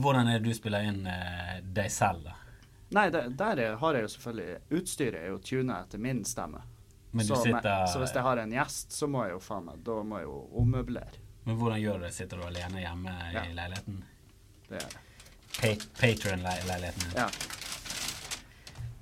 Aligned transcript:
Hvordan 0.00 0.28
er 0.28 0.38
det 0.38 0.48
du 0.48 0.54
spiller 0.54 0.86
inn 0.86 1.02
eh, 1.06 1.58
deg 1.76 1.90
selv, 1.92 2.22
da? 2.24 2.49
Nei, 2.90 3.06
det, 3.14 3.20
der 3.38 3.60
er, 3.62 3.76
har 3.78 3.94
jeg 3.94 4.02
jo 4.02 4.08
selvfølgelig 4.16 4.78
Utstyret 4.80 5.18
er 5.20 5.28
jo 5.30 5.38
tuna 5.38 5.76
etter 5.84 5.98
min 6.02 6.24
stemme. 6.26 6.62
Så, 7.22 7.36
sitter 7.42 7.56
med, 7.62 7.88
så 7.90 7.98
hvis 8.02 8.12
jeg 8.14 8.22
har 8.22 8.38
en 8.38 8.52
gjest, 8.54 8.92
så 8.94 9.06
må 9.10 9.24
jeg 9.26 9.32
jo 9.34 9.40
faen 9.42 9.64
meg 9.66 9.80
Da 9.86 9.96
må 10.06 10.18
jeg 10.20 10.28
jo 10.28 10.36
ommøblere. 10.62 11.22
Men 11.46 11.56
hvordan 11.58 11.80
gjør 11.82 11.98
du 11.98 12.04
det? 12.06 12.10
Sitter 12.14 12.38
du 12.38 12.44
alene 12.46 12.82
hjemme 12.84 13.14
Ja. 13.34 13.44
i 13.46 13.54
leiligheten? 13.56 14.02
Det 14.68 14.78
gjør 14.78 14.92
jeg. 14.94 15.06
Pa 15.60 15.70
Patron-leiligheten 16.00 17.08
din? 17.08 17.16
Ja. 17.18 17.26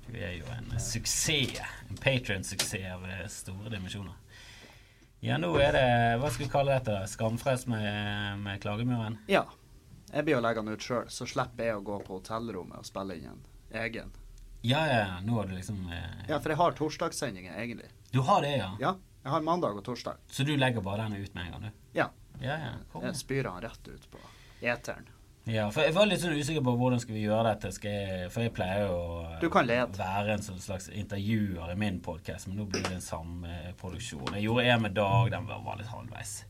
Du 0.09 0.15
er 0.17 0.31
jo 0.39 0.45
en 0.55 0.79
suksess. 0.81 1.59
En 1.89 1.97
Patron-suksess 2.01 2.87
av 2.93 3.05
eh, 3.05 3.27
store 3.29 3.69
dimensjoner. 3.69 4.15
Ja, 5.21 5.37
nå 5.37 5.51
er 5.59 5.75
det 5.75 5.85
Hva 6.21 6.29
skal 6.31 6.45
vi 6.45 6.51
kalle 6.53 6.77
dette? 6.77 6.95
da? 6.95 7.07
Skamfres 7.11 7.65
med, 7.69 8.39
med 8.45 8.61
klagemuren? 8.63 9.17
ja. 9.29 9.45
Jeg 10.09 10.25
blir 10.25 10.39
å 10.39 10.41
legge 10.41 10.63
den 10.65 10.73
ut 10.73 10.81
sjøl, 10.81 11.03
så 11.13 11.21
slipper 11.29 11.67
jeg 11.67 11.75
å 11.77 11.83
gå 11.85 11.99
på 12.01 12.15
hotellrommet 12.17 12.79
og 12.81 12.85
spille 12.87 13.13
inn 13.19 13.27
en 13.29 13.43
egen. 13.71 14.11
Ja, 14.61 14.81
ja. 14.87 15.19
Nå 15.23 15.33
har 15.39 15.45
du 15.47 15.53
liksom 15.55 15.85
eh, 15.91 16.25
Ja, 16.29 16.39
for 16.39 16.49
jeg 16.49 16.57
har 16.57 16.71
torsdagssendinger, 16.71 17.53
egentlig. 17.57 17.89
Du 18.11 18.19
har 18.21 18.41
det, 18.41 18.57
ja? 18.57 18.71
Ja, 18.79 18.95
jeg 19.23 19.31
har 19.31 19.41
mandag 19.41 19.77
og 19.77 19.83
torsdag. 19.85 20.17
Så 20.27 20.43
du 20.43 20.55
legger 20.57 20.81
bare 20.81 21.05
den 21.09 21.21
ut 21.23 21.33
med 21.35 21.45
en 21.45 21.51
gang, 21.51 21.61
du? 21.69 21.85
Ja. 21.93 22.09
Ja, 22.41 22.57
ja. 22.59 22.73
Kom. 22.91 23.03
Jeg 23.03 23.15
spyrer 23.19 23.49
den 23.51 23.69
rett 23.69 23.87
ut 23.87 24.09
på 24.11 24.19
eteren. 24.61 25.07
Ja, 25.49 25.69
for 25.71 25.81
jeg 25.81 25.93
var 25.95 26.05
litt 26.05 26.19
sånn 26.21 26.35
usikker 26.37 26.61
på 26.61 26.73
hvordan 26.77 26.99
skal 27.01 27.15
vi 27.15 27.23
gjøre 27.23 27.53
dette. 27.55 27.71
Jeg, 27.81 28.27
for 28.31 28.43
jeg 28.43 28.51
pleier 28.53 28.91
å 28.91 29.39
Du 29.41 29.47
kan 29.49 29.65
lede. 29.65 29.97
være 29.97 30.35
en 30.35 30.43
sånn 30.45 30.59
slags 30.61 30.89
intervjuer 30.93 31.71
i 31.71 31.75
min 31.79 31.99
podkast, 32.05 32.47
men 32.47 32.59
nå 32.59 32.67
blir 32.69 32.83
det 32.85 32.99
en 32.99 33.01
samproduksjon. 33.01 34.33
Jeg 34.35 34.43
gjorde 34.45 34.65
en 34.69 34.81
med 34.83 34.93
Dag, 34.99 35.31
den 35.31 35.47
var, 35.47 35.77
litt 35.79 35.87
halvveis. 35.89 36.43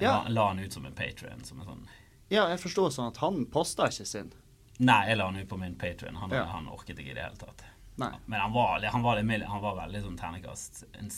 Jeg 0.00 0.08
Ja. 0.08 0.22
la, 0.24 0.28
la 0.28 0.48
han 0.48 0.58
ut 0.58 0.72
som 0.72 0.86
en 0.86 0.92
patrion. 0.92 1.44
Sånn 1.44 1.86
Ja, 2.30 2.48
jeg 2.48 2.58
forsto 2.60 2.88
sånn 2.90 3.08
at 3.12 3.18
han 3.18 3.44
posta 3.46 3.84
ikke 3.88 4.06
sin. 4.06 4.32
Nei, 4.78 5.02
jeg 5.08 5.18
la 5.18 5.28
han 5.28 5.36
ut 5.36 5.48
på 5.48 5.58
min 5.60 5.74
patrion. 5.78 6.16
Han, 6.16 6.30
Ja. 6.30 6.44
han 6.44 6.68
orket 6.68 6.98
ikke 6.98 7.10
i 7.12 7.14
det 7.14 7.22
hele 7.22 7.36
tatt. 7.36 7.64
Nei. 8.00 8.12
Men 8.26 8.40
han 8.40 8.52
var, 8.52 8.82
han 8.82 9.02
var, 9.02 9.22
litt 9.22 9.46
han 9.46 9.62
var 9.62 9.76
veldig 9.76 10.02
sånn 10.02 10.18
ternekast. 10.18 10.84
En 10.98 11.10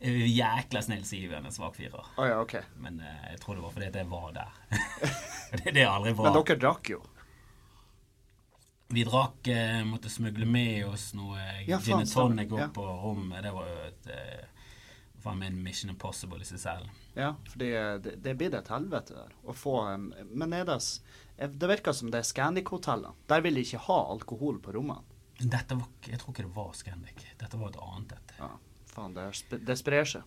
jækla 0.00 0.82
snill 0.82 1.04
syver, 1.04 1.36
en 1.36 1.52
svak 1.52 1.76
firer. 1.76 2.06
Oh, 2.16 2.26
ja, 2.26 2.40
okay. 2.40 2.62
Men 2.80 3.00
uh, 3.00 3.30
jeg 3.30 3.40
tror 3.40 3.58
det 3.58 3.64
var 3.66 3.74
fordi 3.76 3.90
jeg 3.92 4.08
var 4.08 4.32
der. 4.32 4.52
det, 5.52 5.72
det 5.74 5.82
er 5.82 5.90
aldri 5.90 6.14
bra. 6.16 6.30
Men 6.30 6.40
dere 6.40 6.60
drakk 6.64 6.90
jo. 6.94 7.02
Vi 8.90 9.04
drakk 9.06 9.46
eh, 9.46 9.84
Måtte 9.86 10.10
smugle 10.10 10.46
med 10.46 10.86
oss 10.88 11.12
noe 11.14 11.38
Ja, 11.66 11.78
gin 11.78 12.00
and 12.00 12.10
tonic 12.10 12.50
opp 12.50 12.60
opp 12.64 12.72
på 12.74 12.86
rommet. 13.04 13.44
Det 13.44 13.52
var 13.54 13.68
jo 13.68 13.76
et 13.86 14.08
eh, 14.10 14.48
meg 15.28 15.46
en 15.46 15.62
Mission 15.62 15.92
Impossible 15.92 16.40
i 16.40 16.48
seg 16.48 16.58
selv. 16.58 16.88
Ja, 17.14 17.34
for 17.46 17.62
eh, 17.62 17.94
det, 18.02 18.16
det 18.24 18.34
blir 18.34 18.50
det 18.50 18.64
et 18.64 18.72
helvete 18.72 19.14
der. 19.14 19.34
Å 19.44 19.54
få 19.54 19.76
um, 19.94 20.10
Men 20.32 20.54
er 20.56 20.66
det 20.66 20.78
eh, 20.80 21.29
Det 21.40 21.68
virker 21.70 21.92
som 21.96 22.10
det 22.12 22.18
er 22.20 22.26
Scandic-hotellene. 22.28 23.14
Der 23.30 23.40
vil 23.40 23.54
de 23.56 23.62
ikke 23.64 23.80
ha 23.86 24.00
alkohol 24.12 24.58
på 24.60 24.74
rommene. 24.76 25.00
Dette 25.40 25.72
var, 25.78 25.86
jeg 26.04 26.18
tror 26.20 26.34
ikke 26.34 26.44
det 26.44 26.56
var 26.56 26.74
Scandic. 26.76 27.22
Dette 27.40 27.56
var 27.56 27.70
et 27.72 27.78
annet 27.80 28.12
et. 28.18 28.34
Ja, 28.42 28.50
faen, 28.92 29.14
det, 29.16 29.30
sp 29.32 29.56
det 29.64 29.78
sprer 29.80 30.04
seg. 30.04 30.22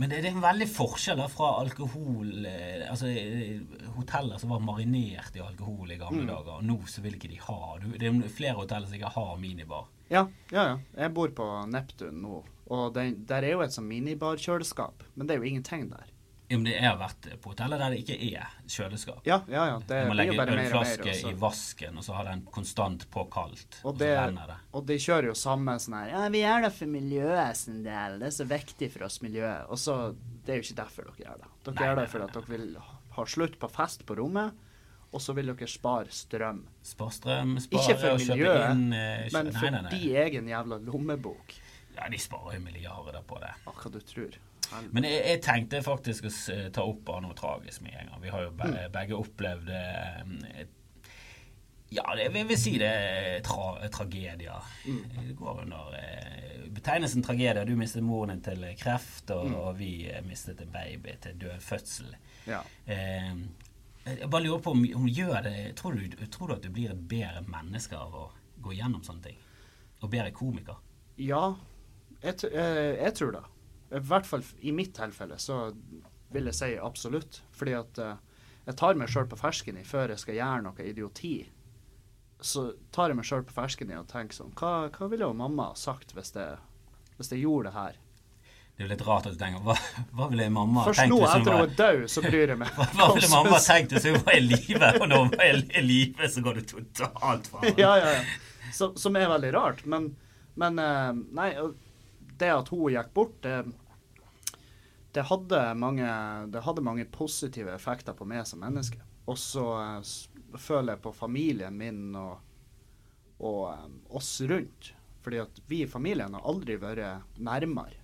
Men 0.00 0.08
det, 0.08 0.22
det 0.24 0.30
er 0.30 0.36
en 0.38 0.40
veldig 0.40 0.68
forskjell 0.72 1.18
da 1.20 1.26
fra 1.28 1.50
alkohol 1.60 2.46
eh, 2.48 2.86
Altså 2.88 3.10
eh, 3.12 3.58
hoteller 3.98 4.38
som 4.40 4.54
var 4.54 4.62
marinert 4.64 5.36
i 5.36 5.42
alkohol 5.44 5.90
i 5.92 5.98
Mm. 5.98 6.00
gamle 6.06 6.24
dager, 6.30 6.54
og 6.54 6.64
nå 6.64 6.78
så 6.88 7.02
vil 7.04 7.18
ikke 7.18 7.28
de 7.28 7.36
ha 7.44 7.76
Det 7.82 8.08
er 8.08 8.22
flere 8.32 8.54
hoteller 8.56 8.86
som 8.88 8.96
ikke 8.96 9.12
har 9.18 9.36
minibar. 9.36 9.84
Ja, 10.08 10.22
ja, 10.50 10.62
ja. 10.70 10.78
Jeg 10.96 11.12
bor 11.12 11.28
på 11.36 11.44
Neptun 11.68 12.22
nå, 12.22 12.38
og 12.72 12.94
det, 12.96 13.26
der 13.28 13.44
er 13.44 13.58
jo 13.58 13.60
et 13.66 13.76
sånn 13.76 13.90
minibarkjøleskap, 13.92 15.04
men 15.16 15.26
det 15.28 15.36
er 15.36 15.42
jo 15.42 15.50
ingenting 15.50 15.90
der. 15.92 16.08
Men 16.50 16.64
det- 16.64 16.76
er 16.80 16.96
verdt 16.96 17.26
på 17.42 17.50
hotellet 17.52 17.78
der 17.78 17.90
det 17.90 17.98
ikke 18.06 18.16
er 18.38 18.46
kjøleskap. 18.66 19.20
Ja, 19.26 19.42
ja, 19.48 19.66
ja. 19.66 19.78
Det 19.86 20.08
man 20.08 20.16
legger 20.16 20.46
ølflaske 20.48 21.12
i 21.28 21.32
vasken, 21.36 21.98
og 21.98 22.04
så 22.06 22.14
har 22.16 22.24
den 22.24 22.46
konstant 22.50 23.04
på 23.10 23.26
kaldt. 23.30 23.80
Og, 23.84 23.92
Og, 23.92 23.98
det, 23.98 24.56
og 24.72 24.86
de 24.86 24.94
kjører 24.96 25.26
jo 25.28 25.34
samme 25.36 25.74
sånn 25.78 25.98
her 25.98 26.08
Ja, 26.14 26.28
vi 26.32 26.40
gjør 26.40 26.62
det 26.62 26.72
for 26.72 26.86
miljøet 26.86 27.56
sin 27.56 27.82
del. 27.82 28.18
Det 28.18 28.26
er 28.30 28.36
så 28.38 28.46
viktig 28.48 28.90
for 28.92 29.04
oss, 29.04 29.18
miljøet. 29.20 29.68
Og 29.68 29.76
så 29.76 30.16
Det 30.44 30.54
er 30.54 30.62
jo 30.62 30.72
ikke 30.72 30.80
derfor 30.80 31.04
dere 31.04 31.26
gjør 31.26 31.38
det. 31.42 31.48
Dere 31.64 31.74
Nei, 31.74 31.84
gjør 31.84 31.96
det 32.00 32.08
fordi 32.08 32.32
dere 32.32 32.48
vil 32.56 32.76
ha 33.18 33.24
slutt 33.24 33.58
på 33.60 33.68
fest 33.70 34.06
på 34.06 34.16
rommet, 34.16 34.52
og 35.12 35.20
så 35.20 35.34
vil 35.34 35.46
dere 35.52 35.68
spare 35.68 36.08
strøm. 36.08 36.62
Spar 36.82 37.10
strøm, 37.10 37.58
spare 37.60 37.82
Ikke 37.82 37.98
for 38.00 38.16
miljøet, 38.16 38.70
inn 38.72 38.92
eh, 38.94 39.26
kjø- 39.28 39.32
men 39.32 39.52
for 39.52 39.70
nei, 39.70 39.70
nei, 39.70 39.82
nei. 39.82 39.90
de 39.90 40.14
egen 40.24 40.48
jævla 40.48 40.78
lommebok. 40.86 41.52
Ja, 41.98 42.08
de 42.08 42.16
sparer 42.16 42.54
jo 42.54 42.60
milliarder 42.60 43.20
på 43.26 43.38
det. 43.40 43.52
Hva 43.66 43.90
du 43.92 44.00
tror. 44.00 44.30
Men 44.92 45.04
jeg, 45.04 45.22
jeg 45.26 45.40
tenkte 45.42 45.82
faktisk 45.82 46.24
å 46.28 46.32
ta 46.72 46.82
opp 46.84 47.04
bare 47.04 47.22
noe 47.24 47.34
tragisk 47.38 47.82
med 47.82 47.94
en 48.00 48.10
gang. 48.12 48.20
Vi 48.22 48.28
har 48.34 48.42
jo 48.42 48.50
be, 48.50 48.64
Mm. 48.68 48.92
begge 48.92 49.16
opplevd 49.16 49.68
eh, 49.70 50.60
et- 50.60 50.74
Ja, 51.90 52.02
det, 52.14 52.26
jeg 52.34 52.46
vil 52.48 52.58
si 52.60 52.74
det 52.78 52.88
er 52.88 53.40
tra, 53.40 53.88
tragedier. 53.88 54.62
Mm. 54.84 55.04
Det 55.28 55.36
går 55.38 55.62
under 55.62 55.94
eh, 55.96 56.66
betegnelsen 56.68 57.22
tragedie. 57.24 57.64
Du 57.64 57.76
mistet 57.76 58.02
moren 58.04 58.28
din 58.34 58.42
til 58.44 58.66
kreft, 58.76 59.30
og, 59.30 59.46
Mm. 59.48 59.54
og 59.54 59.78
vi 59.78 60.06
eh, 60.10 60.20
mistet 60.22 60.60
en 60.60 60.70
baby 60.72 61.14
til 61.20 61.38
død 61.40 61.60
fødsel. 61.64 62.14
Ja. 62.46 62.60
Eh, 62.86 63.34
jeg 64.04 64.30
bare 64.30 64.42
lurer 64.44 64.60
på 64.60 64.70
om, 64.76 64.84
om 64.96 65.06
gjør 65.08 65.42
det 65.44 65.76
tror 65.76 65.92
du, 65.96 66.26
tror 66.26 66.48
du 66.48 66.54
at 66.54 66.62
du 66.62 66.68
blir 66.70 66.90
et 66.90 67.08
bedre 67.08 67.42
menneske 67.48 67.96
av 67.96 68.12
å 68.14 68.30
gå 68.60 68.72
gjennom 68.76 69.02
sånne 69.04 69.22
ting? 69.22 69.36
Og 70.02 70.10
bedre 70.10 70.30
komiker? 70.30 70.76
Ja, 71.16 71.54
jeg, 72.22 72.44
eh, 72.52 72.96
jeg 73.02 73.14
tror 73.14 73.32
det. 73.32 73.42
I 73.90 74.00
hvert 74.04 74.26
fall 74.28 74.42
i 74.60 74.72
mitt 74.76 74.94
tilfelle 74.96 75.38
så 75.40 75.68
vil 76.34 76.50
jeg 76.50 76.58
si 76.58 76.72
absolutt. 76.76 77.42
Fordi 77.56 77.76
at 77.78 78.00
eh, 78.04 78.16
jeg 78.68 78.76
tar 78.76 78.98
meg 79.00 79.08
sjøl 79.12 79.28
på 79.30 79.38
fersken 79.40 79.78
i 79.80 79.84
før 79.88 80.12
jeg 80.12 80.20
skal 80.24 80.36
gjøre 80.36 80.64
noe 80.66 80.88
idioti. 80.90 81.36
Så 82.40 82.68
tar 82.94 83.10
jeg 83.10 83.18
meg 83.18 83.26
sjøl 83.26 83.46
på 83.48 83.54
fersken 83.56 83.90
i 83.90 83.96
og 83.98 84.06
tenker 84.10 84.36
sånn 84.36 84.52
Hva, 84.58 84.90
hva 84.94 85.08
ville 85.10 85.26
jo 85.26 85.32
mamma 85.34 85.72
sagt 85.74 86.12
hvis 86.14 86.30
jeg, 86.36 86.58
hvis 87.16 87.32
jeg 87.32 87.40
gjorde 87.42 87.72
det 87.72 87.74
her? 87.74 87.96
Det 88.78 88.84
er 88.84 88.86
jo 88.86 88.90
litt 88.92 89.00
rart 89.08 89.26
at 89.26 89.34
du 89.34 89.40
tenker 89.40 89.64
Hva, 89.66 89.74
hva 90.14 90.28
ville 90.30 90.44
mamma 90.54 90.84
Først 90.86 91.00
tenkt 91.02 91.10
nå 91.10 91.18
hvis 91.24 91.32
hun 91.34 91.40
etter 91.42 91.56
hun 91.56 91.64
er 91.64 91.72
død, 91.80 92.04
så 92.12 92.22
bryr 92.22 92.52
jeg 92.52 92.60
meg. 92.60 92.70
Hva, 92.76 92.86
hva 92.94 93.08
ville 93.16 93.30
mamma 93.32 93.58
tenkt 93.64 93.96
hvis 93.96 94.06
hun 94.06 94.20
var 94.20 94.36
i 94.36 94.44
live, 94.44 94.92
og 95.00 95.08
når 95.10 95.24
hun 95.24 95.32
var 95.34 95.50
i- 95.50 95.82
live, 95.88 96.30
så 96.30 96.44
går 96.46 96.60
det 96.60 96.64
totalt 96.70 97.48
fra 97.50 97.72
ja, 97.72 97.90
ja, 98.04 98.12
ja. 98.20 98.22
Så, 98.76 98.92
som 99.00 99.16
er 99.18 99.26
veldig 99.32 99.50
rart. 99.56 99.82
Men, 99.90 100.10
men 100.62 100.78
eh, 100.78 101.10
nei, 101.40 101.48
det 102.38 102.50
at 102.54 102.68
hun 102.72 102.92
gikk 102.92 103.12
bort, 103.14 103.36
det, 103.42 103.64
det, 105.12 105.24
hadde 105.30 105.62
mange, 105.74 106.08
det 106.52 106.62
hadde 106.66 106.84
mange 106.86 107.04
positive 107.14 107.74
effekter 107.74 108.14
på 108.18 108.26
meg 108.28 108.46
som 108.46 108.60
menneske. 108.62 109.00
Og 109.28 109.38
så 109.40 109.64
eh, 109.82 110.58
føler 110.58 110.94
jeg 110.96 111.02
på 111.04 111.12
familien 111.16 111.76
min 111.76 112.14
og, 112.16 112.38
og 113.38 113.62
eh, 113.72 113.88
oss 114.16 114.32
rundt. 114.48 114.92
Fordi 115.24 115.40
at 115.42 115.58
vi 115.68 115.82
i 115.84 115.90
familien 115.90 116.36
har 116.38 116.46
aldri 116.48 116.78
vært 116.80 117.38
nærmere 117.42 117.98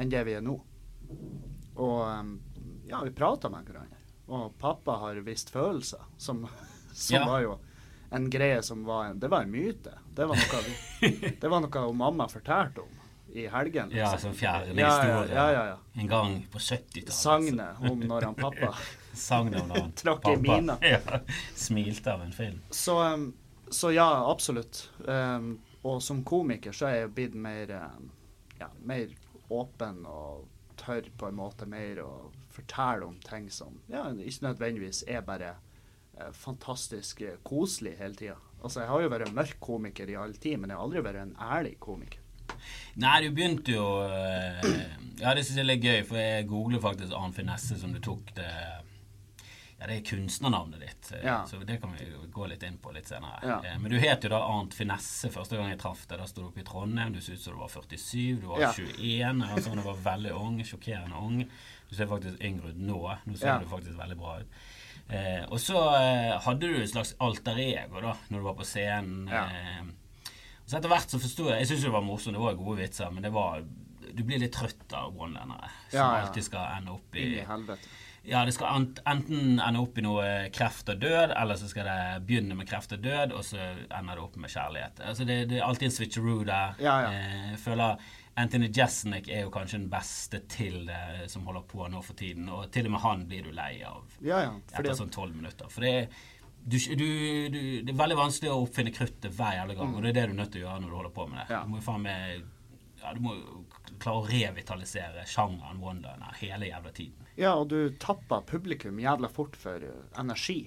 enn 0.00 0.10
det 0.10 0.22
vi 0.26 0.34
er 0.36 0.44
nå. 0.44 0.56
Og 1.78 1.98
eh, 2.08 2.32
ja, 2.90 3.02
vi 3.06 3.14
prater 3.16 3.52
med 3.52 3.68
hverandre. 3.68 3.98
Og 4.32 4.54
pappa 4.60 4.98
har 5.02 5.18
visst 5.26 5.50
følelser, 5.52 6.02
som, 6.16 6.44
som 6.92 7.16
Ja. 7.20 7.26
var 7.28 7.44
jo 7.46 7.58
en 8.12 8.26
greie 8.30 8.58
som 8.62 8.82
var 8.84 9.06
en, 9.08 9.18
Det 9.20 9.28
var 9.32 9.46
en 9.46 9.50
myte. 9.54 9.94
Det 10.12 10.26
var 10.28 10.36
noe, 10.36 10.74
det 11.40 11.48
var 11.48 11.62
noe 11.64 11.92
mamma 11.96 12.26
fortalte 12.28 12.84
om 12.84 12.98
i 13.32 13.46
helgen. 13.48 13.90
Ja, 13.94 14.12
liksom. 14.12 14.30
som 14.30 14.38
fjerde 14.38 14.66
historie. 14.66 15.34
ja, 15.34 15.52
ja, 15.52 15.66
ja. 15.66 15.78
En 15.92 16.08
gang 16.08 16.46
på 16.52 16.58
70-tallet. 16.58 17.12
Sagnet 17.12 17.90
om 17.90 18.00
når 18.00 18.22
han 18.22 18.34
pappa 18.34 18.74
Sagnet 19.12 19.62
om 19.62 19.68
når 19.68 19.80
han 19.80 19.92
Trakk 20.02 20.28
i 20.28 20.36
mina. 20.36 20.76
ja, 20.92 21.00
smilte 21.54 22.12
av 22.12 22.22
en 22.22 22.32
film. 22.32 22.60
Så, 22.70 22.98
um, 23.02 23.32
så 23.70 23.92
ja, 23.92 24.30
absolutt. 24.30 24.90
Um, 25.04 25.60
og 25.82 26.02
som 26.02 26.24
komiker 26.24 26.76
så 26.76 26.90
er 26.90 26.96
jeg 27.02 27.14
blitt 27.16 27.34
mer, 27.34 27.72
um, 27.96 28.10
ja, 28.60 28.68
mer 28.84 29.12
åpen 29.52 30.04
og 30.06 30.48
tørr 30.76 31.08
på 31.18 31.28
en 31.28 31.36
måte 31.36 31.66
mer 31.68 32.00
å 32.04 32.12
fortelle 32.52 33.06
om 33.06 33.18
ting 33.24 33.50
som 33.50 33.80
ja, 33.90 34.06
ikke 34.12 34.48
nødvendigvis 34.48 35.02
er 35.08 35.22
bare 35.24 35.54
eh, 35.54 36.32
fantastisk 36.36 37.20
eh, 37.24 37.38
koselig 37.46 37.94
hele 38.00 38.18
tida. 38.18 38.36
Altså, 38.62 38.82
jeg 38.82 38.90
har 38.92 39.04
jo 39.04 39.12
vært 39.12 39.28
en 39.28 39.36
mørk 39.36 39.60
komiker 39.62 40.10
i 40.10 40.18
all 40.18 40.34
tid, 40.36 40.60
men 40.60 40.70
jeg 40.70 40.78
har 40.78 40.86
aldri 40.86 41.04
vært 41.04 41.22
en 41.22 41.36
ærlig 41.40 41.76
komiker. 41.82 42.21
Nei, 43.02 43.20
du 43.24 43.30
begynte 43.30 43.72
jo 43.72 43.86
eh, 44.04 44.62
Ja, 45.22 45.34
det 45.34 45.44
syns 45.46 45.56
jeg 45.58 45.64
er 45.64 45.70
litt 45.70 45.84
gøy, 45.84 46.00
for 46.08 46.18
jeg 46.20 46.46
googler 46.50 46.80
faktisk 46.82 47.12
Arn 47.16 47.32
Finesse 47.36 47.78
som 47.80 47.92
du 47.94 48.00
tok 48.02 48.32
det 48.36 48.48
ja, 49.82 49.88
det 49.90 49.96
er 49.96 50.04
kunstnernavnet 50.06 50.78
ditt, 50.78 51.08
eh, 51.16 51.24
Ja. 51.26 51.40
så 51.46 51.58
det 51.66 51.80
kan 51.82 51.90
vi 51.98 52.04
gå 52.30 52.44
litt 52.46 52.62
inn 52.62 52.76
på 52.78 52.92
litt 52.94 53.08
senere. 53.10 53.40
Ja. 53.42 53.56
Eh, 53.66 53.78
Men 53.82 53.90
du 53.90 53.96
het 53.98 54.22
jo 54.22 54.28
da 54.30 54.38
Arnt 54.46 54.74
Finesse 54.78 55.26
første 55.34 55.56
gang 55.58 55.72
jeg 55.72 55.80
traff 55.82 56.04
deg. 56.06 56.20
Da 56.22 56.26
sto 56.30 56.44
du 56.44 56.46
oppe 56.52 56.60
i 56.62 56.66
Trondheim, 56.68 57.10
du 57.12 57.18
så 57.20 57.32
ut 57.34 57.40
som 57.42 57.56
du 57.56 57.58
var 57.58 57.68
47, 57.72 58.40
du 58.40 58.46
var 58.46 58.60
Ja. 58.62 58.68
21, 58.78 59.42
altså 59.42 59.74
du 59.74 59.82
var 59.82 59.98
veldig 60.04 60.32
ung, 60.38 60.60
sjokkerende 60.62 61.18
ung. 61.18 61.40
Du 61.90 61.96
ser 61.98 62.06
faktisk 62.06 62.38
yngre 62.46 62.70
ut 62.70 62.78
nå. 62.78 63.00
Nå 63.26 63.36
ser 63.36 63.58
du 63.58 63.66
faktisk 63.66 63.98
veldig 63.98 64.18
bra 64.22 64.36
ut. 64.38 64.46
Eh, 65.10 65.42
og 65.50 65.58
så 65.58 65.82
eh, 65.98 66.38
hadde 66.46 66.60
du 66.70 66.78
et 66.78 66.88
slags 66.94 67.16
alter 67.18 67.58
ego 67.58 68.00
da, 68.00 68.14
når 68.30 68.38
du 68.38 68.44
var 68.46 68.54
på 68.54 68.64
scenen. 68.64 69.26
Eh, 69.28 69.82
så 70.72 70.78
etter 70.80 70.92
hvert 70.92 71.12
så 71.12 71.20
forsto 71.20 71.50
jeg 71.50 71.60
Jeg 71.62 71.68
syns 71.74 71.84
det 71.86 71.92
var 71.94 72.06
morsomt, 72.06 72.34
det 72.38 72.42
var 72.46 72.56
gode 72.58 72.78
vitser, 72.80 73.12
men 73.12 73.22
det 73.28 73.32
var 73.34 73.60
du 74.12 74.20
blir 74.28 74.40
litt 74.42 74.52
trøtt 74.52 74.92
av 74.92 75.14
one-linere 75.16 75.68
som 75.88 75.96
Ja, 75.98 76.06
ja. 76.18 76.24
alltid 76.26 76.44
skal 76.44 76.78
ende 76.78 76.92
opp 76.96 77.14
Inn 77.16 77.30
i 77.30 77.38
i 77.40 77.44
helvete. 77.48 77.92
ja, 78.28 78.42
det 78.44 78.52
skal 78.54 78.90
enten 79.08 79.54
ende 79.60 79.80
opp 79.80 79.96
i 79.98 80.02
noe 80.04 80.26
kreft 80.52 80.90
og 80.92 80.98
død, 81.00 81.32
eller 81.32 81.56
så 81.56 81.68
skal 81.70 81.86
det 81.88 82.26
begynne 82.28 82.54
med 82.58 82.68
kreft 82.68 82.92
og 82.92 83.00
død, 83.02 83.32
og 83.32 83.40
så 83.46 83.56
ender 83.62 84.18
det 84.18 84.22
opp 84.26 84.36
med 84.36 84.52
kjærlighet. 84.52 85.00
Altså 85.08 85.24
det, 85.26 85.38
det 85.50 85.56
er 85.60 85.64
alltid 85.66 85.88
en 85.88 85.94
switcheroo 85.96 86.44
der. 86.44 86.76
Ja, 86.84 86.96
ja. 87.06 87.08
Eh, 87.14 87.48
Jeg 87.54 87.58
føler 87.64 88.04
Anthony 88.36 88.68
Jesnick 88.76 89.28
er 89.28 89.42
jo 89.46 89.50
kanskje 89.52 89.78
den 89.80 89.88
beste 89.92 90.42
til 90.48 90.86
det 90.88 91.30
som 91.32 91.44
holder 91.48 91.64
på 91.72 91.88
nå 91.92 92.00
for 92.04 92.14
tiden, 92.20 92.46
og 92.52 92.68
til 92.72 92.86
og 92.88 92.94
med 92.98 93.00
han 93.08 93.24
blir 93.32 93.48
du 93.48 93.50
lei 93.56 93.80
av 93.84 94.04
Ja, 94.24 94.44
etter 94.76 94.92
sånn 94.96 95.10
tolv 95.12 95.34
minutter. 95.36 95.68
For 95.72 95.80
det 95.84 95.94
er, 96.04 96.06
du, 96.64 96.76
du, 96.78 97.06
du, 97.50 97.60
det 97.82 97.90
er 97.92 97.98
veldig 97.98 98.16
vanskelig 98.18 98.50
å 98.52 98.60
oppfinne 98.62 98.92
kruttet 98.94 99.32
hver 99.34 99.56
jævla 99.58 99.74
gang, 99.78 99.94
og 99.96 100.02
det 100.04 100.12
er 100.12 100.18
det 100.20 100.26
du 100.28 100.32
er 100.34 100.38
nødt 100.38 100.52
til 100.54 100.62
å 100.62 100.66
gjøre 100.68 100.82
når 100.84 100.92
du 100.92 100.96
holder 101.00 101.14
på 101.16 101.26
med 101.30 101.38
det. 101.40 101.46
Mm. 101.48 101.54
Ja. 101.56 101.62
Du 101.64 101.72
må 101.72 101.80
jo 101.80 101.86
faen 101.88 102.04
meg 102.06 102.44
ja, 103.02 103.12
du 103.16 103.20
må 103.24 103.32
klare 103.98 104.20
å 104.20 104.26
revitalisere 104.30 105.24
sjangeren 105.26 105.80
one-liner 105.82 106.36
hele 106.38 106.68
jævla 106.68 106.92
tiden. 106.94 107.26
ja, 107.36 107.54
og 107.58 107.68
du 107.72 107.78
tapper 107.98 108.44
publikum 108.46 109.00
jævla 109.02 109.28
fort 109.32 109.56
for 109.58 109.82
eh, 109.82 110.04
energi. 110.22 110.60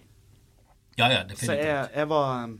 Ja, 0.99 1.07
ja, 1.11 1.21
Så 1.23 1.27
definitivt. 1.31 1.63
jeg, 1.65 1.87
jeg 1.95 2.07
var 2.07 2.43
um, 2.43 2.57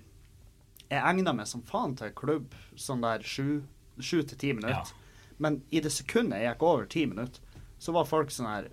Jeg 0.90 1.02
egna 1.12 1.34
meg 1.34 1.48
som 1.48 1.62
faen 1.64 1.94
til 2.00 2.12
klubb 2.16 2.56
sånn 2.76 3.04
der 3.04 3.24
sju, 3.24 3.62
sju 4.00 4.22
til 4.28 4.38
ti 4.38 4.54
minutter. 4.54 4.92
Ja. 4.96 5.30
Men 5.44 5.62
i 5.76 5.80
det 5.84 5.92
sekundet 5.92 6.40
jeg 6.44 6.54
gikk 6.54 6.64
over 6.68 6.86
ti 6.92 7.06
minutter, 7.12 7.42
så 7.80 7.92
var 7.96 8.08
folk 8.08 8.32
sånn 8.32 8.48
her 8.48 8.68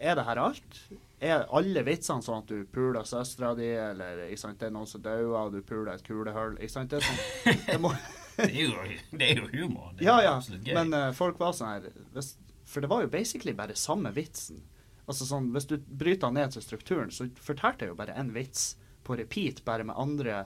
Er 0.00 0.16
det 0.16 0.24
her 0.28 0.40
alt? 0.40 0.78
Er 1.22 1.44
alle 1.54 1.84
vitsene 1.86 2.24
sånn 2.26 2.40
at 2.42 2.48
du 2.50 2.64
puler 2.66 3.04
søstera 3.06 3.52
di, 3.54 3.68
eller 3.78 4.24
ikke 4.26 4.40
sant, 4.42 4.58
det 4.58 4.66
er 4.66 4.74
noen 4.74 4.88
som 4.90 5.02
dauer, 5.04 5.52
du 5.54 5.60
puler 5.62 5.92
et 5.94 6.02
kulehull? 6.06 6.56
Ikke 6.58 6.72
sant? 6.74 6.90
Det 6.90 6.98
er 6.98 7.06
sånn 7.06 7.60
det 7.68 7.76
må, 7.84 7.92
Det 8.36 8.48
er 8.48 8.62
jo, 8.64 8.84
det 9.12 9.26
er 9.28 9.40
jo 9.42 9.48
humor. 9.52 9.92
Det 9.94 10.02
er 10.02 10.08
Ja, 10.08 10.16
ja. 10.24 10.32
absolutt 10.40 10.64
gøy. 10.66 10.74
Men 10.80 10.94
uh, 10.96 11.12
folk 11.14 11.38
var 11.38 11.52
sånn 11.54 11.68
her 11.76 11.90
hvis, 12.16 12.32
For 12.66 12.80
det 12.82 12.88
var 12.90 13.02
jo 13.04 13.10
basically 13.12 13.52
bare 13.54 13.76
samme 13.78 14.10
vitsen. 14.16 14.62
Altså 15.06 15.26
sånn, 15.28 15.50
Hvis 15.54 15.66
du 15.70 15.76
bryter 15.78 16.26
den 16.30 16.40
ned 16.40 16.54
til 16.56 16.62
strukturen, 16.64 17.10
så 17.14 17.28
fortalte 17.44 17.84
jeg 17.86 17.92
jo 17.92 17.98
bare 17.98 18.14
én 18.18 18.32
vits 18.34 18.72
på 19.04 19.14
repeat, 19.18 19.62
bare 19.66 19.84
med 19.84 19.94
andre 19.98 20.40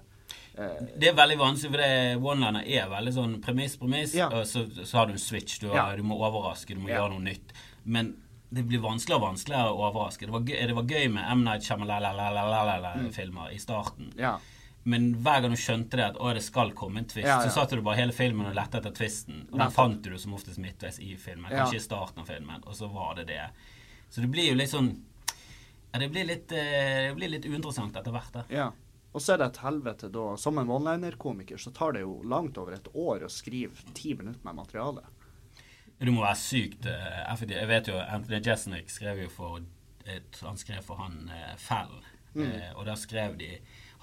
eh, 0.58 0.78
det 0.98 1.10
er 1.10 1.16
veldig 1.16 1.36
vanskelig, 1.38 1.70
for 2.20 2.30
one-liner 2.32 2.64
er 2.66 2.88
veldig 2.90 3.12
sånn 3.14 3.34
premiss, 3.44 3.76
premiss, 3.78 4.14
Ja. 4.16 4.28
og 4.32 4.44
så, 4.48 4.64
så 4.82 4.96
har 4.98 5.06
du 5.06 5.12
en 5.12 5.20
switch. 5.22 5.58
Du, 5.62 5.68
har, 5.68 5.92
Ja. 5.92 5.96
du 5.96 6.02
må 6.08 6.16
overraske, 6.18 6.74
du 6.74 6.80
må 6.82 6.88
Ja. 6.90 7.02
gjøre 7.02 7.12
noe 7.18 7.26
nytt. 7.28 7.52
Men 7.84 8.14
det 8.56 8.64
blir 8.68 8.80
vanskeligere 8.82 9.20
og 9.20 9.26
vanskeligere 9.30 9.72
å 9.72 9.80
overraske. 9.90 10.26
Det 10.28 10.34
var 10.34 10.44
gøy, 10.48 10.60
det 10.70 10.76
var 10.78 10.92
gøy 10.96 11.08
med 11.14 11.30
M. 11.32 11.42
Night 11.46 11.66
Shyamalan-filmer 11.66 13.52
i 13.54 13.58
starten. 13.62 14.12
Mm. 14.14 14.20
Ja. 14.20 14.36
Men 14.86 15.08
hver 15.18 15.40
gang 15.42 15.50
du 15.50 15.58
skjønte 15.58 15.98
det 15.98 16.04
at 16.12 16.18
å, 16.22 16.28
det 16.36 16.44
skal 16.46 16.70
komme 16.78 17.00
en 17.02 17.08
twist, 17.10 17.26
Ja, 17.26 17.40
ja. 17.42 17.48
så 17.48 17.50
satt 17.60 17.72
du 17.74 17.82
bare 17.82 17.98
hele 17.98 18.14
filmen 18.14 18.46
og 18.46 18.54
lette 18.54 18.78
etter 18.78 18.94
twisten. 18.94 19.44
Og 19.50 19.58
den 19.58 19.72
fant 19.74 19.98
du 20.04 20.14
som 20.22 20.36
oftest 20.36 20.60
midtveis 20.62 21.00
i 21.02 21.16
filmen. 21.18 21.50
Kanskje 21.50 21.80
i 21.80 21.82
starten 21.82 22.22
av 22.22 22.30
filmen, 22.30 22.62
og 22.66 22.76
så 22.78 22.86
var 22.92 23.16
det 23.18 23.24
det. 23.32 23.42
Så 24.10 24.22
det 24.22 24.30
blir 24.30 24.52
jo 24.52 24.58
litt 24.58 24.70
sånn 24.70 24.92
det, 25.96 26.10
blir 26.12 26.26
litt, 26.28 26.48
det 26.52 27.14
blir 27.16 27.30
litt 27.32 27.46
uinteressant 27.48 27.96
etter 27.96 28.14
hvert. 28.14 28.32
da. 28.34 28.44
ja. 28.52 28.72
Og 29.16 29.22
så 29.24 29.32
er 29.32 29.38
det 29.40 29.46
et 29.46 29.58
helvete 29.64 30.10
da. 30.12 30.24
Som 30.36 30.58
en 30.60 30.68
one-liner-komiker 30.68 31.56
så 31.56 31.70
tar 31.72 31.94
det 31.96 32.02
jo 32.02 32.18
langt 32.28 32.58
over 32.60 32.74
et 32.76 32.88
år 32.92 33.22
å 33.24 33.30
skrive 33.32 33.72
ti 33.96 34.10
minutter 34.14 34.44
med 34.44 34.58
materiale. 34.58 35.06
Du 35.98 36.10
må 36.12 36.20
være 36.22 36.36
sykt 36.36 36.86
eh, 36.86 37.22
effektiv. 37.32 37.56
Jeg 37.56 37.68
vet 37.70 37.88
jo 37.88 37.96
Anthony 38.02 38.40
Jesnick 38.44 38.90
skrev 38.92 39.22
jo 39.22 39.28
for 39.32 39.60
Han 40.42 40.56
skrev 40.60 40.82
for 40.84 41.00
han 41.00 41.30
eh, 41.32 41.54
Fell. 41.58 41.96
Mm. 42.36 42.50
Eh, 42.52 42.72
og 42.76 42.84
da 42.86 42.94
skrev 43.00 43.38
de 43.40 43.48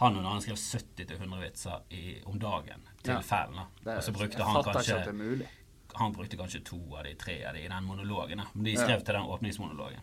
Han 0.01 0.15
og 0.17 0.23
en 0.23 0.25
annen 0.31 0.41
skrev 0.41 0.57
70-100 0.57 1.43
vitser 1.43 1.83
i, 1.93 2.17
om 2.25 2.39
dagen 2.41 2.81
til 3.03 3.13
Ja. 3.13 3.19
Fell. 3.21 3.59
Og 3.85 4.01
så 4.03 4.11
brukte 4.15 4.43
han 4.43 4.63
kanskje 4.63 5.45
han 5.93 6.13
brukte 6.15 6.37
kanskje 6.39 6.63
to 6.65 6.79
av 6.97 7.03
de 7.05 7.11
tre 7.21 7.35
av 7.45 7.53
de 7.53 7.59
i 7.61 7.67
den 7.69 7.83
monologen. 7.85 8.41
Men 8.55 8.63
de 8.65 8.71
Ja. 8.73 8.79
skrev 8.81 9.03
til 9.05 9.13
den 9.13 9.27
åpningsmonologen. 9.29 9.99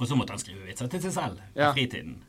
Og 0.00 0.06
så 0.08 0.16
måtte 0.16 0.32
han 0.32 0.38
skrive 0.40 0.64
vitser 0.64 0.88
til 0.88 1.02
seg 1.02 1.12
selv 1.12 1.38
i 1.54 1.60
Ja. 1.60 1.72
fritiden. 1.74 2.22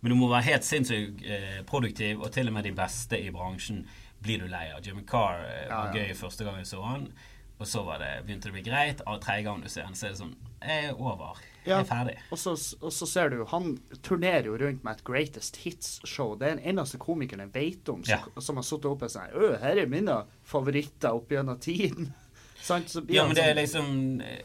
Men 0.00 0.10
du 0.10 0.16
må 0.16 0.28
være 0.30 0.42
helt 0.48 0.64
sinnssykt 0.64 1.20
eh, 1.26 1.62
produktiv, 1.68 2.22
og 2.22 2.32
til 2.32 2.48
og 2.48 2.54
med 2.54 2.64
de 2.64 2.72
beste 2.72 3.20
i 3.20 3.28
bransjen 3.30 3.86
blir 4.22 4.38
du 4.40 4.46
lei 4.48 4.70
av. 4.72 4.80
Jimmy 4.80 5.02
Carr 5.04 5.44
eh, 5.44 5.66
Ja, 5.68 5.76
var 5.84 5.94
ja. 5.94 6.06
gøy 6.06 6.14
første 6.16 6.44
gang 6.44 6.56
jeg 6.56 6.66
så 6.66 6.82
han, 6.86 7.12
og 7.58 7.66
så 7.66 7.82
var 7.86 7.98
det, 7.98 8.24
begynte 8.26 8.48
det 8.48 8.52
å 8.52 8.56
bli 8.58 8.62
greit. 8.70 9.00
Og 9.06 9.20
tredje 9.24 9.42
gang 9.46 9.62
du 9.62 9.68
ser 9.68 9.82
han, 9.88 9.94
så 9.94 10.06
er 10.06 10.10
det 10.10 10.18
sånn 10.20 10.34
Jeg 10.62 10.84
er 10.90 10.94
over. 11.00 11.36
Ja. 11.66 11.78
Jeg 11.78 11.80
er 11.80 11.88
ferdig. 11.88 12.16
Og 12.32 12.38
så, 12.38 12.52
og 12.82 12.92
så 12.92 13.06
ser 13.06 13.28
du, 13.30 13.44
han 13.50 13.78
turnerer 14.02 14.44
jo 14.46 14.56
rundt 14.58 14.84
med 14.84 14.96
et 14.96 15.04
Greatest 15.04 15.56
Hits-show. 15.64 16.36
Det 16.38 16.46
er 16.48 16.56
den 16.56 16.64
eneste 16.76 16.98
komikeren 16.98 17.40
jeg 17.48 17.52
vet 17.54 17.88
om 17.92 18.04
som, 18.04 18.30
som 18.42 18.56
har 18.56 18.62
sittet 18.66 18.86
oppe 18.90 19.04
og 19.08 19.10
sagt 19.10 19.34
Øh, 19.34 19.56
her 19.60 19.76
er 19.82 19.86
mine 19.90 20.20
favoritter 20.44 21.12
opp 21.16 21.30
gjennom 21.30 21.58
tiden. 21.60 22.12
Sant? 22.66 22.88
Så 22.90 23.02
Ja, 23.12 23.26
men 23.26 23.34
det 23.36 23.44
er 23.44 23.54
liksom 23.54 23.88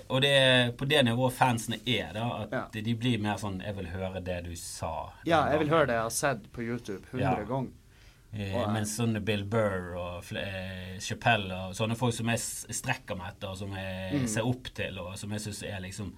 Og 0.10 0.22
det 0.22 0.30
er 0.30 0.72
på 0.78 0.86
det 0.86 1.04
nivået 1.08 1.34
fansene 1.34 1.80
er, 1.88 2.12
da. 2.14 2.26
At 2.44 2.52
Ja. 2.76 2.82
de 2.82 2.96
blir 2.96 3.18
mer 3.20 3.38
sånn 3.38 3.62
'Jeg 3.64 3.76
vil 3.78 3.88
høre 3.88 4.22
det 4.24 4.44
du 4.46 4.52
sa'. 4.52 5.12
Ja, 5.26 5.46
jeg 5.50 5.60
vil 5.60 5.70
høre 5.70 5.86
det 5.88 5.94
jeg 5.96 6.02
har 6.02 6.10
sett 6.10 6.52
på 6.52 6.62
YouTube 6.62 7.06
100 7.12 7.40
Ja. 7.40 7.46
ganger. 7.46 7.72
Eh, 8.34 8.54
eh, 8.56 8.68
mens 8.72 8.94
sånne 8.96 9.20
Bill 9.28 9.44
Burr 9.44 9.96
og 10.00 10.30
eh, 10.40 10.98
Chappelle 11.04 11.52
og 11.68 11.74
sånne 11.76 11.98
folk 12.00 12.14
som 12.16 12.30
jeg 12.32 12.40
strekker 12.78 13.18
meg 13.20 13.34
etter, 13.34 13.50
og 13.52 13.58
som 13.60 13.74
jeg 13.76 14.14
Mm. 14.22 14.28
ser 14.28 14.48
opp 14.48 14.70
til, 14.74 15.00
og 15.00 15.18
som 15.18 15.32
jeg 15.32 15.42
syns 15.42 15.64
er 15.64 15.80
liksom 15.82 16.14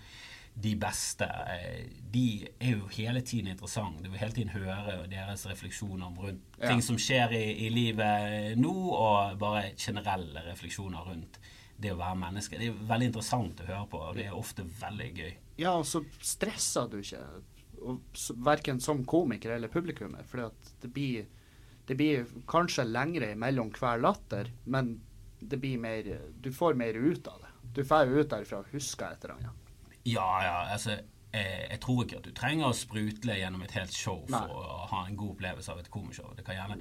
de 0.55 0.75
beste, 0.77 1.25
eh, 1.25 1.87
de 2.11 2.47
er 2.61 2.75
jo 2.77 2.85
hele 2.93 3.21
tiden 3.21 3.47
interessante. 3.49 4.03
Du 4.03 4.09
vil 4.11 4.19
hele 4.19 4.31
tiden 4.35 4.49
høre 4.53 5.07
deres 5.09 5.47
refleksjoner 5.49 6.05
om 6.05 6.19
rundt 6.19 6.41
Ja. 6.61 6.67
ting 6.69 6.81
som 6.81 6.95
skjer 6.97 7.31
i, 7.33 7.65
i 7.65 7.69
livet 7.69 8.55
nå, 8.57 8.73
og 8.93 9.39
bare 9.39 9.71
generelle 9.75 10.43
refleksjoner 10.51 11.03
rundt 11.09 11.39
det 11.79 11.89
å 11.91 11.97
være 11.97 12.15
menneske. 12.15 12.59
Det 12.59 12.67
er 12.69 12.85
veldig 12.87 13.05
interessant 13.09 13.59
å 13.61 13.65
høre 13.65 13.87
på, 13.89 13.97
og 14.09 14.15
det 14.15 14.27
er 14.27 14.37
ofte 14.37 14.61
veldig 14.63 15.13
gøy. 15.15 15.33
Ja, 15.57 15.73
og 15.79 15.85
så 15.85 16.05
stresser 16.21 16.87
du 16.89 16.99
ikke, 17.01 17.25
verken 18.43 18.79
som 18.79 19.03
komiker 19.05 19.55
eller 19.55 19.67
publikummer, 19.67 20.23
at 20.45 20.73
det 20.81 20.93
blir, 20.93 21.25
det 21.87 21.95
blir 21.99 22.25
kanskje 22.47 22.85
lengre 22.87 23.33
mellom 23.35 23.71
hver 23.75 23.99
latter, 24.01 24.51
men 24.65 25.01
det 25.39 25.57
blir 25.59 25.77
mer, 25.77 26.03
du 26.41 26.51
får 26.55 26.73
mer 26.79 26.93
ut 26.95 27.27
av 27.27 27.41
det. 27.41 27.49
Du 27.75 27.83
får 27.83 28.05
jo 28.07 28.21
ut 28.23 28.29
derfra 28.31 28.59
og 28.61 28.69
husker 28.71 29.11
et 29.11 29.23
eller 29.25 29.35
annet. 29.35 29.71
Ja, 30.03 30.27
ja, 30.43 30.55
altså 30.73 30.99
Jeg 31.33 31.79
tror 31.81 32.03
ikke 32.05 32.17
at 32.19 32.23
du 32.27 32.31
trenger 32.37 32.67
å 32.69 32.75
sprutle 32.77 33.33
gjennom 33.39 33.63
et 33.65 33.71
helt 33.73 33.91
show 33.97 34.19
for 34.29 34.35
Nei. 34.35 34.53
å 34.53 34.83
ha 34.91 34.99
en 35.07 35.15
god 35.17 35.31
opplevelse 35.33 35.71
av 35.73 35.79
et 35.81 35.87
komishow. 35.89 36.33
Det 36.37 36.45
kan 36.45 36.55
gjerne 36.59 36.77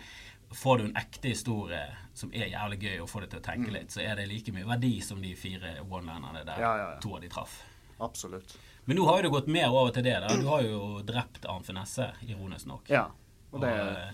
Får 0.52 0.78
du 0.78 0.84
en 0.84 0.96
ekte 1.00 1.30
historie 1.32 1.80
som 2.12 2.28
er 2.36 2.50
jævlig 2.52 2.76
gøy, 2.82 2.98
og 3.00 3.08
får 3.08 3.20
deg 3.24 3.30
til 3.32 3.40
å 3.40 3.44
tenke 3.46 3.70
litt, 3.72 3.88
så 3.94 4.02
er 4.04 4.18
det 4.20 4.26
like 4.28 4.52
mye 4.52 4.66
verdi 4.68 4.90
som 5.00 5.22
de 5.24 5.30
fire 5.34 5.78
one-linerne 5.88 6.42
der 6.44 6.58
Mm. 6.58 6.60
Ja, 6.60 6.72
ja, 6.76 6.90
ja. 6.92 6.98
to 7.00 7.14
av 7.16 7.22
de 7.22 7.28
traff. 7.32 7.54
Absolutt. 8.04 8.52
Men 8.84 8.96
nå 8.98 9.06
har 9.08 9.22
jo 9.22 9.22
det 9.22 9.30
gått 9.32 9.48
mer 9.48 9.70
over 9.72 9.90
til 9.96 10.02
det. 10.04 10.18
da. 10.20 10.28
Du 10.36 10.46
har 10.50 10.60
jo 10.66 11.00
drept 11.02 11.46
Arnt 11.48 11.64
Finesse, 11.66 12.10
ironisk 12.28 12.66
nok. 12.66 12.90
Ja, 12.92 13.06
og 13.52 13.54
Og, 13.54 13.60
det, 13.62 13.70
eh, 13.72 14.12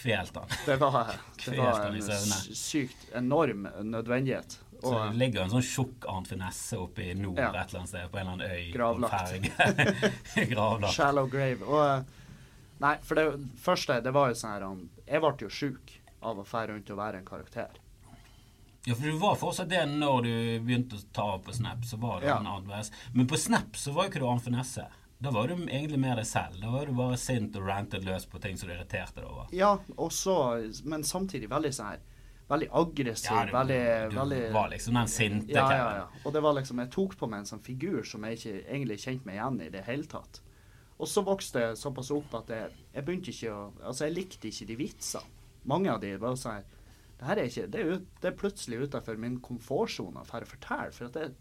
kvelt 0.00 0.34
han. 0.40 0.48
det 0.66 0.76
var, 0.80 1.12
det 1.44 1.56
var 1.60 1.86
en 1.86 2.32
sykt 2.56 3.06
enorm 3.14 3.68
nødvendighet. 3.84 4.58
Så 4.80 4.94
det 4.96 5.16
ligger 5.20 5.42
en 5.44 5.50
sånn 5.52 5.62
tjukk 5.66 6.06
Finesse 6.28 6.78
oppe 6.80 7.10
i 7.10 7.14
nord 7.14 7.38
Ja. 7.38 7.50
et 7.52 7.68
eller 7.68 7.82
annet 7.82 7.88
sted, 7.92 8.06
på 8.10 8.18
en 8.18 8.26
eller 8.26 8.32
annen 8.32 8.50
øy. 8.50 8.72
Gravlagt. 10.54 10.94
Shallow 10.94 11.28
grave. 11.28 11.64
Og 11.68 11.84
eh, 11.84 12.02
Nei, 12.80 12.94
for 13.04 13.14
det 13.20 13.26
første, 13.60 13.98
det 14.00 14.12
var 14.16 14.30
jo 14.32 14.38
sånn 14.40 14.54
her 14.54 14.64
Jeg 15.04 15.20
ble 15.20 15.34
jo 15.44 15.50
sjuk 15.52 15.90
av 16.24 16.38
å 16.40 16.44
fære 16.48 16.72
rundt 16.72 16.88
og 16.94 16.96
være 17.00 17.20
en 17.20 17.26
karakter. 17.28 17.76
Ja, 18.88 18.94
for 18.96 19.04
du 19.04 19.18
var 19.20 19.36
fortsatt 19.36 19.68
det 19.68 19.82
når 19.90 20.22
du 20.24 20.32
begynte 20.64 20.96
å 20.96 21.02
ta 21.12 21.26
opp 21.34 21.44
på 21.50 21.52
Snap. 21.52 21.84
så 21.84 21.98
var 22.00 22.20
det 22.22 22.30
Ja. 22.30 22.38
en 22.40 22.46
annen. 22.48 22.88
Men 23.12 23.26
på 23.28 23.36
Snap 23.36 23.76
så 23.76 23.92
var 23.92 24.04
jo 24.04 24.10
ikke 24.14 24.20
du 24.24 24.28
Arnt 24.30 24.44
Finesse. 24.44 24.86
Da 25.20 25.30
var 25.30 25.48
du 25.48 25.54
egentlig 25.54 25.98
mer 26.00 26.16
deg 26.16 26.26
selv. 26.26 26.56
Da 26.62 26.70
var 26.72 26.88
du 26.88 26.94
bare 26.96 27.16
sint 27.20 27.56
og 27.60 27.66
rantet 27.68 28.06
løs 28.06 28.24
på 28.26 28.40
ting 28.40 28.56
som 28.56 28.70
du 28.70 28.74
irriterte 28.74 29.20
deg 29.20 29.26
over. 29.28 29.50
Ja, 29.52 29.74
også, 30.00 30.36
Men 30.88 31.04
samtidig 31.04 31.50
veldig 31.50 31.72
sånn 31.76 31.92
her 31.92 32.06
Veldig 32.50 32.66
aggressiv. 32.74 33.30
Ja, 33.30 33.42
du, 33.46 33.52
veldig, 33.54 33.82
du 34.10 34.16
veldig 34.16 34.38
var 34.56 34.70
liksom 34.72 34.96
den 34.98 35.10
sinte 35.12 35.54
ja, 35.54 35.66
ja, 35.70 35.90
ja. 36.00 36.06
Og 36.24 36.32
det 36.34 36.40
var 36.42 36.56
liksom 36.56 36.80
Jeg 36.82 36.90
tok 36.90 37.12
på 37.20 37.28
meg 37.30 37.44
en 37.44 37.50
sånn 37.52 37.62
figur 37.62 38.00
som 38.02 38.24
jeg 38.26 38.40
ikke 38.40 38.54
egentlig 38.64 38.96
kjente 39.04 39.28
meg 39.28 39.36
igjen 39.36 39.60
i 39.62 39.68
det 39.70 39.84
hele 39.86 40.08
tatt. 40.10 40.40
Og 41.00 41.08
så 41.08 41.22
vokste 41.24 41.62
jeg 41.62 41.78
såpass 41.78 42.10
opp 42.16 42.34
at 42.40 42.50
jeg, 42.50 42.72
jeg 42.96 43.06
begynte 43.06 43.30
ikke 43.34 43.52
å 43.54 43.60
Altså, 43.76 44.08
jeg 44.08 44.16
likte 44.16 44.50
ikke 44.50 44.66
de 44.72 44.78
vitsene. 44.80 45.36
Mange 45.70 45.92
av 45.92 46.00
de 46.02 46.14
var 46.18 46.40
sånn 46.40 46.58
her 46.58 46.66
Det 47.20 47.28
her 47.28 47.42
er 47.42 47.52
ikke 47.52 47.68
Det 47.70 47.84
er, 47.84 47.92
ut, 47.94 48.08
det 48.24 48.32
er 48.32 48.40
plutselig 48.40 48.82
utafor 48.88 49.20
min 49.20 49.38
komfortsone 49.44 50.24
å 50.24 50.26
fortelle, 50.26 50.90
for 50.96 51.10
at 51.12 51.20
jeg 51.20 51.36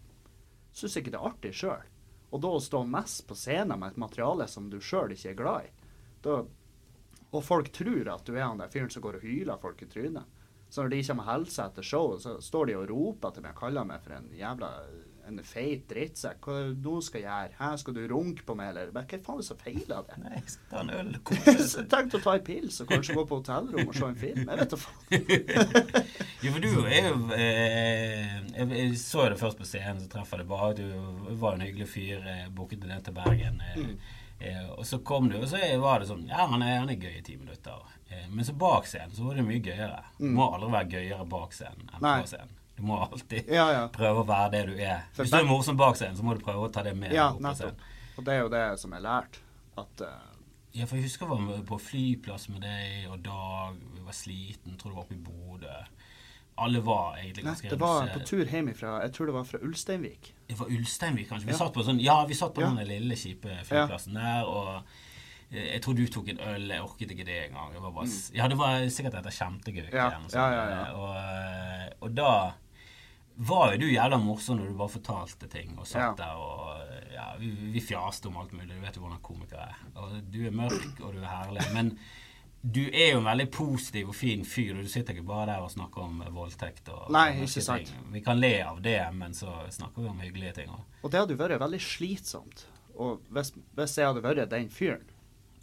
syns 0.75 0.99
ikke 0.99 1.15
det 1.15 1.23
er 1.23 1.31
artig 1.31 1.55
sjøl. 1.57 1.87
Og 2.29 2.41
da 2.43 2.51
å 2.53 2.61
stå 2.61 2.83
mest 2.85 3.25
på 3.27 3.37
scenen 3.37 3.79
med 3.79 3.93
et 3.93 4.01
materiale 4.01 4.47
som 4.47 4.69
du 4.69 4.77
sjøl 4.83 5.15
ikke 5.15 5.31
er 5.31 5.37
glad 5.39 5.67
i, 5.67 5.71
da, 6.25 6.41
og 7.29 7.45
folk 7.45 7.71
tror 7.73 8.09
at 8.09 8.25
du 8.25 8.33
er 8.35 8.47
han 8.47 8.59
der 8.61 8.71
fyren 8.73 8.89
som 8.89 9.03
går 9.05 9.19
og 9.19 9.25
hyler 9.25 9.61
folk 9.61 9.81
i 9.85 9.89
trynet. 9.89 10.25
Så 10.69 10.83
når 10.83 10.93
de 10.93 11.01
kommer 11.05 11.25
og 11.25 11.31
hilser 11.31 11.69
etter 11.69 11.85
showet, 11.85 12.23
så 12.25 12.35
står 12.41 12.69
de 12.69 12.77
og 12.77 12.89
roper 12.89 13.33
til 13.33 13.45
meg 13.45 13.55
og 13.55 13.61
kaller 13.63 13.87
meg 13.89 14.03
for 14.05 14.17
en 14.17 14.29
jævla 14.37 14.69
en 15.29 15.39
feit 15.45 15.85
drittsekk. 15.89 16.41
Hva 16.49 16.73
du 16.75 16.91
skal 17.05 17.21
gjøre? 17.23 17.55
Her 17.59 17.75
skal 17.81 17.95
du 17.95 18.01
runke 18.11 18.43
på 18.47 18.55
meg, 18.59 18.71
eller 18.73 18.91
Hva 18.95 19.03
faen 19.07 19.37
er 19.37 19.41
det 19.43 19.47
som 19.47 19.59
feiler 19.61 20.03
det? 20.09 20.17
Nei, 20.23 20.33
jeg 20.35 20.53
skal 20.55 20.69
ta 20.73 20.83
en 20.83 20.93
øl. 20.97 21.11
Tenk 21.95 22.17
å 22.19 22.21
ta 22.25 22.35
en 22.39 22.45
pils 22.49 22.81
og 22.83 22.91
kanskje 22.93 23.15
gå 23.17 23.25
på 23.29 23.39
hotellrom 23.41 23.87
og 23.91 23.95
se 23.97 24.05
en 24.09 24.19
film. 24.25 24.43
Jeg 24.49 24.61
vet 24.63 24.75
da 24.75 24.81
faen. 24.83 25.63
Jo, 26.43 26.53
for 26.55 26.63
du 26.63 26.69
er 26.87 27.07
jo 27.09 27.15
eh, 27.35 28.37
jeg, 28.55 28.69
jeg 28.71 28.93
så 29.01 29.25
det 29.29 29.39
først 29.41 29.59
på 29.59 29.65
scenen, 29.67 29.99
så 30.05 30.11
traff 30.13 30.31
jeg 30.31 30.43
deg 30.43 30.47
bare. 30.51 30.69
Du 30.77 31.35
var 31.41 31.57
en 31.57 31.65
hyggelig 31.65 31.89
fyr. 31.91 32.21
eh, 32.23 32.45
Booket 32.55 32.85
ned 32.87 33.03
til 33.07 33.15
Bergen. 33.17 33.59
Eh, 33.65 33.77
Mm. 33.79 33.97
eh, 34.39 34.69
og 34.77 34.85
så 34.87 35.01
kom 35.03 35.27
du, 35.29 35.35
og 35.41 35.47
så 35.51 35.59
var 35.81 35.99
det 35.99 36.07
sånn 36.07 36.21
Ja, 36.29 36.45
han 36.47 36.61
er, 36.63 36.77
han 36.79 36.89
er 36.93 36.95
gøy 36.99 37.17
i 37.19 37.23
ti 37.27 37.35
minutter. 37.37 37.81
Eh, 38.09 38.23
men 38.31 38.45
så 38.47 38.53
bak 38.55 38.87
scenen 38.87 39.11
så 39.15 39.27
var 39.27 39.35
det 39.35 39.43
mye 39.47 39.59
gøyere. 39.63 39.99
Mm. 40.19 40.31
må 40.37 40.47
aldri 40.55 40.71
være 40.77 40.89
gøyere 40.95 41.27
bak 41.29 41.51
scenen 41.53 41.89
enn. 41.91 41.99
På 42.07 42.27
scenen. 42.31 42.55
Du 42.79 42.85
må 42.87 42.97
alltid 43.03 43.49
Ja, 43.51 43.67
ja. 43.75 43.83
prøve 43.91 44.23
å 44.23 44.27
være 44.29 44.51
det 44.55 44.63
du 44.71 44.73
er. 44.79 45.03
For 45.13 45.23
Hvis 45.25 45.31
du 45.35 45.37
er 45.41 45.47
morsom 45.49 45.77
bak 45.79 45.97
scenen, 45.99 46.15
så 46.17 46.23
må 46.23 46.37
du 46.37 46.43
prøve 46.45 46.63
å 46.69 46.71
ta 46.71 46.83
det 46.85 46.95
med 46.97 47.11
Ja, 47.13 47.29
opp 47.33 47.41
nettopp. 47.43 47.81
Og 48.17 48.25
det 48.27 48.33
er 48.37 48.39
jo 48.45 48.49
det 48.55 48.65
som 48.79 48.93
er 48.95 49.03
lært. 49.03 49.39
At 49.77 50.01
uh... 50.07 50.17
Ja, 50.71 50.85
for 50.85 50.95
jeg 50.99 51.07
husker 51.09 51.25
jeg 51.25 51.45
var 51.49 51.63
på 51.65 51.79
flyplass 51.81 52.47
med 52.53 52.61
deg 52.61 53.07
og 53.11 53.23
Dag. 53.25 53.75
Vi 53.95 54.03
var 54.05 54.13
sliten. 54.15 54.77
Tror 54.77 54.91
du 54.93 54.95
var 54.99 55.03
oppe 55.07 55.15
i 55.17 55.23
Bodø. 55.25 55.77
Alle 56.59 56.81
var 56.83 57.15
egentlig 57.17 57.43
Nei, 57.45 57.51
ganske 57.53 57.69
det 57.71 57.79
var 57.79 58.01
redusert. 58.03 58.15
på 58.19 58.27
tur 58.27 58.49
hjem 58.51 58.67
ifra 58.73 58.97
Jeg 59.05 59.13
tror 59.15 59.29
det 59.29 59.33
var 59.37 59.45
fra 59.47 59.59
Ulsteinvik. 59.63 60.33
Det 60.49 60.57
var 60.59 60.67
Ulsteinvik, 60.75 61.29
kanskje. 61.29 61.47
Vi 61.47 61.53
Ja. 61.55 61.57
satt 61.61 61.73
på 61.73 61.83
sånn 61.87 62.01
Ja, 62.03 62.17
vi 62.27 62.33
satt 62.35 62.53
på 62.53 62.61
Ja. 62.61 62.69
den 62.75 62.87
lille, 62.87 63.15
kjipe 63.15 63.47
flyplassen 63.63 64.13
der, 64.19 64.43
og 64.45 64.83
eh, 65.51 65.73
jeg 65.73 65.81
tror 65.81 65.95
du 65.95 66.05
tok 66.07 66.27
en 66.29 66.39
øl. 66.39 66.67
Jeg 66.67 66.81
orket 66.83 67.11
ikke 67.15 67.25
det 67.25 67.49
engang. 67.49 68.03
S- 68.05 68.31
Ja, 68.35 68.47
det 68.47 68.57
var 68.57 68.75
sikkert 68.91 69.15
etter 69.15 69.31
kjempegøy. 69.31 69.87
Mm. 69.89 69.93
Ja, 69.95 70.11
ja, 70.33 70.49
ja, 70.51 70.69
ja. 70.69 70.93
Og, 70.93 71.15
eh, 71.15 71.89
og 72.01 72.13
da 72.15 72.53
var 73.39 73.73
jo 73.73 73.79
du 73.81 73.87
jævla 73.87 74.17
morsom 74.19 74.57
når 74.59 74.71
du 74.71 74.77
bare 74.79 74.91
fortalte 74.97 75.47
ting 75.51 75.75
og 75.79 75.87
satt 75.87 76.01
Ja. 76.01 76.13
der 76.25 76.35
og 76.35 76.75
Ja, 77.19 77.33
vi, 77.39 77.49
vi 77.73 77.81
fjaste 77.83 78.27
om 78.29 78.37
alt 78.39 78.51
mulig. 78.55 78.69
Du 78.75 78.79
vet 78.81 78.95
jo 78.95 79.01
hvordan 79.03 79.19
komikere 79.25 79.65
er. 79.69 79.77
Og 79.99 80.13
du 80.31 80.37
er 80.47 80.51
mørk, 80.55 80.99
og 81.03 81.13
du 81.13 81.19
er 81.19 81.27
herlig. 81.27 81.65
Men 81.73 81.89
du 82.63 82.79
er 82.93 83.11
jo 83.13 83.17
en 83.19 83.25
veldig 83.27 83.47
positiv 83.51 84.09
og 84.13 84.15
fin 84.15 84.45
fyr, 84.47 84.77
og 84.77 84.85
du 84.87 84.91
sitter 84.91 85.13
ikke 85.17 85.25
bare 85.27 85.45
der 85.49 85.65
og 85.65 85.71
snakker 85.73 86.05
om 86.05 86.21
voldtekt 86.35 86.87
og 86.93 87.09
Nei, 87.11 87.25
og 87.41 87.43
ikke 87.47 87.63
sant. 87.65 87.91
ting. 87.91 88.07
Vi 88.13 88.21
kan 88.23 88.39
le 88.39 88.53
av 88.63 88.79
det, 88.85 88.95
men 89.19 89.35
så 89.35 89.51
snakker 89.71 90.01
vi 90.05 90.07
om 90.13 90.19
hyggelige 90.23 90.53
ting 90.61 90.69
òg. 90.71 90.83
Og 91.03 91.11
det 91.11 91.19
hadde 91.19 91.37
vært 91.39 91.59
veldig 91.59 91.81
slitsomt. 91.83 92.65
Og 92.95 93.19
hvis, 93.35 93.51
hvis 93.75 93.97
jeg 93.99 94.07
hadde 94.13 94.23
vært 94.23 94.49
den 94.55 94.69
fyren 94.69 95.03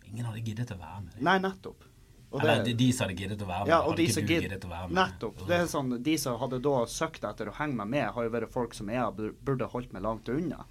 Ingen 0.06 0.24
hadde 0.28 0.44
giddet 0.44 0.70
å 0.76 0.78
være 0.78 1.00
med 1.06 1.12
deg. 1.16 1.22
Nei, 1.26 1.38
nettopp. 1.42 1.85
Eller 2.32 2.56
det- 2.56 2.64
de, 2.64 2.72
de 2.74 2.92
som 2.92 3.06
hadde 3.08 3.16
giddet 3.20 3.38
å 3.42 3.46
være 3.46 3.60
med, 3.64 3.68
Ja, 3.68 3.80
og 3.86 3.96
de 3.96 4.06
som 4.12 4.22
giddet 4.26 4.64
å 4.64 4.68
være 4.68 4.88
med. 4.90 4.96
Nettopp. 4.98 5.46
Det 5.46 5.56
er 5.60 5.66
sånn, 5.66 6.02
De 6.02 6.16
som 6.18 6.38
hadde 6.40 6.58
da 6.62 6.84
søkt 6.86 7.22
etter 7.24 7.46
å 7.48 7.54
henge 7.54 7.74
meg 7.76 7.86
med, 7.88 8.10
har 8.12 8.24
jo 8.24 8.30
vært 8.30 8.50
folk 8.52 8.74
som 8.74 8.88
jeg 8.88 9.32
burde 9.44 9.68
holdt 9.70 9.92
meg 9.92 10.02
langt 10.02 10.28
unna. 10.28 10.64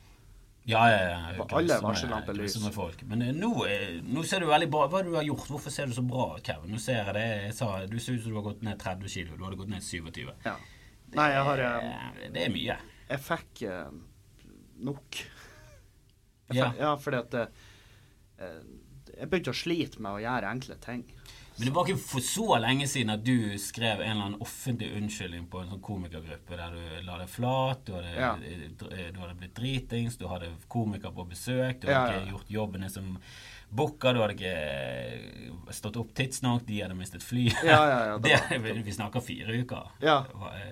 Ja, 0.68 0.88
ja, 0.90 0.98
ja. 0.98 1.18
Alle 1.46 1.68
grusomme- 1.68 1.82
varsellampelys. 1.84 3.04
Men 3.06 3.22
eh, 3.22 3.32
nå, 3.34 3.66
eh, 3.68 4.02
nå 4.02 4.24
ser 4.26 4.40
du 4.40 4.48
veldig 4.48 4.70
bra 4.72 4.88
Hva 4.88 5.04
det 5.04 5.12
du 5.12 5.16
har 5.16 5.24
gjort? 5.24 5.48
Hvorfor 5.48 5.70
ser 5.72 5.86
du 5.86 5.94
så 5.94 6.02
bra 6.08 6.36
ut, 6.38 6.44
Kevin? 6.44 6.72
Nå 6.72 6.80
ser 6.80 7.04
jeg 7.06 7.14
det. 7.14 7.44
Jeg 7.46 7.54
sa, 7.54 7.86
du 7.86 8.00
ser 8.00 8.14
ut 8.14 8.24
som 8.24 8.32
du 8.32 8.36
har 8.42 8.44
gått 8.52 8.64
ned 8.64 8.78
30 8.80 9.08
kilo. 9.08 9.38
Du 9.38 9.44
hadde 9.44 9.58
gått 9.58 9.70
ned 9.70 9.82
27. 9.84 10.32
Ja. 10.44 10.56
Nei, 11.14 11.30
jeg 11.32 11.44
har 11.44 11.58
eh, 11.60 12.26
Eh, 12.26 12.30
Det 12.34 12.46
er 12.48 12.50
mye. 12.50 12.78
Jeg 13.10 13.20
fikk 13.20 13.62
eh, 13.62 13.90
nok. 14.82 15.22
Jeg 16.50 16.64
fikk, 16.64 16.80
ja, 16.80 16.96
fordi 16.96 17.18
at 17.18 17.34
eh, 18.40 18.60
Jeg 19.18 19.30
begynte 19.30 19.54
å 19.54 19.56
slite 19.56 20.00
med 20.02 20.12
å 20.12 20.20
gjøre 20.20 20.50
enkle 20.52 20.76
ting. 20.82 21.06
Men 21.58 21.70
det 21.70 21.74
var 21.76 21.88
ikke 21.88 22.02
for 22.04 22.26
så 22.26 22.58
lenge 22.60 22.88
siden 22.92 23.14
at 23.14 23.24
du 23.24 23.56
skrev 23.62 24.02
en 24.04 24.12
eller 24.12 24.26
annen 24.26 24.42
offentlig 24.44 24.90
unnskyldning 24.98 25.46
på 25.52 25.62
en 25.62 25.70
sånn 25.72 25.84
komikergruppe 25.86 26.58
der 26.60 26.74
du 26.76 27.06
la 27.08 27.20
deg 27.22 27.32
flat, 27.32 27.86
du 27.88 27.94
hadde, 27.96 28.12
Ja. 28.20 28.34
eh, 28.36 29.12
du 29.16 29.20
hadde 29.22 29.38
blitt 29.40 29.56
dritings, 29.56 30.18
du 30.20 30.28
hadde 30.28 30.52
komiker 30.68 31.16
på 31.16 31.24
besøk, 31.30 31.80
du 31.80 31.88
hadde 31.88 32.12
ja. 32.12 32.20
ikke 32.20 32.34
gjort 32.34 32.52
jobben 32.58 32.90
som 32.92 33.14
booker, 33.76 34.14
du 34.14 34.20
hadde 34.22 34.36
ikke 34.36 34.52
eh, 34.52 35.72
stått 35.76 35.98
opp 36.02 36.12
tidsnok, 36.18 36.66
de 36.68 36.82
hadde 36.84 36.98
mistet 37.00 37.24
fly. 37.24 37.48
Ja, 37.64 37.80
ja, 37.88 38.02
ja, 38.12 38.18
det 38.20 38.60
vi, 38.86 38.92
snakker 38.92 39.24
fire 39.24 39.56
uker. 39.64 39.96
Ja. 40.04 40.20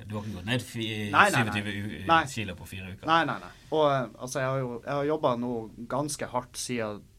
Du 0.04 0.18
har 0.18 0.24
ikke 0.26 0.38
gått 0.42 0.52
ned 0.52 0.68
fi, 0.68 0.90
Nei, 1.16 1.30
nei, 1.32 1.46
nei. 1.48 1.64
27 2.28 2.36
kilo 2.36 2.58
på 2.60 2.70
fire 2.70 2.92
uker? 2.92 3.08
Nei, 3.10 3.24
nei, 3.30 3.40
nei. 3.40 3.52
Og 3.72 3.88
eh, 3.88 4.06
altså, 4.20 4.44
jeg 4.44 4.52
har 4.52 4.62
jo 5.04 5.10
jobba 5.14 5.36
nå 5.40 5.56
ganske 5.92 6.32
hardt 6.36 6.60
siden 6.60 7.00
eh, 7.00 7.10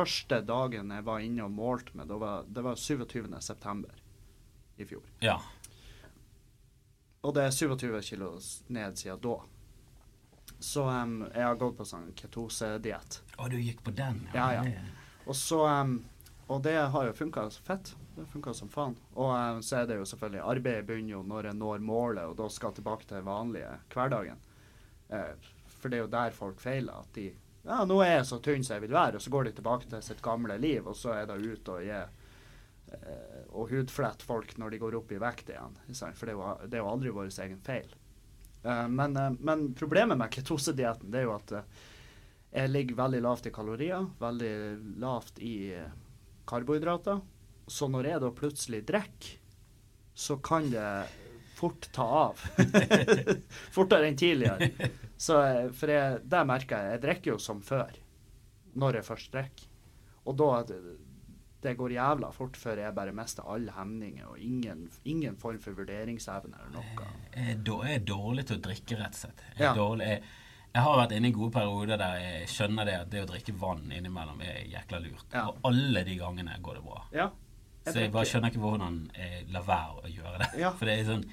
første 0.00 0.40
dagen 0.48 0.92
jeg 0.94 1.06
var 1.06 1.24
inne 1.24 1.46
og 1.46 1.54
målte 1.54 1.96
med, 1.98 2.08
det 2.08 2.20
var, 2.20 2.44
det 2.48 2.64
var 2.64 2.76
27. 2.76 3.28
september 3.44 4.04
i 4.80 4.86
fjor. 4.88 5.04
Ja. 5.24 5.38
Og 7.20 7.34
det 7.36 7.46
er 7.46 7.52
27 7.52 8.00
kilo 8.02 8.32
ned 8.72 8.96
siden 8.98 9.20
da. 9.20 9.36
Så 10.60 10.84
um, 10.88 11.20
jeg 11.34 11.44
har 11.44 11.58
gått 11.60 11.76
på 11.78 11.86
sånn 11.88 12.10
ketosediett. 12.16 13.20
Å, 13.36 13.48
du 13.48 13.56
gikk 13.60 13.84
på 13.84 13.92
den? 13.96 14.22
Ja, 14.34 14.50
ja. 14.56 14.64
ja. 14.68 14.82
Og 15.28 15.36
så 15.36 15.62
um, 15.68 16.00
Og 16.50 16.62
det 16.64 16.74
har 16.92 17.06
jo 17.06 17.14
funka 17.16 17.46
fett. 17.64 17.94
Det 18.16 18.26
funka 18.32 18.52
som 18.56 18.72
faen. 18.72 18.96
Og 19.14 19.30
um, 19.30 19.60
så 19.64 19.80
er 19.80 19.88
det 19.88 20.00
jo 20.00 20.08
selvfølgelig 20.08 20.42
Arbeidet 20.42 20.88
begynner 20.88 21.14
jo 21.14 21.22
når 21.28 21.50
jeg 21.50 21.60
når 21.60 21.84
målet, 21.84 22.24
og 22.26 22.36
da 22.40 22.48
skal 22.52 22.72
jeg 22.72 22.80
tilbake 22.80 23.06
til 23.06 23.20
den 23.20 23.28
vanlige 23.28 23.70
hverdagen. 23.94 24.42
Uh, 25.12 25.32
for 25.80 25.88
det 25.92 26.00
er 26.00 26.04
jo 26.04 26.12
der 26.12 26.36
folk 26.36 26.60
feiler. 26.60 27.04
At 27.04 27.14
de 27.16 27.30
Ja, 27.62 27.82
nå 27.84 27.98
er 28.00 28.14
jeg 28.14 28.28
så 28.30 28.38
tynn 28.40 28.64
som 28.64 28.78
jeg 28.78 28.86
vil 28.86 28.96
være, 28.96 29.18
og 29.18 29.24
så 29.24 29.32
går 29.32 29.48
de 29.48 29.54
tilbake 29.58 29.88
til 29.90 30.02
sitt 30.04 30.22
gamle 30.24 30.56
liv, 30.60 30.86
og 30.88 30.96
så 30.96 31.12
er 31.18 31.28
det 31.28 31.40
ut 31.44 31.68
og 31.68 31.84
gi 31.84 31.96
eh, 31.96 33.40
og 33.50 33.72
hudflette 33.74 34.24
folk 34.24 34.54
når 34.58 34.72
de 34.72 34.80
går 34.80 34.96
opp 34.96 35.12
i 35.12 35.20
vekt 35.20 35.52
igjen. 35.52 35.76
For 36.16 36.30
det 36.30 36.34
er 36.34 36.80
jo, 36.80 36.88
aldri 36.88 37.12
vår 37.14 37.28
egen 37.44 37.60
feil. 37.66 37.92
Eh, 38.64 38.86
men, 38.88 39.16
eh, 39.16 39.36
men 39.38 39.68
problemet 39.76 40.20
med 40.20 40.32
ketosedietten 40.32 41.12
er 41.12 41.28
jo 41.28 41.34
at 41.36 41.54
jeg 42.50 42.72
ligger 42.72 43.02
veldig 43.04 43.20
lavt 43.22 43.46
i 43.46 43.54
kalorier, 43.54 44.08
veldig 44.18 44.54
lavt 44.98 45.38
i 45.44 45.54
karbohydrater. 46.50 47.20
Så 47.70 47.86
når 47.86 48.08
jeg 48.08 48.22
da 48.24 48.30
plutselig 48.34 48.80
drikker, 48.88 49.36
så 50.20 50.40
kan 50.42 50.66
det 50.72 50.88
fort 51.60 51.86
ta 51.94 52.06
av. 52.24 52.40
Fortere 53.76 54.08
enn 54.10 54.16
tidligere. 54.18 54.70
Så, 55.20 55.36
eh, 55.44 55.68
for 55.76 55.92
jeg, 55.92 56.22
det 56.32 56.42
merker 56.48 56.80
jeg. 56.80 56.96
Jeg 56.96 57.04
drikker 57.04 57.34
jo 57.34 57.38
som 57.42 57.60
før, 57.64 57.92
når 58.80 59.00
jeg 59.00 59.08
først 59.10 59.32
drikker. 59.34 59.66
Og 60.28 60.36
da 60.40 60.50
det, 60.68 60.78
det 61.64 61.74
går 61.76 61.92
jævla 61.96 62.30
fort 62.32 62.56
før 62.60 62.80
jeg 62.80 62.94
bare 62.96 63.12
mister 63.16 63.44
alle 63.52 63.72
hemninger 63.76 64.28
og 64.32 64.38
ingen, 64.40 64.86
ingen 65.08 65.36
form 65.40 65.58
for 65.60 65.76
vurderingsevne 65.76 66.56
eller 66.56 66.78
noe. 66.78 67.08
Jeg 67.34 67.56
er 67.56 67.88
jeg 67.90 67.98
er 67.98 68.06
dårlig 68.08 68.46
til 68.48 68.60
å 68.60 68.64
drikke, 68.68 69.00
rett 69.00 69.16
og 69.18 69.22
slett. 69.24 69.44
Jeg, 69.52 69.60
Ja. 69.66 69.74
dårlig, 69.76 70.08
jeg, 70.08 70.22
jeg 70.70 70.82
har 70.86 70.98
vært 71.02 71.12
inne 71.16 71.28
i 71.28 71.34
gode 71.36 71.52
perioder 71.56 72.00
der 72.00 72.16
jeg 72.22 72.48
skjønner 72.52 72.86
det 72.88 72.96
at 73.02 73.12
det 73.12 73.22
å 73.24 73.28
drikke 73.28 73.56
vann 73.60 73.92
innimellom 73.92 74.40
er 74.46 74.60
jækla 74.70 75.00
lurt. 75.04 75.26
Ja. 75.34 75.46
Og 75.50 75.60
alle 75.72 76.04
de 76.06 76.16
gangene 76.20 76.56
går 76.62 76.80
det 76.80 76.84
bra. 76.84 77.00
Ja. 77.16 77.28
Så 77.88 77.96
jeg 77.96 78.12
bare 78.12 78.28
skjønner 78.28 78.52
ikke 78.52 78.60
hvordan 78.62 78.98
jeg 79.16 79.46
lar 79.52 79.64
være 79.66 80.04
å 80.04 80.10
gjøre 80.12 80.38
det. 80.44 80.50
Ja. 80.60 80.70
For 80.78 80.88
det 80.88 80.98
er 80.98 81.08
sånn 81.08 81.24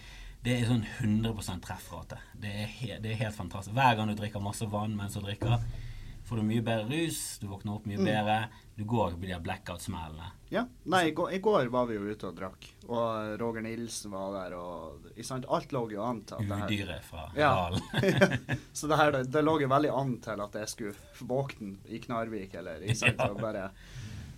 det 0.46 0.54
er 0.62 0.68
sånn 0.70 0.86
100% 1.02 1.64
treffrate. 1.66 2.20
Det 2.40 2.52
er, 2.64 2.70
he, 2.78 2.94
det 3.04 3.12
er 3.16 3.22
helt 3.26 3.36
fantastisk. 3.36 3.76
Hver 3.76 3.98
gang 4.00 4.08
du 4.12 4.16
drikker 4.20 4.44
masse 4.44 4.68
vann 4.72 4.94
mens 4.96 5.18
du 5.18 5.22
drikker, 5.26 5.58
får 6.28 6.40
du 6.42 6.44
mye 6.44 6.64
bedre 6.64 6.88
rus, 6.92 7.38
du 7.42 7.48
våkner 7.48 7.74
opp 7.78 7.86
Mm. 7.88 7.94
mye 7.96 8.06
bedre, 8.06 8.38
du 8.76 8.84
går 8.86 9.14
på 9.16 9.28
de 9.30 9.38
blackout-smellene. 9.44 10.30
Ja. 10.52 10.66
Nei, 10.86 11.06
i 11.08 11.12
går, 11.16 11.32
i 11.34 11.40
går 11.44 11.70
var 11.72 11.88
vi 11.88 11.96
jo 11.96 12.04
ute 12.12 12.28
og 12.30 12.36
drakk, 12.36 12.68
og 12.88 13.40
Roger 13.42 13.62
Nilsen 13.64 14.12
var 14.12 14.34
der, 14.36 14.56
og 14.60 15.08
sant? 15.24 15.46
alt 15.50 15.72
lå 15.72 15.86
jo 15.92 16.04
an 16.04 16.22
til 16.28 16.36
at 16.36 16.48
det 16.48 16.58
her 16.60 16.68
Udyret 16.68 17.04
fra 17.04 17.24
Ja. 17.36 17.54
Så 18.78 18.88
det 18.92 18.98
her, 19.00 19.12
det, 19.12 19.24
det 19.32 19.44
lå 19.44 19.58
jo 19.62 19.68
veldig 19.72 19.92
an 19.96 20.18
til 20.24 20.44
at 20.46 20.54
jeg 20.62 20.68
skulle 20.70 21.28
våkne 21.28 21.76
i 21.88 22.00
Knarvik, 22.04 22.54
eller 22.60 22.84
i 22.84 22.94
sant, 22.96 23.18
Ja. 23.24 23.32
og 23.32 23.42
bare 23.42 23.70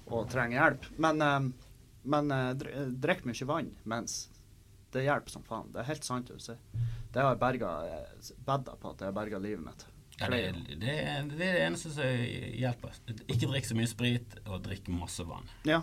og 0.10 0.30
trenge 0.32 0.58
hjelp. 0.58 0.86
Men, 0.98 1.22
eh, 1.22 1.50
men 2.10 2.32
eh, 2.32 2.54
drikk 3.02 3.26
mye 3.30 3.46
vann 3.50 3.74
mens. 3.86 4.28
Det 4.92 5.04
hjelper 5.06 5.30
som 5.36 5.44
faen. 5.46 5.72
Det 5.74 5.84
er 5.84 5.90
helt 5.92 6.04
sant. 6.08 6.28
du 6.34 6.40
sier. 6.42 6.58
Det 7.14 7.22
har 7.26 7.36
berga 7.42 7.70
bedda 8.46 8.76
på 8.78 8.92
at 8.92 9.00
det 9.02 9.10
har 9.10 9.16
berga 9.18 9.40
livet 9.42 9.66
mitt. 9.66 9.86
Ja, 10.20 10.28
det, 10.30 10.40
det, 10.68 10.76
det 10.84 10.94
er 11.00 11.30
det 11.32 11.50
eneste 11.64 11.94
som 11.96 12.04
hjelper. 12.60 12.98
Ikke 13.32 13.48
drikk 13.48 13.66
så 13.70 13.78
mye 13.78 13.88
sprit, 13.88 14.36
og 14.50 14.62
drikk 14.66 14.90
masse 14.92 15.24
vann. 15.24 15.48
Ja. 15.66 15.82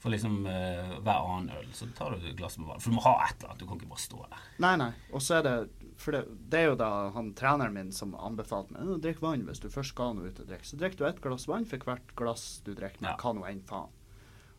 For 0.00 0.12
liksom 0.12 0.42
uh, 0.46 0.94
hver 1.04 1.26
annen 1.26 1.50
øl 1.56 1.68
så 1.76 1.86
tar 1.96 2.12
du 2.16 2.24
et 2.28 2.36
glass 2.38 2.56
med 2.60 2.68
vann. 2.70 2.80
For 2.80 2.92
du 2.92 2.96
må 2.98 3.04
ha 3.04 3.14
et 3.26 3.36
eller 3.38 3.52
annet. 3.52 3.60
Du 3.62 3.66
kan 3.68 3.78
ikke 3.80 3.90
bare 3.92 4.02
stå 4.04 4.22
der. 4.30 4.42
Nei, 4.64 4.72
nei. 4.80 4.88
Og 5.12 5.22
så 5.24 5.38
er 5.38 5.46
det 5.46 5.54
For 6.00 6.12
det, 6.12 6.22
det 6.52 6.58
er 6.60 6.66
jo 6.70 6.74
da 6.80 6.88
han 7.14 7.30
treneren 7.38 7.72
min 7.76 7.92
som 7.96 8.12
anbefalte 8.20 8.74
meg 8.76 8.90
å 8.92 8.98
drikk 9.00 9.22
vann 9.24 9.46
hvis 9.48 9.62
du 9.64 9.70
først 9.72 9.94
skal 9.94 10.12
noe 10.18 10.28
ut 10.28 10.40
og 10.42 10.50
drikke. 10.50 10.68
Så 10.68 10.76
drikker 10.80 11.00
du 11.00 11.06
ett 11.08 11.22
glass 11.24 11.46
vann 11.48 11.64
for 11.68 11.80
hvert 11.88 12.12
glass 12.20 12.44
du 12.66 12.74
drikker 12.76 13.00
med 13.00 13.14
Ja. 13.14 13.16
hva 13.22 13.32
nå 13.38 13.46
enn 13.48 13.62
faen. 13.68 13.92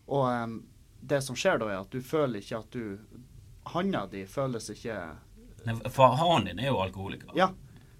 Og 0.10 0.26
um, 0.26 0.56
det 1.02 1.20
som 1.26 1.38
skjer 1.38 1.62
da, 1.62 1.68
er 1.70 1.84
at 1.84 1.94
du 1.94 2.02
føler 2.02 2.42
ikke 2.42 2.58
at 2.64 2.74
du 2.74 2.98
Handa 3.74 4.06
di 4.12 4.26
føles 4.26 4.70
ikke 4.74 4.98
Nei, 5.68 5.74
For 5.92 6.16
hånden 6.16 6.46
din 6.56 6.60
er 6.64 6.70
jo 6.72 6.78
alkoholiker. 6.80 7.34
Ja. 7.36 7.50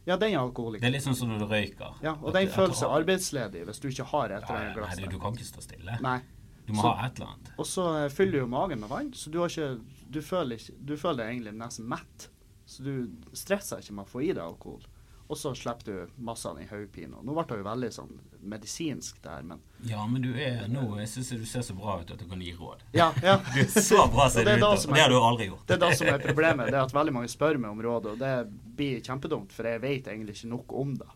Ja, 0.08 0.16
den 0.16 0.32
er 0.34 0.40
alkoholiker. 0.40 0.80
Det 0.80 0.88
er 0.88 0.94
litt 0.96 1.04
sånn 1.04 1.16
som 1.20 1.28
når 1.34 1.40
du 1.42 1.46
røyker. 1.52 1.98
Ja, 2.02 2.14
og 2.22 2.30
At- 2.30 2.34
den 2.38 2.48
seg 2.48 2.88
har- 2.88 3.02
arbeidsledig 3.02 3.66
hvis 3.68 3.80
du 3.82 3.88
ikke 3.90 4.06
har 4.06 4.26
et 4.32 4.44
eller 4.44 4.56
annet 4.62 4.76
glass 4.78 4.98
nei, 4.98 5.08
du, 5.12 5.20
kan 5.20 5.34
ikke 5.34 5.48
stå 5.50 5.62
stille. 5.66 5.98
Nei. 6.02 6.22
Du 6.66 6.72
må 6.74 6.82
Så- 6.82 6.94
ha 6.96 7.06
et 7.08 7.20
eller 7.20 7.28
annet. 7.34 7.52
Og 7.60 7.66
så 7.66 8.10
fyller 8.12 8.32
du 8.32 8.38
jo 8.40 8.48
magen 8.48 8.80
med 8.80 8.90
vann, 8.90 9.12
så 9.14 9.30
du 9.32 9.40
har 9.40 9.48
ikke 9.50 9.82
Du 10.10 10.22
føler, 10.22 10.56
ikke, 10.56 10.74
du 10.86 10.96
føler 10.96 11.18
deg 11.18 11.36
egentlig 11.36 11.54
nesten 11.58 11.86
mett. 11.86 12.30
Så 12.66 12.82
du 12.84 13.10
stresser 13.34 13.80
ikke 13.80 13.92
med 13.92 14.06
å 14.06 14.08
få 14.08 14.24
i 14.24 14.28
deg 14.32 14.38
alkohol. 14.38 14.82
Og 15.28 15.36
så 15.36 15.52
slipper 15.60 15.84
du 16.08 16.12
massene 16.24 16.64
i 16.64 16.68
den. 16.96 17.12
Nå 17.12 17.34
ble 17.36 17.44
det 17.50 17.58
jo 17.60 17.66
veldig 17.68 17.90
sånn 17.92 18.14
medisinsk 18.48 19.18
det 19.24 19.34
her, 19.34 19.44
men 19.44 19.60
Ja, 19.84 20.06
men 20.08 20.22
du 20.24 20.30
er 20.40 20.68
nå 20.72 20.86
Jeg 21.02 21.10
syns 21.12 21.34
du 21.36 21.44
ser 21.46 21.66
så 21.68 21.76
bra 21.76 21.98
ut 22.00 22.12
at 22.14 22.22
du 22.22 22.28
kan 22.30 22.40
gi 22.42 22.54
råd. 22.56 22.86
Ja, 22.96 23.10
ja. 23.24 23.36
Du 23.54 23.60
er 23.66 23.68
så 23.84 24.06
bra 24.14 24.30
ser 24.32 24.48
du 24.48 24.54
ut. 24.54 24.64
Og 24.64 24.96
det 24.96 25.02
har 25.04 25.12
du 25.12 25.20
aldri 25.20 25.50
gjort. 25.50 25.66
Det 25.68 25.76
er 25.76 25.84
det 25.84 25.98
som 26.00 26.08
er 26.14 26.24
problemet. 26.24 26.72
Det 26.72 26.80
er 26.80 26.86
at 26.86 26.96
veldig 26.96 27.16
mange 27.20 27.32
spør 27.34 27.60
meg 27.60 27.76
om 27.76 27.84
råd, 27.84 28.12
og 28.14 28.22
det 28.24 28.34
blir 28.80 29.02
kjempedumt, 29.04 29.52
for 29.52 29.68
jeg 29.68 29.84
vet 29.84 30.08
egentlig 30.14 30.38
ikke 30.38 30.54
nok 30.56 30.78
om 30.80 30.96
det. 31.02 31.10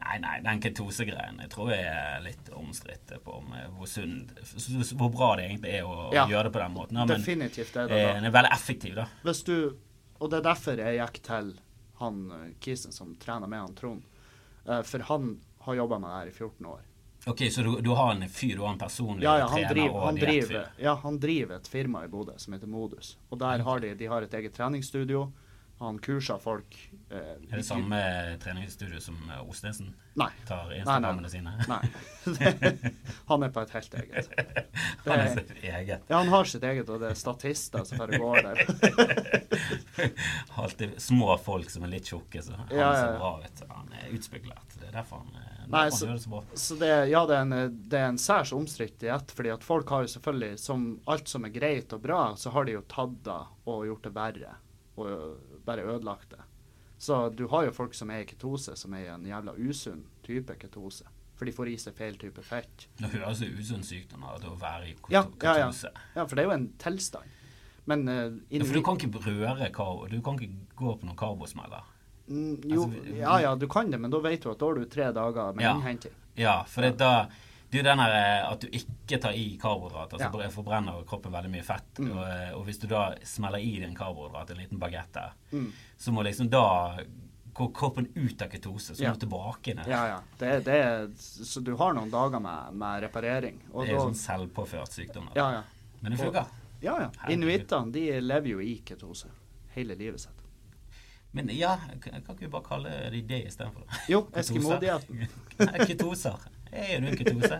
Nei, 0.00 0.16
nei, 0.22 0.36
den 0.44 0.60
ketosegreien 0.64 1.40
jeg 1.42 1.50
tror 1.52 1.72
jeg 1.74 1.84
er 1.84 2.22
litt 2.24 2.46
omstridt 2.56 3.10
på 3.24 3.34
om 3.36 3.50
eh, 3.52 3.66
hvor 3.76 3.84
sunn 3.90 4.22
Hvor 4.96 5.10
bra 5.12 5.34
det 5.36 5.44
egentlig 5.50 5.74
er 5.76 5.84
å, 5.84 6.06
Ja. 6.14 6.24
gjøre 6.30 6.48
det 6.48 6.52
på 6.54 6.62
den 6.62 6.72
måten. 6.76 6.96
Ja, 6.96 7.04
men 7.04 7.20
Definitivt 7.20 7.76
er 7.76 7.88
det 7.90 7.98
eh, 7.98 8.06
da. 8.08 8.14
den 8.16 8.28
er 8.30 8.36
veldig 8.38 8.52
effektiv, 8.56 8.94
da. 8.96 9.04
Hvis 9.26 9.42
du, 9.44 9.56
og 10.20 10.30
det 10.32 10.40
er 10.40 10.46
derfor 10.48 10.80
jeg 10.80 11.00
gikk 11.02 11.20
til 11.28 11.52
han 12.00 12.20
eh, 12.34 12.46
kisen 12.60 12.92
som 12.92 13.14
trener 13.20 13.46
med 13.50 13.60
han 13.60 13.74
Trond. 13.78 14.02
Eh, 14.66 14.82
For 14.82 15.04
han 15.08 15.34
har 15.66 15.74
jobba 15.74 15.98
med 15.98 16.10
det 16.10 16.16
her 16.16 16.26
i 16.26 16.36
14 16.36 16.66
år. 16.66 16.80
Ok, 17.26 17.42
Så 17.52 17.62
du, 17.62 17.74
du 17.84 17.90
har 17.92 18.14
en 18.14 18.28
fyr, 18.28 18.54
du 18.56 18.62
har 18.64 18.72
en 18.72 18.78
personlig 18.80 19.24
Ja, 19.26 19.38
ja, 19.38 19.46
han 19.48 19.58
trener 19.60 19.74
driver, 19.74 19.94
og 19.94 20.06
han, 20.06 20.16
driver, 20.16 20.68
ja, 20.80 20.94
han 21.02 21.18
driver 21.20 21.56
et 21.56 21.68
firma 21.68 22.04
i 22.04 22.08
Bodø 22.08 22.32
som 22.40 22.56
heter 22.56 22.70
Modus. 22.72 23.18
Og 23.28 23.38
der 23.42 23.60
har 23.66 23.80
de, 23.84 23.94
de 23.94 24.06
har 24.08 24.24
et 24.24 24.34
eget 24.34 24.54
treningsstudio. 24.56 25.26
Han 25.80 25.96
kurser 26.04 26.36
folk. 26.38 26.74
Eh, 27.08 27.16
Er 27.50 27.56
det 27.56 27.64
samme 27.64 27.98
treningsstudio 28.42 29.00
som 29.00 29.16
eh, 29.32 29.40
Ostensen 29.48 29.94
Nei. 30.20 30.28
tar 30.46 30.68
Instagrammene 30.76 31.30
sine? 31.32 31.54
Nei. 31.70 31.78
han 33.30 33.46
er 33.46 33.54
på 33.54 33.62
et 33.64 33.72
helt 33.78 33.94
eget. 34.02 34.28
Han 35.06 35.14
er 35.22 35.30
sitt 35.32 35.54
eget. 35.64 36.02
Ja, 36.10 36.18
han 36.20 36.28
har 36.28 36.44
sitt 36.44 36.62
eget, 36.68 36.88
og 36.92 37.00
det 37.00 37.14
er 37.14 37.16
statister 37.16 37.86
som 37.88 37.98
bare 38.02 38.18
går 38.20 38.42
der. 38.44 38.60
Alltid 40.60 41.00
små 41.02 41.38
folk 41.40 41.70
som 41.72 41.84
er 41.86 41.92
litt 41.94 42.10
tjukke, 42.12 42.42
så 42.44 42.52
han 42.58 42.68
Ja, 42.76 42.90
ser 42.96 43.16
bra 43.18 43.30
ut. 43.40 43.62
Han 43.70 43.88
er 43.96 44.12
utspekulert. 44.16 44.76
Det 44.80 44.88
er 44.90 44.92
derfor 45.00 45.22
han, 45.24 45.32
eh, 45.40 45.66
Nei, 45.68 45.84
derfor 45.88 45.96
så- 45.96 46.06
han 46.06 46.12
gjør 46.12 46.18
det 46.18 46.24
så 46.24 46.30
bra. 46.30 46.42
Så 46.54 46.78
det, 46.78 46.92
ja, 47.10 47.24
det 47.26 47.36
er 47.36 47.40
en, 47.40 47.78
det 47.88 47.98
er 48.00 48.08
en 48.12 48.18
særs 48.18 48.52
omstridt 48.52 48.98
diett, 49.00 49.30
fordi 49.32 49.50
at 49.56 49.64
folk 49.64 49.88
har 49.88 50.02
jo 50.04 50.12
selvfølgelig, 50.18 50.58
som 50.58 51.00
alt 51.06 51.28
som 51.28 51.44
er 51.44 51.48
greit 51.56 51.92
og 51.92 52.02
bra, 52.02 52.34
så 52.36 52.50
har 52.52 52.64
de 52.68 52.72
jo 52.76 52.82
tatt 52.82 53.22
det 53.24 53.40
og 53.66 53.86
gjort 53.86 54.02
det 54.02 54.14
verre, 54.14 54.54
og 55.00 55.38
bare 55.66 55.82
ødelagt 55.84 56.30
det. 56.30 56.40
Så 57.00 57.30
du 57.34 57.46
har 57.48 57.64
jo 57.64 57.72
folk 57.72 57.94
som 57.96 58.10
er 58.10 58.22
i 58.22 58.28
ketose, 58.28 58.74
som 58.76 58.92
er 58.94 59.06
i 59.06 59.08
en 59.14 59.24
jævla 59.24 59.54
usunn 59.56 60.02
type 60.26 60.56
ketose, 60.60 61.04
for 61.36 61.48
de 61.48 61.52
får 61.56 61.70
i 61.72 61.76
seg 61.80 61.94
feil 61.96 62.18
type 62.20 62.42
fett. 62.44 62.86
Det 63.00 63.08
høres 63.14 63.40
jo 63.40 63.48
usunn 63.56 63.82
sykdom 63.86 64.24
av 64.28 64.44
å 64.44 64.56
være 64.60 64.90
i 64.90 64.96
Ja, 65.08 65.22
ja, 65.24 65.24
ja. 65.24 65.54
ketose. 65.70 65.92
Ja, 66.16 66.26
for 66.26 66.36
det 66.36 66.44
er 66.44 66.50
jo 66.50 66.56
en 66.58 66.66
tilstand. 66.78 67.24
Men 67.88 68.04
uh, 68.08 68.36
Ja, 68.52 68.64
for 68.64 68.74
du 68.76 68.82
kan 68.84 68.98
ikke 69.00 69.22
røre 69.24 69.70
karbo. 69.72 70.06
Du 70.12 70.20
kan 70.22 70.36
ikke 70.36 70.52
gå 70.76 70.92
på 71.00 71.06
noen 71.08 71.16
karbosmeller. 71.16 71.82
mm, 72.28 72.60
Jo, 72.68 72.84
altså, 72.84 73.16
ja 73.16 73.38
ja, 73.40 73.54
du 73.56 73.66
kan 73.66 73.90
det, 73.90 73.98
men 73.98 74.10
da 74.12 74.20
vet 74.20 74.42
du 74.44 74.50
at 74.52 74.58
da 74.60 74.66
har 74.66 74.74
du 74.74 74.84
tre 74.84 75.08
dager 75.12 75.54
med 75.56 75.64
Ja. 75.64 75.72
innhenting. 75.74 76.12
Ja, 76.36 76.62
for 76.64 76.82
det, 76.82 76.98
da 76.98 77.26
det 77.70 77.78
er 77.78 77.82
jo 77.82 77.86
den 77.86 78.00
eh, 78.00 78.50
at 78.50 78.60
du 78.60 78.66
ikke 78.68 79.20
tar 79.22 79.32
i 79.38 79.56
karbohydrat. 79.62 80.12
Altså 80.16 80.42
Ja. 80.42 80.48
forbrenner 80.50 81.04
kroppen 81.06 81.32
veldig 81.32 81.50
mye 81.52 81.62
fett. 81.64 81.98
Mm. 81.98 82.10
Og, 82.16 82.22
eh, 82.28 82.52
og 82.58 82.64
hvis 82.66 82.80
du 82.82 82.86
da 82.90 83.14
smeller 83.24 83.58
i 83.62 83.82
en 83.84 83.94
karbohydrat, 83.94 84.50
en 84.50 84.56
liten 84.56 84.78
bagett 84.78 85.12
der, 85.12 85.32
Mm. 85.52 85.72
så 85.98 86.10
må 86.12 86.22
liksom 86.24 86.50
da 86.50 86.98
gå 87.54 87.68
kroppen 87.74 88.06
ut 88.16 88.42
av 88.42 88.48
ketose, 88.48 88.94
så 88.94 89.02
Ja. 89.02 89.10
må 89.12 89.18
du 89.18 89.26
tilbake 89.26 89.74
ned. 89.76 89.86
Ja, 89.86 90.06
ja. 90.06 90.20
Det, 90.38 90.64
det 90.64 90.74
er, 90.74 91.08
så 91.16 91.62
du 91.62 91.76
har 91.76 91.92
noen 91.94 92.10
dager 92.10 92.40
med, 92.40 92.72
med 92.74 93.02
reparering. 93.02 93.58
Det 93.72 93.88
er 93.88 93.92
jo 93.94 94.10
sånn 94.10 94.14
selvpåført 94.14 94.88
sykdom. 94.92 95.28
Ja, 95.36 95.50
ja. 95.52 95.62
Men 96.02 96.12
det 96.12 96.20
funker. 96.20 96.46
Ja, 96.82 96.98
ja. 97.00 97.10
Inuittene 97.28 97.92
de 97.92 98.20
lever 98.20 98.48
jo 98.48 98.58
i 98.60 98.80
ketose 98.84 99.26
hele 99.74 99.94
livet 99.94 100.20
sitt. 100.20 100.32
Men 101.32 101.48
ja, 101.54 101.76
kan 102.00 102.20
ikke 102.22 102.38
vi 102.40 102.46
bare 102.48 102.62
kalle 102.64 103.10
de 103.12 103.20
det 103.22 103.46
istedenfor? 103.46 103.84
Jo, 104.08 104.22
Eskimo-dietten. 104.32 105.28
Nei, 105.58 105.84
Ketoser. 106.70 106.94
Er 106.94 107.00
du 107.00 107.06
en 107.10 107.16
ketose? 107.16 107.58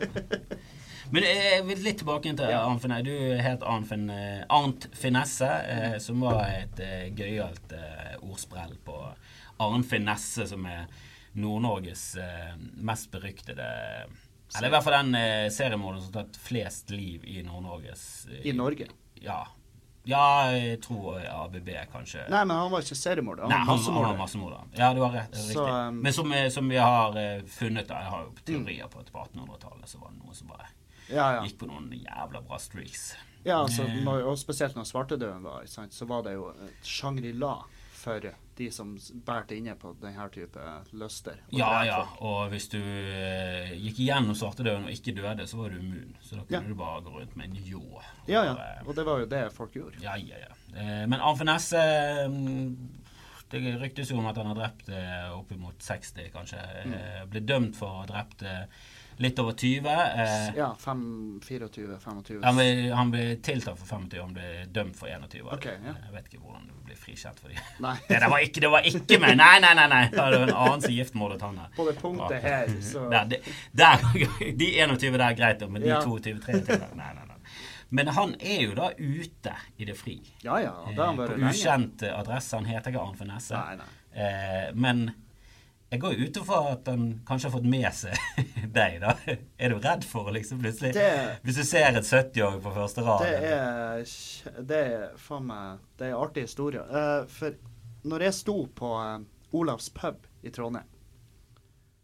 Men 1.10 1.24
jeg 1.26 1.64
vil 1.66 1.80
litt 1.82 1.98
tilbake 1.98 2.30
til 2.38 2.50
Ja. 2.52 2.60
Arnt 2.68 2.82
Finesse. 2.84 3.02
Du 3.02 3.42
het 3.42 3.62
Arnt 3.66 3.92
eh, 3.92 4.44
Arnt 4.48 4.86
Finesse, 4.94 5.48
eh, 5.66 5.96
som 5.98 6.20
var 6.22 6.44
et 6.54 6.78
eh, 6.84 7.08
gøyalt 7.18 7.72
eh, 7.74 8.14
ordsprell 8.22 8.76
på 8.86 8.96
Arnt 9.58 9.88
Finesse, 9.90 10.46
som 10.46 10.66
er 10.70 10.86
Nord-Norges 11.34 12.16
mest 12.82 13.10
beryktede 13.12 13.62
Eller 14.56 14.66
i 14.66 14.70
hvert 14.72 14.82
fall 14.82 14.96
den 15.04 15.14
eh, 15.14 15.46
seriemorderen 15.54 16.02
som 16.02 16.14
har 16.16 16.24
tatt 16.24 16.38
flest 16.42 16.90
liv 16.90 17.22
i 17.24 17.42
Nord-Norges 17.46 18.26
I 18.42 18.52
Norge. 18.52 18.88
Ja. 19.22 19.44
Ja, 20.08 20.50
jeg 20.56 20.80
tror 20.80 21.18
ABB 21.20 21.68
kanskje 21.92 22.22
Nei, 22.32 22.44
men 22.48 22.56
han 22.56 22.70
var 22.72 22.80
ikke 22.80 22.96
seriemorder. 22.96 23.48
Nei, 23.50 23.58
Han 23.58 23.66
han, 23.68 23.78
var 23.78 23.92
han 23.92 24.02
var 24.02 24.16
massemorder. 24.16 24.58
massemorder. 24.64 24.78
Ja, 24.80 24.92
du 24.94 25.00
har 25.04 25.12
rett. 25.12 25.30
det 25.32 25.38
er 25.38 25.52
Så, 25.52 25.64
riktig. 25.66 25.88
um, 25.88 25.98
Men 26.02 26.12
som, 26.12 26.32
som 26.50 26.68
vi 26.68 26.76
har 26.80 27.10
uh, 27.18 27.42
funnet, 27.46 27.88
da, 27.88 27.94
jeg 28.00 28.10
har 28.14 28.22
jo 28.24 28.32
teorier 28.48 28.88
på 28.88 29.00
at 29.04 29.12
på 29.12 29.24
1800-tallet 29.26 29.88
så 29.92 29.98
var 30.00 30.10
det 30.14 30.22
noen 30.24 30.34
som 30.34 30.48
bare 30.48 30.68
Ja, 31.10 31.26
ja. 31.36 31.42
gikk 31.44 31.58
på 31.58 31.66
noen 31.68 31.90
jævla 31.92 32.40
bra 32.46 32.58
streaks. 32.58 33.14
ja 33.44 33.58
altså, 33.62 33.82
Eh. 33.82 34.00
når, 34.04 34.24
og 34.30 34.38
spesielt 34.38 34.74
når 34.76 34.84
svartedauden 34.88 35.42
var, 35.42 35.66
sant, 35.66 35.92
så 35.92 36.06
var 36.06 36.22
det 36.22 36.32
jo 36.34 36.48
et 36.64 36.84
Shangri-La 36.86 37.54
for 37.92 38.20
de 38.60 38.68
som 38.74 38.92
bærte 39.26 39.56
inne 39.56 39.72
på 39.80 39.94
denne 40.02 40.26
type 40.34 40.60
lyster. 41.00 41.40
Ja, 41.56 41.70
ja. 41.88 41.98
Og 42.20 42.50
hvis 42.52 42.68
du 42.72 42.78
eh, 42.78 43.72
gikk 43.80 44.02
igjennom 44.04 44.36
svartedauden 44.38 44.86
og 44.88 44.94
ikke 44.94 45.14
døde, 45.16 45.46
så 45.50 45.58
var 45.62 45.72
du 45.74 45.80
immun. 45.80 46.14
Så 46.20 46.36
da 46.38 46.44
kunne 46.44 46.60
Ja. 46.60 46.68
du 46.68 46.74
bare 46.78 47.00
gå 47.08 47.16
rundt 47.18 47.36
med 47.40 47.50
en 47.50 47.56
ljå. 47.66 47.82
Ja, 48.28 48.44
ja. 48.44 48.54
eh, 48.54 48.86
Og 48.86 48.94
det 48.96 49.04
var 49.08 49.18
jo 49.24 49.26
det 49.32 49.42
folk 49.56 49.74
gjorde. 49.80 50.00
Ja, 50.04 50.14
ja, 50.20 50.36
ja. 50.46 50.52
Eh, 50.76 51.06
Men 51.08 51.20
Arnt 51.20 51.38
Finesse 51.40 51.80
mm, 52.28 52.76
Det 53.50 53.60
ryktes 53.82 54.10
jo 54.12 54.18
om 54.20 54.26
at 54.30 54.36
han 54.38 54.46
har 54.46 54.54
drept 54.60 54.88
eh, 54.94 55.30
oppimot 55.34 55.80
60, 55.82 56.28
kanskje. 56.30 56.60
Mm. 56.86 56.92
Eh, 56.94 57.22
Ble 57.32 57.40
dømt 57.42 57.74
for 57.76 57.88
å 57.90 58.02
ha 58.04 58.06
drept 58.06 58.44
eh, 58.46 58.66
litt 59.20 59.38
over 59.42 59.52
20. 59.58 59.88
eh, 59.90 60.52
Ja, 60.56 60.68
fem, 60.78 61.40
24, 61.42 61.98
25. 61.98 62.44
Han 62.46 62.56
ble, 62.60 62.68
han 62.94 63.10
ble 63.10 63.24
tiltalt 63.42 63.80
for 63.82 63.90
25, 63.98 64.20
han 64.22 64.36
ble 64.38 64.52
dømt 64.70 64.94
for 64.96 65.10
21. 65.10 65.50
Ok, 65.56 65.66
ja. 65.66 65.96
Jeg 66.06 66.14
vet 66.14 66.30
ikke 66.30 66.44
hvordan 66.44 66.70
du 66.90 66.96
blir 66.96 66.98
frikjent 67.04 67.38
for 67.40 67.48
de. 67.52 67.56
Nei. 67.84 67.94
Det 68.08 68.28
var 68.30 68.42
ikke, 68.44 68.60
det 68.64 68.70
var 68.72 68.86
ikke 68.90 69.18
meg! 69.22 69.36
Nei, 69.38 69.56
nei, 69.62 69.72
nei! 69.78 69.86
nei. 69.92 70.02
Det 70.10 70.18
var 70.18 70.36
en 70.42 70.52
annen 70.54 70.82
som 70.82 70.94
giftmordet 70.94 71.42
han 71.46 71.58
der. 71.60 71.68
På 71.76 71.86
det 71.86 71.96
punktet 72.00 72.42
her, 72.42 72.72
så 72.82 73.04
Der, 73.10 73.24
de, 73.30 73.38
der, 73.72 74.06
de 74.58 74.70
21 74.80 75.18
der 75.18 75.26
er 75.30 75.36
greit, 75.38 75.66
men 75.70 75.82
de 75.84 75.92
Ja. 75.92 76.00
22-23 76.02 76.80
Nei, 76.98 77.12
nei, 77.14 77.24
nei. 77.26 77.26
Men 77.90 78.06
han 78.14 78.34
er 78.38 78.60
jo 78.62 78.74
da 78.78 78.90
ute 78.98 79.54
i 79.78 79.86
det 79.88 79.96
fri. 79.98 80.20
Ja, 80.44 80.60
ja. 80.62 80.74
Det 80.90 80.98
han 81.02 81.16
Eh, 81.16 81.22
vært 81.24 81.32
på 81.34 81.48
ukjente 81.50 81.50
ukjent 81.50 82.04
adresse. 82.20 82.56
Han 82.56 82.68
heter 82.70 82.92
ikke 82.92 83.02
Arnfinn 83.02 83.26
Finesse. 83.26 83.58
Nei, 83.58 83.80
nei. 83.80 83.88
Eh, 84.14 84.68
men 84.74 85.02
jeg 85.90 86.00
går 86.04 86.12
jo 86.14 86.26
ut 86.28 86.36
ifra 86.40 86.58
at 86.72 86.86
han 86.90 87.04
kanskje 87.26 87.48
har 87.48 87.54
fått 87.56 87.66
med 87.70 87.88
seg 87.96 88.44
deg, 88.76 89.00
da. 89.02 89.14
Er 89.58 89.72
du 89.74 89.80
redd 89.82 90.04
for 90.06 90.30
liksom 90.34 90.60
plutselig 90.62 90.92
Det- 90.94 91.40
Hvis 91.42 91.56
du 91.58 91.64
ser 91.66 91.88
et 91.98 92.06
70-åring 92.06 92.60
på 92.62 92.72
første 92.76 93.02
rad 93.06 93.24
Det 93.26 93.50
er, 93.50 94.04
det 94.70 94.80
er 94.94 95.08
faen 95.18 95.48
meg 95.50 95.82
Det 95.98 96.08
er 96.12 96.18
artig 96.20 96.44
historie. 96.46 96.84
Eh, 96.86 97.24
for 97.26 97.58
når 98.06 98.26
jeg 98.28 98.38
sto 98.38 98.54
på 98.78 98.92
eh, 99.02 99.18
Olavs 99.58 99.90
pub 99.92 100.26
i 100.46 100.50
Trondheim 100.54 100.86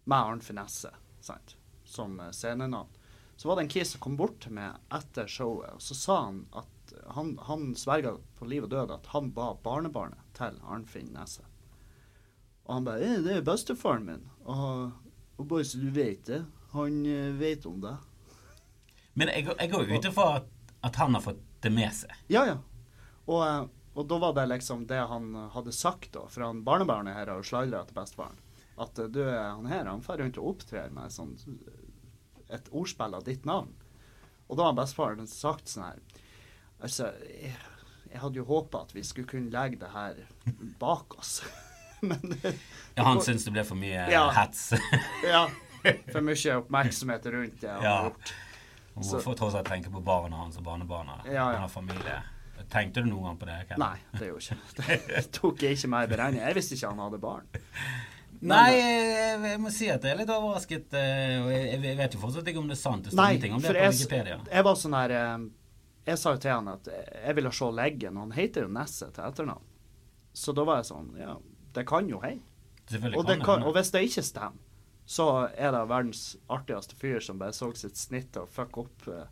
med 0.06 0.18
Arnt 0.18 0.44
Finesse 0.44 0.90
sant, 1.24 1.56
som 1.86 2.18
eh, 2.20 2.30
scenenavn, 2.34 2.90
så 3.36 3.48
var 3.48 3.56
det 3.60 3.66
en 3.66 3.72
kis 3.72 3.90
som 3.94 4.00
kom 4.04 4.16
bort 4.18 4.36
til 4.44 4.52
meg 4.56 4.76
etter 4.94 5.26
showet, 5.30 5.72
og 5.76 5.82
så 5.82 5.94
sa 5.98 6.18
han 6.26 6.42
at 6.56 6.92
han, 7.16 7.32
han 7.48 7.64
sverga 7.76 8.12
på 8.38 8.46
liv 8.48 8.64
og 8.66 8.70
død 8.72 8.92
at 8.94 9.08
han 9.14 9.32
var 9.36 9.58
barnebarnet 9.64 10.22
til 10.38 10.58
Arnfinn 10.64 11.10
Nesse. 11.16 11.42
Og 12.66 12.74
han 12.74 12.86
bare 12.86 13.00
«Eh, 13.04 13.18
'Det 13.22 13.36
er 13.36 13.42
bestefaren 13.46 14.06
min'. 14.06 14.28
Og, 14.44 14.92
og 15.38 15.46
bare 15.46 15.64
så 15.64 15.78
du 15.78 15.90
vet 15.90 16.24
det, 16.26 16.44
han 16.72 17.06
eh, 17.06 17.32
vet 17.38 17.66
om 17.66 17.80
det. 17.80 17.96
Men 19.14 19.30
jeg, 19.32 19.46
jeg 19.58 19.70
går 19.70 19.92
ut 19.92 20.08
ifra 20.10 20.26
at, 20.40 20.48
at 20.82 20.98
han 21.00 21.14
har 21.14 21.22
fått 21.24 21.42
det 21.62 21.70
med 21.72 21.94
seg. 21.94 22.12
Ja, 22.28 22.44
ja. 22.46 22.58
Og, 23.26 23.40
eh, 23.46 23.62
og 23.96 24.08
da 24.10 24.18
var 24.18 24.34
det 24.36 24.48
liksom 24.50 24.86
det 24.90 24.98
han 25.08 25.30
hadde 25.54 25.72
sagt, 25.72 26.10
da. 26.12 26.26
For 26.28 26.44
han 26.44 26.64
barnebarnet 26.66 27.16
her 27.16 27.30
har 27.30 27.40
jo 27.40 27.46
sladra 27.46 27.84
til 27.86 27.96
bestefaren. 27.96 28.42
At 28.76 28.98
du, 29.08 29.22
han 29.24 29.70
her 29.70 29.86
han 29.88 30.02
drar 30.04 30.20
rundt 30.20 30.36
og 30.36 30.50
opptrer 30.50 30.90
med 30.92 31.14
sånn, 31.14 31.32
et 32.52 32.66
ordspill 32.76 33.14
av 33.16 33.24
ditt 33.24 33.46
navn. 33.48 33.72
Og 34.50 34.58
da 34.58 34.68
har 34.68 34.76
bestefaren 34.76 35.26
sagt 35.30 35.72
sånn 35.72 35.88
her 35.88 36.02
Altså, 36.76 37.08
jeg, 37.24 37.54
jeg 38.10 38.20
hadde 38.20 38.36
jo 38.36 38.44
håpa 38.50 38.82
at 38.84 38.90
vi 38.92 39.00
skulle 39.06 39.30
kunne 39.30 39.48
legge 39.48 39.78
det 39.80 39.94
her 39.94 40.18
bak 40.76 41.16
oss. 41.16 41.38
Men 42.08 42.20
det, 42.42 42.54
Ja, 42.96 43.02
han 43.08 43.20
syns 43.24 43.44
det 43.44 43.52
ble 43.54 43.64
for 43.64 43.76
mye 43.80 44.06
Ja. 44.12 44.26
hets. 44.36 44.72
Ja. 45.24 45.46
For 46.12 46.20
mye 46.24 46.56
oppmerksomhet 46.60 47.26
rundt 47.30 47.60
det 47.62 47.74
Ja. 47.84 48.10
Man 48.96 49.04
får 49.22 49.36
tross 49.38 49.54
alt 49.54 49.68
tenke 49.68 49.90
på 49.92 50.00
barna 50.02 50.36
hans 50.40 50.56
og 50.56 50.64
barnebarna. 50.64 51.18
Ja. 51.28 51.44
Han 51.52 51.60
har 51.66 51.68
familie. 51.72 52.22
Tenkte 52.72 53.02
du 53.04 53.10
noen 53.10 53.26
gang 53.28 53.36
på 53.38 53.46
det? 53.46 53.56
Ken? 53.68 53.78
Nei, 53.78 53.98
det 54.16 54.30
gjorde 54.30 54.56
ikke 54.56 54.86
det. 55.12 55.24
tok 55.36 55.60
jeg 55.62 55.76
ikke 55.76 55.90
med 55.92 56.06
i 56.08 56.10
beregning. 56.14 56.40
Jeg 56.42 56.56
visste 56.56 56.74
ikke 56.78 56.88
han 56.94 57.02
hadde 57.04 57.20
barn. 57.22 57.44
Nei, 58.46 58.70
jeg, 58.76 59.36
jeg 59.50 59.60
må 59.62 59.70
si 59.72 59.86
at 59.92 60.02
jeg 60.04 60.12
er 60.12 60.18
litt 60.22 60.32
overrasket. 60.32 60.96
eh, 60.96 61.36
Og 61.44 61.50
jeg, 61.52 61.76
jeg 61.84 61.98
vet 62.00 62.16
jo 62.16 62.20
fortsatt 62.24 62.48
ikke 62.50 62.60
om 62.64 62.66
det 62.72 62.76
er 62.76 62.80
sant. 62.80 63.04
Det 63.06 63.12
står 63.14 63.28
ingenting 63.36 63.54
om 63.56 63.62
det 63.64 63.70
på 63.72 63.78
jeg, 63.80 63.94
Wikipedia. 63.96 64.38
jeg 64.52 64.66
var 64.66 64.80
sånn 64.80 64.96
her 64.98 65.14
eh, 65.20 65.46
Jeg 66.10 66.20
sa 66.22 66.32
jo 66.34 66.40
til 66.46 66.52
han 66.56 66.68
at 66.74 66.90
jeg 66.96 67.36
ville 67.38 67.52
se 67.60 67.70
leggen. 67.78 68.18
Han 68.24 68.34
heter 68.36 68.66
jo 68.66 68.72
Nesse 68.76 69.08
til 69.12 69.24
etternavn. 69.28 69.64
Så 70.36 70.52
da 70.56 70.66
var 70.68 70.80
jeg 70.82 70.88
sånn 70.90 71.12
Ja, 71.20 71.36
det 71.76 71.86
kan 71.88 72.08
jo 72.10 72.20
hende. 72.24 72.44
Og, 73.16 73.26
og 73.66 73.72
hvis 73.74 73.90
det 73.94 74.04
ikke 74.06 74.22
stemmer, 74.22 74.62
så 75.06 75.26
er 75.54 75.70
det 75.74 75.84
verdens 75.86 76.22
artigste 76.50 76.96
fyr 76.98 77.20
som 77.22 77.38
bare 77.38 77.54
så 77.54 77.68
sitt 77.78 77.98
snitt 77.98 78.36
og 78.40 78.48
fuck 78.50 78.78
opp. 78.82 79.06
eh. 79.06 79.26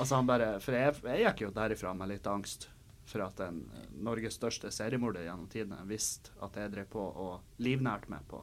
Altså 0.00 0.16
han 0.16 0.28
bare 0.28 0.54
For 0.64 0.72
jeg, 0.72 0.94
jeg 1.04 1.26
gikk 1.26 1.42
jo 1.44 1.50
derifra 1.56 1.92
med 1.96 2.08
litt 2.08 2.28
angst 2.30 2.68
for 3.10 3.24
at 3.26 3.40
en 3.44 3.58
eh, 3.76 3.88
Norges 4.00 4.38
største 4.38 4.70
seriemorder 4.72 5.26
gjennom 5.26 5.48
tidene 5.52 5.82
visste 5.88 6.32
at 6.40 6.56
jeg 6.56 6.72
drev 6.72 6.88
på 6.92 7.02
og 7.02 7.60
livnærte 7.60 8.12
meg 8.12 8.24
på, 8.30 8.40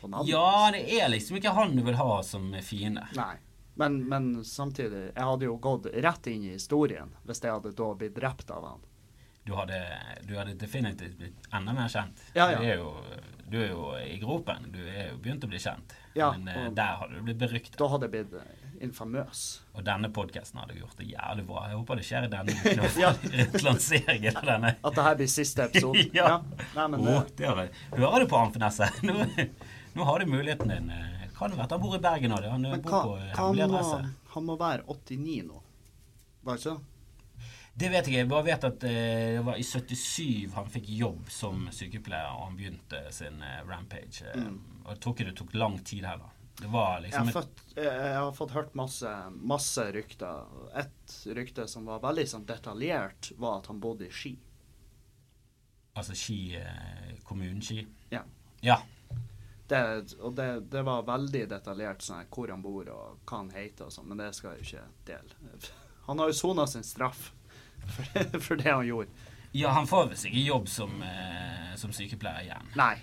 på 0.00 0.08
navnet. 0.08 0.30
Ja, 0.32 0.70
det 0.72 0.84
er 0.96 1.10
liksom 1.12 1.40
ikke 1.40 1.52
han 1.56 1.74
du 1.76 1.82
vil 1.84 1.98
ha 2.00 2.22
som 2.24 2.48
fiende. 2.64 3.04
Nei. 3.18 3.34
Men, 3.74 4.04
men 4.08 4.44
samtidig, 4.46 5.08
jeg 5.10 5.26
hadde 5.26 5.48
jo 5.48 5.56
gått 5.58 5.88
rett 5.90 6.28
inn 6.30 6.44
i 6.46 6.54
historien 6.54 7.10
hvis 7.26 7.42
jeg 7.42 7.50
hadde 7.50 7.74
da 7.74 7.88
blitt 7.98 8.14
drept 8.16 8.52
av 8.54 8.68
han. 8.70 8.84
Du 9.44 9.52
hadde, 9.54 9.78
du 10.24 10.36
hadde 10.38 10.54
definitivt 10.56 11.18
blitt 11.18 11.48
enda 11.52 11.72
mer 11.76 11.88
kjent. 11.92 12.20
Ja, 12.32 12.46
ja. 12.50 12.58
Du, 12.58 12.64
er 12.64 12.78
jo, 12.80 12.92
du 13.52 13.56
er 13.60 13.66
jo 13.68 13.88
i 14.00 14.18
gropen. 14.22 14.70
Du 14.72 14.80
er 14.80 15.10
jo 15.10 15.18
begynt 15.20 15.44
å 15.44 15.50
bli 15.50 15.60
kjent. 15.60 15.92
Ja, 16.16 16.30
Men 16.32 16.48
eh, 16.48 16.70
der 16.72 17.00
hadde 17.02 17.18
du 17.18 17.26
blitt 17.26 17.42
beryktet. 17.42 17.76
Da 17.76 17.88
hadde 17.92 18.08
jeg 18.08 18.14
blitt 18.14 18.38
eh, 18.40 18.70
infamøs. 18.86 19.42
Og 19.74 19.84
denne 19.84 20.08
podkasten 20.16 20.62
hadde 20.62 20.78
gjort 20.78 20.96
det 20.96 21.10
jævlig 21.10 21.44
bra. 21.50 21.66
Jeg 21.68 21.76
håper 21.82 22.00
det 22.00 22.06
skjer 22.08 22.28
i 22.28 22.30
denne 22.32 22.88
Ja. 23.04 23.12
lanseringen 23.66 24.40
av 24.40 24.48
denne. 24.48 24.72
At 24.80 24.96
det 24.96 25.06
her 25.10 25.20
blir 25.20 25.30
siste 25.34 25.68
episode. 25.68 26.06
Ja. 26.16 26.38
Nei, 26.72 26.88
men 26.94 27.04
oh, 27.04 27.20
det, 27.36 27.44
har 27.50 27.60
jeg. 27.66 27.74
Hører 27.98 28.24
du 28.24 28.30
på 28.32 28.40
han, 28.40 28.54
Finesse? 28.56 28.88
Nå, 29.04 29.28
nå 29.98 30.08
har 30.08 30.24
du 30.24 30.32
muligheten 30.32 30.72
din. 30.72 30.88
Kan 31.36 31.52
det 31.52 31.60
være 31.60 31.68
at 31.68 31.76
han 31.76 31.84
bor 31.84 31.98
i 31.98 32.00
Bergen 32.00 32.32
nå? 32.32 32.40
Han 32.48 32.64
bor 32.80 32.88
på 32.88 33.14
han, 33.20 33.30
hemmelig 33.36 33.68
adresse. 33.68 34.02
han 34.38 34.48
må 34.48 34.56
være 34.56 34.88
89 34.88 35.38
nå. 35.52 35.62
Var 36.44 36.56
det 36.56 36.64
ikke 36.64 36.76
det? 36.78 36.93
Det 37.74 37.88
vet 37.90 38.06
jeg. 38.06 38.20
Jeg 38.22 38.28
bare 38.30 38.46
vet 38.46 38.64
at 38.68 38.84
eh, 38.86 39.32
det 39.34 39.42
var 39.46 39.56
i 39.58 39.64
77 39.66 40.52
han 40.54 40.68
fikk 40.70 40.88
jobb 40.94 41.30
som 41.32 41.64
sykepleier, 41.74 42.30
og 42.36 42.44
han 42.48 42.56
begynte 42.58 43.00
sin 43.12 43.40
eh, 43.42 43.60
rampage. 43.66 44.22
eh, 44.30 44.38
Mm. 44.44 44.60
Og 44.84 44.90
jeg 44.92 45.00
tror 45.00 45.14
ikke 45.14 45.24
det 45.30 45.36
tok 45.38 45.54
lang 45.56 45.78
tid 45.82 46.04
heller. 46.04 46.30
Det 46.60 46.68
var 46.70 47.00
Jeg 47.00 47.02
liksom 47.08 47.26
har, 47.26 47.32
fått, 47.32 47.62
jeg 47.74 47.84
jeg 47.84 48.14
har 48.20 48.32
fått 48.36 48.50
hørt 48.54 48.74
masse, 48.78 49.10
masse 49.52 49.84
rykter. 49.96 50.44
Et 50.78 51.14
rykte 51.34 51.64
som 51.68 51.86
var 51.88 52.02
veldig 52.04 52.26
sånn 52.30 52.44
detaljert, 52.46 53.32
var 53.40 53.58
at 53.58 53.66
han 53.72 53.80
bodde 53.82 54.06
i 54.06 54.12
Ski. 54.14 54.34
Altså 55.98 56.14
Ski 56.14 56.38
eh, 56.60 57.14
kommuneski. 57.26 57.86
Ja. 58.10 58.22
Ja. 58.60 58.78
Det, 59.66 59.80
og 60.20 60.34
det, 60.36 60.48
det 60.70 60.82
var 60.84 61.02
veldig 61.08 61.46
detaljert 61.50 62.02
sånn 62.04 62.26
hvor 62.30 62.50
han 62.52 62.62
bor 62.62 62.88
og 62.92 63.18
hva 63.24 63.38
han 63.40 63.50
heter 63.54 63.88
og 63.88 63.94
sånn, 63.96 64.10
men 64.12 64.20
det 64.20 64.30
skal 64.36 64.54
jeg 64.54 64.62
jo 64.62 64.68
ikke 64.68 64.86
dele. 65.10 65.58
Han 66.04 66.18
har 66.20 66.28
jo 66.28 66.36
sona 66.36 66.66
sin 66.68 66.84
straff 66.84 67.30
for, 67.88 68.38
for 68.48 68.56
det 68.60 68.70
han 68.70 68.86
gjorde. 68.86 69.08
ja, 69.52 69.70
han 69.76 69.86
får 69.86 70.08
visst 70.12 70.26
ikke 70.30 70.44
jobb 70.48 70.68
som, 70.68 71.02
eh, 71.02 71.74
som 71.80 71.92
sykepleier 71.94 72.46
igjen. 72.48 72.70
Nei. 72.78 72.94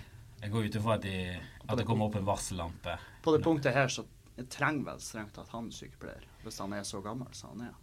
Jeg 0.42 0.50
går 0.50 0.66
ut 0.66 0.74
ifra 0.80 0.96
at, 0.98 1.04
de, 1.06 1.36
at 1.68 1.78
det 1.78 1.86
kommer 1.86 2.08
opp 2.10 2.16
en 2.18 2.26
varsellampe. 2.26 2.96
På 3.22 3.36
det 3.36 3.44
punktet 3.44 3.74
her 3.76 3.88
så 3.92 4.02
trenger 4.50 4.88
vel 4.90 5.00
strengt 5.00 5.36
tatt 5.36 5.52
han 5.54 5.68
sykepleier, 5.72 6.24
hvis 6.42 6.58
han 6.58 6.72
er 6.74 6.82
så 6.88 6.98
gammel 7.04 7.30
som 7.36 7.52
han 7.54 7.68
er. 7.68 7.76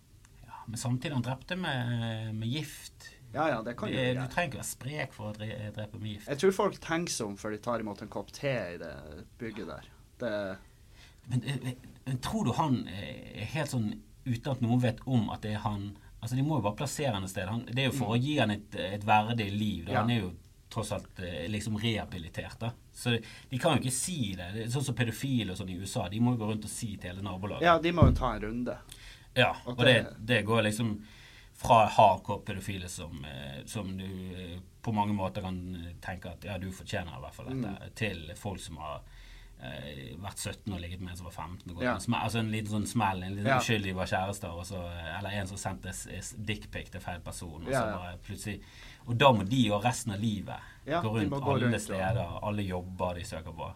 Ja, 0.43 0.57
men 0.65 0.77
samtidig 0.81 1.13
han 1.15 1.23
drepte 1.23 1.55
med, 1.55 2.35
med 2.35 2.51
gift. 2.51 3.13
Ja, 3.31 3.45
ja, 3.49 3.61
det 3.63 3.75
kan 3.77 3.91
Det, 3.93 4.07
jo 4.09 4.17
du 4.17 4.33
trenger 4.33 4.49
ikke 4.49 4.59
være 4.59 4.67
sprek 4.71 5.13
for 5.15 5.29
å 5.29 5.35
drepe 5.37 6.01
med 6.01 6.15
gift. 6.15 6.27
Jeg 6.27 6.41
tror 6.41 6.55
folk 6.57 6.79
tenker 6.83 7.13
seg 7.13 7.29
om 7.29 7.37
før 7.39 7.53
de 7.55 7.61
tar 7.63 7.83
imot 7.85 8.01
en 8.03 8.11
kopp 8.11 8.33
te 8.35 8.53
i 8.73 8.77
det 8.81 8.91
bygget 9.39 9.69
der. 9.69 9.89
Det, 10.19 10.33
Men, 11.29 11.43
eh, 11.45 11.73
men 12.05 12.19
tror 12.25 12.45
du 12.49 12.51
han 12.57 12.81
eh, 12.89 13.41
er 13.43 13.51
helt 13.53 13.71
sånn 13.71 13.91
uten 14.25 14.51
at 14.51 14.61
noen 14.65 14.81
vet 14.83 14.99
om 15.07 15.29
at 15.31 15.45
det 15.45 15.53
er 15.55 15.63
han 15.63 15.91
Altså 16.21 16.35
De 16.35 16.43
må 16.43 16.57
jo 16.59 16.61
bare 16.65 16.75
plassere 16.75 17.13
han 17.15 17.23
et 17.23 17.29
sted. 17.31 17.47
Han, 17.47 17.65
det 17.65 17.79
er 17.83 17.89
jo 17.91 17.97
for 17.99 18.15
å 18.15 18.19
gi 18.19 18.37
han 18.41 18.51
et, 18.51 18.75
et 18.75 19.03
verdig 19.07 19.49
liv. 19.53 19.87
Ja. 19.89 20.01
Han 20.01 20.09
er 20.11 20.19
jo 20.25 20.31
tross 20.69 20.91
alt 20.93 21.19
eh, 21.25 21.45
liksom 21.49 21.77
rehabilitert. 21.81 22.59
da 22.59 22.71
Så 22.93 23.15
de 23.49 23.57
kan 23.57 23.77
jo 23.77 23.81
ikke 23.81 23.95
si 23.95 24.35
det. 24.37 24.49
det 24.53 24.65
sånn 24.73 24.83
som 24.85 24.95
pedofile 24.95 25.51
og 25.55 25.57
sånn 25.61 25.71
i 25.73 25.77
USA. 25.79 26.07
De 26.11 26.19
må 26.19 26.35
jo 26.35 26.41
gå 26.43 26.49
rundt 26.51 26.67
og 26.67 26.73
si 26.73 26.91
til 26.97 27.09
hele 27.13 27.23
nabolaget. 27.25 27.63
ja, 27.65 27.77
de 27.79 27.91
må 27.95 28.05
jo 28.09 28.17
ta 28.19 28.33
en 28.35 28.41
runde. 28.43 28.75
Ja, 29.35 29.53
Og 29.65 29.77
det, 29.85 29.95
det- 30.19 30.43
går 30.45 30.63
liksom 30.67 30.99
fra 31.59 31.85
hardcore 31.87 32.41
pedofile 32.47 32.87
som, 32.89 33.23
eh, 33.25 33.63
som 33.65 33.97
du 33.97 34.05
eh, 34.05 34.59
på 34.81 34.91
mange 34.95 35.13
måter 35.13 35.41
kan 35.41 35.57
tenke 36.01 36.31
at 36.31 36.43
ja, 36.47 36.57
du 36.57 36.69
fortjener 36.71 37.17
i 37.17 37.21
hvert 37.23 37.35
fall 37.35 37.49
dette, 37.49 37.73
Mm. 37.73 37.95
til 37.95 38.31
folk 38.35 38.59
som 38.59 38.77
har 38.77 39.01
vært 39.59 40.37
17 40.39 40.71
og 40.73 40.79
ligget 40.79 41.01
med 41.01 41.11
en 41.11 41.17
som 41.17 41.25
var 41.25 41.33
15. 41.33 41.77
Ja. 41.81 41.93
en 41.95 41.99
smell, 42.01 42.19
altså 42.23 42.39
en 42.39 42.51
liten 42.51 42.71
sånn 42.71 42.87
smell, 42.87 43.23
en 43.23 43.35
liten 43.35 43.47
Ja. 43.51 43.57
uskyldig 43.59 43.93
var 43.95 44.05
kjærester, 44.07 44.49
og 44.55 44.65
så, 44.65 44.79
eller 45.17 45.29
en 45.29 45.47
som 45.47 45.57
sendte 45.57 45.91
dickpic 46.45 46.89
til 46.91 47.01
feil 47.01 47.19
person, 47.19 47.63
og 47.65 47.71
Ja, 47.71 48.15
plutselig 48.23 48.61
Og 49.07 49.17
da 49.17 49.31
må 49.33 49.43
de 49.49 49.67
jo 49.67 49.79
resten 49.81 50.11
av 50.13 50.19
livet 50.19 50.59
gå 50.85 51.03
rundt 51.03 51.29
gå 51.29 51.41
alle 51.53 51.65
rundt 51.65 51.75
og- 51.75 51.81
steder, 51.81 52.39
alle 52.43 52.61
jobber 52.63 53.13
de 53.15 53.21
søker 53.25 53.51
på. 53.55 53.73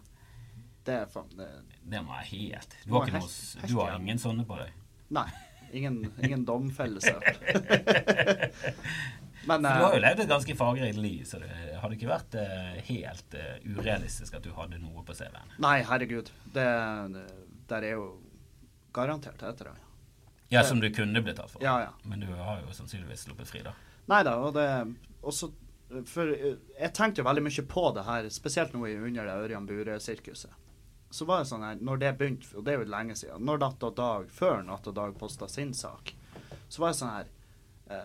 Det 0.85 0.93
er 1.01 1.05
faen 1.05 1.29
det, 1.37 1.47
Det 1.89 1.99
må 2.05 2.11
være 2.11 2.25
helt 2.25 2.75
Du 2.85 2.93
har, 2.93 3.01
helt- 3.05 3.13
noe, 3.13 3.27
s- 3.27 3.57
du 3.67 3.75
har 3.79 3.99
ingen 3.99 4.17
sånne 4.17 4.45
på 4.45 4.57
deg? 4.57 4.71
Nei. 5.09 5.27
Ingen, 5.73 6.13
ingen 6.23 6.45
domfellelse. 6.45 7.19
Men 9.47 9.65
For 9.65 9.79
du 9.79 9.85
har 9.85 9.95
jo 9.95 9.99
eh, 9.99 10.05
levd 10.05 10.23
et 10.23 10.29
ganske 10.31 10.55
fargerikt 10.55 10.99
liv, 11.03 11.23
så 11.27 11.39
det 11.41 11.51
hadde 11.81 11.97
ikke 11.97 12.11
vært 12.11 12.37
uh, 12.39 12.75
helt 12.87 13.35
uh, 13.35 13.55
urealistisk 13.65 14.37
at 14.37 14.45
du 14.45 14.53
hadde 14.55 14.79
noe 14.79 15.03
på 15.03 15.15
CV-en. 15.17 15.57
Nei, 15.63 15.79
herregud. 15.87 16.31
Det, 16.55 16.67
det 17.15 17.25
Der 17.71 17.87
er 17.89 17.97
jo 17.97 18.05
garantert 18.95 19.43
etter 19.43 19.71
det. 19.71 19.79
Ja, 20.53 20.63
som 20.63 20.79
du 20.79 20.89
kunne 20.93 21.21
blitt 21.21 21.37
tatt 21.37 21.51
for. 21.51 21.63
Ja, 21.63 21.79
ja. 21.81 21.91
Men 22.03 22.19
du 22.19 22.27
har 22.27 22.61
jo 22.61 22.73
sannsynligvis 22.75 23.25
sluppet 23.25 23.49
fri, 23.49 23.63
da. 23.65 23.73
Nei 24.11 24.21
da, 24.27 24.35
og 24.43 24.53
det 24.57 24.67
også 25.23 25.53
For 26.09 26.29
eh, 26.33 26.57
jeg 26.79 26.93
tenkte 26.97 27.21
jo 27.21 27.27
veldig 27.27 27.43
mye 27.45 27.63
på 27.69 27.85
det 27.95 28.03
her, 28.07 28.27
spesielt 28.33 28.73
nå 28.73 28.81
under 28.87 29.27
det 29.29 29.33
Ørjan 29.45 29.67
Bure-sirkuset. 29.69 30.59
Så 31.13 31.27
var 31.29 31.43
det 31.43 31.49
sånn 31.51 31.65
her, 31.65 31.77
når 31.77 31.99
det 32.01 32.11
begynte, 32.17 32.49
og 32.57 32.65
det 32.65 32.73
er 32.73 32.79
jo 32.81 32.89
lenge 32.89 33.15
siden, 33.17 33.43
når 33.45 33.61
Natt 33.61 33.85
og 33.85 33.93
Dag, 33.99 34.31
før 34.33 34.63
Natt 34.65 34.89
og 34.89 34.95
Dag 34.97 35.13
posta 35.19 35.45
sin 35.51 35.73
sak, 35.77 36.15
så 36.65 36.81
var 36.81 36.93
det 36.93 36.97
sånn 36.97 37.13
her 37.13 37.27
eh, 37.29 37.42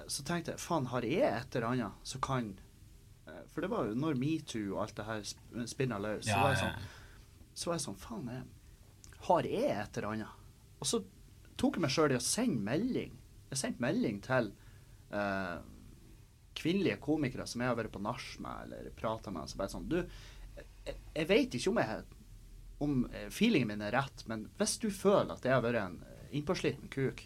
Så 0.08 0.24
tenkte 0.26 0.52
jeg 0.56 0.60
faen, 0.60 0.86
har 0.90 1.02
jeg 1.06 1.22
et 1.22 1.54
eller 1.56 1.68
annet 1.68 1.92
som 2.02 2.20
kan 2.20 2.48
eh, 3.28 3.42
For 3.52 3.60
det 3.62 3.70
var 3.70 3.86
jo 3.86 3.94
når 3.94 4.18
metoo 4.18 4.74
og 4.74 4.82
alt 4.82 4.96
det 4.98 5.04
her 5.06 5.20
sp- 5.22 5.66
spinna 5.70 5.98
løs, 6.02 6.24
så 6.26 6.34
var 6.42 6.50
jeg 6.54 6.58
sånn 6.64 6.88
så 7.58 7.70
var 7.70 7.74
jeg 7.78 7.84
sånn 7.86 7.96
Faen, 8.02 8.28
jeg, 8.30 8.42
har 9.28 9.42
jeg 9.50 9.70
et 9.82 9.96
eller 9.98 10.08
annet? 10.12 10.42
Og 10.80 10.86
så 10.86 11.00
tok 11.58 11.74
jeg 11.78 11.82
meg 11.82 11.90
sjøl 11.90 12.12
i 12.14 12.18
å 12.18 12.22
sende 12.22 12.60
melding. 12.62 13.16
Jeg 13.50 13.58
sendte 13.58 13.82
melding 13.82 14.20
til 14.22 14.52
eh, 15.10 15.56
kvinnelige 16.58 16.98
komikere 17.02 17.46
som 17.46 17.62
jeg 17.62 17.70
har 17.72 17.78
vært 17.78 17.92
på 17.94 18.02
nach 18.02 18.28
med 18.42 18.62
eller 18.68 18.90
prata 18.98 19.30
med. 19.34 19.48
som 19.50 19.58
bare 19.58 19.72
sånn 19.72 19.88
Du, 19.90 19.96
jeg, 20.58 20.94
jeg 21.14 21.26
vet 21.30 21.54
ikke 21.58 21.70
om, 21.72 21.80
jeg, 21.82 22.04
om 22.86 22.94
eh, 23.12 23.26
feelingen 23.34 23.68
min 23.72 23.82
er 23.88 23.94
rett, 23.94 24.22
men 24.30 24.46
hvis 24.58 24.76
du 24.82 24.88
føler 24.90 25.34
at 25.34 25.44
jeg 25.46 25.54
har 25.54 25.62
vært 25.66 25.82
en 25.82 25.98
eh, 26.06 26.28
innpåsliten 26.38 26.90
kuk, 26.94 27.24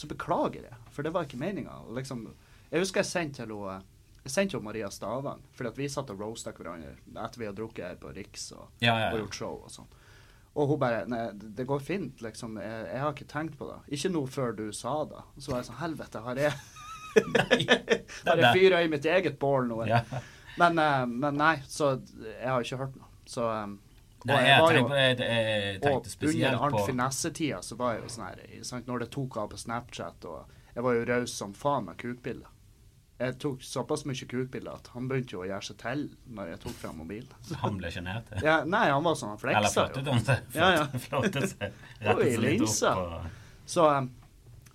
så 0.00 0.08
beklager 0.08 0.64
jeg, 0.64 0.76
for 0.94 1.04
det 1.04 1.12
var 1.12 1.26
ikke 1.26 1.40
meninga. 1.40 1.74
Liksom, 1.96 2.24
jeg 2.70 2.82
husker 2.82 3.02
jeg 3.02 3.10
sendte 3.10 3.42
til 3.42 3.52
henne 3.52 3.80
jeg 4.20 4.32
sendte 4.34 4.58
jo 4.58 4.60
Maria 4.60 4.90
Stavang, 4.92 5.40
fordi 5.56 5.70
vi 5.78 5.86
satt 5.88 6.10
og 6.12 6.20
roasta 6.20 6.52
hverandre 6.52 6.92
etter 6.92 7.40
vi 7.40 7.46
hadde 7.48 7.56
drukket 7.56 7.86
her 7.86 8.00
på 8.00 8.12
Riks 8.12 8.50
og, 8.52 8.66
Ja, 8.84 8.98
ja, 9.00 9.06
og 9.14 9.22
gjort 9.22 9.38
show 9.38 9.54
og 9.64 9.72
sånn. 9.72 9.88
Og 10.60 10.68
hun 10.68 10.80
bare 10.82 11.06
Nei, 11.08 11.22
det 11.32 11.64
går 11.68 11.80
fint, 11.84 12.20
liksom. 12.20 12.58
Jeg, 12.60 12.82
jeg 12.90 13.00
har 13.00 13.14
ikke 13.14 13.28
tenkt 13.30 13.56
på 13.56 13.68
det. 13.70 13.78
Ikke 13.96 14.10
noe 14.12 14.28
før 14.28 14.52
du 14.58 14.66
sa 14.76 14.92
det. 15.08 15.22
Så 15.38 15.54
var 15.54 15.62
jeg 15.62 15.70
sånn 15.70 15.80
Helvete, 15.80 16.24
har 16.26 16.42
jeg 16.42 16.52
Har 18.28 18.42
jeg 18.44 18.52
fyra 18.58 18.82
i 18.84 18.90
mitt 18.92 19.08
eget 19.08 19.38
bål 19.40 19.70
nå? 19.70 19.80
Ja. 19.88 20.02
Men, 20.60 20.78
eh, 20.82 21.06
men 21.08 21.40
nei, 21.40 21.54
så 21.70 21.94
jeg 22.20 22.50
har 22.50 22.60
ikke 22.60 22.82
hørt 22.82 22.98
noe. 23.00 23.08
Så 23.30 23.46
og 23.46 23.78
Nei, 24.28 24.38
jeg 24.44 24.52
jeg 24.52 24.76
tenkte, 24.76 25.00
jeg, 25.00 25.18
jeg 25.18 25.76
og 25.76 25.82
tenkte 25.82 25.96
under 25.96 26.12
spesielt 26.12 26.60
på 26.60 26.70
på 26.74 26.86
Finesse-tida 26.90 27.60
så 27.64 27.76
var 27.80 27.94
jeg 27.94 28.02
jo 28.02 28.14
sånn 28.14 28.26
her 28.26 28.64
sant, 28.68 28.88
Når 28.90 29.04
det 29.04 29.10
tok 29.16 29.36
av 29.40 29.52
på 29.52 29.60
Snapchat, 29.60 30.26
og 30.28 30.56
jeg 30.74 30.86
var 30.86 30.96
jo 30.98 31.06
raus 31.08 31.36
som 31.40 31.54
faen 31.56 31.88
med 31.88 31.96
kukbilder. 32.00 32.56
Jeg 33.20 33.36
tok 33.36 33.64
såpass 33.64 34.06
mye 34.08 34.28
kukbilder 34.28 34.78
at 34.78 34.86
han 34.94 35.08
begynte 35.08 35.34
jo 35.36 35.42
å 35.42 35.48
gjøre 35.48 35.66
seg 35.66 35.76
til 35.82 36.06
når 36.36 36.54
jeg 36.54 36.60
tok 36.62 36.76
frem 36.80 37.02
mobilen. 37.02 37.34
Han 37.60 37.76
ble 37.80 37.90
sjenert. 37.92 38.30
Ja, 38.40 38.62
nei, 38.64 38.86
han 38.88 39.04
var 39.04 39.18
sånn, 39.20 39.34
han 39.34 39.56
Eller 39.58 39.74
flottet 39.74 40.08
han 40.08 40.24
seg. 40.24 40.46
Ja, 40.56 40.70
ja. 40.78 40.86
Flottet 41.04 41.50
seg. 41.52 41.76
Oi, 42.00 42.06
Rettet 42.06 42.32
seg 42.32 42.46
litt 42.46 42.64
opp. 42.64 43.02
Og... 43.02 43.58
Så, 43.68 43.84
um, 43.92 44.08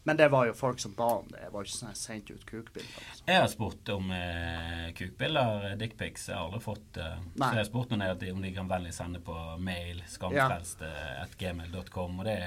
men 0.07 0.17
det 0.17 0.27
var 0.29 0.45
jo 0.45 0.53
folk 0.53 0.79
som 0.79 0.93
ba 0.93 1.07
om 1.17 1.27
det. 1.31 1.39
Jeg 1.41 1.51
var 1.53 1.63
ikke 1.65 1.75
sånn 1.75 1.89
jeg 1.89 1.97
sendte 1.97 2.33
ut 2.37 2.45
kukbilder. 2.45 3.05
Altså. 3.09 3.23
Jeg 3.25 3.39
har 3.41 3.47
spurt 3.49 3.89
om 3.89 4.11
eh, 4.13 4.93
kukbilder, 4.99 5.75
dickpics. 5.81 6.27
Jeg 6.29 6.37
har 6.37 6.45
aldri 6.45 6.61
fått 6.61 6.97
eh, 7.01 7.17
Så 7.33 7.49
jeg 7.49 7.57
har 7.57 7.65
spurt 7.71 7.89
om, 7.95 7.99
det, 8.05 8.29
om 8.35 8.41
de 8.45 8.51
kan 8.53 8.69
vennlig 8.69 8.93
sende 8.93 9.17
på 9.25 9.33
mail 9.65 10.03
skamfrelst.gmail.com. 10.13 12.19
Og 12.21 12.23
det 12.29 12.37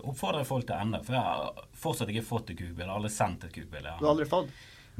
oppfordrer 0.00 0.40
jeg 0.40 0.48
folk 0.54 0.64
til 0.70 0.76
ennå. 0.78 1.02
For 1.04 1.12
jeg 1.18 1.24
har 1.28 1.68
fortsatt 1.84 2.08
ikke 2.14 2.30
fått 2.30 2.48
et 2.54 2.60
kukbilde. 2.62 2.96
Aldri 2.96 3.12
sendt 3.12 3.44
et 3.44 3.52
kukbilde. 3.60 3.92
Du 4.00 4.08
har 4.08 4.14
aldri 4.14 4.28
fått? 4.32 4.48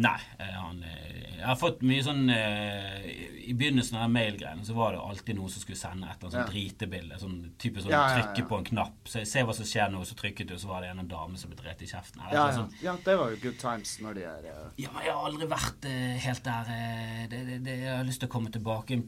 Nei. 0.01 0.19
eh, 0.39 0.47
Han, 0.57 0.79
eh, 0.83 1.37
jeg 1.37 1.45
har 1.45 1.57
fått 1.61 1.83
mye 1.85 2.01
sånn 2.03 2.31
eh, 2.33 3.03
I 3.51 3.53
begynnelsen 3.59 3.99
av 4.01 4.09
mailgreiene 4.11 4.65
så 4.65 4.73
var 4.73 4.95
det 4.95 5.01
alltid 5.05 5.37
noen 5.37 5.51
som 5.53 5.61
skulle 5.61 5.77
sende 5.77 6.07
et 6.09 6.17
eller 6.23 6.31
annet 6.31 6.33
sånn 6.33 6.47
Ja. 6.47 6.53
dritebilde. 6.53 7.19
Sånn 7.21 7.35
type 7.61 7.83
sånn 7.85 7.91
Ja, 7.93 8.01
ja, 8.09 8.15
trykke 8.23 8.49
på 8.49 8.59
en 8.59 8.65
knapp. 8.71 8.95
Så 9.05 9.25
se 9.29 9.43
hva 9.45 9.53
som 9.55 9.67
skjer 9.69 9.91
nå, 9.93 10.01
så 10.09 10.15
trykket 10.17 10.49
du, 10.49 10.55
så 10.57 10.69
var 10.71 10.81
det 10.87 10.91
en 10.95 11.07
dame 11.09 11.37
som 11.37 11.51
ble 11.51 11.59
drept 11.61 11.83
i 11.85 11.91
kjeften. 11.91 12.23
Eller 12.25 12.39
Ja, 12.39 12.47
ja. 12.47 12.53
sånt. 12.57 12.79
ja, 12.83 12.97
det 13.05 13.19
var 13.19 13.31
jo 13.35 13.37
good 13.43 13.59
times 13.61 13.99
når 14.01 14.15
de 14.15 14.23
er 14.25 14.49
Ja, 14.79 14.91
men 14.95 15.05
jeg 15.05 15.13
har 15.13 15.27
aldri 15.29 15.47
vært 15.53 15.85
eh, 15.85 16.17
helt 16.25 16.43
der 16.45 16.73
eh, 16.73 17.27
det, 17.29 17.43
det, 17.51 17.59
det, 17.65 17.77
Jeg 17.83 17.97
har 17.97 18.05
lyst 18.05 18.21
til 18.25 18.29
å 18.29 18.33
komme 18.33 18.51
tilbake 18.51 19.03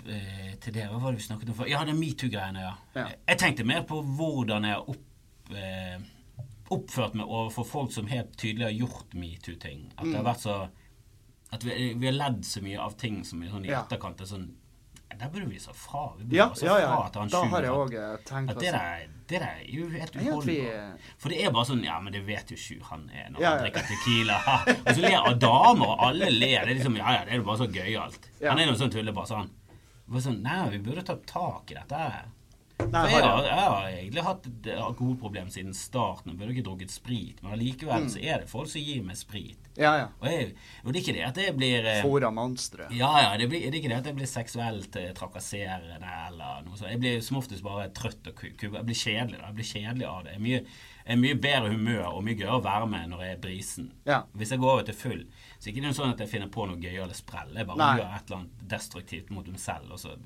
til 0.61 0.73
det. 0.73 0.85
Hva 0.91 1.01
var 1.01 1.13
det 1.13 1.23
vi 1.23 1.29
snakket 1.31 1.49
om 1.49 1.55
før? 1.63 1.69
Ja, 1.71 1.85
det 1.85 1.95
metoo-greiene, 1.97 2.61
ja. 2.61 2.75
Ja. 2.95 3.09
Jeg 3.29 3.39
tenkte 3.39 3.65
mer 3.65 3.83
på 3.89 4.03
hvordan 4.05 4.65
jeg 4.69 4.77
opp, 4.85 5.07
oppført 6.75 7.15
meg 7.19 7.27
overfor 7.31 7.67
folk 7.69 7.93
som 7.95 8.07
helt 8.11 8.35
tydelig 8.41 8.67
har 8.69 8.77
gjort 8.83 9.15
metoo-ting. 9.15 9.87
At 9.97 10.05
det 10.11 10.17
har 10.19 10.27
vært 10.33 10.45
så 10.47 10.59
At 11.55 11.63
vi, 11.63 11.95
vi 11.95 12.07
har 12.09 12.15
ledd 12.19 12.45
så 12.45 12.61
mye 12.65 12.79
av 12.83 12.97
ting 12.99 13.23
som 13.25 13.43
er 13.43 13.51
sånn 13.53 13.65
i 13.69 13.73
etterkant 13.75 14.21
er 14.21 14.27
sånn 14.27 14.47
Der 15.15 15.29
burde 15.31 15.47
vi 15.47 15.59
sa 15.63 15.71
fra. 15.79 16.01
Vi 16.19 16.25
burde 16.25 16.37
Ja, 16.41 16.49
sa 16.59 16.67
ja, 16.67 16.79
ja. 16.83 16.95
fra 16.97 17.11
til 17.15 17.21
han 17.23 17.29
Da 17.31 17.43
har 17.53 17.63
jeg 17.63 17.75
òg 17.79 17.93
tenkt 18.27 18.51
at 18.51 18.59
det 18.59 18.71
sånn. 18.73 18.79
der, 18.81 19.05
det 19.29 19.39
der 19.39 19.45
er 19.47 19.61
jo 19.71 19.89
helt 19.93 20.17
uholdbart. 20.19 20.49
eh, 20.75 21.13
For 21.23 21.29
det 21.31 21.39
er 21.45 21.53
bare 21.55 21.69
sånn 21.71 21.85
Ja, 21.87 22.01
men 22.03 22.13
det 22.17 22.25
vet 22.27 22.51
jo 22.51 22.57
Sjur 22.59 22.83
han 22.91 23.05
er 23.15 23.29
når 23.31 23.41
Ja, 23.45 23.51
han 23.55 23.63
drikker 23.63 23.87
Tequila. 23.93 24.39
og 24.87 24.91
så 24.91 25.01
ler 25.05 25.19
av 25.21 25.39
damer, 25.39 25.87
og 25.95 26.03
alle 26.09 26.31
ler. 26.35 26.65
Det 26.67 26.75
er 26.75 26.79
liksom 26.81 26.97
Ja, 26.99 27.13
ja, 27.21 27.25
det 27.29 27.37
er 27.37 27.43
jo 27.45 27.47
bare 27.53 27.63
så 27.63 27.69
gøyalt. 27.71 28.27
Ja. 28.41 28.51
Han 28.51 28.59
er 28.65 28.67
jo 28.73 28.75
sånn 28.83 28.91
tullebass, 28.97 29.31
han. 29.39 29.53
Sånn 30.21 30.43
Nei, 30.43 30.59
vi 30.75 30.79
burde 30.91 31.07
ta 31.07 31.15
tak 31.31 31.71
i 31.71 31.79
dette. 31.79 32.03
Nei, 32.79 33.05
jeg, 33.11 33.23
har 33.23 33.45
jeg. 33.47 33.55
har 33.55 33.85
egentlig 33.89 34.23
hatt 34.27 34.47
et 34.51 34.67
alkoholproblem 34.75 35.49
siden 35.51 35.75
starten. 35.75 36.33
Jeg 36.33 36.39
burde 36.41 36.55
ikke 36.57 36.65
drukket 36.67 36.91
sprit, 36.91 37.43
men 37.43 37.53
allikevel 37.55 38.03
Mm. 38.03 38.09
så 38.11 38.19
er 38.23 38.39
det 38.43 38.49
folk 38.51 38.69
som 38.69 38.81
gir 38.83 39.03
meg 39.07 39.17
sprit. 39.17 39.59
Ja, 39.79 39.93
ja. 39.99 40.09
Og, 40.21 40.27
jeg, 40.31 40.55
og 40.85 40.93
det 40.93 40.99
er 40.99 41.03
ikke 41.05 41.15
det 41.19 41.25
at 41.29 41.37
jeg 41.37 41.57
blir 41.57 41.87
Fora 42.03 42.31
monstre. 42.31 42.87
ja, 42.91 43.11
ja, 43.23 43.37
det, 43.39 43.49
blir, 43.49 43.61
det 43.71 43.75
er 43.75 43.81
ikke 43.81 43.89
det 43.95 43.99
at 43.99 44.07
jeg 44.11 44.17
blir 44.19 44.27
seksuelt 44.31 44.97
eh, 44.97 45.13
trakasserende 45.15 46.11
eller 46.29 46.63
noe 46.67 46.77
sånt. 46.77 46.91
Jeg 46.91 47.01
blir 47.03 47.21
som 47.23 47.37
oftest 47.39 47.63
bare 47.63 47.89
trøtt 47.95 48.27
og 48.31 48.35
ku- 48.35 48.51
ku- 48.59 48.73
Jeg 48.75 48.85
blir 48.91 48.95
kjedelig 48.95 49.39
da. 49.39 49.47
Jeg 49.47 49.55
blir 49.55 49.71
kjedelig 49.71 50.07
av 50.11 50.25
det. 50.25 50.33
Jeg 50.35 50.41
er 50.41 50.45
mye, 50.47 50.61
jeg 51.07 51.13
er 51.15 51.23
mye 51.23 51.35
bedre 51.47 51.71
humør 51.75 52.07
og 52.13 52.25
mye 52.25 52.35
gøyere 52.39 52.59
å 52.59 52.65
være 52.65 52.87
med 52.91 53.11
når 53.11 53.21
jeg 53.27 53.33
er 53.37 53.43
brisen. 53.47 53.93
Ja. 54.07 54.23
Hvis 54.35 54.51
jeg 54.51 54.59
går 54.59 54.73
over 54.73 54.83
til 54.91 54.95
full, 54.95 55.25
så 55.59 55.69
er 55.69 55.73
det 55.73 55.77
ikke 55.83 55.95
sånn 55.95 56.11
at 56.15 56.19
jeg 56.27 56.29
finner 56.29 56.49
på 56.49 56.67
noe 56.67 56.77
gøyere 56.83 57.15
sprell. 57.15 57.55
Jeg 57.55 57.67
bare 57.67 57.79
Nei. 57.79 57.97
gjør 58.03 58.15
et 58.19 58.27
eller 58.31 58.39
annet 58.43 58.69
destruktivt 58.69 59.31
mot 59.31 59.47
meg 59.47 59.59
selv, 59.63 59.93
og 59.93 59.99
så 59.99 60.17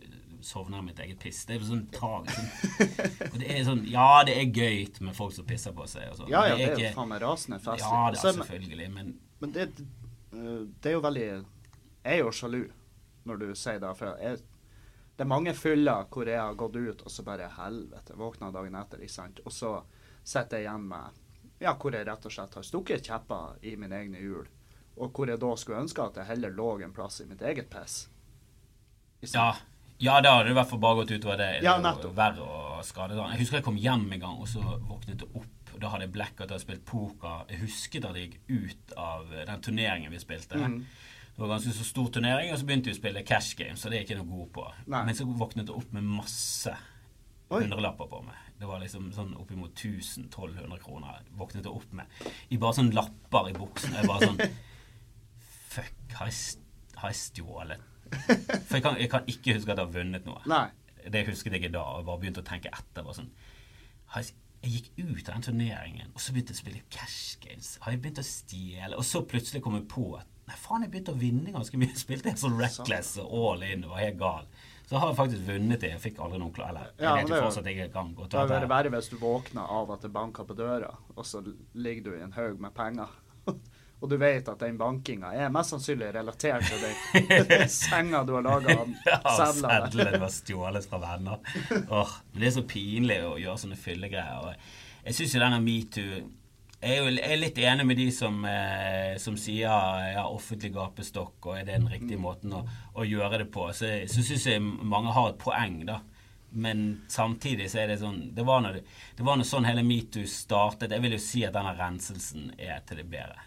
sovner 0.44 0.79
jeg 0.79 0.87
mitt 0.87 1.01
eget 1.05 1.20
piss. 1.22 1.44
Det 1.48 1.57
er 1.57 1.64
sånn 1.66 1.87
tragisk. 1.94 2.38
Sånn. 2.38 3.31
Og 3.33 3.38
det 3.40 3.48
er 3.55 3.62
sånn 3.66 3.85
Ja, 3.90 4.09
det 4.27 4.37
er 4.38 4.51
gøy 4.51 5.01
med 5.07 5.16
folk 5.16 5.35
som 5.37 5.46
pisser 5.48 5.74
på 5.77 5.87
seg 5.90 6.11
og 6.12 6.20
sånn. 6.20 6.33
Ja, 6.33 6.44
ja, 6.48 6.57
er, 6.57 6.59
det 6.59 6.68
er 6.74 6.85
jo 6.88 6.96
faen 6.98 7.11
meg 7.12 7.22
rasende 7.24 7.61
festlig. 7.62 7.87
Ja, 7.87 8.03
det 8.14 8.20
er 8.22 8.37
selvfølgelig, 8.38 8.90
men 8.94 9.14
Men 9.40 9.55
det, 9.55 9.68
eh, 10.33 10.66
det 10.83 10.92
er 10.92 10.96
jo 10.96 11.03
veldig 11.05 11.27
Jeg 11.29 12.12
er 12.14 12.22
jo 12.22 12.35
sjalu 12.35 12.62
når 13.29 13.42
du 13.42 13.48
sier 13.59 13.81
det. 13.83 13.94
For 13.98 14.18
jeg, 14.22 14.42
det 15.18 15.24
er 15.24 15.31
mange 15.31 15.55
fyller 15.59 16.07
hvor 16.12 16.29
jeg 16.31 16.40
har 16.40 16.55
gått 16.59 16.77
ut, 16.77 17.03
og 17.03 17.11
så 17.11 17.24
bare 17.27 17.48
helvete, 17.59 18.14
våkna 18.16 18.53
dagen 18.55 18.77
etter, 18.79 19.03
ikke 19.03 19.16
sant. 19.16 19.40
Og 19.44 19.53
så 19.53 19.72
sitter 20.22 20.62
jeg 20.62 20.68
igjen 20.68 20.87
med 20.92 21.24
Ja, 21.59 21.74
hvor 21.74 21.94
jeg 21.94 22.07
rett 22.07 22.27
og 22.29 22.33
slett 22.33 22.55
har 22.55 22.62
stukket 22.62 23.09
kjepper 23.11 23.59
i 23.66 23.74
mine 23.77 23.98
egne 23.98 24.22
hjul. 24.22 24.46
Og 24.98 25.11
hvor 25.14 25.31
jeg 25.31 25.40
da 25.42 25.51
skulle 25.59 25.83
ønske 25.83 26.05
at 26.05 26.20
jeg 26.20 26.31
heller 26.31 26.55
lå 26.55 26.68
en 26.87 26.94
plass 26.94 27.20
i 27.22 27.27
mitt 27.27 27.42
eget 27.42 27.66
piss. 27.70 28.07
Ja? 29.27 29.57
Ja 29.99 30.17
da 30.23 30.37
hadde 30.37 30.49
det 30.49 30.55
i 30.55 30.59
hvert 30.59 30.71
fall 30.71 30.83
bare 30.83 31.01
gått 31.01 31.13
utover 31.17 31.41
det. 31.41 31.51
Ja, 31.67 31.77
nettopp. 31.83 32.15
verre 32.17 32.47
å 32.47 32.83
skade 32.87 33.17
da. 33.19 33.29
Jeg 33.35 33.43
husker 33.43 33.59
jeg 33.59 33.67
kom 33.67 33.79
hjem 33.81 34.07
en 34.15 34.23
gang, 34.23 34.39
og 34.39 34.51
så 34.51 34.63
våknet 34.63 35.25
jeg 35.25 35.31
opp. 35.35 35.55
Da 35.79 35.93
hadde 35.93 36.09
jeg 36.09 36.15
blackout, 36.15 36.49
hadde 36.49 36.63
spilt 36.63 36.85
poker. 36.87 37.45
Jeg 37.51 37.63
husket 37.63 38.07
at 38.07 38.17
jeg 38.19 38.33
gikk 38.33 38.39
ut 38.51 38.95
av 38.99 39.31
den 39.31 39.63
turneringen 39.63 40.15
vi 40.15 40.21
spilte. 40.23 40.59
Mm. 40.59 40.81
Det 41.39 41.43
var 41.45 41.53
ganske 41.53 41.71
så 41.77 41.85
stor 41.87 42.09
turnering, 42.15 42.51
og 42.51 42.59
så 42.59 42.67
begynte 42.67 42.91
vi 42.91 42.97
å 42.97 42.99
spille 42.99 43.23
cash 43.27 43.55
game, 43.59 43.77
så 43.79 43.91
det 43.91 43.99
er 43.99 44.01
jeg 44.03 44.09
ikke 44.09 44.23
noe 44.25 44.31
god 44.33 44.49
på. 44.57 44.65
Nei. 44.91 45.03
Men 45.07 45.15
så 45.15 45.27
våknet 45.29 45.71
jeg 45.71 45.79
opp 45.79 45.93
med 45.95 46.09
masse 46.11 46.73
hundrelapper 47.53 48.09
på 48.11 48.23
meg. 48.27 48.41
Det 48.59 48.67
var 48.67 48.83
liksom 48.83 49.13
sånn 49.15 49.37
oppimot 49.39 49.71
1000-1200 49.79 50.81
kroner 50.83 51.21
våknet 51.39 51.69
jeg 51.69 51.75
opp 51.75 51.93
med. 51.95 52.25
I 52.51 52.59
bare 52.59 52.79
sånn 52.81 52.91
lapper 52.95 53.53
i 53.53 53.55
buksen. 53.55 53.95
Jeg 53.95 54.11
bare 54.11 54.33
sånn 54.33 54.43
Fuck, 55.79 56.17
har 56.19 56.31
jeg, 56.33 56.65
har 56.99 57.13
jeg 57.13 57.21
stjålet? 57.21 57.87
For 58.09 58.79
jeg 58.79 58.85
kan, 58.85 58.99
jeg 59.01 59.11
kan 59.12 59.31
ikke 59.31 59.57
huske 59.59 59.73
at 59.73 59.81
jeg 59.81 59.87
har 59.87 59.94
vunnet 59.94 60.29
noe. 60.29 60.42
Nei. 60.51 60.66
Det 61.09 61.25
husket 61.29 61.55
jeg 61.57 61.68
i 61.68 61.73
dag, 61.73 61.99
jeg 62.01 62.07
bare 62.09 62.21
begynte 62.23 62.44
å 62.44 62.49
tenke 62.49 62.73
etter. 62.75 63.05
Bare 63.05 63.16
sånn, 63.16 63.31
jeg, 64.14 64.33
gikk 64.66 64.88
ut 64.99 65.29
av 65.29 65.37
den 65.37 65.44
turneringen, 65.47 66.11
og 66.14 66.23
så 66.23 66.35
begynte 66.35 66.53
jeg 66.55 66.59
å 66.59 66.62
spille 66.64 66.83
cash 66.92 67.38
games. 67.44 67.77
Har 67.85 67.94
jeg 67.94 68.03
begynt 68.03 68.23
å 68.23 68.27
stjele? 68.27 68.99
Og 68.99 69.07
så 69.07 69.23
plutselig 69.29 69.62
kom 69.64 69.79
jeg 69.79 69.87
på 69.90 70.09
at 70.18 70.27
nei, 70.49 70.57
faen, 70.59 70.83
jeg 70.85 70.92
begynte 70.94 71.14
å 71.14 71.21
vinne 71.21 71.55
ganske 71.55 71.79
mye. 71.79 71.92
Jeg 71.94 72.03
spilte 72.03 72.33
helt 72.33 72.42
sånn 72.42 72.59
reckless 72.59 73.14
og 73.23 73.33
all 73.53 73.64
in 73.68 73.87
og 73.87 73.94
var 73.94 74.05
helt 74.07 74.18
gal. 74.21 74.51
Så 74.88 74.97
har 74.97 75.11
jeg 75.11 75.18
faktisk 75.18 75.42
vunnet 75.44 75.83
det. 75.85 75.90
Jeg 75.92 76.01
fikk 76.01 76.21
aldri 76.25 76.38
noen 76.40 76.53
klar 76.57 76.71
Eller 76.71 76.94
jeg 76.97 77.27
vet 77.27 77.33
jo 77.35 77.40
fortsatt 77.44 77.66
at 77.66 77.75
jeg 77.77 77.90
kan 77.92 78.14
til 78.16 78.31
Det 78.33 78.44
Det 78.49 78.57
er 78.57 78.71
verre 78.71 78.92
hvis 78.94 79.11
du 79.12 79.18
våkner 79.21 79.73
av 79.77 79.90
at 79.92 80.07
det 80.07 80.11
banker 80.14 80.47
på 80.49 80.57
døra, 80.57 80.94
og 81.12 81.27
så 81.29 81.42
ligger 81.77 82.07
du 82.07 82.14
i 82.16 82.23
en 82.25 82.33
haug 82.33 82.62
med 82.64 82.73
penger. 82.73 83.12
Og 83.99 84.11
du 84.13 84.15
vet 84.21 84.47
at 84.49 84.61
den 84.63 84.77
bankinga 84.79 85.33
er 85.35 85.51
mest 85.51 85.73
sannsynlig 85.75 86.13
relatert 86.15 86.67
til 86.69 87.45
den 87.49 87.69
senga 87.75 88.21
du 88.27 88.37
har 88.37 88.45
laga 88.47 88.77
av 88.79 88.93
Ja, 89.09 89.19
sedler. 89.35 89.89
sedler 89.91 90.19
var 90.23 90.35
stjålet 90.35 90.87
fra 90.87 91.01
venner. 91.03 91.41
Åh, 91.91 92.13
det 92.37 92.47
er 92.47 92.55
så 92.61 92.63
pinlig 92.69 93.19
å 93.27 93.35
gjøre 93.43 93.59
sånne 93.65 93.79
fyllegreier. 93.81 94.55
Jeg 95.03 95.19
syns 95.19 95.35
jo 95.35 95.43
denne 95.43 95.63
metoo 95.65 96.21
jeg 96.79 97.11
er 97.27 97.41
litt 97.41 97.57
enig 97.59 97.85
med 97.89 97.99
de 97.99 98.05
som, 98.15 98.37
eh, 98.47 99.17
som 99.19 99.35
sier 99.35 99.67
ja, 99.67 100.23
offentlig 100.31 100.71
gapestokk, 100.77 101.49
og 101.49 101.57
er 101.59 101.65
det 101.67 101.75
den 101.75 101.89
riktige 101.91 102.21
måten 102.23 102.53
å, 102.55 102.61
å 102.95 103.03
gjøre 103.03 103.41
det 103.43 103.49
på. 103.51 103.65
Så, 103.75 103.89
så 104.07 104.23
syns 104.23 104.47
jeg 104.47 104.63
mange 104.63 105.11
har 105.17 105.33
et 105.33 105.41
poeng, 105.43 105.81
da. 105.89 105.99
Men 106.51 106.85
samtidig 107.11 107.67
så 107.69 107.83
er 107.83 107.91
det 107.91 107.99
sånn 108.01 108.31
Det 108.33 108.41
var 108.47 108.63
når, 108.65 108.79
det 109.19 109.25
var 109.27 109.37
når 109.37 109.45
sånn 109.51 109.67
hele 109.69 109.83
metoo 109.85 110.23
startet. 110.31 110.95
Jeg 110.95 111.03
vil 111.05 111.17
jo 111.19 111.21
si 111.21 111.43
at 111.45 111.59
denne 111.59 111.75
renselsen 111.77 112.53
er 112.57 112.79
til 112.89 113.03
det 113.03 113.09
bedre. 113.11 113.43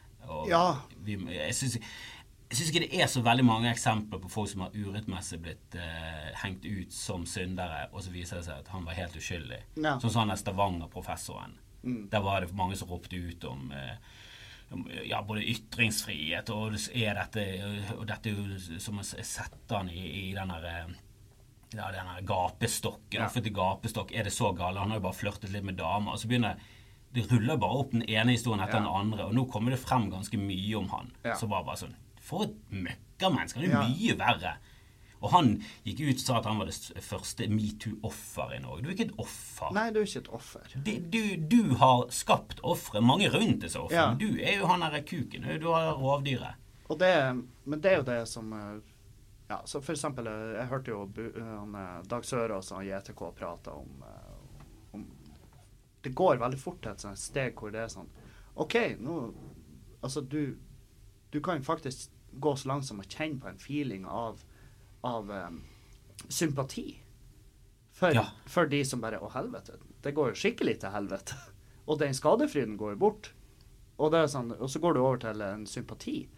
Ja. 0.50 0.66
vi, 1.06 1.18
jeg 1.32 1.56
syns 1.56 2.70
ikke 2.70 2.84
det 2.84 3.00
er 3.00 3.08
så 3.12 3.24
veldig 3.24 3.46
mange 3.48 3.70
eksempler 3.72 4.20
på 4.20 4.32
folk 4.32 4.50
som 4.52 4.66
har 4.66 4.74
urettmessig 4.76 5.40
blitt 5.44 5.78
eh, 5.80 6.32
hengt 6.42 6.66
ut 6.68 6.92
som 6.94 7.24
syndere, 7.30 7.86
og 7.92 8.04
så 8.04 8.12
viser 8.12 8.40
det 8.40 8.48
seg 8.50 8.64
at 8.64 8.72
han 8.74 8.88
var 8.88 8.98
helt 8.98 9.16
uskyldig. 9.16 9.62
Ja. 9.78 9.96
Sånn 10.02 10.12
som 10.12 10.26
han 10.26 10.34
er 10.36 10.42
Stavanger-professoren. 10.42 11.56
Mm. 11.82 12.02
Der 12.12 12.26
var 12.26 12.44
det 12.44 12.52
mange 12.58 12.76
som 12.78 12.92
ropte 12.92 13.16
ut 13.18 13.46
om 13.48 13.72
eh, 13.76 13.96
ja, 15.08 15.22
både 15.28 15.46
ytringsfrihet 15.52 16.52
og 16.54 16.76
er 16.96 17.18
dette, 17.18 17.46
og 17.98 18.04
dette 18.08 18.36
som 18.84 19.00
å 19.02 19.08
sette 19.08 19.72
han 19.72 19.90
i, 19.92 20.04
i 20.26 20.28
den 20.36 20.54
eh, 20.60 20.92
ja, 21.72 21.88
den 21.96 22.26
gapestokken. 22.28 23.22
Ja. 23.22 23.30
Offentlig 23.30 23.54
gapestokk. 23.56 24.12
Er 24.12 24.28
det 24.28 24.36
så 24.36 24.52
gale? 24.52 24.80
Han 24.80 24.92
har 24.92 25.00
jo 25.00 25.08
bare 25.08 25.16
flørtet 25.16 25.54
litt 25.54 25.64
med 25.64 25.80
damer. 25.80 26.14
Og 26.14 26.20
så 26.20 26.28
begynner 26.28 26.60
det 27.14 27.26
ruller 27.32 27.58
bare 27.58 27.80
opp 27.84 27.92
den 27.92 28.04
ene 28.10 28.32
historien 28.32 28.62
etter 28.64 28.80
Ja. 28.80 28.84
den 28.86 28.88
andre, 29.12 29.26
og 29.26 29.34
nå 29.36 29.46
kommer 29.52 29.72
det 29.72 29.80
frem 29.80 30.10
ganske 30.12 30.38
mye 30.40 30.76
om 30.78 30.88
han. 30.90 31.12
Ja. 31.26 31.34
Så 31.36 31.48
var 31.50 31.64
bare 31.64 31.78
sånn 31.78 31.96
For 32.22 32.44
et 32.44 32.54
møkkamenneske! 32.72 33.56
Han 33.60 33.66
er 33.66 33.74
Ja. 33.74 33.82
mye 33.88 34.18
verre. 34.18 34.54
Og 35.22 35.30
han 35.32 35.64
gikk 35.86 36.00
ut 36.10 36.14
og 36.16 36.20
sa 36.20 36.38
at 36.38 36.46
han 36.46 36.58
var 36.58 36.66
det 36.66 36.74
første 37.04 37.48
metoo-offer 37.50 38.56
i 38.56 38.60
Norge. 38.60 38.82
Du 38.84 38.90
er 38.90 38.94
ikke 38.96 39.10
et 39.12 39.20
offer. 39.20 39.72
Nei, 39.74 39.90
du 39.92 40.00
er 40.00 40.06
ikke 40.06 40.22
et 40.24 40.30
offer. 40.34 40.62
Det- 40.84 41.12
Du, 41.12 41.36
du 41.38 41.76
har 41.76 42.08
skapt 42.10 42.60
ofre. 42.64 43.02
Mange 43.02 43.30
rundt 43.30 43.60
disse 43.62 43.76
ofrene. 43.78 43.92
Ja. 43.92 44.14
Du 44.16 44.40
er 44.42 44.58
jo 44.60 44.68
han 44.68 44.80
derre 44.80 45.02
kuken. 45.04 45.44
Du 45.60 45.68
er 45.74 45.94
rovdyret. 45.94 46.56
Og 46.90 46.98
det, 47.00 47.44
men 47.66 47.80
det 47.82 47.92
er 47.92 47.98
jo 47.98 48.04
det 48.04 48.28
som 48.28 48.52
eh, 48.54 48.80
Ja, 49.50 49.62
så 49.66 49.82
for 49.84 49.92
eksempel, 49.94 50.26
eh, 50.28 50.60
jeg 50.62 50.68
hørte 50.70 50.88
jo 50.88 51.12
eh, 51.18 51.42
han, 51.44 52.04
Dag 52.08 52.24
Sørås 52.24 52.72
og 52.72 52.84
JTK 52.86 53.36
prate 53.36 53.68
om 53.68 54.02
Det 56.04 56.14
går 56.18 56.40
veldig 56.42 56.60
fort 56.60 56.82
til 56.82 56.92
et 56.92 57.04
sånt 57.04 57.20
steg 57.22 57.56
hvor 57.60 57.72
det 57.74 57.84
er 57.84 57.92
sånn 57.94 58.10
OK, 58.60 58.76
nå 59.00 59.18
Altså, 60.02 60.22
du 60.22 60.58
Du 61.32 61.40
kan 61.42 61.62
faktisk 61.64 62.10
gå 62.34 62.56
så 62.56 62.68
langt 62.68 62.86
som 62.88 63.00
å 63.00 63.04
kjenne 63.06 63.40
på 63.40 63.48
en 63.48 63.60
feeling 63.60 64.06
av, 64.08 64.40
av 65.04 65.30
um, 65.30 65.62
sympati. 66.30 67.02
For, 67.92 68.14
Ja. 68.16 68.26
for 68.48 68.66
de 68.66 68.84
som 68.86 69.02
bare 69.02 69.20
Å, 69.20 69.30
helvete. 69.36 69.78
Det 70.02 70.14
går 70.16 70.32
jo 70.32 70.40
skikkelig 70.40 70.80
til 70.82 70.94
helvete. 70.96 71.36
Og 71.88 72.00
den 72.00 72.14
skadefryden 72.16 72.78
går 72.80 72.94
jo 72.96 73.02
bort. 73.04 73.32
Og, 73.98 74.12
det 74.14 74.30
sånn, 74.32 74.54
og 74.58 74.70
så 74.72 74.80
går 74.82 74.96
du 74.96 75.02
over 75.02 75.20
til 75.22 75.42
en 75.46 75.66
sympati. 75.68 76.30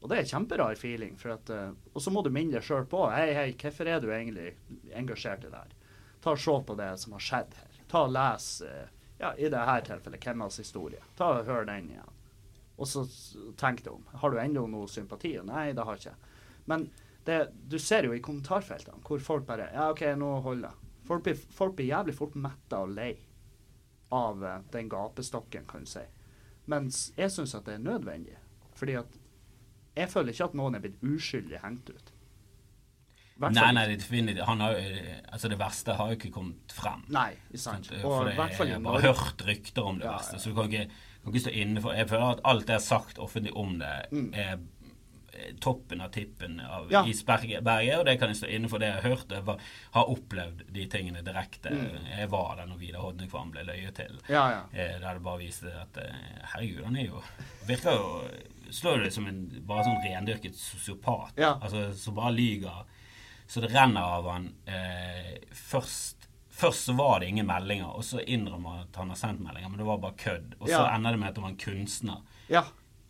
Og 0.00 0.08
det 0.10 0.16
er 0.16 0.24
en 0.24 0.32
kjemperar 0.32 0.76
feeling. 0.80 1.14
At, 1.30 1.50
eh, 1.50 1.70
og 1.94 2.02
så 2.02 2.10
må 2.10 2.22
du 2.24 2.30
minne 2.32 2.56
deg 2.56 2.64
sjøl 2.66 2.88
på 2.90 3.04
Hei, 3.12 3.28
hei, 3.36 3.46
hvorfor 3.60 3.88
er 3.88 4.00
du 4.02 4.08
egentlig 4.10 4.54
engasjert 4.96 5.44
i 5.44 5.52
det 5.52 5.60
her? 5.60 5.76
Ta 6.24 6.32
og 6.34 6.40
Se 6.40 6.56
på 6.66 6.76
det 6.80 6.90
som 7.00 7.12
har 7.16 7.24
skjedd 7.24 7.54
her. 7.60 7.78
Ta 7.88 8.02
og 8.08 8.12
Les, 8.16 8.48
eh, 8.64 8.88
ja, 9.18 9.34
i 9.36 9.48
dette 9.48 9.80
tilfellet, 9.86 10.20
Kemmas 10.20 10.58
historie. 10.58 11.02
Ta 11.18 11.30
og 11.38 11.48
Hør 11.48 11.66
den 11.68 11.90
igjen. 11.94 12.20
Og 12.74 12.88
så 12.90 13.04
tenk 13.60 13.84
deg 13.84 13.92
om. 13.94 14.06
Har 14.18 14.32
du 14.32 14.40
ennå 14.42 14.64
noe 14.70 14.90
sympati? 14.90 15.36
Nei, 15.46 15.68
det 15.76 15.84
har 15.86 15.98
jeg 15.98 16.08
ikke. 16.08 16.32
Men 16.70 16.88
det, 17.24 17.38
du 17.70 17.78
ser 17.78 18.08
jo 18.08 18.14
i 18.16 18.22
kommentarfeltene 18.24 19.00
hvor 19.06 19.22
folk 19.22 19.46
bare 19.48 19.70
Ja, 19.72 19.90
OK, 19.92 20.02
nå 20.18 20.32
holder 20.44 20.70
jeg. 20.70 20.90
Folk 21.04 21.28
folk 21.52 21.76
blir 21.76 21.92
jævlig 21.92 22.16
fort 22.16 22.34
metta 22.40 22.80
og 22.84 22.94
lei 22.96 23.12
av 24.14 24.44
eh, 24.44 24.60
den 24.72 24.88
gapestokken, 24.88 25.66
kan 25.68 25.84
du 25.84 25.90
si. 25.90 26.04
Mens 26.70 27.06
jeg 27.18 27.32
syns 27.32 27.54
at 27.56 27.68
det 27.68 27.76
er 27.78 27.84
nødvendig. 27.84 28.38
Fordi 28.74 28.96
at 29.02 29.18
jeg 29.94 30.10
føler 30.10 30.34
ikke 30.34 30.48
at 30.48 30.58
noen 30.58 30.76
er 30.76 30.82
blitt 30.84 31.02
uskyldig 31.04 31.60
hengt 31.62 31.92
ut. 31.92 32.13
Nei, 33.40 33.72
nei, 33.74 33.86
det, 33.96 34.44
har, 34.46 34.60
altså 35.32 35.48
det 35.50 35.58
verste 35.58 35.96
har 35.98 36.12
jo 36.12 36.18
ikke 36.18 36.30
kommet 36.36 36.70
frem. 36.72 37.00
Nei, 37.08 37.32
sant. 37.54 37.88
Sant? 37.90 38.04
Og 38.06 38.28
det, 38.28 38.36
hvert 38.38 38.54
fall 38.54 38.68
jeg 38.70 38.78
har 38.78 38.84
bare 38.86 39.02
hørt 39.08 39.42
rykter 39.48 39.82
om 39.90 39.98
det 39.98 40.06
Ja, 40.06 40.12
verste, 40.18 40.38
så 40.38 40.52
du 40.52 40.54
kan 40.54 40.70
ikke, 40.70 40.86
kan 41.24 41.32
ikke 41.34 41.42
stå 41.48 41.54
inne 41.64 41.82
for 41.82 41.96
Jeg 41.98 42.08
føler 42.12 42.30
at 42.36 42.44
alt 42.44 42.68
jeg 42.70 42.78
har 42.78 42.84
sagt 42.86 43.18
offentlig 43.18 43.52
om 43.56 43.78
det, 43.82 43.96
Mm. 44.12 44.30
er 44.34 44.58
er 45.34 45.56
toppen 45.58 46.00
av 46.00 46.12
tippen 46.14 46.60
av 46.60 46.86
Ja. 46.92 47.00
isberget, 47.04 47.66
og 47.98 48.04
det 48.06 48.20
kan 48.20 48.28
jeg 48.28 48.36
stå 48.36 48.46
inne 48.54 48.68
for 48.70 48.78
det 48.78 48.86
jeg 48.86 49.02
har 49.02 49.10
hørt. 49.10 49.28
Jeg 49.32 49.42
var, 49.44 49.58
har 49.90 50.04
opplevd 50.06 50.62
de 50.72 50.84
tingene 50.86 51.24
direkte. 51.26 51.70
Mm. 51.74 52.06
Jeg 52.18 52.30
var 52.30 52.54
der 52.56 52.66
når 52.66 52.78
Vidar 52.78 53.00
Hodnekvam 53.00 53.50
ble 53.50 53.64
løyet 53.66 53.94
til. 53.96 54.20
Ja, 54.28 54.44
ja. 54.50 54.60
Eh, 54.72 55.00
Der 55.00 55.14
det 55.14 55.22
bare 55.24 55.38
viste 55.42 55.66
at 55.74 55.98
eh, 55.98 56.14
herregud, 56.54 56.84
han 56.84 56.96
er 56.96 57.06
jo 57.06 57.22
Virker 57.66 57.90
jo 57.98 58.30
Slår 58.70 59.02
det 59.02 59.12
som 59.12 59.26
en 59.26 59.42
bare 59.66 59.84
sånn 59.84 59.98
rendyrket 60.06 60.54
sosiopat. 60.54 61.32
Ja. 61.36 61.58
Altså 61.60 61.92
som 61.98 62.14
bare 62.14 62.32
lyger. 62.32 62.84
Så 63.46 63.60
det 63.60 63.72
renner 63.74 64.00
av 64.18 64.28
han 64.32 64.52
eh, 64.66 65.34
først 65.52 66.20
Først 66.54 66.84
så 66.86 66.92
var 66.94 67.18
det 67.18 67.26
ingen 67.32 67.48
meldinger, 67.48 67.88
og 67.98 68.04
så 68.06 68.20
innrømmer 68.22 68.70
han 68.76 68.82
at 68.84 68.96
han 69.00 69.08
har 69.10 69.18
sendt 69.18 69.40
meldinger, 69.42 69.72
men 69.72 69.80
det 69.80 69.86
var 69.88 69.96
bare 69.98 70.14
kødd. 70.20 70.52
Og 70.60 70.68
så 70.68 70.76
Ja. 70.84 70.94
ender 70.94 71.10
det 71.10 71.18
med 71.18 71.28
at 71.32 71.34
han 71.40 71.42
var 71.42 71.50
en 71.50 71.56
kunstner. 71.58 72.20
ja. 72.48 72.62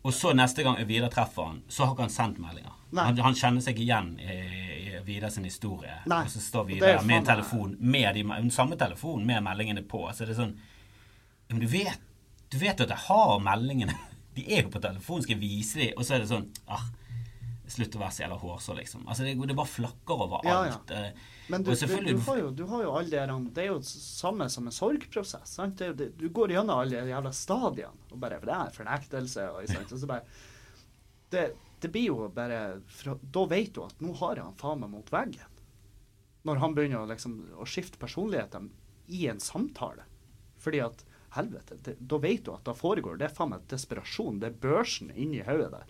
Og 0.05 0.13
så 0.13 0.33
neste 0.37 0.63
gang 0.63 0.77
Vidar 0.87 1.09
treffer 1.09 1.45
han, 1.45 1.61
så 1.69 1.85
har 1.85 1.93
ikke 1.93 2.03
han 2.05 2.09
sendt 2.13 2.37
meldinger. 2.41 2.73
Han, 2.95 3.17
han 3.17 3.33
kjenner 3.37 3.61
seg 3.61 3.73
ikke 3.73 3.85
igjen 3.85 4.19
i, 4.19 4.35
i 4.97 4.99
Vidar 5.05 5.29
sin 5.33 5.43
historie. 5.43 5.95
Nei. 6.05 6.23
Og 6.25 6.29
så 6.29 6.41
står 6.41 6.65
Vidar 6.65 7.01
med 7.05 7.17
en 7.17 7.25
telefon 7.25 7.77
med 7.79 8.15
de, 8.17 8.25
samme 8.53 8.77
telefon 8.77 9.25
med 9.25 9.41
meldingene 9.45 9.81
på. 9.81 10.03
Så 10.13 10.25
det 10.25 10.35
er 10.35 10.41
sånn 10.41 10.57
Men 11.49 11.59
du 11.59 11.67
vet, 11.69 11.99
du 12.49 12.57
vet 12.61 12.81
at 12.81 12.89
jeg 12.89 12.97
har 13.07 13.39
meldingene. 13.45 13.97
De 14.35 14.43
er 14.51 14.63
jo 14.63 14.69
på 14.73 14.81
telefonen, 14.81 15.23
skal 15.23 15.37
jeg 15.37 15.41
vise 15.41 15.79
dem? 15.79 15.93
Og 15.97 16.05
så 16.05 16.15
er 16.15 16.19
det 16.25 16.29
sånn 16.33 16.49
ah, 16.67 16.85
Slutt 17.67 17.95
å 17.97 17.99
være 18.01 18.13
så 18.13 18.23
jævla 18.23 18.35
hårsår, 18.41 18.75
liksom. 18.79 19.05
Altså, 19.09 19.23
det, 19.25 19.33
det 19.49 19.55
bare 19.57 19.71
flakker 19.71 20.21
over 20.27 20.43
Ja, 20.45 20.57
ja. 20.67 20.73
alt. 20.75 20.91
eh, 20.93 21.23
Men 21.49 21.63
du, 21.65 21.71
du, 21.73 21.95
du, 22.05 22.19
har 22.27 22.37
jo, 22.37 22.49
du 22.53 22.63
har 22.69 22.83
jo 22.83 22.91
alle 22.99 23.23
de 23.25 23.37
Det 23.55 23.63
er 23.63 23.71
jo 23.71 23.79
samme 23.85 24.47
som 24.53 24.67
en 24.69 24.75
sorgprosess. 24.75 25.55
Sant? 25.57 25.81
Det, 25.81 26.11
du 26.19 26.27
går 26.29 26.53
gjennom 26.53 26.83
alle 26.83 27.01
de 27.07 27.13
jævla 27.13 27.31
stadiene. 27.33 28.05
Og 28.11 28.19
bare, 28.21 28.37
for 28.41 28.51
det 28.51 28.57
er 28.59 28.75
fornektelse. 28.77 29.47
Og, 29.55 29.65
sant? 29.71 29.91
og 29.97 30.03
så 30.03 30.11
bare 30.11 30.23
det, 31.33 31.47
det 31.81 31.89
blir 31.91 32.05
jo 32.11 32.29
bare 32.33 32.59
fra, 32.87 33.17
Da 33.21 33.45
vet 33.49 33.73
du 33.75 33.81
at 33.83 33.99
nå 34.03 34.13
har 34.21 34.39
han 34.43 34.53
faen 34.61 34.83
meg 34.85 34.93
mot 34.93 35.11
veggen. 35.13 35.51
Når 36.45 36.61
han 36.61 36.75
begynner 36.77 37.01
å, 37.01 37.09
liksom, 37.09 37.39
å 37.57 37.65
skifte 37.65 37.97
personligheter 37.97 38.67
i 39.09 39.25
en 39.31 39.41
samtale. 39.41 40.05
Fordi 40.61 40.83
at 40.85 41.01
helvete, 41.35 41.75
da 41.99 42.17
vet 42.21 42.45
du 42.45 42.53
at 42.53 42.63
da 42.69 42.73
foregår 42.77 43.17
det 43.19 43.27
er 43.31 43.33
faen 43.35 43.51
meg 43.55 43.65
desperasjon. 43.73 44.37
Det 44.39 44.51
er 44.53 44.59
børsen 44.61 45.09
inni 45.17 45.41
hodet 45.43 45.71
der. 45.73 45.89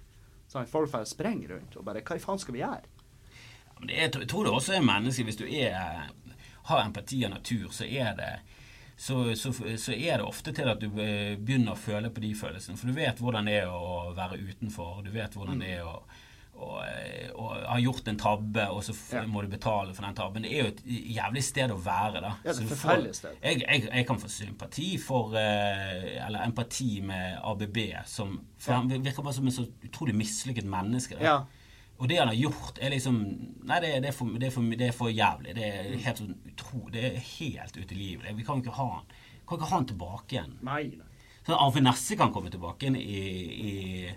Så 0.56 0.62
han 0.62 0.68
folk 0.72 0.92
bare 0.92 1.06
sprenger 1.06 1.50
rundt 1.52 1.74
og 1.76 1.84
bare 1.84 2.00
Hva 2.00 2.16
i 2.16 2.22
faen 2.24 2.40
skal 2.40 2.56
vi 2.56 2.62
gjøre? 2.62 2.86
Men 3.76 3.90
det 3.90 3.96
er, 3.98 4.06
jeg 4.22 4.28
tror 4.32 4.46
det 4.48 4.54
også 4.56 4.78
er 4.78 4.86
menneske 4.88 5.26
Hvis 5.28 5.40
du 5.42 5.44
er, 5.44 6.06
har 6.70 6.84
empati 6.86 7.18
av 7.28 7.34
natur, 7.34 7.74
så 7.76 7.84
er 7.84 8.14
det 8.16 8.30
så, 8.96 9.18
så, 9.36 9.52
så 9.52 9.92
er 9.92 10.22
det 10.22 10.24
ofte 10.24 10.54
til 10.56 10.70
at 10.72 10.80
du 10.80 10.88
eh, 11.04 11.36
begynner 11.36 11.74
å 11.74 11.80
føle 11.80 12.08
på 12.08 12.24
de 12.24 12.30
følelsene. 12.40 12.80
For 12.80 12.88
du 12.88 12.96
vet 12.96 13.20
hvordan 13.20 13.50
det 13.52 13.58
er 13.66 13.68
å 13.68 14.14
være 14.16 14.40
utenfor. 14.40 15.02
Du 15.04 15.12
vet 15.12 15.36
hvordan 15.36 15.60
det 15.60 15.74
er 15.74 15.84
å, 15.84 15.98
å, 16.56 16.68
og, 17.36 17.50
har 17.68 17.80
gjort 17.84 18.08
en 18.08 18.18
tabbe, 18.18 18.64
og 18.72 18.84
så 18.84 18.94
Ja. 19.14 19.24
må 19.28 19.42
du 19.44 19.48
betale 19.52 19.94
for 19.94 20.06
den 20.06 20.16
tabben. 20.16 20.44
Det 20.44 20.52
er 20.54 20.64
jo 20.64 20.68
et 20.72 20.84
jævlig 21.18 21.44
sted 21.44 21.72
å 21.72 21.78
være, 21.84 22.22
da. 22.24 22.32
Ja, 22.46 22.54
det 22.54 22.70
får- 22.70 23.14
sted. 23.14 23.36
Jeg, 23.44 23.62
jeg, 23.68 23.90
jeg 23.92 24.08
kan 24.08 24.20
få 24.20 24.30
sympati 24.32 24.98
for 24.98 25.36
eh, 25.36 26.26
Eller 26.26 26.46
empati 26.46 27.02
med 27.02 27.40
ABB, 27.44 27.78
som 28.06 28.40
For 28.58 28.74
han 28.74 28.90
virker 28.90 29.22
bare 29.24 29.34
som 29.34 29.46
en 29.46 29.52
så 29.52 29.68
utrolig 29.84 30.16
mislykket 30.16 30.66
menneske. 30.66 31.18
Ja. 31.22 31.42
Og 31.98 32.10
det 32.10 32.18
han 32.20 32.28
har 32.28 32.36
gjort, 32.36 32.80
er 32.82 32.90
liksom 32.92 33.20
Nei, 33.64 33.80
det, 33.80 34.02
det, 34.04 34.10
er, 34.10 34.16
for, 34.16 34.26
det, 34.26 34.48
er, 34.48 34.52
for, 34.52 34.62
det 34.62 34.88
er 34.88 34.92
for 34.96 35.10
jævlig. 35.10 35.56
Det 35.56 35.64
er 35.64 35.92
helt 36.08 36.18
sånn 36.24 36.36
utro, 36.52 36.90
Det 36.92 37.04
er 37.12 37.20
helt 37.40 37.78
ute 37.78 37.96
i 37.96 38.00
livet. 38.00 38.32
Vi 38.36 38.44
kan 38.48 38.60
ikke 38.64 38.76
ha 38.80 38.88
han 38.98 39.06
Kan 39.48 39.60
ikke 39.60 39.70
ha 39.70 39.76
han 39.78 39.86
tilbake 39.92 40.36
igjen. 40.36 40.58
Nei, 40.66 40.84
nei. 40.96 41.12
Så 41.46 41.54
Arve 41.54 41.82
Nesse 41.84 42.16
kan 42.18 42.32
komme 42.34 42.50
tilbake 42.50 42.88
igjen 42.88 42.96
i, 42.98 43.20
i, 43.70 44.16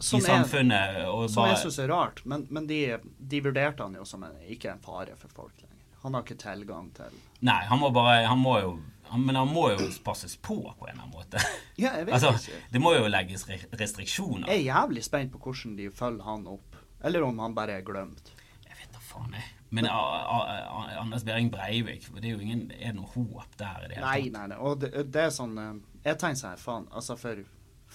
i 0.00 0.16
er- 0.20 0.26
samfunnet 0.26 1.00
og 1.08 1.26
Som 1.30 1.44
jeg 1.46 1.54
bare 1.54 1.62
syns 1.64 1.78
er 1.84 1.88
rart, 1.92 2.22
men, 2.24 2.46
men 2.50 2.66
de, 2.66 2.78
de 3.18 3.40
vurderte 3.44 3.82
han 3.84 3.94
jo 3.98 4.04
som 4.08 4.22
en, 4.24 4.36
ikke 4.48 4.70
en 4.72 4.80
fare 4.84 5.16
for 5.20 5.28
folk 5.36 5.54
lenger. 5.60 5.76
Han 6.02 6.14
har 6.16 6.22
ikke 6.24 6.38
tilgang 6.40 6.86
til 6.96 7.12
Nei, 7.44 7.58
han 7.68 7.78
må 7.82 7.90
bare 7.92 8.22
Han 8.26 8.38
må 8.40 8.54
jo 8.62 8.70
han, 9.10 9.24
Men 9.26 9.36
han 9.36 9.48
må 9.52 9.66
jo 9.74 9.88
passes 10.06 10.36
på 10.40 10.56
på 10.78 10.86
en 10.88 10.92
eller 10.94 11.02
annen 11.02 11.12
måte. 11.16 11.40
Ja, 11.76 11.96
jeg 11.98 12.06
vet 12.06 12.14
Altså, 12.14 12.30
ikke. 12.38 12.60
det 12.72 12.80
må 12.80 12.92
jo 12.94 13.08
legges 13.10 13.44
restriksjoner. 13.76 14.46
Jeg 14.48 14.62
er 14.62 14.68
jævlig 14.70 15.02
spent 15.04 15.32
på 15.34 15.40
hvordan 15.42 15.76
de 15.76 15.88
følger 15.90 16.24
han 16.24 16.46
opp. 16.46 16.76
Eller 17.04 17.24
om 17.26 17.38
han 17.42 17.54
bare 17.56 17.74
er 17.80 17.82
glemt. 17.84 18.30
Jeg 18.68 18.76
vet 18.78 18.92
da 18.94 19.00
faen, 19.02 19.32
jeg. 19.34 19.48
Men 19.70 19.86
a, 19.86 19.98
a, 19.98 20.38
a, 20.62 20.84
Anders 21.00 21.22
Behring 21.26 21.50
Breivik, 21.50 22.06
det 22.20 22.24
er 22.30 22.32
jo 22.36 22.40
ingen 22.42 22.64
Er 22.74 22.90
det 22.90 22.96
noe 22.96 23.06
håp 23.12 23.52
der 23.60 23.84
i 23.84 23.88
det 23.90 23.98
hele 23.98 24.06
Nei, 24.06 24.22
tatt? 24.24 24.32
nei, 24.38 24.46
nei. 24.50 24.56
Og 24.66 24.80
det, 24.82 24.90
det 25.14 25.22
er 25.28 25.30
sånn 25.34 25.52
eh, 25.62 25.74
Jeg 26.08 26.18
tenker 26.18 26.40
sånn 26.40 26.50
her, 26.54 26.62
faen, 26.64 26.88
altså 26.90 27.16
for, 27.20 27.42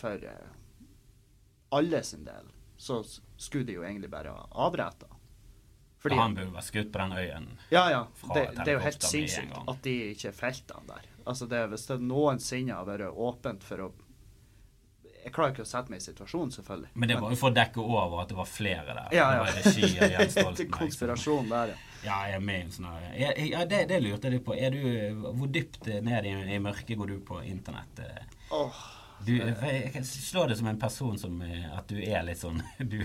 for 0.03 0.23
eh, 0.31 0.45
alle 1.75 2.01
sin 2.07 2.23
del 2.27 2.47
så 2.77 3.01
skulle 3.37 3.67
de 3.67 3.77
jo 3.77 3.83
egentlig 3.87 4.09
bare 4.11 4.33
ha 4.35 4.47
avretta. 4.67 5.07
Fordi 6.05 6.17
Han 6.19 6.35
burde 6.37 6.53
vært 6.53 6.67
skutt 6.67 6.91
på 6.93 6.99
den 7.01 7.13
øyen. 7.17 7.45
Ja, 7.73 7.85
ja. 7.89 8.01
Det, 8.35 8.43
det 8.59 8.67
er 8.67 8.75
jo 8.75 8.81
helt 8.83 9.05
sinnssykt 9.07 9.55
at 9.71 9.79
de 9.87 9.93
ikke 10.11 10.31
felte 10.37 10.75
han 10.77 10.89
der. 10.91 11.07
Altså 11.25 11.47
det, 11.49 11.63
Hvis 11.71 11.87
det 11.89 11.97
noensinne 12.05 12.75
har 12.77 12.85
vært 12.85 13.09
åpent 13.09 13.63
for 13.65 13.87
å 13.87 13.93
Jeg 15.25 15.33
klarer 15.33 15.55
ikke 15.55 15.63
å 15.65 15.69
sette 15.71 15.89
meg 15.89 16.03
i 16.03 16.05
situasjonen, 16.05 16.51
selvfølgelig. 16.53 16.91
Men 16.93 17.09
det 17.09 17.15
var 17.17 17.31
jo 17.33 17.37
for 17.41 17.49
å 17.49 17.55
dekke 17.57 17.81
over 17.81 18.19
at 18.21 18.29
det 18.29 18.35
var 18.37 18.45
flere 18.45 18.93
der. 18.93 19.07
Ja, 19.17 19.23
Det 19.31 19.39
ja. 19.39 19.39
var 19.41 19.55
regi 19.57 19.87
av 19.97 20.11
Jens 20.13 20.33
Det 20.35 20.43
Stoltenberg. 20.43 20.73
konspirasjon 20.75 21.49
der, 21.49 21.73
ja. 21.73 21.79
Ja, 22.05 22.19
jeg 22.29 22.35
er 22.37 22.43
med 22.45 22.59
i 22.59 22.65
en 22.67 22.73
sånn 22.75 22.85
ja, 23.17 23.63
det, 23.65 23.79
det 23.89 23.97
lurte 24.03 24.29
jeg 24.29 24.35
litt 24.35 24.45
på. 24.45 24.53
Du, 24.53 25.23
hvor 25.39 25.49
dypt 25.49 25.87
ned 26.05 26.27
i, 26.29 26.35
i 26.53 26.59
mørket 26.61 26.99
går 26.99 27.15
du 27.15 27.17
på 27.25 27.39
internett? 27.41 28.03
Åh, 28.53 28.83
Du, 29.25 29.31
jeg 29.37 29.91
kan 29.93 30.03
slå 30.05 30.45
det 30.49 30.57
som 30.59 30.67
en 30.67 30.79
person 30.79 31.17
som 31.17 31.39
eh, 31.41 31.65
at 31.77 31.87
du 31.89 31.97
er 32.03 32.23
litt 32.27 32.41
sånn 32.41 32.59
Du, 32.91 32.99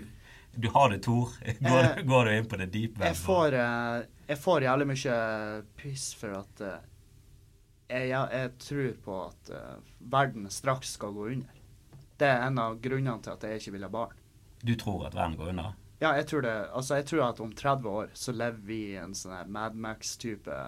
du 0.52 0.68
har 0.74 0.90
det, 0.90 0.98
Tor. 1.06 1.30
Går, 1.60 1.84
Eh, 1.84 2.02
går 2.04 2.24
du 2.26 2.32
inn 2.36 2.48
på 2.50 2.58
det 2.60 2.66
deep 2.74 2.98
web? 2.98 3.06
jeg, 3.06 3.16
får, 3.22 3.54
eh, 3.56 4.00
jeg 4.32 4.38
får 4.42 4.66
jævlig 4.66 4.88
mye 4.90 5.18
piss 5.78 6.08
for 6.18 6.34
at 6.42 6.64
jeg, 7.90 8.08
jeg, 8.10 8.26
jeg 8.34 8.50
tror 8.62 8.90
på 9.04 9.20
at 9.28 9.52
verden 9.98 10.50
straks 10.50 10.92
skal 10.98 11.14
gå 11.16 11.24
under. 11.32 11.54
Det 12.20 12.28
er 12.28 12.44
en 12.46 12.58
av 12.62 12.76
grunnene 12.82 13.22
til 13.24 13.32
at 13.32 13.46
jeg 13.48 13.62
ikke 13.62 13.72
vil 13.78 13.86
ha 13.86 13.90
barn. 13.94 14.12
Du 14.62 14.74
tror 14.78 15.06
at 15.08 15.14
verden 15.16 15.38
går 15.40 15.54
under? 15.54 15.72
Ja, 16.00 16.12
jeg 16.16 16.26
tror 16.30 16.44
det. 16.46 16.52
Altså, 16.76 16.98
jeg 17.00 17.06
tror 17.10 17.22
at 17.26 17.40
om 17.42 17.50
30 17.56 17.88
år 17.90 18.12
så 18.16 18.32
lever 18.32 18.60
vi 18.68 18.78
i 18.92 19.00
en 19.00 19.14
sånn 19.16 19.50
Mad 19.52 19.74
Max-type 19.76 20.58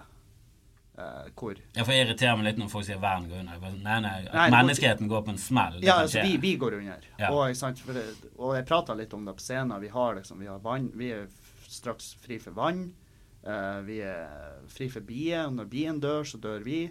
hvor 0.94 1.56
Ja, 1.74 1.84
for 1.84 1.92
Jeg 1.92 2.06
irriterer 2.06 2.36
meg 2.36 2.50
litt 2.50 2.58
når 2.60 2.68
folk 2.72 2.84
sier 2.84 2.98
verden 3.00 3.28
går 3.30 3.40
under. 3.40 3.76
Nei, 3.80 3.98
nei, 4.04 4.16
at 4.28 4.34
Nei, 4.36 4.48
menneskeheten 4.58 5.08
går 5.08 5.22
på 5.24 5.32
en 5.32 5.40
smell. 5.40 5.78
Ja, 5.82 6.00
altså, 6.04 6.22
vi, 6.26 6.36
vi 6.42 6.56
går 6.60 6.78
under. 6.80 7.06
Ja. 7.18 7.30
Og, 7.32 7.56
sant, 7.56 7.80
det, 7.86 8.04
og 8.36 8.56
jeg 8.58 8.66
prata 8.68 8.96
litt 8.98 9.14
om 9.16 9.24
det 9.24 9.36
på 9.38 9.44
scenen. 9.44 9.78
Vi 9.80 9.88
har 9.92 10.18
liksom, 10.20 10.42
vi 10.42 10.50
har 10.50 10.60
vann. 10.64 10.90
Vi 10.98 11.12
er 11.16 11.28
straks 11.68 12.12
fri 12.20 12.38
for 12.42 12.52
vann. 12.58 12.90
Uh, 13.42 13.80
vi 13.88 14.02
er 14.04 14.60
fri 14.70 14.90
for 14.92 15.00
bier. 15.06 15.48
Når 15.50 15.70
bien 15.72 16.02
dør, 16.02 16.28
så 16.28 16.38
dør 16.42 16.60
vi. 16.66 16.84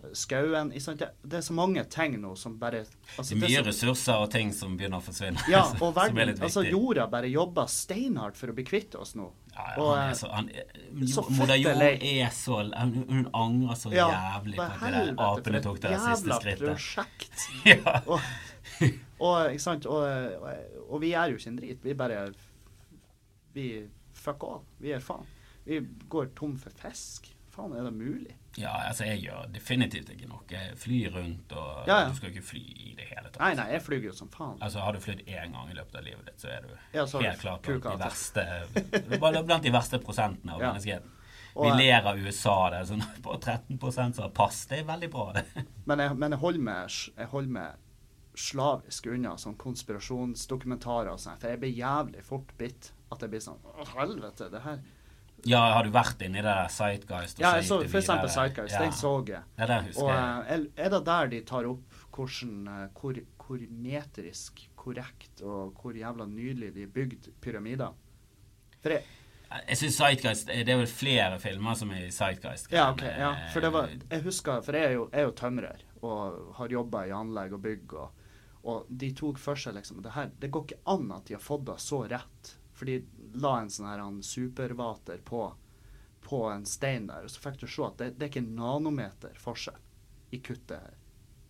Eh, 0.00 0.12
Skauen. 0.16 0.70
Sant? 0.80 1.02
Det, 1.02 1.10
det 1.22 1.40
er 1.40 1.44
så 1.44 1.56
mange 1.56 1.84
ting 1.90 2.16
nå 2.20 2.32
som 2.38 2.54
bare 2.58 2.84
altså, 2.86 3.34
Det 3.34 3.36
er 3.36 3.40
det 3.40 3.42
mye 3.48 3.58
er 3.58 3.64
så- 3.64 3.68
ressurser 3.68 4.22
og 4.24 4.30
ting 4.32 4.52
som 4.56 4.76
begynner 4.78 5.02
å 5.02 5.04
forsvinne. 5.04 5.42
Ja, 5.50 5.66
og 5.82 5.98
er 5.98 6.14
verden, 6.14 6.38
altså 6.46 6.64
jorda 6.64 7.08
bare 7.10 7.28
jobber 7.28 7.66
steinhardt 7.66 8.38
for 8.40 8.52
å 8.52 8.56
bli 8.56 8.64
kvitt 8.64 8.94
oss 8.94 9.16
nå. 9.18 9.28
Ja, 9.76 9.86
han 9.90 10.10
er 10.10 10.14
så, 10.18 10.28
han, 10.32 10.48
så 11.08 11.24
Moder 11.36 11.58
Jord 11.60 11.82
er 11.82 12.30
så 12.34 12.58
Hun, 12.62 12.96
hun 13.08 13.28
angrer 13.34 13.78
så 13.78 13.92
Ja, 13.94 14.08
jævlig 14.08 14.56
på 14.56 14.66
at 14.66 14.80
det 14.80 14.92
der 14.94 15.24
apene 15.26 15.62
tok 15.64 15.80
det 15.82 15.94
siste 16.04 16.38
skrittet. 16.40 16.60
jævla 16.60 16.74
prosjekt. 16.74 17.46
ja. 17.70 18.00
Og, 18.06 18.20
og, 19.20 19.52
ikke 19.52 19.64
sant? 19.64 19.86
Og, 19.86 20.04
og 20.88 21.00
vi 21.02 21.12
gjør 21.14 21.34
jo 21.34 21.40
ikke 21.42 21.52
en 21.52 21.60
drit. 21.60 21.84
Vi 21.84 21.94
bare 21.94 22.20
Vi 23.54 23.66
fuck 24.14 24.44
all. 24.46 24.62
Vi 24.78 24.92
gir 24.92 25.04
faen. 25.04 25.26
Vi 25.64 25.80
går 26.08 26.32
tom 26.38 26.56
for 26.58 26.74
fisk. 26.82 27.30
Faen, 27.54 27.74
er 27.76 27.86
det 27.88 27.94
mulig? 27.94 28.36
Ja, 28.58 28.72
altså 28.88 29.06
jeg 29.06 29.20
gjør 29.24 29.46
definitivt 29.54 30.08
ikke 30.10 30.26
noe. 30.28 30.42
Jeg 30.50 30.74
flyr 30.80 31.12
rundt, 31.14 31.52
og 31.54 31.86
Ja, 31.86 32.00
ja. 32.02 32.08
du 32.08 32.16
skal 32.16 32.30
jo 32.30 32.34
ikke 32.34 32.48
fly 32.48 32.62
i 32.62 32.94
det 32.98 33.06
hele 33.12 33.28
tatt. 33.28 33.38
Nei, 33.42 33.52
nei, 33.54 33.68
jeg 33.76 33.84
flyr 33.86 34.08
jo 34.08 34.14
som 34.16 34.30
faen. 34.32 34.56
Altså 34.58 34.82
Har 34.82 34.96
du 34.96 35.00
flydd 35.00 35.22
én 35.28 35.54
gang 35.54 35.70
i 35.70 35.76
løpet 35.76 36.00
av 36.00 36.06
livet 36.06 36.26
ditt, 36.26 36.40
så 36.42 36.50
er 36.56 36.66
du 36.66 36.74
Ja, 36.96 37.06
så 37.06 37.22
helt 37.22 37.40
klart 37.40 37.62
blant 37.62 37.86
de 37.86 37.96
verste 38.02 38.46
blant 39.20 39.62
de 39.62 39.74
verste 39.74 40.02
prosentene 40.02 40.56
av 40.56 40.64
menneskeheten. 40.64 41.16
Vi 41.50 41.66
og, 41.66 41.76
ler 41.76 42.06
av 42.06 42.18
USA, 42.18 42.56
det 42.70 42.84
sånn 42.86 43.02
på 43.24 43.36
13 43.36 43.78
som 43.90 44.22
har 44.22 44.34
pass. 44.34 44.64
Det 44.70 44.80
er 44.80 44.84
veldig 44.86 45.10
bra, 45.10 45.32
det. 45.34 45.44
Men 45.90 45.98
jeg, 46.04 46.14
men 46.16 46.36
jeg 46.36 46.40
holder 46.44 46.62
meg, 46.62 46.98
jeg 47.16 47.30
holder 47.32 47.54
meg 47.56 48.38
slavisk 48.38 49.08
unna 49.10 49.32
sånn 49.38 49.56
konspirasjonsdokumentarer 49.58 51.10
og 51.10 51.18
sånn, 51.18 51.38
for 51.40 51.50
jeg 51.50 51.58
blir 51.62 51.74
jævlig 51.74 52.22
fort 52.24 52.54
bitt. 52.58 52.92
At 53.10 53.24
jeg 53.24 53.32
blir 53.32 53.42
sånn 53.42 53.58
helvete, 53.96 54.46
det 54.52 54.60
her 54.62 54.78
Ja, 55.48 55.60
har 55.74 55.84
du 55.84 55.90
vært 55.94 56.20
inni 56.26 56.42
det 56.42 56.56
Sightguist? 56.74 57.38
Ja, 57.40 57.54
jeg 57.56 57.64
så 57.68 57.78
for 57.88 57.98
eksempel? 58.00 58.28
Sightguys. 58.30 58.72
Ja. 58.72 58.82
Den 58.84 58.92
så 58.92 59.12
jeg. 59.28 59.42
Ja, 59.58 59.66
den 59.66 59.84
husker 59.88 60.02
Og 60.04 60.10
jeg. 60.10 60.60
eh, 60.76 60.84
er 60.86 60.90
det 60.90 61.04
der 61.06 61.26
de 61.32 61.40
tar 61.48 61.64
opp 61.70 61.96
hvordan, 62.16 62.68
eh, 62.68 62.88
hvor, 63.00 63.20
hvor 63.46 63.64
metrisk 63.70 64.60
korrekt, 64.76 65.42
og 65.42 65.74
hvor 65.80 65.92
jævla 65.96 66.26
nydelig 66.26 66.74
de 66.74 66.86
bygde 66.86 67.32
pyramider. 67.40 67.92
For 68.82 68.90
jeg, 68.96 69.02
Jeg 69.68 69.76
syns 69.76 69.96
Sightguist 69.98 70.46
Det 70.46 70.68
er 70.68 70.76
vel 70.78 70.86
flere 70.86 71.38
filmer 71.42 71.74
som 71.74 71.90
er 71.90 72.04
i 72.06 72.10
Sightguist. 72.14 72.70
ja, 72.72 72.90
ok, 72.92 73.02
ja, 73.02 73.32
for 73.52 73.60
det 73.60 73.72
var 73.72 73.88
Jeg 74.10 74.22
husker, 74.22 74.62
for 74.62 74.72
jeg 74.78 74.84
er 74.84 74.92
jo, 74.92 75.08
jeg 75.12 75.20
er 75.20 75.24
jo 75.26 75.32
tømrer 75.32 75.80
og 76.02 76.54
har 76.56 76.68
jobba 76.72 77.02
i 77.06 77.10
anlegg 77.12 77.52
og 77.52 77.60
bygg, 77.60 77.92
og, 77.92 78.10
og 78.64 78.86
de 78.88 79.10
tok 79.12 79.36
for 79.38 79.54
seg 79.54 79.74
liksom 79.74 80.00
det 80.02 80.12
her, 80.14 80.30
Det 80.38 80.50
går 80.50 80.64
ikke 80.64 80.78
an 80.86 81.10
at 81.12 81.26
de 81.26 81.34
har 81.34 81.42
fått 81.42 81.64
det 81.66 81.74
så 81.82 81.98
rett. 82.08 82.54
For 82.80 82.88
de 82.88 83.02
la 83.36 83.58
en 83.60 83.66
sånn 83.68 83.90
her 83.90 84.00
supervater 84.24 85.18
på, 85.28 85.42
på 86.24 86.38
en 86.48 86.62
stein 86.64 87.10
der, 87.10 87.26
og 87.26 87.32
så 87.32 87.42
fikk 87.42 87.58
du 87.60 87.66
se 87.68 87.82
at 87.84 87.98
det, 88.00 88.06
det 88.16 88.24
er 88.24 88.30
ikke 88.32 88.40
en 88.40 88.54
nanometer 88.56 89.34
forskjell 89.36 89.76
i 90.32 90.40
kuttet 90.40 90.78
her. 90.78 90.94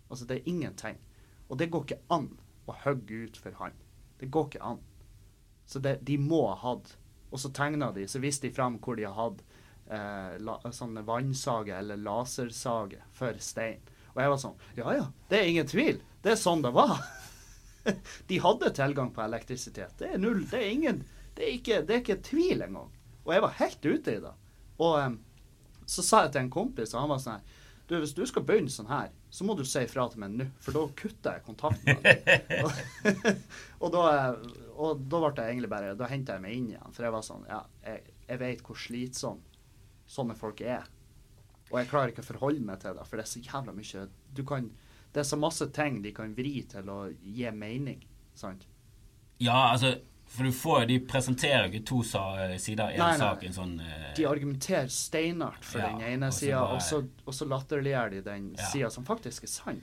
Altså, 0.08 0.26
det 0.26 0.40
er 0.40 0.48
ingenting. 0.50 0.98
Og 1.46 1.60
det 1.60 1.68
går 1.70 1.84
ikke 1.86 2.00
an 2.16 2.26
å 2.66 2.74
hogge 2.82 3.20
ut 3.28 3.38
for 3.38 3.54
han. 3.60 3.76
Det 4.18 4.26
går 4.34 4.48
ikke 4.48 4.72
an. 4.72 4.82
Så 5.70 5.78
det, 5.78 6.00
de 6.02 6.16
må 6.18 6.40
ha 6.48 6.56
hatt 6.64 6.96
Og 7.30 7.38
så 7.38 7.52
tegna 7.54 7.92
de, 7.94 8.08
så 8.10 8.18
viste 8.18 8.48
de 8.48 8.54
fram 8.56 8.80
hvor 8.82 8.98
de 8.98 9.04
har 9.06 9.14
hatt 9.14 9.44
eh, 9.86 10.32
la, 10.42 10.56
sånne 10.74 11.04
vannsage 11.06 11.76
eller 11.76 12.00
lasersage 12.02 12.98
for 13.14 13.38
stein. 13.38 13.78
Og 14.16 14.18
jeg 14.18 14.32
var 14.32 14.42
sånn 14.42 14.58
Ja 14.80 14.96
ja, 14.96 15.06
det 15.30 15.38
er 15.38 15.52
ingen 15.52 15.70
tvil. 15.70 16.02
Det 16.26 16.34
er 16.34 16.42
sånn 16.42 16.66
det 16.66 16.74
var. 16.74 16.98
de 18.32 18.42
hadde 18.42 18.74
tilgang 18.74 19.14
på 19.14 19.22
elektrisitet. 19.22 19.94
Det 20.02 20.10
er 20.10 20.18
null. 20.18 20.42
Det 20.50 20.58
er 20.58 20.74
ingen 20.74 21.04
Det 21.40 21.46
er 21.48 21.56
ikke, 21.56 21.80
det 21.88 21.94
er 21.94 22.02
ikke 22.02 22.20
tvil 22.20 22.66
engang. 22.66 22.90
Og 23.24 23.30
jeg 23.32 23.42
var 23.46 23.54
helt 23.56 23.86
ute 23.86 24.12
i 24.12 24.20
det. 24.20 24.32
Og 24.84 24.96
um, 25.00 25.14
så 25.88 26.04
sa 26.04 26.24
jeg 26.26 26.34
til 26.34 26.44
en 26.44 26.52
kompis, 26.52 26.92
og 26.92 27.00
han 27.00 27.12
var 27.14 27.22
sånn 27.22 27.38
her 27.38 27.58
Du, 27.88 27.94
hvis 27.98 28.12
du 28.14 28.20
skal 28.28 28.44
begynne 28.46 28.70
sånn 28.70 28.90
her, 28.90 29.08
så 29.34 29.42
må 29.48 29.56
du 29.58 29.64
si 29.66 29.80
ifra 29.82 30.04
til 30.12 30.20
meg 30.22 30.34
nå, 30.36 30.44
for 30.62 30.76
da 30.76 30.82
kutter 31.00 31.38
jeg 31.38 31.42
kontakten 31.48 31.96
med 31.96 32.04
deg. 32.04 32.52
og, 32.62 33.24
og 33.82 33.94
da 33.96 34.02
og 34.80 35.00
da 35.10 35.20
ble 35.24 35.32
jeg 35.42 35.54
egentlig 35.56 35.70
bare 35.72 35.96
Da 35.98 36.08
henta 36.10 36.36
jeg 36.36 36.44
meg 36.44 36.58
inn 36.58 36.68
igjen, 36.74 36.94
for 36.94 37.06
jeg 37.08 37.14
var 37.16 37.24
sånn 37.26 37.48
Ja, 37.48 37.64
jeg, 37.86 38.14
jeg 38.28 38.42
vet 38.44 38.62
hvor 38.66 38.78
slitsom 38.78 39.40
sånne 40.10 40.36
folk 40.38 40.60
er. 40.60 40.86
Og 41.70 41.80
jeg 41.80 41.90
klarer 41.90 42.12
ikke 42.12 42.24
å 42.24 42.30
forholde 42.30 42.66
meg 42.66 42.80
til 42.82 42.96
det, 42.98 43.08
for 43.08 43.16
det 43.16 43.24
er 43.24 43.32
så 43.32 43.42
jævla 43.46 43.74
mye 43.74 44.06
Du 44.36 44.44
kan 44.46 44.70
Det 45.14 45.24
er 45.24 45.28
så 45.32 45.40
masse 45.40 45.66
ting 45.74 46.00
de 46.04 46.14
kan 46.14 46.36
vri 46.36 46.60
til 46.70 46.92
å 46.92 47.00
gi 47.10 47.50
mening, 47.56 48.04
sant? 48.38 48.68
Ja, 49.40 49.72
altså 49.72 49.96
For 50.30 50.46
du 50.46 50.52
får 50.54 50.84
De 50.86 50.98
presenterer 51.10 51.64
jo 51.66 51.72
ikke 51.72 51.86
to 51.90 52.02
sider 52.06 52.92
i 52.92 52.94
en 52.94 53.02
nei. 53.02 53.16
sak. 53.18 53.42
En 53.48 53.52
sånn 53.56 53.72
eh, 53.82 54.12
De 54.16 54.26
argumenterer 54.30 54.86
steinart 54.94 55.64
for 55.66 55.80
Ja, 55.82 55.88
den 55.98 56.06
ene 56.12 56.28
sida, 56.32 56.60
og 56.70 56.78
så, 56.86 57.02
så 57.34 57.48
latterliggjør 57.50 58.10
de 58.14 58.20
den 58.28 58.54
Ja. 58.56 58.68
sida 58.70 58.90
som 58.94 59.04
faktisk 59.04 59.42
er 59.42 59.48
sann. 59.48 59.80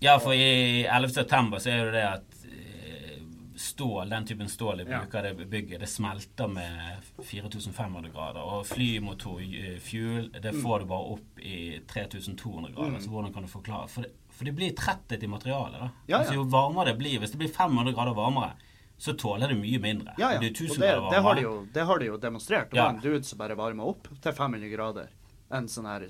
Ja, 0.00 0.16
for 0.22 0.32
i 0.32 0.84
11. 0.86 1.08
september 1.12 1.58
så 1.58 1.70
er 1.74 1.84
det 1.84 1.92
det 1.98 2.04
at 2.06 2.44
eh, 2.48 3.20
stål, 3.58 4.08
den 4.08 4.24
typen 4.24 4.48
stål 4.48 4.78
de 4.78 4.84
bruker 4.86 5.26
i 5.26 5.32
det 5.34 5.48
bygget, 5.50 5.80
det 5.80 5.88
smelter 5.90 6.46
med 6.48 7.02
4500 7.26 8.08
grader. 8.14 8.40
Og 8.40 8.64
flymotor, 8.66 9.40
eh, 9.42 9.78
fuel, 9.82 10.30
det 10.32 10.54
Mm. 10.54 10.62
får 10.62 10.78
du 10.78 10.84
bare 10.86 11.12
opp 11.12 11.38
i 11.42 11.80
3200 11.86 12.72
grader. 12.72 13.00
Så 13.00 13.10
hvordan 13.10 13.34
kan 13.34 13.42
du 13.42 13.48
forklare 13.48 13.88
For 13.88 14.02
det, 14.02 14.12
for 14.30 14.44
det 14.44 14.54
blir 14.56 14.70
tretthet 14.74 15.22
i 15.22 15.26
materialet, 15.26 15.72
da. 15.80 15.90
Ja, 16.06 16.14
ja. 16.14 16.18
Altså, 16.22 16.34
jo 16.34 16.44
varmere 16.44 16.86
det 16.92 16.98
blir, 16.98 17.18
hvis 17.18 17.32
det 17.32 17.38
blir 17.38 17.52
500 17.52 17.92
grader 17.92 18.14
varmere, 18.14 18.52
så 18.98 19.12
tåler 19.14 19.48
det 19.48 19.56
mye 19.60 19.78
mindre. 19.78 20.14
Ja, 20.18 20.32
ja. 20.34 20.38
Det 20.42 20.50
det, 20.58 20.78
det, 20.78 21.20
har 21.22 21.34
de 21.38 21.42
jo, 21.42 21.66
det 21.72 21.84
har 21.86 21.98
de 21.98 22.06
jo 22.10 22.16
demonstrert. 22.18 22.70
Det 22.70 22.76
Ja. 22.76 22.84
var 22.88 22.94
en 22.96 23.00
dude 23.00 23.22
som 23.24 23.38
bare 23.38 23.54
varma 23.54 23.84
opp 23.86 24.08
til 24.20 24.32
500 24.32 24.68
grader. 24.72 25.08
En 25.50 25.68
sånn 25.68 25.86
her 25.86 26.04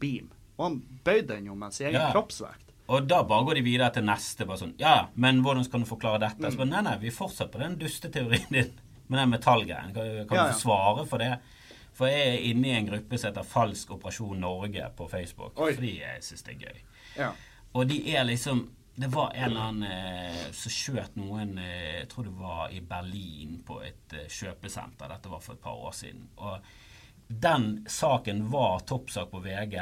beam. 0.00 0.30
Og 0.58 0.64
han 0.64 0.82
bøyde 1.04 1.28
den 1.34 1.46
jo 1.46 1.54
med 1.54 1.72
sin 1.72 1.86
egen 1.86 2.00
Ja. 2.00 2.10
kroppsvekt. 2.12 2.72
Og 2.88 3.06
da 3.06 3.22
bare 3.22 3.44
går 3.44 3.54
de 3.54 3.62
videre 3.62 3.90
til 3.92 4.02
neste. 4.02 4.46
bare 4.46 4.58
sånn, 4.58 4.74
ja, 4.78 5.06
Men 5.14 5.42
hvordan 5.42 5.64
skal 5.64 5.80
du 5.80 5.86
forklare 5.86 6.18
dette? 6.20 6.40
Mm. 6.42 6.50
Så 6.52 6.56
bare, 6.58 6.68
nei, 6.70 6.80
nei, 6.82 6.96
vi 6.98 7.10
fortsetter 7.10 7.52
på 7.52 7.58
den 7.60 7.76
dusteteorien 7.78 8.48
din 8.50 8.72
med 9.08 9.18
den 9.20 9.30
metallgreien. 9.30 9.92
Kan, 9.94 10.26
kan 10.26 10.36
Ja, 10.36 10.46
ja. 10.46 10.52
du 10.52 10.58
svare 10.58 11.06
for 11.06 11.18
det? 11.18 11.38
For 11.92 12.06
jeg 12.08 12.20
er 12.34 12.50
inne 12.50 12.66
i 12.66 12.70
en 12.78 12.86
gruppe 12.86 13.18
som 13.18 13.30
heter 13.32 13.44
Falsk 13.44 13.90
operasjon 13.90 14.40
Norge 14.40 14.90
på 14.96 15.08
Facebook. 15.10 15.52
Oi. 15.60 15.74
Fordi 15.74 15.98
jeg 16.00 16.22
syns 16.22 16.42
det 16.42 16.54
er 16.56 16.66
gøy. 16.66 16.80
Ja. 17.18 17.32
Og 17.74 17.86
de 17.88 18.14
er 18.16 18.24
liksom 18.24 18.70
Det 19.00 19.06
var 19.06 19.30
en 19.34 19.44
eller 19.44 19.60
annen 19.60 19.90
eh, 19.90 20.50
som 20.52 20.72
skjøt 20.72 21.14
noen 21.16 21.54
eh, 21.56 22.00
Jeg 22.02 22.08
tror 22.12 22.26
det 22.26 22.34
var 22.36 22.72
i 22.76 22.82
Berlin, 22.84 23.54
på 23.64 23.78
et 23.80 24.12
eh, 24.12 24.26
kjøpesenter. 24.28 25.08
Dette 25.08 25.30
var 25.32 25.40
for 25.40 25.56
et 25.56 25.62
par 25.64 25.78
år 25.86 25.94
siden. 25.96 26.26
Og 26.36 26.66
den 27.46 27.64
saken 27.88 28.42
var 28.52 28.84
toppsak 28.84 29.30
på 29.32 29.40
VG, 29.46 29.78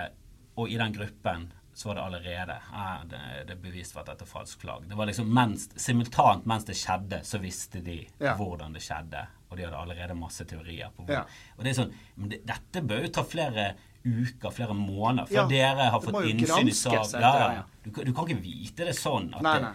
og 0.54 0.70
i 0.70 0.78
den 0.78 0.94
gruppen 0.94 1.48
så 1.78 1.88
var 1.92 1.94
det 1.98 2.02
allerede 2.08 2.54
eh, 2.58 3.02
det, 3.10 3.18
det 3.46 3.54
er 3.54 3.60
bevist 3.62 3.92
for 3.94 4.02
at 4.02 4.08
dette 4.10 4.24
er 4.26 4.30
falsk 4.32 4.64
flagg. 4.64 4.88
Det 4.90 4.96
var 4.98 5.06
liksom 5.06 5.28
mens, 5.30 5.68
Simultant 5.78 6.46
mens 6.50 6.64
det 6.66 6.74
skjedde, 6.80 7.20
så 7.24 7.38
visste 7.42 7.82
de 7.86 8.00
Ja. 8.18 8.32
hvordan 8.38 8.74
det 8.74 8.82
skjedde. 8.82 9.20
Og 9.48 9.56
de 9.56 9.64
hadde 9.64 9.78
allerede 9.78 10.16
masse 10.18 10.44
teorier 10.44 10.90
på. 10.96 11.06
Ja. 11.08 11.20
Og 11.56 11.62
det 11.64 11.70
er 11.70 11.76
sånn 11.78 11.92
men 12.16 12.32
det, 12.34 12.40
Dette 12.50 12.82
bør 12.84 13.04
jo 13.06 13.12
ta 13.14 13.22
flere 13.24 13.68
uker, 14.04 14.50
flere 14.54 14.74
måneder, 14.74 15.28
før 15.30 15.38
Ja, 15.38 15.46
dere 15.52 15.86
har 15.94 16.02
fått 16.02 16.18
innsyn 16.32 16.68
i 16.68 16.74
saken. 16.76 17.22
Ja. 17.22 17.62
Du, 17.84 17.90
kan- 17.94 18.04
du 18.04 18.12
kan 18.16 18.26
ikke 18.28 18.42
vite 18.42 18.84
det 18.90 18.96
sånn. 18.98 19.30
At 19.38 19.42
Nei, 19.46 19.54
nei. 19.68 19.72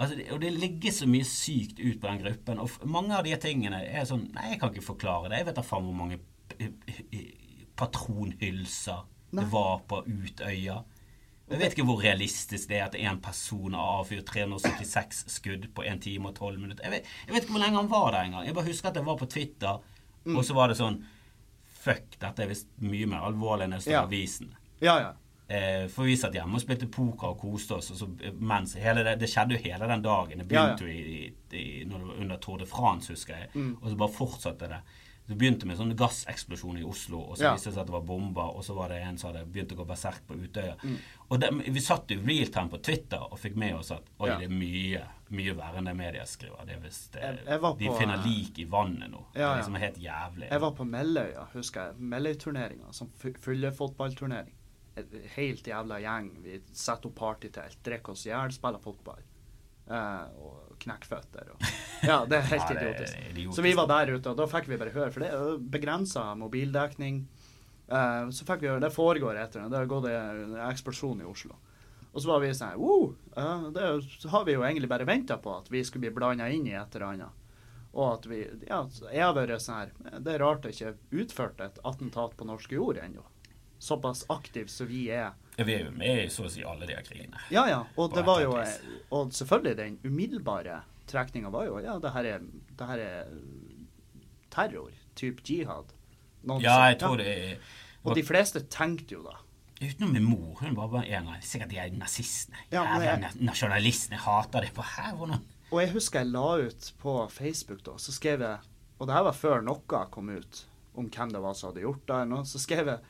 Altså, 0.00 0.16
og 0.34 0.40
det 0.42 0.50
ligger 0.56 0.90
så 0.96 1.06
mye 1.06 1.24
sykt 1.28 1.78
ut 1.78 2.00
på 2.02 2.08
den 2.08 2.22
gruppen. 2.24 2.58
Og 2.64 2.88
mange 2.90 3.14
av 3.14 3.22
de 3.28 3.36
tingene 3.36 3.84
er 3.84 4.08
sånn 4.08 4.24
Nei, 4.34 4.48
jeg 4.54 4.60
kan 4.64 4.72
ikke 4.72 4.88
forklare 4.88 5.28
det. 5.30 5.38
Jeg 5.44 5.46
vet 5.52 5.60
da 5.60 5.62
faen 5.68 5.84
hvor 5.86 5.94
mange 6.00 6.18
patronhylser 7.76 9.04
Nei. 9.34 9.42
det 9.44 9.50
var 9.52 9.80
på 9.88 10.02
Utøya. 10.06 10.80
Jeg 11.50 11.58
vet 11.60 11.74
ikke 11.74 11.84
hvor 11.84 12.00
realistisk 12.00 12.68
det 12.70 12.78
er 12.78 12.84
at 12.86 12.94
en 12.96 13.18
person 13.20 13.74
har 13.76 13.98
avfyrt 14.00 14.24
376 14.30 15.24
skudd 15.28 15.66
på 15.76 15.84
1 15.84 16.00
time 16.02 16.30
og 16.30 16.34
12 16.38 16.58
minutter. 16.60 16.84
Jeg 16.86 16.90
vet, 16.94 17.10
jeg 17.26 17.34
vet 17.34 17.42
ikke 17.44 17.52
hvor 17.58 17.60
lenge 17.64 17.76
han 17.82 17.90
var 17.90 18.10
der 18.14 18.22
engang. 18.30 18.46
Jeg 18.46 18.54
bare 18.56 18.64
husker 18.70 18.88
at 18.88 18.96
jeg 18.96 19.06
var 19.06 19.16
på 19.20 19.26
Twitter, 19.26 19.82
Mm. 20.24 20.36
og 20.38 20.44
så 20.44 20.54
var 20.56 20.68
det 20.68 20.76
sånn 20.78 21.02
Fuck, 21.84 22.14
dette 22.18 22.40
er 22.42 22.48
visst 22.48 22.66
mye 22.80 23.04
mer 23.06 23.26
alvorlig 23.28 23.64
enn 23.66 23.74
det 23.76 23.82
står 23.82 23.90
i 23.90 23.92
Ja. 23.92 24.02
avisen. 24.06 24.54
Ja, 24.80 24.94
ja. 25.02 25.10
Eh, 25.50 25.86
for 25.88 26.04
vi 26.04 26.16
satt 26.16 26.32
hjemme 26.32 26.54
og 26.56 26.62
spilte 26.62 26.86
poker 26.90 27.28
og 27.34 27.38
koste 27.42 27.74
oss. 27.76 27.90
Og 27.90 27.96
så, 27.98 28.08
eh, 28.24 28.32
mens 28.32 28.72
det, 28.72 29.18
det 29.20 29.28
skjedde 29.28 29.50
jo 29.58 29.58
hele 29.58 29.86
den 29.86 30.00
dagen. 30.00 30.38
Det 30.38 30.50
Ja, 30.50 30.68
ja. 30.68 30.74
begynte 30.76 30.80
jo 30.80 30.88
i, 30.88 31.26
i, 31.52 31.56
i, 31.58 31.84
det 31.84 31.92
var 31.92 32.14
under 32.18 32.36
Tour 32.38 32.56
de 32.56 32.64
France, 32.66 33.08
husker 33.12 33.34
jeg. 33.36 33.48
Mm. 33.54 33.76
Og 33.82 33.90
så 33.90 33.96
bare 33.96 34.08
fortsatte 34.08 34.68
det. 34.68 34.80
Det 35.26 35.38
begynte 35.40 35.64
med 35.66 35.78
sånn 35.78 35.94
gasseksplosjon 35.96 36.76
i 36.78 36.82
Oslo, 36.84 37.18
og 37.30 37.36
så 37.38 37.42
Ja. 37.44 37.52
viste 37.54 37.70
det 37.70 37.74
seg 37.74 37.80
at 37.80 37.86
det 37.86 37.92
var 37.94 38.02
bomber, 38.02 38.54
og 38.56 38.62
så 38.62 38.74
var 38.76 38.88
det 38.88 38.98
en 39.02 39.16
som 39.16 39.32
hadde 39.32 39.46
begynt 39.46 39.72
å 39.72 39.76
gå 39.76 39.86
berserk 39.86 40.20
på 40.28 40.34
Utøya. 40.36 40.76
Mm. 40.84 40.98
Og 41.30 41.40
det, 41.40 41.50
vi 41.72 41.80
satt 41.80 42.08
jo 42.08 42.20
realtime 42.20 42.68
på 42.68 42.82
Twitter 42.82 43.18
og 43.22 43.38
fikk 43.38 43.56
med 43.56 43.74
oss 43.74 43.90
at 43.90 44.02
oi, 44.20 44.28
Ja. 44.28 44.36
det 44.38 44.44
er 44.50 44.54
mye 44.54 45.02
mye 45.30 45.54
verre 45.56 45.78
enn 45.78 45.86
det 45.86 45.96
media 45.96 46.22
skriver. 46.26 46.66
Det 46.66 46.76
er 46.76 46.80
hvis 46.80 47.08
det, 47.10 47.22
Jeg- 47.22 47.44
jeg 47.46 47.60
var 47.60 47.74
de 47.76 47.86
på, 47.88 47.98
finner 47.98 48.14
eh, 48.14 48.24
lik 48.26 48.58
i 48.58 48.64
vannet 48.64 49.10
nå. 49.10 49.24
det 49.32 49.40
Ja, 49.40 49.54
er 49.54 49.62
liksom 49.62 49.74
helt 49.80 49.96
jævlig. 49.98 50.48
Jeg 50.50 50.60
var 50.60 50.70
på 50.72 50.84
Melløya, 50.86 51.46
husker 51.54 51.86
jeg. 51.86 51.94
Melløyturneringa. 51.98 52.92
Som 52.92 53.08
fu- 53.18 53.32
fyllefotballturnering. 53.40 54.52
Helt 55.34 55.64
jævla 55.64 55.98
gjeng. 56.00 56.30
Vi 56.42 56.60
setter 56.72 57.06
opp 57.06 57.14
partytelt, 57.16 57.76
drikker 57.82 58.10
oss 58.12 58.26
i 58.26 58.30
hjel, 58.30 58.52
spiller 58.52 58.78
fotball. 58.78 59.18
Eh, 59.84 60.22
og 60.40 60.76
knekkføtter 60.80 61.50
og 61.52 61.64
Ja, 62.08 62.22
det 62.24 62.38
er 62.38 62.46
helt 62.48 62.62
Ja, 62.62 62.68
det 62.68 62.76
er 62.76 62.86
idiotisk. 62.88 63.16
idiotisk. 63.30 63.56
Så 63.56 63.64
vi 63.66 63.74
var 63.76 63.88
der 63.90 64.14
ute, 64.14 64.30
og 64.30 64.38
da 64.38 64.46
fikk 64.48 64.68
vi 64.68 64.78
bare 64.80 64.92
høre, 64.94 65.10
for 65.12 65.24
det 65.24 65.28
er 65.32 65.58
begrensa 65.76 66.24
mobildekning. 66.40 67.26
Eh, 67.88 68.30
så 68.32 68.46
fikk 68.48 68.64
vi 68.64 68.70
høre 68.72 68.80
Det 68.80 68.92
foregår 68.94 69.36
etter 69.42 69.60
det. 69.62 69.70
Det 69.74 69.80
har 69.82 69.90
gått 69.90 70.08
en 70.08 70.56
eksplosjon 70.70 71.20
i 71.20 71.28
Oslo. 71.28 71.56
Og 72.14 72.22
så 72.22 72.30
var 72.30 72.40
vi 72.44 72.52
sånn 72.54 72.76
wow, 72.78 73.08
eh, 73.36 73.64
Det 73.74 74.28
har 74.30 74.44
vi 74.46 74.54
jo 74.56 74.62
egentlig 74.64 74.88
bare 74.88 75.04
venta 75.08 75.36
på, 75.36 75.58
at 75.58 75.70
vi 75.72 75.82
skulle 75.84 76.06
bli 76.06 76.14
blanda 76.16 76.48
inn 76.48 76.66
i 76.70 76.76
et 76.78 76.96
eller 76.96 77.06
annet. 77.12 77.40
Og 77.94 78.08
at 78.14 78.26
vi 78.30 78.40
Ja, 78.68 78.80
jeg 79.12 79.22
har 79.22 79.34
vært 79.36 79.60
sånn 79.62 79.84
her 79.84 80.20
Det 80.20 80.34
er 80.34 80.42
rart 80.42 80.62
det 80.64 80.74
ikke 80.74 80.92
er 80.94 81.22
utført 81.22 81.60
et 81.60 81.78
attentat 81.84 82.36
på 82.38 82.46
norsk 82.48 82.72
jord 82.72 82.98
ennå. 83.02 83.22
Såpass 83.78 84.24
aktiv 84.32 84.66
som 84.72 84.88
vi 84.88 85.10
er. 85.12 85.34
Vi 85.56 85.74
er 85.74 85.84
jo 85.84 85.90
med 85.94 86.24
i 86.24 86.28
så 86.32 86.44
å 86.48 86.50
si 86.50 86.64
alle 86.66 86.86
de 86.86 86.96
krigene. 87.06 87.38
Ja, 87.54 87.66
ja. 87.70 87.84
Og 87.96 88.12
det 88.14 88.24
var 88.26 88.40
jo. 88.42 88.56
Og 89.14 89.30
selvfølgelig, 89.32 89.76
den 89.78 89.98
umiddelbare 90.04 90.80
trekninga 91.06 91.50
var 91.52 91.66
jo 91.68 91.78
Ja, 91.84 91.98
det 92.02 92.10
her 92.14 92.24
er, 92.24 92.38
det 92.78 92.86
her 92.88 92.98
er 92.98 93.28
terror. 94.50 94.90
Type 95.14 95.42
jihad. 95.46 95.92
Noen 96.44 96.60
Ja, 96.64 96.78
jeg 96.90 96.98
tror 97.00 97.16
det 97.22 97.26
er 97.30 97.58
Og 98.04 98.14
de 98.18 98.22
fleste 98.26 98.60
tenkte 98.68 99.14
jo 99.16 99.22
da 99.24 99.38
Utenom 99.80 100.12
min 100.14 100.24
mor. 100.24 100.58
Hun 100.60 100.74
var 100.76 100.88
bare 100.92 101.08
en 101.18 101.28
av 101.28 101.40
Sikkert 101.44 101.70
de 101.72 101.78
er 101.82 101.90
nazistene. 101.90 102.56
Ja, 102.72 102.84
jeg- 103.02 103.34
nasjonalistene. 103.40 104.16
Hater 104.16 104.60
det. 104.62 104.74
på 104.74 104.82
her. 104.82 105.14
hvordan 105.14 105.40
Og 105.72 105.80
jeg 105.80 105.90
husker 105.92 106.18
jeg 106.20 106.28
la 106.32 106.56
ut 106.66 106.92
på 106.98 107.30
Facebook 107.30 107.82
da, 107.84 107.92
så 107.98 108.12
skrev 108.12 108.40
jeg 108.40 108.58
Og 109.00 109.06
det 109.06 109.14
her 109.14 109.22
var 109.24 109.32
før 109.32 109.62
noe 109.62 110.06
kom 110.10 110.28
ut 110.30 110.64
om 110.96 111.08
hvem 111.10 111.32
det 111.32 111.40
var 111.42 111.54
som 111.54 111.70
hadde 111.72 111.82
gjort 111.82 112.06
det. 112.06 112.14
eller 112.14 112.24
noe, 112.24 112.44
Så 112.44 112.58
skrev 112.60 112.86
jeg 112.86 113.00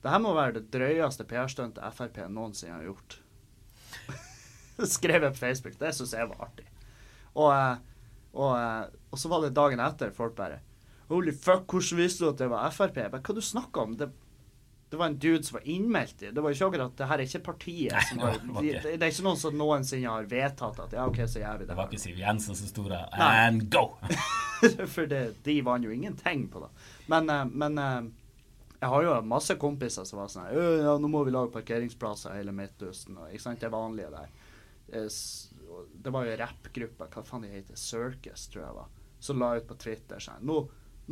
det 0.00 0.12
her 0.14 0.22
må 0.24 0.32
være 0.36 0.56
det 0.58 0.70
drøyeste 0.72 1.26
PR-stuntet 1.28 1.92
Frp 1.96 2.22
noensinne 2.32 2.78
har 2.78 2.86
gjort. 2.88 3.18
skrev 4.96 5.22
jeg 5.26 5.34
på 5.34 5.38
Facebook. 5.42 5.76
Det 5.80 5.92
syns 5.96 6.14
jeg 6.16 6.28
var 6.30 6.46
artig. 6.48 6.66
Og, 7.34 7.50
eh, 7.52 7.76
og, 8.32 8.54
eh, 8.56 8.88
og 9.12 9.20
så 9.20 9.30
var 9.30 9.44
det 9.44 9.54
dagen 9.56 9.82
etter 9.84 10.10
folk 10.14 10.34
bare 10.38 10.60
Holy 11.10 11.32
fuck, 11.34 11.64
hvordan 11.66 11.98
visste 11.98 12.22
du 12.22 12.28
at 12.30 12.38
det 12.38 12.46
var 12.50 12.70
Frp? 12.74 12.96
Jeg 13.02 13.10
bare, 13.10 13.22
Hva 13.26 13.34
du 13.34 13.42
snakker 13.42 13.82
om? 13.82 13.96
Det, 13.98 14.08
Det 14.90 14.98
var 14.98 15.06
en 15.06 15.18
dude 15.22 15.42
som 15.46 15.58
var 15.58 15.66
innmeldt 15.70 16.22
i. 16.22 16.30
Det 16.34 16.42
var 16.42 16.50
ikke 16.54 16.66
akkurat 16.70 16.96
Det 16.98 17.06
her 17.06 17.18
er 17.18 17.26
ikke 17.28 17.42
partiet 17.46 17.92
Nei, 17.94 18.04
som 18.08 18.18
det 18.18 18.26
har 18.26 18.38
de, 18.62 18.72
det, 18.72 18.94
det 18.98 19.06
er 19.06 19.12
ikke 19.12 19.26
noen 19.26 19.38
som 19.38 19.58
noensinne 19.58 20.10
har 20.10 20.30
vedtatt 20.30 20.80
at 20.86 20.94
ja, 20.96 21.04
OK, 21.06 21.20
så 21.30 21.42
gjør 21.42 21.58
vi 21.60 21.66
Det 21.66 21.70
det. 21.70 21.76
var 21.78 21.90
ikke 21.90 22.02
Siv 22.02 22.18
Jensen 22.18 22.58
som 22.58 22.70
sto 22.70 22.86
der. 22.88 23.04
And 23.20 23.68
go! 23.70 23.84
For 24.94 25.06
det, 25.10 25.20
de 25.46 25.60
vant 25.66 25.84
jo 25.86 25.90
ingenting 25.94 26.48
på 26.52 26.62
det. 26.64 26.70
Men, 27.10 27.30
eh, 27.30 27.44
men 27.52 27.78
jeg 28.80 28.88
har 28.88 29.02
jo 29.04 29.14
masse 29.28 29.54
kompiser 29.60 30.06
som 30.08 30.22
var 30.22 30.30
sånn 30.32 30.46
«Øh, 30.56 30.78
ja, 30.86 30.94
nå 30.98 31.08
må 31.12 31.20
vi 31.26 31.32
lage 31.34 31.52
parkeringsplasser 31.52 32.32
i 32.32 32.40
hele 32.40 32.54
Midtøsten. 32.56 33.18
Og, 33.20 33.28
ikke 33.34 33.44
sant? 33.44 33.60
Det 33.60 33.68
vanlige 33.72 34.10
der. 34.14 34.30
Eh, 34.92 35.08
Det 36.02 36.10
var 36.10 36.24
jo 36.26 36.36
rappgruppa, 36.40 37.06
hva 37.12 37.22
faen 37.22 37.44
de 37.44 37.50
heter, 37.52 37.76
Circus, 37.78 38.48
tror 38.50 38.64
jeg 38.64 38.74
var, 38.74 38.88
som 39.20 39.38
la 39.38 39.52
ut 39.58 39.68
på 39.68 39.76
Twitter 39.78 40.18
sånn 40.18 40.42
Nå, 40.48 40.56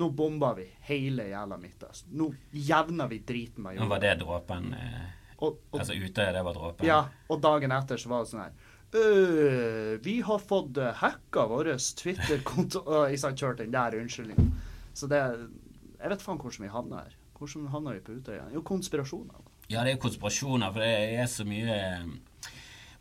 nå 0.01 0.09
bomber 0.11 0.57
vi 0.59 0.65
hele 0.89 1.29
jævla 1.29 1.59
Midtøsten. 1.61 2.17
Nå 2.19 2.33
jevner 2.53 3.09
vi 3.13 3.21
driten 3.29 3.63
med 3.63 3.79
Nå 3.79 3.87
var 3.93 4.01
det 4.03 4.17
dråpen 4.25 4.73
eh, 4.75 5.15
Altså 5.39 5.95
Utøya, 5.95 6.33
det 6.35 6.43
var 6.43 6.57
dråpen. 6.57 6.87
ja, 6.89 7.05
og 7.29 7.41
dagen 7.45 7.71
etter 7.77 8.01
så 8.01 8.11
var 8.11 8.25
det 8.25 8.33
sånn 8.33 8.43
her 8.47 8.57
«Øh, 8.99 9.99
Vi 10.03 10.21
har 10.25 10.39
fått 10.41 10.79
uh, 10.81 10.91
hacka 11.03 11.45
vår 11.51 11.75
Twitter-konto 12.01 12.83
ikke 13.13 13.21
sant, 13.21 13.39
kjørt 13.39 13.61
den 13.61 13.75
der 13.75 13.95
unnskyldningen. 14.01 14.55
Så 14.97 15.07
det 15.13 15.21
Jeg 16.01 16.11
vet 16.15 16.23
faen 16.25 16.39
hvordan 16.41 16.65
vi 16.65 16.73
havna 16.73 17.05
her. 17.05 17.18
Hvordan 17.39 17.69
havna 17.73 17.93
vi 17.97 18.01
på 18.07 18.17
Utøya? 18.19 18.49
Jo, 18.55 18.63
konspirasjoner. 18.67 19.45
Ja, 19.71 19.85
det 19.85 19.93
er 19.93 20.01
konspirasjoner, 20.03 20.73
for 20.73 20.81
det 20.81 21.19
er 21.21 21.27
så 21.31 21.45
mye 21.45 21.75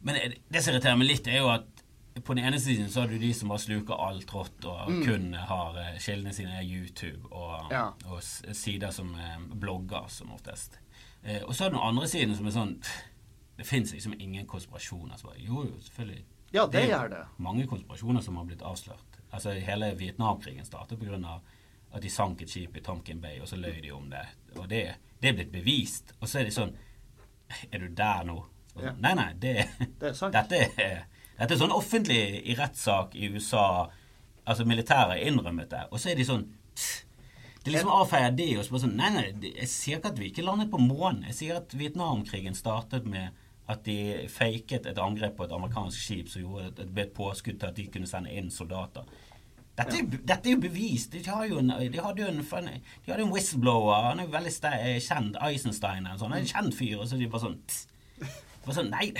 Men 0.02 0.16
det, 0.16 0.38
det 0.52 0.62
som 0.64 0.74
irriterer 0.76 0.98
meg 1.00 1.08
litt, 1.10 1.28
er 1.28 1.40
jo 1.42 1.50
at 1.50 1.84
på 2.26 2.34
den 2.34 2.46
ene 2.50 2.58
siden 2.60 2.88
så 2.90 3.04
har 3.04 3.12
du 3.12 3.18
de 3.22 3.30
som 3.34 3.50
bare 3.52 3.62
sluker 3.62 4.00
alt 4.02 4.32
rått 4.34 4.66
og 4.66 4.88
kun 5.06 5.28
har 5.38 5.76
eh, 5.78 5.98
kildene 6.02 6.32
sine 6.34 6.56
er 6.58 6.66
YouTube 6.66 7.30
og, 7.30 7.68
Mm. 7.68 7.72
Ja. 7.72 7.84
og 8.10 8.24
sider 8.24 8.90
som 8.92 9.12
eh, 9.16 9.38
blogger 9.54 10.08
som 10.10 10.32
oftest. 10.34 10.80
Eh, 11.24 11.44
og 11.46 11.54
så 11.54 11.66
er 11.66 11.70
det 11.70 11.78
den 11.78 11.86
andre 11.90 12.08
siden 12.10 12.34
som 12.36 12.48
er 12.50 12.56
sånn 12.56 12.74
Det 13.58 13.66
fins 13.66 13.94
liksom 13.94 14.14
ingen 14.20 14.46
konspirasjoner. 14.50 15.18
Så 15.18 15.28
bare, 15.30 15.40
jo, 15.42 15.64
jo, 15.66 15.78
selvfølgelig. 15.82 16.24
Ja, 16.54 16.66
det 16.66 16.82
er 16.82 16.86
jo 16.86 16.92
gjør 16.96 17.10
det. 17.10 17.22
Mange 17.38 17.68
konspirasjoner 17.68 18.22
som 18.22 18.36
har 18.38 18.46
blitt 18.46 18.62
avslørt. 18.62 19.18
Altså 19.34 19.52
Hele 19.60 19.96
Vietnamkrigen 19.98 20.66
startet 20.66 21.00
pga. 21.02 21.40
At 21.94 22.04
de 22.04 22.10
sank 22.12 22.42
et 22.44 22.52
skip 22.52 22.76
i 22.78 22.84
Tomkin 22.84 23.22
Bay, 23.24 23.40
og 23.42 23.48
så 23.50 23.58
løy 23.60 23.80
de 23.84 23.92
om 23.96 24.10
det. 24.12 24.26
Og 24.58 24.68
det, 24.70 24.84
det 25.22 25.30
er 25.30 25.38
blitt 25.40 25.54
bevist. 25.54 26.14
Og 26.20 26.30
så 26.30 26.42
er 26.42 26.50
de 26.50 26.56
sånn 26.56 26.76
Er 27.72 27.80
du 27.80 27.88
der 27.96 28.26
nå? 28.28 28.42
Så, 28.74 28.84
Ja. 28.84 28.92
Nei, 29.02 29.14
nei, 29.18 29.32
det, 29.40 29.54
Det 30.00 30.12
er 30.12 30.34
dette, 30.36 30.60
er, 30.78 31.06
dette 31.40 31.56
er 31.56 31.62
sånn 31.62 31.74
offentlig 31.74 32.20
i 32.44 32.56
rettssak 32.60 33.16
i 33.16 33.30
USA. 33.34 33.88
Altså 34.46 34.66
militæret 34.68 35.24
innrømmet 35.26 35.72
det. 35.72 35.86
Og 35.92 36.00
så 36.00 36.12
er 36.12 36.20
de 36.20 36.28
sånn 36.28 36.46
det 37.68 37.72
De 37.72 37.74
liksom 37.74 37.90
avfeier 37.92 38.32
det 38.32 38.52
og 38.58 38.64
så 38.64 38.76
bare 38.76 38.84
sånn 38.86 38.96
Nei, 39.00 39.10
nei, 39.16 39.52
jeg 39.58 39.68
sier 39.72 39.98
ikke 39.98 40.12
at 40.14 40.20
vi 40.22 40.30
ikke 40.30 40.46
landet 40.46 40.70
på 40.72 40.80
månen. 40.80 41.26
Jeg 41.32 41.36
sier 41.40 41.58
at 41.60 41.74
Vietnamkrigen 41.76 42.56
startet 42.56 43.08
med 43.10 43.36
at 43.68 43.82
de 43.84 44.28
faket 44.32 44.86
et 44.88 45.00
angrep 45.04 45.36
på 45.36 45.44
et 45.44 45.52
amerikansk 45.52 46.00
skip 46.00 46.30
som 46.32 46.46
gjorde 46.46 46.70
et, 46.70 46.78
et, 46.86 46.94
et 47.04 47.16
påskudd 47.16 47.58
til 47.60 47.68
at 47.68 47.76
de 47.76 47.88
kunne 47.92 48.08
sende 48.08 48.32
inn 48.32 48.48
soldater. 48.54 49.04
Dette, 49.78 50.00
jo- 50.00 50.22
dette 50.26 50.50
er 50.50 50.56
jo 50.56 50.62
bevist. 50.62 51.12
De, 51.14 51.22
har 51.30 51.46
jo 51.46 51.60
en, 51.62 51.70
de 51.70 52.02
hadde 52.02 52.24
jo 52.24 52.28
en, 52.32 52.42
de 52.42 53.12
hadde 53.12 53.24
en 53.24 53.32
whistleblower. 53.34 54.08
Han 54.10 54.20
er 54.24 54.26
jo 54.26 54.34
veldig 54.34 54.54
ste, 54.56 54.72
kjent. 55.06 55.38
Eisenstein 55.46 56.06
eller 56.08 56.18
sånn. 56.18 56.34
En 56.34 56.50
kjent 56.50 56.74
fyr. 56.78 56.98
Og 56.98 57.08
så 57.10 57.20
de 57.20 57.30
bare 57.30 57.46
sånn 57.46 57.60
bare 58.68 58.76
sånn, 58.76 58.90
Nei, 58.92 59.12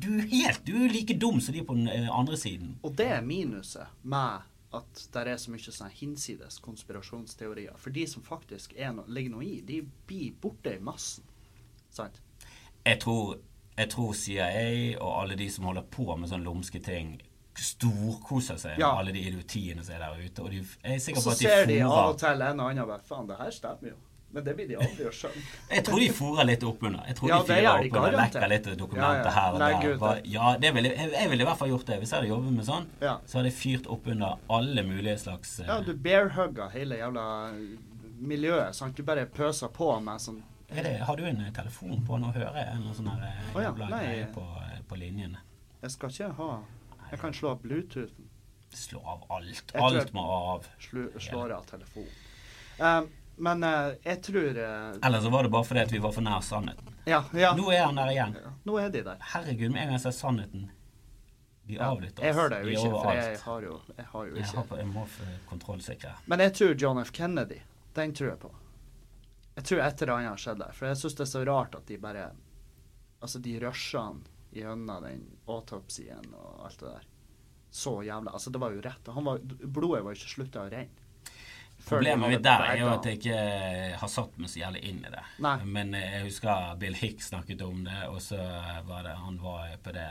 du 0.00 0.08
er 0.16 0.28
helt 0.30 0.64
Du 0.64 0.72
er 0.78 0.92
like 0.92 1.16
dum 1.20 1.40
som 1.42 1.54
de 1.56 1.64
på 1.66 1.76
den 1.76 1.90
eh, 1.92 2.08
andre 2.08 2.38
siden. 2.40 2.76
Og 2.86 2.94
det 2.96 3.10
er 3.18 3.26
minuset 3.26 3.90
med 4.02 4.46
at 4.74 5.02
det 5.14 5.24
er 5.30 5.38
så 5.38 5.52
mye 5.52 5.74
sånn 5.74 5.92
hinsides 5.94 6.56
konspirasjonsteorier. 6.64 7.76
For 7.78 7.94
de 7.94 8.06
som 8.10 8.24
faktisk 8.26 8.74
no, 8.94 9.04
ligger 9.06 9.36
noe 9.36 9.46
i, 9.46 9.58
de 9.66 9.82
blir 10.08 10.32
borte 10.42 10.72
i 10.74 10.82
massen. 10.82 11.26
Sant? 11.94 12.18
Jeg 12.84 12.98
tror, 13.04 13.36
jeg 13.78 13.90
tror 13.92 14.16
CIA 14.18 14.64
og 14.98 15.12
alle 15.22 15.38
de 15.38 15.46
som 15.52 15.68
holder 15.68 15.86
på 15.94 16.08
med 16.16 16.30
sånne 16.30 16.48
lumske 16.48 16.82
ting, 16.82 17.16
storkoser 17.62 18.56
seg 18.56 18.78
Ja. 18.78 18.90
med 18.90 18.98
alle 18.98 19.12
de 19.12 19.20
idiotiene 19.28 19.84
som 19.84 19.94
er 19.94 19.98
der 19.98 20.24
ute. 20.24 20.42
Og 20.42 20.50
de, 20.50 20.64
er 20.82 20.98
sikker 20.98 21.20
så 21.20 21.30
på 21.30 21.32
at 21.32 21.38
de 21.38 21.44
ser 21.44 21.66
de 21.66 21.78
av 21.82 22.10
og 22.10 22.18
til 22.18 22.42
en 22.42 22.60
og 22.60 22.70
annen 22.70 22.86
bare 22.88 23.02
Faen, 23.04 23.26
det 23.28 23.36
her 23.38 23.50
stemmer 23.50 23.88
jo. 23.92 23.96
Men 24.34 24.44
det 24.44 24.54
blir 24.58 24.66
de 24.66 24.76
aldri 24.82 25.04
å 25.06 25.12
skjønne. 25.14 25.42
Jeg 25.76 25.84
tror 25.86 26.00
de 26.02 26.08
fôrer 26.10 26.48
litt 26.48 26.64
oppunder. 26.66 27.04
Jeg 27.06 27.16
tror 27.20 27.28
Ja, 27.30 27.36
de 27.38 27.52
fyrer 27.52 27.68
oppunder, 27.84 28.16
lekker 28.18 28.48
litt 28.50 28.70
dokumenter 28.80 29.28
Ja, 29.30 29.34
her 29.36 29.52
og 29.52 29.60
der. 29.62 29.98
Bare, 30.00 30.24
ja, 30.26 30.56
det 30.58 30.72
ville, 30.74 30.90
jeg, 30.90 31.12
jeg 31.14 31.30
ville 31.30 31.44
i 31.44 31.46
hvert 31.46 31.60
fall 31.60 31.70
gjort 31.70 31.86
det. 31.86 31.98
Hvis 32.02 32.10
jeg 32.10 32.18
hadde 32.18 32.32
jobbet 32.32 32.56
med 32.56 32.66
sånn, 32.66 32.88
så 32.98 33.38
hadde 33.38 33.52
jeg 33.52 33.58
fyrt 33.60 33.86
oppunder 33.86 34.42
alle 34.58 34.82
mulige 34.88 35.20
slags 35.22 35.60
uh, 35.60 35.68
Ja, 35.68 35.78
du 35.86 35.94
bearhugga 35.94 36.66
hele 36.74 36.98
jævla 36.98 37.28
miljøet. 38.18 38.74
Sant? 38.74 38.98
Du 38.98 39.06
bare 39.06 39.28
pøser 39.30 39.70
på 39.70 39.92
med 40.02 40.22
sånn 40.24 40.42
er 40.68 40.82
det, 40.82 40.98
Har 41.06 41.16
du 41.16 41.24
en 41.24 41.40
eh, 41.40 41.52
telefon 41.52 42.06
på 42.06 42.18
nå? 42.18 42.32
Hører 42.34 42.56
jeg 42.58 42.70
en 42.74 42.94
sånn 42.96 43.10
her 43.12 43.26
eh, 43.28 43.62
ja, 43.62 44.26
på, 44.34 44.44
eh, 44.64 44.80
på 44.88 44.98
linjene? 44.98 45.42
Jeg 45.84 45.92
skal 45.94 46.10
ikke 46.10 46.30
ha 46.38 46.48
Jeg 47.10 47.20
kan 47.20 47.34
slå 47.34 47.50
av 47.54 47.60
Bluetoothen. 47.62 48.30
Slå 48.74 49.00
av 49.06 49.26
alt. 49.32 49.72
Jeg 49.72 49.82
Alt 49.82 50.12
må 50.12 50.22
av. 50.34 50.66
Slu, 50.82 51.04
slår 51.18 51.52
av 51.54 51.66
telefonen. 51.68 52.10
Um, 52.78 53.08
men 53.36 53.62
uh, 53.62 53.92
jeg 54.02 54.22
tror 54.22 54.56
uh, 54.58 54.96
Eller 55.06 55.20
så 55.20 55.30
var 55.30 55.46
det 55.46 55.50
bare 55.54 55.66
fordi 55.66 55.80
at 55.80 55.92
vi 55.92 56.00
var 56.02 56.14
for 56.14 56.26
nær 56.26 56.40
sannheten. 56.42 56.96
Ja, 57.06 57.20
ja. 57.34 57.52
Nå 57.58 57.68
er 57.70 57.84
han 57.84 57.98
der 57.98 58.10
igjen. 58.10 58.34
Ja, 58.42 58.54
Nå 58.66 58.78
er 58.82 58.90
de 58.90 59.02
der. 59.06 59.20
Herregud, 59.34 59.70
med 59.70 59.82
en 59.82 59.92
gang 59.92 59.98
jeg 59.98 60.04
ser 60.06 60.16
sannheten 60.16 60.66
De 61.68 61.78
avlytter 61.78 62.22
oss. 62.22 62.26
jeg 62.26 62.34
hører 62.34 62.50
det 62.54 62.58
jo 62.62 62.66
De 62.66 62.74
ikke, 62.74 62.90
for 62.90 63.14
jeg 63.20 63.38
har 63.44 63.62
jo, 63.68 63.78
jeg 63.96 64.06
har 64.10 64.26
jo 64.26 64.36
Jeg, 64.36 64.48
ikke 64.48 64.66
på, 64.68 64.78
jeg 64.80 64.90
må 64.90 65.06
kontrollsikre. 65.50 66.12
Men 66.26 66.44
jeg 66.46 66.54
tror 66.58 66.74
John 66.82 67.02
F. 67.04 67.12
Kennedy. 67.14 67.60
Den 67.94 68.14
tror 68.14 68.28
jeg 68.32 68.40
på. 68.42 68.50
Jeg 69.54 69.64
tror 69.70 69.84
et 69.86 70.02
eller 70.02 70.14
annet 70.16 70.32
har 70.32 70.42
skjedd 70.46 70.62
der. 70.64 70.74
For 70.74 70.90
jeg 70.90 71.00
syns 71.02 71.18
det 71.20 71.26
er 71.28 71.32
så 71.36 71.44
rart 71.46 71.78
at 71.78 71.86
de 71.90 71.98
bare 72.02 72.30
Altså, 73.24 73.38
de 73.40 73.54
rusher 73.62 74.02
han 74.02 74.18
gjennom 74.56 75.02
den 75.04 75.24
autopsien 75.50 76.26
og 76.34 76.64
alt 76.66 76.78
det 76.80 76.92
der. 76.94 77.06
Så 77.74 77.96
jævla 78.06 78.30
Altså, 78.36 78.50
det 78.54 78.60
var 78.62 78.70
jo 78.70 78.80
rett. 78.84 79.08
Han 79.14 79.24
var, 79.26 79.38
blodet 79.42 80.04
var 80.04 80.12
jo 80.14 80.20
ikke 80.20 80.34
slutta 80.36 80.62
å 80.66 80.70
renne. 80.70 81.00
Problemet 81.84 82.30
mitt 82.30 82.42
der 82.46 82.62
er 82.64 82.78
jo 82.80 82.86
at 82.88 83.04
jeg 83.04 83.18
ikke 83.18 83.40
har 84.00 84.08
satt 84.08 84.38
meg 84.40 84.48
så 84.48 84.60
jævlig 84.62 84.80
inn 84.88 85.02
i 85.04 85.10
det. 85.12 85.24
Nei. 85.44 85.56
Men 85.68 85.90
eh, 85.98 86.14
jeg 86.16 86.28
husker 86.30 86.76
Bill 86.80 86.94
Hicks 86.96 87.28
snakket 87.32 87.60
om 87.66 87.82
det, 87.84 87.98
og 88.08 88.22
så 88.24 88.38
var 88.88 89.02
det 89.04 89.16
han 89.20 89.36
var 89.42 89.74
på 89.84 89.92
det 89.92 90.06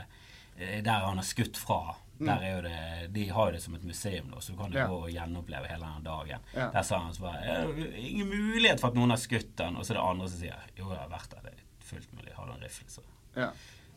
eh, 0.58 0.82
Der 0.86 1.06
han 1.08 1.18
har 1.18 1.26
skutt 1.26 1.56
fra. 1.58 1.96
Der 2.20 2.44
er 2.46 2.52
jo 2.54 2.60
det, 2.62 3.08
De 3.16 3.24
har 3.34 3.48
jo 3.50 3.56
det 3.56 3.62
som 3.64 3.74
et 3.74 3.82
museum, 3.88 4.28
da, 4.30 4.38
så 4.40 4.52
du 4.54 4.58
kan 4.60 4.70
jo 4.70 4.78
Mm. 4.78 4.82
Ja. 4.84 4.86
gå 4.92 5.00
og 5.02 5.10
gjenoppleve 5.10 5.66
hele 5.72 5.88
den 5.96 6.04
dagen. 6.06 6.40
Ja. 6.54 6.68
Der 6.76 6.82
sa 6.86 6.98
han 7.02 7.14
så 7.14 7.22
bare 7.24 7.40
"Ja, 7.46 7.54
det 7.66 7.88
er 7.88 7.96
Ingen 8.06 8.28
mulighet 8.30 8.80
for 8.80 8.88
at 8.88 8.94
noen 8.94 9.10
har 9.10 9.16
skutt 9.18 9.56
den. 9.56 9.76
Og 9.76 9.82
så 9.84 9.92
er 9.92 9.98
det 9.98 10.04
andre 10.10 10.28
som 10.28 10.38
sier 10.38 10.60
jo, 10.76 10.88
det 10.90 10.98
har 10.98 11.08
vært 11.10 11.30
der, 11.30 11.40
det 11.42 11.52
er 11.58 11.64
fullt 11.90 12.12
mulig. 12.14 12.32
Har 12.36 12.46
du 12.46 12.52
en 12.52 12.60
rifle, 12.62 12.86
så 12.88 13.02
Ja. 13.36 13.50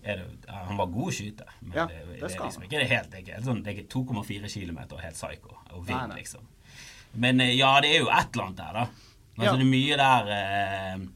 Det, 0.04 0.16
Han 0.48 0.78
var 0.80 0.92
god 0.94 1.10
å 1.10 1.16
skyte, 1.16 1.48
men 1.62 1.74
Ja, 1.82 1.86
det, 1.90 2.04
det, 2.06 2.20
det 2.22 2.30
er 2.32 2.44
liksom 2.46 2.64
ikke 2.68 2.80
det 2.82 2.90
helt 2.92 3.12
Det 3.12 3.24
er 3.34 3.44
sånn, 3.46 3.64
er 3.68 3.82
2,4 3.84 4.52
km 4.54 4.80
og 4.86 5.02
helt 5.04 5.20
psycho 5.20 5.58
og 5.74 5.86
vind, 5.88 6.14
liksom. 6.16 6.48
Men 7.18 7.42
eh, 7.42 7.56
ja, 7.58 7.74
det 7.82 7.96
er 7.96 8.04
jo 8.04 8.10
et 8.14 8.34
eller 8.34 8.50
annet 8.50 8.62
der, 8.62 8.74
da. 8.82 8.88
Altså, 9.38 9.52
Ja. 9.52 9.54
Det 9.54 9.62
er 9.62 9.70
mye 9.70 9.98
der 10.02 10.30
eh, 10.34 11.08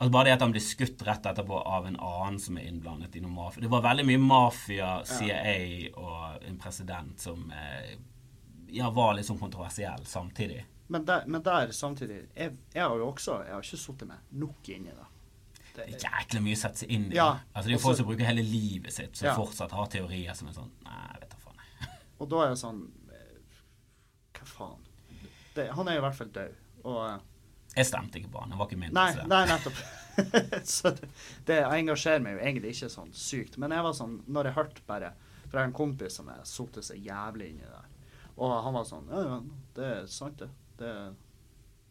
Altså 0.00 0.12
Bare 0.14 0.24
det 0.30 0.32
at 0.38 0.42
han 0.46 0.52
blir 0.54 0.62
skutt 0.64 1.02
rett 1.04 1.26
etterpå 1.28 1.58
av 1.60 1.86
en 1.86 1.98
annen 2.00 2.38
som 2.40 2.56
er 2.56 2.70
innblandet 2.70 3.16
i 3.18 3.20
noe 3.20 3.34
mafia. 3.34 3.60
Det 3.60 3.68
var 3.68 3.82
veldig 3.84 4.06
mye 4.08 4.20
mafia, 4.22 4.92
CIA 5.04 5.90
og 6.00 6.46
en 6.48 6.56
president 6.62 7.20
som 7.20 7.50
eh, 7.52 7.98
ja, 8.72 8.88
var 8.96 9.12
litt 9.18 9.28
sånn 9.28 9.40
kontroversiell 9.42 10.06
samtidig. 10.08 10.62
Men 10.88 11.04
der, 11.04 11.26
men 11.28 11.44
der 11.44 11.74
samtidig 11.76 12.22
jeg, 12.32 12.56
jeg 12.72 12.82
har 12.82 12.96
jo 12.96 13.10
også 13.10 13.36
Jeg 13.44 13.54
har 13.54 13.62
ikke 13.62 13.82
sittet 13.82 14.08
meg 14.08 14.32
nok 14.40 14.72
inn 14.72 14.88
i 14.88 14.94
det. 14.96 15.09
Det 15.86 15.96
er 15.96 16.04
jækla 16.06 16.40
mye 16.44 16.56
å 16.56 16.60
sette 16.60 16.82
seg 16.82 16.90
inn 16.96 17.06
i. 17.10 17.16
Ja, 17.16 17.28
altså 17.54 17.68
Det 17.68 17.74
er 17.74 17.78
jo 17.78 17.82
folk 17.84 17.98
som 18.00 18.08
bruker 18.10 18.28
hele 18.28 18.44
livet 18.46 18.92
sitt, 18.94 19.16
som 19.16 19.28
Ja. 19.30 19.34
fortsatt 19.38 19.72
har 19.76 19.86
teorier 19.92 20.34
som 20.36 20.48
er 20.50 20.56
sånn 20.56 20.70
Nei, 20.84 21.18
vet 21.20 21.30
da 21.30 21.40
faen. 21.44 21.62
Og 22.20 22.28
da 22.32 22.42
er 22.44 22.52
jeg 22.52 22.60
sånn 22.64 22.82
Hva 24.36 24.46
faen? 24.46 24.86
Det, 25.54 25.66
han 25.76 25.88
er 25.88 25.96
jo 25.98 26.02
i 26.02 26.04
hvert 26.06 26.18
fall 26.20 26.28
død. 26.34 26.58
Og 26.84 27.00
eh, 27.06 27.16
Jeg 27.76 27.86
stemte 27.90 28.20
ikke 28.20 28.30
på 28.34 28.40
han. 28.42 28.52
Han 28.54 28.60
var 28.60 28.68
ikke 28.70 28.78
min. 28.80 28.92
Nei, 28.94 29.08
nei 29.28 29.40
nettopp. 29.50 29.80
så 30.76 30.92
det, 30.96 31.08
det 31.48 31.58
engasjerer 31.64 32.22
meg 32.24 32.36
jo 32.36 32.44
egentlig 32.44 32.74
ikke 32.76 32.90
sånn 32.92 33.10
sykt. 33.16 33.58
Men 33.58 33.74
jeg 33.74 33.84
var 33.86 33.96
sånn, 33.96 34.20
når 34.30 34.50
jeg 34.50 34.56
hørte 34.60 34.86
bare 34.86 35.12
For 35.48 35.56
jeg 35.56 35.60
har 35.64 35.70
en 35.72 35.76
kompis 35.80 36.20
som 36.20 36.28
har 36.30 36.44
sittet 36.48 36.86
seg 36.86 37.02
jævlig 37.04 37.50
inni 37.54 37.66
der. 37.66 37.88
Og 38.40 38.54
han 38.64 38.76
var 38.78 38.86
sånn 38.88 39.10
Ja, 39.10 39.24
ja, 39.26 39.40
det 39.76 39.90
er 39.96 40.06
sant, 40.10 40.38
det. 40.38 40.50
det 40.80 40.94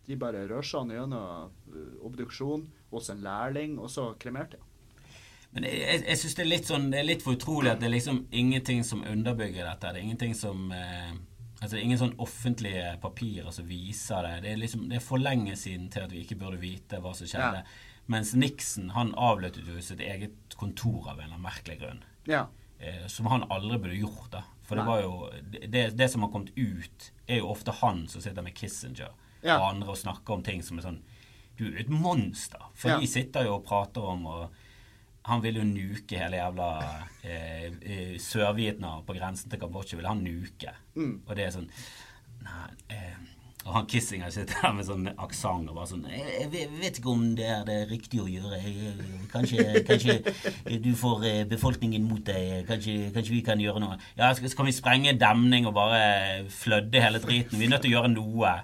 de 0.10 0.16
bare 0.18 0.48
rusha 0.50 0.80
han 0.82 0.90
gjennom 0.90 1.52
obduksjonen 2.02 2.06
obduksjon 2.08 2.64
hos 2.92 3.10
en 3.14 3.22
lærling, 3.26 3.78
og 3.80 3.90
så 3.94 4.14
kremerte 4.20 4.58
de. 4.58 4.66
Men 5.52 5.66
jeg, 5.66 5.80
jeg, 5.82 6.04
jeg 6.06 6.20
syns 6.22 6.36
det 6.38 6.60
sånn 6.68 6.92
Det 6.94 7.00
er 7.00 7.08
litt 7.08 7.24
for 7.26 7.34
utrolig 7.34 7.72
at 7.72 7.80
det 7.82 7.88
er 7.88 7.96
liksom 7.96 8.20
ingenting 8.30 8.84
som 8.86 9.02
underbygger 9.02 9.66
dette. 9.66 9.94
Det 9.94 10.02
er 10.02 10.06
ingenting 10.06 10.36
som 10.38 10.70
eh, 10.76 11.16
Altså 11.60 11.74
det 11.76 11.80
er 11.82 11.88
ingen 11.90 12.00
sånn 12.00 12.14
offentlige 12.24 12.92
papirer 13.04 13.50
som 13.52 13.66
viser 13.68 14.24
det. 14.24 14.36
Det 14.46 14.52
er 14.54 14.62
liksom 14.62 14.86
Det 14.92 15.00
er 15.00 15.04
for 15.04 15.20
lenge 15.20 15.58
siden 15.60 15.90
til 15.92 16.06
at 16.06 16.14
vi 16.14 16.22
ikke 16.24 16.38
burde 16.40 16.62
vite 16.62 17.02
hva 17.04 17.12
som 17.18 17.28
skjedde. 17.28 17.66
Mens 18.10 18.32
Nixon 18.38 18.94
han 18.96 19.12
avlyttet 19.20 19.68
jo 19.68 19.82
sitt 19.84 20.00
eget 20.02 20.56
kontor 20.58 21.10
av 21.10 21.18
en 21.18 21.26
eller 21.26 21.36
annen 21.36 21.46
merkelig 21.46 21.80
grunn. 21.82 22.00
Ja. 22.30 22.46
Eh, 22.80 23.06
som 23.12 23.28
han 23.30 23.44
aldri 23.52 23.78
burde 23.78 24.00
gjort. 24.00 24.30
da 24.32 24.46
For 24.64 24.80
det 24.80 24.86
var 24.88 25.02
jo 25.04 25.14
det, 25.68 25.84
det 25.98 26.08
som 26.14 26.24
har 26.24 26.32
kommet 26.32 26.56
ut, 26.56 27.12
er 27.28 27.42
jo 27.42 27.52
ofte 27.52 27.76
han 27.82 28.06
som 28.08 28.24
sitter 28.24 28.46
med 28.46 28.56
Kissinger 28.56 29.12
Ja. 29.42 29.56
og 29.60 29.70
andre 29.74 29.90
og 29.94 29.98
snakker 29.98 30.34
om 30.34 30.44
ting 30.44 30.64
som 30.64 30.80
er 30.80 30.84
sånn 30.84 31.04
Du 31.60 31.66
er 31.68 31.82
et 31.84 31.90
monster. 31.92 32.62
For 32.74 32.90
Ja. 32.94 33.00
de 33.00 33.08
sitter 33.08 33.44
jo 33.50 33.58
og 33.60 33.66
prater 33.68 34.02
om 34.02 34.26
og 34.32 34.50
Han 35.30 35.42
vil 35.44 35.58
jo 35.60 35.64
nuke 35.68 36.18
hele 36.18 36.38
jævla 36.40 36.68
eh, 37.28 37.66
eh, 37.84 38.14
Sør-Vietnam 38.18 39.04
på 39.06 39.14
grensen 39.18 39.52
til 39.52 39.60
Kambodsja. 39.60 39.98
Vil 40.00 40.08
han 40.08 40.24
nuke. 40.24 40.72
Mm. 40.96 41.20
Og 41.28 41.36
det 41.36 41.44
er 41.46 41.52
sånn 41.54 41.68
Nei 42.40 42.70
eh, 42.96 43.18
Og 43.68 43.74
han 43.76 43.86
Kissinger 43.92 44.32
sitter 44.32 44.56
der 44.64 44.72
med 44.78 44.88
sånn 44.88 45.10
aksent 45.20 45.68
og 45.70 45.76
bare 45.76 45.90
sånn 45.92 46.06
jeg, 46.08 46.50
jeg 46.56 46.70
vet- 46.80 46.98
ikke 47.02 47.12
om 47.12 47.26
det 47.36 47.46
er 47.46 47.66
det 47.68 47.76
riktige 47.92 48.24
å 48.24 48.30
gjøre. 48.32 48.62
Jeg, 48.64 48.74
jeg, 48.88 49.28
kanskje, 49.30 49.66
kanskje 49.86 50.80
du 50.82 50.94
får 50.96 51.26
eh, 51.28 51.44
befolkningen 51.52 52.08
mot 52.08 52.24
deg. 52.26 52.64
Kanskje, 52.72 53.12
kanskje 53.14 53.36
vi 53.36 53.42
kan 53.46 53.60
gjøre 53.62 53.84
noe. 53.84 54.00
Ja, 54.18 54.32
så 54.34 54.48
kan 54.56 54.66
vi 54.66 54.72
sprenge 54.80 55.12
en 55.12 55.20
demning 55.22 55.68
og 55.68 55.76
bare 55.76 56.48
flødde 56.50 57.04
hele 57.04 57.20
driten? 57.22 57.60
Vi 57.60 57.68
er 57.68 57.76
nødt 57.76 57.84
til 57.86 57.92
å 57.92 57.98
gjøre 58.00 58.14
noe. 58.16 58.56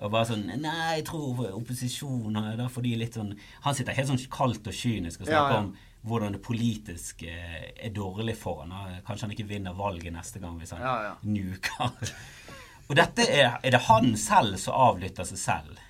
Og 0.00 0.10
bare 0.12 0.30
sånn 0.30 0.46
Nei, 0.62 0.96
jeg 1.00 1.06
tror 1.10 1.40
opposisjonen 1.52 2.38
er 2.54 2.68
får 2.72 2.86
de 2.86 2.96
litt 2.96 3.18
sånn 3.18 3.34
Han 3.66 3.76
sitter 3.76 3.96
helt 3.98 4.08
sånn 4.08 4.22
kaldt 4.32 4.70
og 4.70 4.76
kynisk 4.76 5.20
og 5.22 5.28
snakker 5.28 5.56
ja. 5.56 5.62
om 5.64 5.72
hvordan 6.08 6.32
det 6.32 6.40
politiske 6.40 7.28
er 7.28 7.90
dårlig 7.92 8.32
for 8.40 8.62
han. 8.64 8.72
Kanskje 9.04 9.26
han 9.26 9.34
ikke 9.34 9.48
vinner 9.50 9.76
valget 9.76 10.14
neste 10.14 10.40
gang 10.40 10.56
hvis 10.56 10.72
han 10.72 10.80
Ja, 10.80 10.94
ja. 11.10 11.14
nuker. 11.28 12.14
Og 12.90 12.96
dette 12.98 13.26
er, 13.28 13.58
er 13.62 13.74
det 13.76 13.82
han 13.86 14.16
selv 14.18 14.56
som 14.58 14.74
avlytter 14.74 15.28
seg 15.28 15.38
selv. 15.38 15.82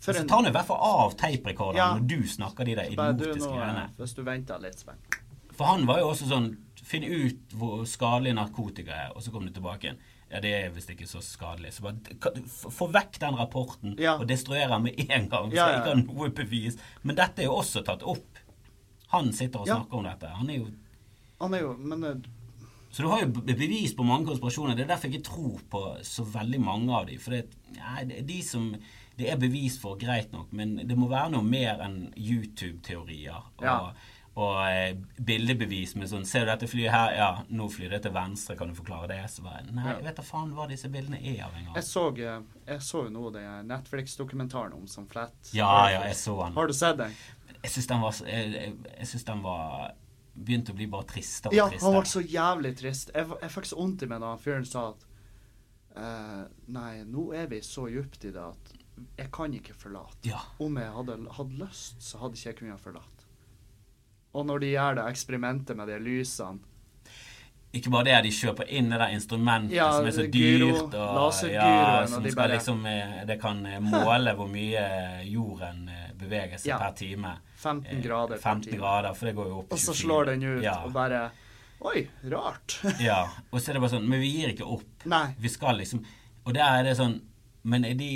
Så 0.00 0.14
tar 0.22 0.38
han 0.38 0.46
i 0.48 0.52
hvert 0.54 0.68
fall 0.68 0.78
av 0.80 1.16
teiprekorderen 1.18 1.80
Ja. 1.82 1.88
når 1.98 2.06
du 2.08 2.28
snakker 2.30 2.64
de 2.64 2.76
der 2.78 2.92
idiotiske 2.94 3.50
greiene. 3.50 3.88
eh, 3.90 3.98
hvis 3.98 4.14
du 4.14 4.22
venter 4.22 4.62
litt, 4.62 4.78
Sven. 4.78 5.02
For 5.50 5.64
han 5.66 5.86
var 5.86 5.98
jo 6.00 6.12
også 6.12 6.30
sånn 6.30 6.52
Finn 6.86 7.02
ut 7.02 7.50
hvor 7.58 7.80
skadelig 7.82 8.36
narkotika 8.38 8.94
er, 8.94 9.08
og 9.16 9.22
så 9.24 9.32
kom 9.34 9.42
du 9.42 9.50
tilbake 9.50 9.88
igjen. 9.88 9.96
Ja, 10.30 10.40
det 10.42 10.50
er 10.56 10.70
visst 10.74 10.90
ikke 10.90 11.06
så 11.06 11.20
skadelig. 11.22 11.72
Så 11.76 11.84
bare 11.86 12.40
få 12.50 12.88
vekk 12.90 13.18
den 13.22 13.36
rapporten 13.38 13.94
Ja. 13.98 14.16
og 14.18 14.26
destruer 14.26 14.68
den 14.68 14.82
med 14.82 14.98
en 15.10 15.28
gang. 15.30 15.50
Så 15.50 15.54
Ja, 15.54 15.68
ja, 15.70 15.76
ikke 15.78 15.92
har 15.94 16.02
noe 16.02 16.30
bevis. 16.30 16.76
Men 17.02 17.16
dette 17.16 17.42
er 17.44 17.46
jo 17.46 17.60
også 17.60 17.84
tatt 17.86 18.02
opp. 18.02 18.40
Han 19.12 19.32
sitter 19.32 19.60
og 19.60 19.66
snakker 19.68 19.94
om 20.00 20.04
dette. 20.04 20.26
Han 20.40 20.50
er 20.50 20.58
jo 20.58 20.66
Han 21.40 21.54
er 21.54 21.60
jo 21.60 21.76
Men 21.78 22.02
eh, 22.04 22.14
Så 22.90 23.02
du 23.02 23.08
har 23.08 23.20
jo 23.20 23.28
bevis 23.28 23.94
på 23.94 24.02
mange 24.04 24.26
konspirasjoner. 24.26 24.74
Det 24.74 24.84
er 24.86 24.94
derfor 24.94 25.10
jeg 25.10 25.20
ikke 25.20 25.30
tror 25.30 25.60
på 25.70 25.82
så 26.02 26.24
veldig 26.24 26.60
mange 26.60 26.92
av 26.96 27.06
dem. 27.06 27.18
For 27.20 27.30
det, 27.30 27.50
det 27.70 27.82
er 28.18 28.22
de 28.22 28.42
som 28.42 28.74
det 29.16 29.30
er 29.32 29.36
bevis 29.40 29.78
for, 29.80 29.96
greit 29.96 30.30
nok, 30.32 30.50
men 30.52 30.76
det 30.76 30.96
må 30.96 31.06
være 31.08 31.30
noe 31.32 31.42
mer 31.42 31.78
enn 31.80 32.12
YouTube-teorier. 32.16 33.36
Og, 33.58 33.64
Ja. 33.64 33.92
Og 34.36 34.58
eh, 34.68 34.92
bildebevis 35.24 35.94
med 35.96 36.10
sånn 36.10 36.26
Ser 36.28 36.44
du 36.44 36.50
dette 36.50 36.66
flyet 36.68 36.92
her? 36.92 37.12
Ja, 37.16 37.28
nå 37.48 37.70
flyr 37.72 37.94
det 37.94 38.02
til 38.04 38.12
venstre. 38.12 38.56
Kan 38.58 38.68
du 38.68 38.74
forklare 38.76 39.08
det? 39.08 39.22
Så 39.32 39.42
bare, 39.46 39.62
nei, 39.70 39.86
Ja. 39.86 39.94
jeg 39.96 40.04
vet 40.04 40.16
da 40.20 40.22
faen 40.28 40.50
hva 40.52 40.66
disse 40.68 40.90
bildene 40.92 41.16
er 41.22 41.44
av 41.46 41.54
engang. 41.56 41.74
jeg 41.78 41.84
så, 41.88 42.02
eh, 42.18 42.42
jeg 42.68 42.80
så 42.84 43.04
jo 43.06 43.10
nå 43.14 43.30
den 43.32 43.68
Netflix-dokumentaren 43.70 44.74
om 44.76 44.86
som 44.86 45.06
Flat 45.08 45.32
Ja, 45.56 45.88
ja, 45.88 46.02
jeg 46.04 46.14
så 46.20 46.36
den. 46.44 46.52
Har 46.52 46.66
du 46.66 46.74
sett 46.76 46.98
den? 46.98 47.14
Jeg 47.62 47.70
syns 47.72 47.86
den 47.88 48.00
var 48.04 48.12
Jeg, 48.26 48.52
jeg, 48.52 48.74
jeg 48.98 49.06
synes 49.06 49.24
den 49.24 49.42
var 49.42 49.94
Begynte 50.36 50.72
å 50.72 50.76
bli 50.76 50.86
bare 50.86 51.04
tristere 51.08 51.48
og 51.48 51.54
Ja, 51.56 51.68
tristere. 51.70 51.92
han 51.94 52.02
ble 52.02 52.10
så 52.12 52.20
jævlig 52.28 52.76
trist. 52.76 53.10
Jeg, 53.14 53.26
jeg 53.40 53.50
fikk 53.50 53.64
så 53.70 53.76
vondt 53.80 54.02
i 54.02 54.06
meg 54.06 54.20
da 54.20 54.34
han 54.34 54.38
fyren 54.38 54.66
sa 54.68 54.90
at 54.90 55.06
eh, 55.96 56.42
Nei, 56.76 57.04
nå 57.08 57.30
er 57.34 57.46
vi 57.48 57.60
så 57.64 57.86
djupt 57.88 58.26
i 58.28 58.32
det 58.36 58.42
at 58.44 58.74
jeg 59.16 59.30
kan 59.32 59.52
ikke 59.52 59.74
forlate. 59.76 60.16
Ja. 60.28 60.38
Om 60.60 60.76
jeg 60.76 60.92
hadde 60.92 61.16
hatt 61.36 61.52
lyst, 61.60 62.02
så 62.04 62.18
hadde 62.20 62.36
ikke 62.36 62.50
jeg 62.50 62.56
kunnet 62.60 62.80
forlate. 62.80 63.15
Og 64.36 64.44
når 64.48 64.60
de 64.64 64.72
gjør 64.74 64.98
det 64.98 65.04
eksperimentet 65.10 65.76
med 65.78 65.88
de 65.88 65.96
lysene 66.04 66.60
Ikke 67.76 67.90
bare 67.92 68.06
det, 68.08 68.16
de 68.26 68.30
kjøper 68.32 68.68
inn 68.78 68.90
det 68.92 68.98
der 69.02 69.12
instrumentet 69.16 69.74
Ja, 69.76 69.88
som 69.96 70.06
er 70.08 70.14
så 70.16 70.24
gyro, 70.32 70.68
dyrt. 70.72 70.94
Og, 70.96 71.40
ja, 71.52 72.06
som 72.08 72.22
de 72.24 72.32
skal 72.32 72.52
liksom 72.54 72.84
eh, 72.88 73.16
Det 73.28 73.36
kan 73.42 73.58
eh, 73.68 73.80
måle 73.94 74.32
hvor 74.38 74.48
mye 74.52 74.84
jorden 75.28 75.88
eh, 75.92 76.12
beveger 76.20 76.56
seg 76.62 76.70
Ja. 76.72 76.78
per 76.80 76.94
time. 76.98 77.34
15 77.60 77.90
Eh, 77.96 78.02
grader 78.04 78.36
per 78.38 78.42
15 78.54 78.62
time. 78.70 78.78
grader, 78.80 79.14
for 79.18 79.26
det 79.30 79.34
går 79.36 79.50
jo 79.50 79.58
opp 79.64 79.72
Og 79.76 79.82
så 79.82 79.94
slår 79.96 80.30
den 80.32 80.46
ut, 80.56 80.64
og 80.84 80.92
bare 80.96 81.24
Oi, 81.86 82.06
rart. 82.32 82.78
ja. 83.04 83.18
Og 83.52 83.60
så 83.60 83.70
er 83.70 83.76
det 83.76 83.82
bare 83.84 83.92
sånn 83.98 84.06
Men 84.08 84.22
vi 84.22 84.30
gir 84.38 84.54
ikke 84.54 84.64
opp. 84.78 84.86
Nei. 85.12 85.26
Vi 85.40 85.48
skal 85.52 85.76
liksom 85.82 86.00
Og 86.46 86.54
der 86.56 86.78
er 86.80 86.86
det 86.88 86.94
sånn 86.96 87.18
Men 87.68 87.82
de, 87.98 88.08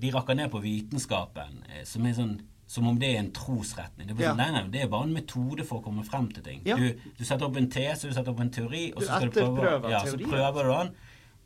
de 0.00 0.10
rakker 0.14 0.34
ned 0.38 0.50
på 0.50 0.62
vitenskapen 0.64 1.62
som 1.86 2.06
er 2.08 2.14
sånn 2.16 2.34
som 2.74 2.88
om 2.90 2.96
det 2.98 3.12
er 3.14 3.20
en 3.22 3.30
trosretning. 3.34 4.08
Det 4.08 4.16
bare 4.16 4.24
Ja. 4.24 4.32
sånn, 4.34 4.40
nei, 4.42 4.50
nei, 4.56 4.62
det 4.74 4.82
er 4.82 4.88
bare 4.90 5.06
en 5.06 5.14
metode 5.14 5.64
for 5.66 5.78
å 5.78 5.84
komme 5.84 6.02
frem 6.06 6.26
til 6.34 6.42
ting. 6.42 6.62
Ja. 6.66 6.76
Du, 6.80 6.88
du 7.18 7.24
setter 7.24 7.46
opp 7.46 7.56
en 7.60 7.68
tese, 7.70 8.08
du 8.08 8.14
setter 8.16 8.32
opp 8.34 8.40
en 8.42 8.50
teori, 8.50 8.88
og 8.96 9.04
så 9.06 9.20
du 9.22 9.30
prøve, 9.30 9.90
ja, 9.92 10.00
så 10.02 10.18
prøver 10.18 10.66
du 10.66 10.72
den, 10.72 10.90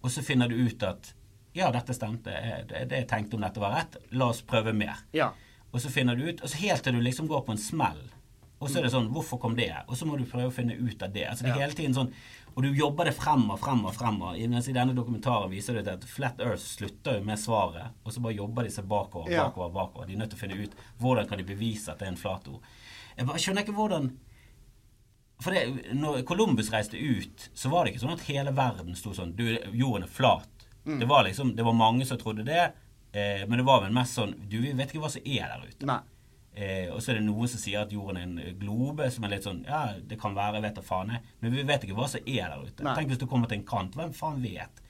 og 0.02 0.10
så 0.14 0.24
finner 0.24 0.48
du 0.48 0.56
ut 0.56 0.82
at 0.88 1.12
ja, 1.58 1.68
dette 1.74 1.92
stemte. 1.96 2.32
Det, 2.70 2.84
det 2.88 3.02
jeg 3.02 3.08
tenkte 3.10 3.36
om 3.36 3.42
dette 3.44 3.60
var 3.60 3.74
rett. 3.74 3.96
La 4.14 4.30
oss 4.32 4.40
prøve 4.46 4.72
mer. 4.76 5.00
Ja. 5.16 5.32
Og 5.72 5.82
så 5.82 5.90
finner 5.92 6.16
du 6.16 6.22
ut, 6.30 6.40
og 6.40 6.48
så 6.48 6.60
helt 6.62 6.84
til 6.86 6.96
du 6.96 7.00
liksom 7.04 7.28
går 7.28 7.44
på 7.44 7.52
en 7.56 7.60
smell. 7.60 8.00
Og 8.58 8.70
så 8.70 8.80
er 8.80 8.88
det 8.88 8.90
sånn 8.94 9.10
Hvorfor 9.14 9.38
kom 9.42 9.54
det? 9.58 9.70
Og 9.86 9.94
så 9.98 10.06
må 10.08 10.16
du 10.18 10.24
prøve 10.26 10.48
å 10.50 10.54
finne 10.54 10.74
ut 10.78 11.02
av 11.04 11.12
det. 11.14 11.26
Altså 11.30 11.44
det 11.44 11.52
er 11.52 11.60
hele 11.60 11.76
tiden 11.78 11.94
sånn 11.94 12.08
Og 12.54 12.62
du 12.64 12.68
jobber 12.74 13.08
det 13.08 13.14
frem 13.16 13.44
og 13.52 13.58
frem 13.60 13.84
og 13.86 13.94
frem. 13.94 14.20
Mens 14.50 14.68
i 14.70 14.74
denne 14.76 14.94
dokumentaren 14.96 15.50
viser 15.52 15.78
det 15.78 15.92
at 15.92 16.06
Flat 16.08 16.40
Earth 16.42 16.64
slutter 16.64 17.18
jo 17.18 17.26
med 17.26 17.40
svaret, 17.40 17.94
og 18.02 18.14
så 18.14 18.22
bare 18.24 18.38
jobber 18.38 18.66
de 18.66 18.72
seg 18.74 18.88
bakover, 18.90 19.30
bakover, 19.30 19.74
bakover. 19.74 20.08
De 20.08 20.16
er 20.16 20.22
nødt 20.22 20.34
til 20.34 20.40
å 20.40 20.42
finne 20.42 20.58
ut 20.64 20.74
hvordan 21.02 21.28
kan 21.30 21.38
de 21.40 21.46
bevise 21.46 21.92
at 21.92 22.00
det 22.00 22.08
er 22.08 22.14
en 22.14 22.20
flat 22.20 22.48
ord. 22.50 22.64
Jeg 23.18 23.28
bare 23.28 23.42
skjønner 23.42 23.66
ikke 23.66 23.76
hvordan 23.78 24.10
For 25.42 25.54
det, 25.54 25.94
når 25.94 26.24
Columbus 26.26 26.72
reiste 26.74 26.98
ut, 26.98 27.48
så 27.54 27.70
var 27.70 27.84
det 27.84 27.92
ikke 27.92 28.02
sånn 28.02 28.16
at 28.16 28.26
hele 28.26 28.50
verden 28.54 28.96
sto 28.98 29.12
sånn 29.14 29.36
Du, 29.38 29.44
jorden 29.70 30.06
er 30.06 30.10
flat. 30.10 30.68
Mm. 30.84 30.98
Det 30.98 31.06
var 31.06 31.26
liksom 31.26 31.52
Det 31.54 31.66
var 31.66 31.76
mange 31.78 32.06
som 32.06 32.18
trodde 32.18 32.46
det, 32.46 32.64
eh, 33.12 33.44
men 33.46 33.60
det 33.60 33.66
var 33.66 33.84
vel 33.84 33.94
mest 33.94 34.18
sånn 34.18 34.34
Du, 34.50 34.58
vi 34.64 34.74
vet 34.74 34.90
ikke 34.90 35.04
hva 35.04 35.12
som 35.14 35.22
er 35.22 35.46
der 35.46 35.66
ute. 35.68 35.86
Nei. 35.86 36.00
Eh, 36.58 36.88
og 36.90 36.98
så 37.04 37.12
er 37.12 37.18
det 37.20 37.26
noen 37.28 37.46
som 37.52 37.60
sier 37.62 37.84
at 37.84 37.92
jorden 37.94 38.16
er 38.18 38.26
en 38.26 38.58
globe, 38.58 39.06
som 39.14 39.22
er 39.24 39.30
litt 39.36 39.44
sånn 39.46 39.60
Ja, 39.68 39.92
det 40.10 40.16
kan 40.18 40.34
være, 40.34 40.56
jeg 40.58 40.64
vet 40.64 40.78
da 40.80 40.82
faen 40.82 41.12
jeg. 41.14 41.20
Men 41.44 41.52
vi 41.54 41.62
vet 41.68 41.84
ikke 41.86 41.94
hva 41.98 42.08
som 42.10 42.20
er 42.26 42.48
der 42.50 42.64
ute. 42.66 42.82
Nei. 42.86 42.94
Tenk 42.98 43.12
hvis 43.12 43.20
du 43.22 43.26
kommer 43.30 43.46
til 43.50 43.60
en 43.60 43.66
kant. 43.68 43.94
Hvem 43.94 44.14
faen 44.16 44.40
vet? 44.42 44.82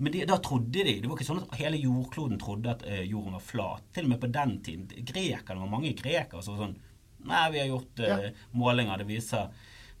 Men 0.00 0.12
de, 0.12 0.24
da 0.28 0.36
trodde 0.40 0.72
de 0.84 0.94
Det 1.00 1.08
var 1.08 1.16
ikke 1.16 1.28
sånn 1.28 1.42
at 1.44 1.56
hele 1.60 1.76
jordkloden 1.80 2.38
trodde 2.40 2.70
at 2.74 2.84
eh, 2.88 3.02
jorden 3.08 3.32
var 3.36 3.44
flat. 3.44 3.82
Til 3.96 4.04
og 4.08 4.12
med 4.14 4.20
på 4.20 4.30
den 4.32 4.54
tiden. 4.64 4.86
Grekerne 5.08 5.60
var 5.64 5.72
mange 5.72 5.94
grekere 5.96 6.42
som 6.44 6.56
var 6.58 6.66
sånn 6.66 6.76
Nei, 7.28 7.42
vi 7.52 7.58
har 7.60 7.66
gjort 7.68 8.00
eh, 8.00 8.08
Ja. 8.08 8.30
målinger. 8.56 8.98
Det 9.02 9.06
viser, 9.10 9.50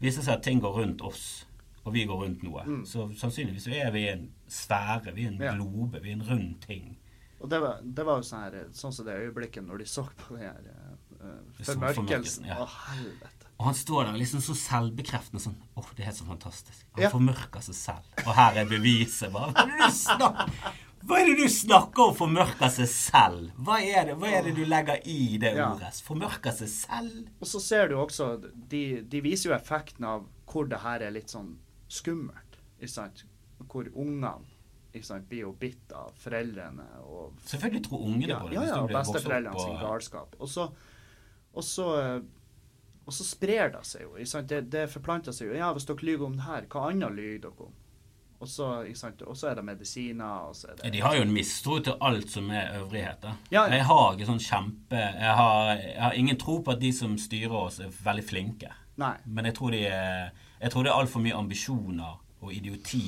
viser 0.00 0.22
seg 0.24 0.34
at 0.38 0.42
ting 0.46 0.60
går 0.60 0.72
rundt 0.82 1.02
oss, 1.04 1.44
og 1.84 1.92
vi 1.92 2.06
går 2.08 2.22
rundt 2.24 2.42
noe. 2.46 2.62
Så 2.88 3.10
sannsynligvis 3.20 3.66
er 3.76 3.90
vi 3.92 4.06
en 4.08 4.22
sfære. 4.48 5.12
Vi 5.16 5.24
er 5.26 5.32
en 5.32 5.36
Mm. 5.38 5.44
Ja. 5.44 5.52
globe. 5.56 6.00
Vi 6.02 6.10
er 6.10 6.16
en 6.16 6.28
rund 6.28 6.60
ting. 6.64 6.96
Og 7.40 7.48
det 7.48 7.58
var, 7.62 7.78
det 7.82 8.04
var 8.04 8.18
jo 8.20 8.26
sånn 8.28 8.42
her 8.44 8.56
Sånn 8.76 8.92
som 8.92 9.06
det 9.06 9.14
øyeblikket 9.16 9.64
når 9.64 9.78
de 9.80 9.86
så 9.88 10.04
på 10.20 10.36
den 10.36 10.42
her 10.44 10.60
uh, 11.20 11.62
formørkelsen. 11.64 12.44
ja. 12.50 12.58
Å, 12.60 12.66
helvete. 12.90 13.48
Og 13.60 13.66
han 13.66 13.74
står 13.76 14.06
der 14.08 14.18
liksom 14.20 14.40
så 14.44 14.54
selvbekreftende 14.56 15.40
sånn 15.42 15.56
Åh, 15.76 15.88
det 15.96 16.04
er 16.04 16.10
helt 16.10 16.20
så 16.20 16.28
fantastisk. 16.28 16.84
Han 16.96 17.02
Ja. 17.04 17.10
formørker 17.12 17.60
seg 17.64 17.74
selv. 17.76 18.06
Og 18.26 18.32
her 18.36 18.60
er 18.62 18.68
beviset. 18.68 19.32
Hva 19.32 19.50
er 19.52 19.66
det 19.66 19.80
du 19.80 19.90
snakker 19.98 20.78
hva 21.00 21.16
er 21.16 21.30
det 21.30 21.36
du 21.40 21.48
snakker 21.48 22.10
om 22.10 22.14
formørker 22.14 22.68
seg 22.74 22.88
selv? 22.92 23.46
Hva 23.56 23.78
er 23.80 24.04
det, 24.10 24.16
hva 24.20 24.28
er 24.36 24.42
det 24.44 24.52
du 24.58 24.66
legger 24.68 24.98
i 25.08 25.38
det 25.40 25.54
Ja. 25.56 25.70
ordet? 25.72 25.94
Formørker 26.04 26.52
seg 26.52 26.68
selv? 26.68 27.22
Og 27.40 27.48
så 27.48 27.60
ser 27.64 27.88
du 27.88 27.94
også 27.96 28.26
De, 28.68 29.00
de 29.00 29.20
viser 29.24 29.48
jo 29.50 29.56
effekten 29.56 30.04
av 30.04 30.26
hvor 30.44 30.68
det 30.68 30.80
her 30.84 31.00
er 31.00 31.10
litt 31.16 31.32
sånn 31.32 31.54
skummelt. 31.88 32.58
Ikke 32.80 32.92
sant? 32.92 33.24
Hvor 33.64 33.88
ungene 33.94 34.34
sant, 35.06 35.28
blir 35.28 35.44
jo 35.46 35.52
bitt 35.58 35.92
av 35.96 36.12
foreldrene 36.18 36.86
og 37.06 37.38
Selvfølgelig 37.46 37.84
tror 37.86 38.06
ungene 38.08 38.32
Ja, 38.32 38.40
på 38.40 38.48
det. 38.50 38.54
ja, 38.58 38.64
ja 38.72 38.80
og 38.82 38.90
besteforeldrene 38.94 39.64
sin 39.64 39.78
galskap. 39.80 40.36
Og 40.38 40.48
så, 40.50 40.66
og 41.52 41.64
så 41.64 41.88
eh, 42.00 42.20
og 43.10 43.14
så 43.16 43.24
sprer 43.26 43.72
det 43.74 43.82
seg 43.88 44.04
jo. 44.04 44.42
Det, 44.46 44.60
det 44.70 44.86
forplanter 44.92 45.34
seg 45.34 45.48
jo. 45.50 45.54
Ja, 45.58 45.72
hvis 45.74 45.88
dere 45.88 46.06
lyver 46.06 46.28
om 46.28 46.36
det 46.38 46.44
her, 46.46 46.66
hva 46.70 46.90
annet 46.92 47.16
lyver 47.16 47.40
dere 47.46 47.64
om? 47.66 47.72
Og 48.40 48.48
så, 48.48 48.68
er 48.80 49.54
det 49.58 49.64
medisiner, 49.66 50.46
og 50.48 50.54
så 50.56 50.70
er 50.70 50.78
det 50.78 50.92
De 50.94 51.00
har 51.04 51.16
jo 51.18 51.24
en 51.26 51.32
mistro 51.32 51.76
til 51.84 51.98
alt 52.00 52.30
som 52.32 52.46
er 52.54 52.78
øvrigheter. 52.78 53.34
Ja, 53.50 53.66
ja. 53.66 53.74
Jeg 53.74 53.88
har 53.90 54.14
ikke 54.14 54.28
sånn 54.30 54.40
kjempe 54.40 55.00
jeg 55.00 55.34
har, 55.40 55.72
jeg 55.76 56.00
har 56.00 56.16
ingen 56.16 56.38
tro 56.40 56.60
på 56.64 56.72
at 56.72 56.80
de 56.80 56.92
som 56.96 57.18
styrer 57.20 57.56
oss, 57.66 57.80
er 57.84 57.92
veldig 57.92 58.24
flinke. 58.24 58.70
Nei. 59.00 59.12
Men 59.26 59.50
jeg 59.50 59.58
tror, 59.58 59.74
de 59.76 59.82
jeg 59.84 60.72
tror 60.72 60.86
det 60.86 60.92
er 60.92 61.02
altfor 61.02 61.24
mye 61.24 61.36
ambisjoner 61.36 62.16
og 62.40 62.54
idioti 62.56 63.04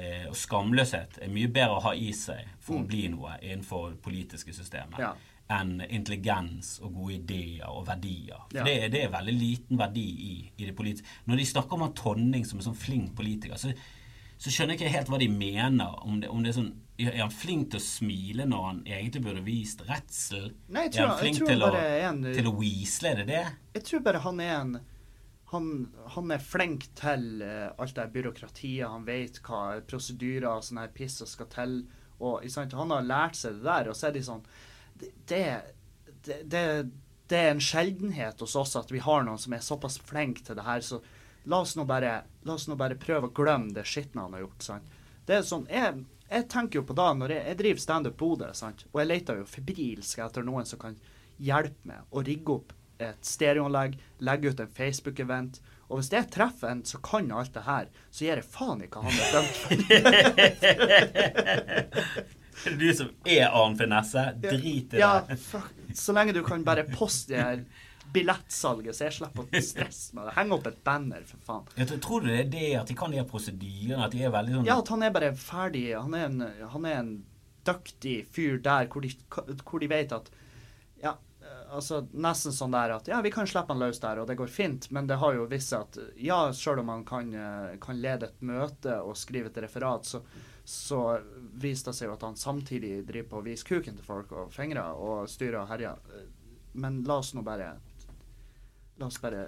eh, 0.00 0.24
og 0.30 0.36
skamløshet 0.40 1.18
er 1.22 1.28
mye 1.34 1.50
bedre 1.52 1.76
å 1.76 1.82
ha 1.84 1.92
i 1.94 2.10
seg 2.16 2.48
for 2.64 2.80
å 2.80 2.86
bli 2.88 3.04
noe 3.12 3.36
innenfor 3.42 3.90
det 3.92 4.00
politiske 4.06 4.54
systemet 4.56 4.96
Mm. 4.98 5.04
Ja. 5.04 5.12
enn 5.50 5.80
intelligens 5.90 6.76
og 6.80 6.92
gode 6.94 7.14
ideer 7.18 7.68
og 7.68 7.86
verdier. 7.88 8.38
For 8.50 8.58
Ja. 8.60 8.64
det, 8.64 8.74
er- 8.84 8.88
det 8.88 9.00
er 9.04 9.08
veldig 9.10 9.34
liten 9.40 9.78
verdi 9.80 10.04
i, 10.26 10.52
i 10.58 10.64
det 10.68 10.76
politiske. 10.78 11.06
Når 11.26 11.36
de 11.36 11.46
snakker 11.52 11.72
om 11.74 11.80
han 11.88 11.92
Tonning 11.98 12.44
som 12.46 12.58
en 12.60 12.64
sånn 12.68 12.76
flink 12.78 13.16
politiker, 13.18 13.56
så, 13.58 13.72
så 14.38 14.48
skjønner 14.54 14.76
jeg 14.76 14.80
ikke 14.80 14.92
helt 14.96 15.08
hva 15.10 15.18
de 15.18 15.28
mener. 15.28 15.96
Om 16.06 16.20
det, 16.20 16.28
om 16.30 16.42
det 16.42 16.52
er 16.54 16.60
sånn 16.62 16.72
Er 17.00 17.14
han 17.16 17.30
flink 17.32 17.70
til 17.72 17.80
å 17.80 17.82
smile 17.82 18.44
når 18.44 18.64
han 18.66 18.80
egentlig 18.84 19.22
burde 19.24 19.40
vist 19.42 19.80
redsel? 19.88 20.50
Nei, 20.68 20.82
jeg 20.90 21.00
er 21.00 21.06
han 21.08 21.18
flink 21.18 21.38
jeg 21.38 21.46
tror 21.46 21.48
til, 21.48 21.62
å, 21.62 21.74
er 21.74 22.08
en- 22.10 22.34
til 22.36 22.44
å 22.50 22.52
weasle? 22.60 23.08
Er 23.08 23.16
det 23.16 23.26
det? 23.26 23.46
Jeg 23.74 23.84
tror 23.88 24.00
bare 24.04 24.20
han 24.20 24.40
er 24.40 24.54
en 24.60 24.74
han, 25.50 25.88
han 26.14 26.30
er 26.30 26.42
flink 26.42 26.84
til 26.98 27.42
uh, 27.42 27.72
alt 27.82 27.96
det 27.96 28.06
byråkratiet. 28.14 28.86
Han 28.86 29.06
vet 29.06 29.40
hva 29.42 29.80
prosedyrer 29.90 30.46
og 30.52 30.62
sånne 30.62 30.86
her 30.86 30.92
piss 30.94 31.18
som 31.18 31.30
skal 31.30 31.48
til. 31.50 31.74
Og? 32.20 32.44
Han 32.76 32.94
har 32.94 33.06
lært 33.06 33.38
seg 33.40 33.58
det 33.58 33.66
der, 33.66 33.90
og 33.90 33.98
så 33.98 34.10
er 34.10 34.14
de 34.14 34.22
sånn 34.22 34.44
Det, 35.00 35.10
det, 35.26 35.44
det, 36.44 36.62
det, 37.32 37.38
er 37.38 37.54
en 37.54 37.62
sjeldenhet 37.64 38.42
hos 38.44 38.54
oss 38.60 38.76
at 38.76 38.92
vi 38.92 39.00
har 39.00 39.24
noen 39.24 39.40
som 39.40 39.56
er 39.56 39.64
såpass 39.64 39.96
flink 40.04 40.42
til 40.44 40.58
det 40.58 40.66
her, 40.66 40.84
så 40.84 41.00
la 41.48 41.62
oss 41.64 41.72
nå 41.78 41.86
bare, 41.88 42.18
oss 42.44 42.68
nå 42.68 42.76
bare 42.76 43.00
prøve 43.00 43.30
å 43.30 43.34
glemme 43.34 43.72
det 43.72 43.86
skitne 43.88 44.26
han 44.26 44.36
har 44.36 44.44
gjort. 44.44 44.66
sant? 44.66 44.98
Det 45.26 45.38
er 45.38 45.46
sånn, 45.48 45.64
jeg, 45.72 46.04
jeg 46.28 46.46
tenker 46.52 46.82
jo 46.82 46.86
på 46.90 46.98
da, 46.98 47.08
når 47.16 47.34
jeg, 47.34 47.46
jeg 47.48 47.60
driver 47.62 47.86
standup 47.86 48.20
Bodø, 48.20 48.50
sant? 48.54 48.84
og 48.92 49.00
jeg 49.00 49.10
leter 49.10 49.40
jo 49.40 49.48
febrilsk 49.48 50.20
etter 50.26 50.46
noen 50.46 50.68
som 50.68 50.82
kan 50.82 51.00
hjelpe 51.40 51.88
meg 51.88 52.12
å 52.12 52.22
rigge 52.26 52.58
opp 52.60 52.76
et 53.02 53.24
stereoanlegg, 53.26 53.98
legge 54.20 54.48
ut 54.52 54.60
en 54.60 54.68
Facebook-event. 54.76 55.60
Og 55.90 55.98
hvis 55.98 56.10
jeg 56.14 56.28
treffer 56.30 56.68
en 56.70 56.84
som 56.86 57.00
kan 57.02 57.30
alt 57.34 57.52
det 57.54 57.64
her, 57.66 57.86
så 58.14 58.24
gir 58.24 58.36
jeg 58.38 58.44
faen 58.46 58.82
i 58.84 58.86
hva 58.86 59.02
han 59.02 59.16
er 59.18 59.32
dømt 59.34 59.56
for. 59.58 59.70
Du 62.78 62.90
som 62.92 63.08
er 63.24 63.46
Arn 63.56 63.72
Finesse. 63.78 64.20
Drit 64.42 64.92
i 64.94 64.98
Ja, 65.00 65.22
det. 65.28 65.38
fuck. 65.40 65.70
Så 65.96 66.12
lenge 66.12 66.34
du 66.36 66.42
kan 66.44 66.60
bare 66.64 66.84
poste 66.84 67.32
her 67.40 67.62
billettsalget, 68.12 68.92
så 68.98 69.06
jeg 69.06 69.14
slipper 69.16 69.46
å 69.46 69.62
stresse 69.64 70.12
med 70.14 70.26
det. 70.28 70.34
Henge 70.36 70.52
opp 70.58 70.66
et 70.68 70.80
banner, 70.84 71.22
for 71.24 71.38
faen. 71.46 71.64
Jeg 71.78 71.86
tror- 72.04 72.20
du 72.20 72.26
det 72.28 72.38
er 72.40 72.50
det 72.50 72.74
at 72.82 72.86
de 72.88 72.94
kan 72.94 73.10
de 73.10 73.24
prosedyrene? 73.24 74.04
At 74.04 74.10
de 74.12 74.22
er 74.24 74.30
veldig 74.30 74.52
sånn 74.58 74.66
Ja, 74.66 74.78
at 74.78 74.88
han 74.88 75.02
er 75.02 75.10
bare 75.10 75.32
ferdig. 75.32 75.94
Han 75.96 76.14
er 76.14 76.24
en, 76.26 76.40
han 76.68 76.84
er 76.84 76.96
en 76.98 77.24
dyktig 77.64 78.26
fyr 78.28 78.58
der 78.60 78.86
hvor 78.86 79.00
de, 79.00 79.10
hvor 79.64 79.78
de 79.80 79.86
vet 79.88 80.12
at 80.12 80.28
Ja, 80.28 80.36
altså 81.70 82.00
nesten 82.12 82.54
sånn 82.54 82.74
der 82.74 82.94
at 82.96 83.08
ja, 83.10 83.20
vi 83.24 83.32
kan 83.34 83.48
slippe 83.48 83.72
han 83.72 83.82
løs 83.82 84.00
der, 84.02 84.20
og 84.22 84.28
det 84.30 84.36
går 84.38 84.52
fint, 84.52 84.90
men 84.90 85.08
det 85.10 85.18
har 85.22 85.36
jo 85.36 85.48
vist 85.50 85.72
seg 85.72 85.86
at 85.86 85.98
ja, 86.20 86.38
sjøl 86.56 86.82
om 86.82 86.92
han 86.92 87.04
kan, 87.08 87.32
eh, 87.34 87.76
kan 87.82 88.00
lede 88.00 88.30
et 88.30 88.44
møte 88.46 89.00
og 89.00 89.18
skrive 89.18 89.52
et 89.52 89.60
referat, 89.64 90.06
så, 90.06 90.22
så 90.64 91.02
viser 91.60 91.90
det 91.90 91.98
seg 91.98 92.10
jo 92.10 92.16
at 92.16 92.26
han 92.28 92.38
samtidig 92.38 93.00
driver 93.08 93.30
på 93.30 93.40
å 93.40 93.46
vise 93.46 93.66
kuken 93.66 93.98
til 93.98 94.06
folk 94.06 94.32
og 94.36 94.54
fingre 94.54 94.86
og 94.94 95.28
styrer 95.30 95.62
og 95.62 95.70
herjer. 95.72 96.00
Men 96.72 97.02
la 97.06 97.18
oss 97.22 97.34
nå 97.34 97.42
bare 97.42 97.74
La 99.00 99.08
oss 99.08 99.16
bare 99.18 99.46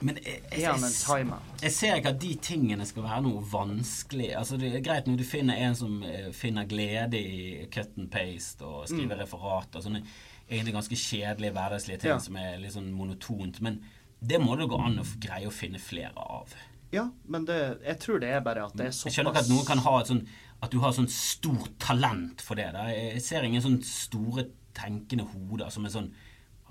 Men 0.00 0.16
jeg, 0.22 0.40
jeg, 0.52 0.62
jeg, 0.62 1.26
jeg 1.60 1.72
ser 1.74 1.98
ikke 1.98 2.12
at 2.14 2.20
de 2.22 2.30
tingene 2.42 2.86
skal 2.86 3.04
være 3.04 3.24
noe 3.26 3.42
vanskelig. 3.50 4.30
Altså 4.38 4.56
Det 4.60 4.70
er 4.70 4.84
greit 4.84 5.08
når 5.08 5.18
du 5.20 5.24
finner 5.26 5.60
en 5.66 5.76
som 5.78 5.98
eh, 6.06 6.30
finner 6.36 6.68
glede 6.70 7.20
i 7.20 7.66
cut 7.72 7.98
and 7.98 8.10
paste 8.12 8.64
og 8.64 8.88
skriver 8.90 9.20
referat 9.24 9.76
og 9.76 9.84
sånne 9.84 10.04
egentlig 10.50 10.74
ganske 10.74 10.96
kjedelige 10.96 11.52
hverdagslige 11.56 12.00
ting 12.00 12.10
Ja. 12.10 12.18
som 12.18 12.36
er 12.36 12.58
litt 12.58 12.72
sånn 12.76 12.92
monotont. 12.92 13.60
Men 13.60 13.80
det 14.24 14.40
må 14.40 14.56
det 14.56 14.68
gå 14.68 14.78
an 14.80 14.98
å 14.98 15.04
greie 15.20 15.46
å 15.48 15.52
finne 15.52 15.78
flere 15.80 16.16
av. 16.16 16.52
Ja, 16.92 17.08
men 17.26 17.44
det, 17.44 17.80
jeg 17.84 17.98
tror 17.98 18.20
det 18.20 18.28
er 18.30 18.40
bare 18.40 18.64
at 18.66 18.76
det 18.76 18.86
er 18.86 18.90
såpass 18.90 19.04
Jeg 19.08 19.24
skjønner 19.24 19.32
ikke 19.34 19.40
at 19.44 19.48
noen 19.50 19.66
kan 19.66 19.78
ha 19.78 20.00
et 20.00 20.06
sånn 20.12 20.26
At 20.62 20.70
du 20.70 20.78
har 20.80 20.92
sånn 20.92 21.08
stort 21.10 21.72
talent 21.78 22.40
for 22.40 22.54
det. 22.54 22.68
Da. 22.72 22.84
Jeg 22.88 23.20
ser 23.20 23.42
ingen 23.44 23.60
sånn 23.60 23.82
store 23.84 24.46
tenkende 24.74 25.26
hoder 25.26 25.68
som 25.70 25.84
er 25.84 25.90
sånn 25.90 26.12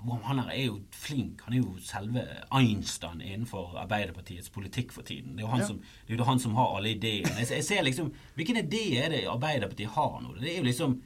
Han 0.04 0.38
her 0.40 0.50
er 0.52 0.64
jo 0.66 0.80
flink. 0.92 1.40
Han 1.46 1.54
er 1.54 1.60
jo 1.62 1.76
selve 1.80 2.24
Einstein 2.52 3.20
innenfor 3.22 3.76
Arbeiderpartiets 3.80 4.50
politikk 4.50 4.92
for 4.92 5.02
tiden. 5.02 5.36
Det 5.36 5.44
er 5.44 5.46
jo 5.46 5.52
han, 5.52 5.60
Ja. 5.60 5.66
som, 5.66 5.78
det 6.06 6.12
er 6.14 6.18
jo 6.18 6.24
han 6.24 6.38
som 6.38 6.54
har 6.56 6.76
alle 6.76 6.90
ideene. 6.94 7.30
Jeg, 7.38 7.48
jeg 7.48 7.64
ser 7.64 7.82
liksom 7.82 8.12
Hvilken 8.36 8.56
idé 8.56 8.82
er 9.04 9.08
det 9.10 9.22
Arbeiderpartiet 9.28 9.88
har 9.94 10.20
nå? 10.20 10.34
Det 10.40 10.50
er 10.52 10.58
jo 10.58 10.64
liksom 10.64 11.02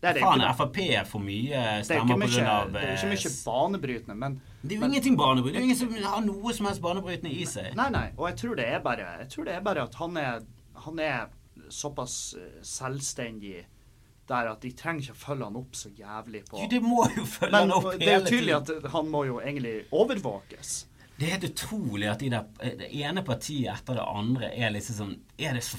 Det 0.00 0.08
er 0.08 0.14
det 0.16 0.22
Faen. 0.24 0.40
Frp 0.56 0.78
får 1.10 1.20
mye 1.20 1.52
er 1.60 1.82
stemmer 1.84 2.16
pga. 2.16 2.54
det 2.72 2.82
er 2.82 2.94
ikke 2.96 3.10
mye 3.10 3.32
banebrytende, 3.44 4.16
men 4.16 4.40
Det 4.62 4.72
er 4.72 4.74
jo 4.76 4.80
men- 4.80 4.90
ingenting 4.94 5.16
banebrytende. 5.18 5.52
Det 5.52 5.56
er 5.56 5.60
jo 5.60 5.68
ingen 5.68 5.76
som 6.04 6.12
har 6.14 6.20
noe 6.24 6.52
som 6.56 6.66
helst 6.66 6.80
banebrytende 6.80 7.32
i 7.34 7.44
seg. 7.44 7.74
Nei, 7.76 7.88
nei. 7.90 8.06
Og 8.16 8.28
jeg 8.30 8.36
tror 8.40 8.56
det 8.56 8.66
er 8.68 8.80
bare, 8.80 9.10
det 9.28 9.54
er 9.56 9.60
bare 9.60 9.82
at 9.82 9.94
han 10.00 10.16
er, 10.16 10.40
han 10.86 10.98
er 10.98 11.26
såpass 11.68 12.34
eh, 12.38 12.62
selvstendig 12.62 13.64
der 14.30 14.48
at 14.52 14.60
de 14.62 14.70
trenger 14.72 15.02
ikke 15.02 15.12
å 15.16 15.20
følge 15.26 15.44
han 15.44 15.56
opp 15.58 15.72
så 15.74 15.88
jævlig 15.98 16.44
på 16.48 16.60
Jo, 16.62 16.66
de 16.70 16.78
må 16.80 17.04
jo 17.16 17.24
følge 17.26 17.50
Men 17.50 17.60
han 17.60 17.72
opp 17.72 17.88
det 17.98 18.08
er 18.08 18.20
jo 18.20 18.26
tydelig 18.26 18.64
tiden. 18.66 18.84
at 18.84 18.90
han 18.92 19.08
må 19.10 19.24
jo 19.26 19.40
egentlig 19.40 19.84
overvåkes. 19.92 20.86
Det 21.20 21.26
er 21.28 21.34
helt 21.34 21.50
utrolig 21.50 22.06
at 22.08 22.22
de 22.22 22.30
der, 22.32 22.46
det 22.80 22.86
ene 22.96 23.20
partiet 23.26 23.68
etter 23.74 23.98
det 23.98 24.04
andre 24.08 24.48
er 24.56 24.70
liksom 24.72 24.96
sånn 24.96 25.10
er 25.36 25.58
det 25.58 25.64
så, 25.66 25.76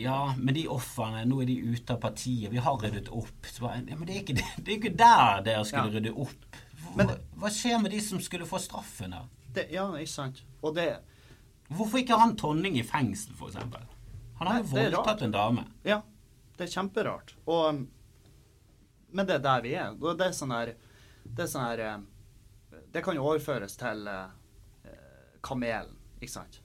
Ja, 0.00 0.32
men 0.38 0.56
de 0.56 0.62
ofrene, 0.72 1.26
nå 1.28 1.42
er 1.42 1.50
de 1.50 1.56
ute 1.74 1.92
av 1.92 2.00
partiet, 2.00 2.48
vi 2.54 2.62
har 2.64 2.78
ryddet 2.80 3.10
opp. 3.12 3.44
Så 3.52 3.66
bare, 3.66 3.82
ja, 3.84 3.98
men 4.00 4.08
det 4.08 4.14
er 4.16 4.22
ikke, 4.22 4.38
det, 4.38 4.46
er 4.64 4.72
ikke 4.78 4.94
der 4.96 5.42
dere 5.44 5.66
skulle 5.68 5.90
Ja. 5.90 5.98
rydde 5.98 6.14
opp. 6.24 6.56
Hva, 6.94 6.96
Men- 7.02 7.20
hva 7.36 7.50
skjer 7.52 7.82
med 7.82 7.92
de 7.92 8.00
som 8.00 8.20
skulle 8.24 8.48
få 8.48 8.58
straffen 8.64 9.12
da? 9.12 9.26
Det, 9.52 9.66
ja, 9.76 9.84
ikke 10.00 10.14
sant. 10.14 10.42
Og 10.62 10.74
det 10.80 10.88
Hvorfor 11.68 12.00
ikke 12.00 12.16
han 12.16 12.32
Tonning 12.40 12.78
i 12.80 12.82
fengsel, 12.82 13.34
for 13.36 13.50
eksempel? 13.52 13.82
Han 14.38 14.46
har 14.48 14.62
jo 14.62 14.70
voldtatt 14.72 15.22
en 15.26 15.34
dame. 15.34 15.66
Ja, 15.84 16.00
det 16.56 16.64
er 16.64 16.72
kjemperart. 16.80 17.34
Og 17.44 17.68
um, 17.74 17.82
Men 19.12 19.26
det 19.26 19.34
er 19.36 19.44
der 19.44 19.60
vi 19.64 19.74
er. 19.74 19.92
Det 20.00 20.26
er 20.30 20.32
sånn 20.36 20.52
her 20.54 20.72
Det 21.24 21.44
er 21.44 21.50
sånn 21.52 21.64
her 21.66 21.78
eh, 21.84 22.80
Det 22.92 23.02
kan 23.04 23.16
jo 23.16 23.24
overføres 23.28 23.76
til 23.76 24.06
eh, 24.08 24.24
eh, 24.24 24.37
Kamelen, 25.44 25.94
ikke 26.20 26.32
sant? 26.32 26.60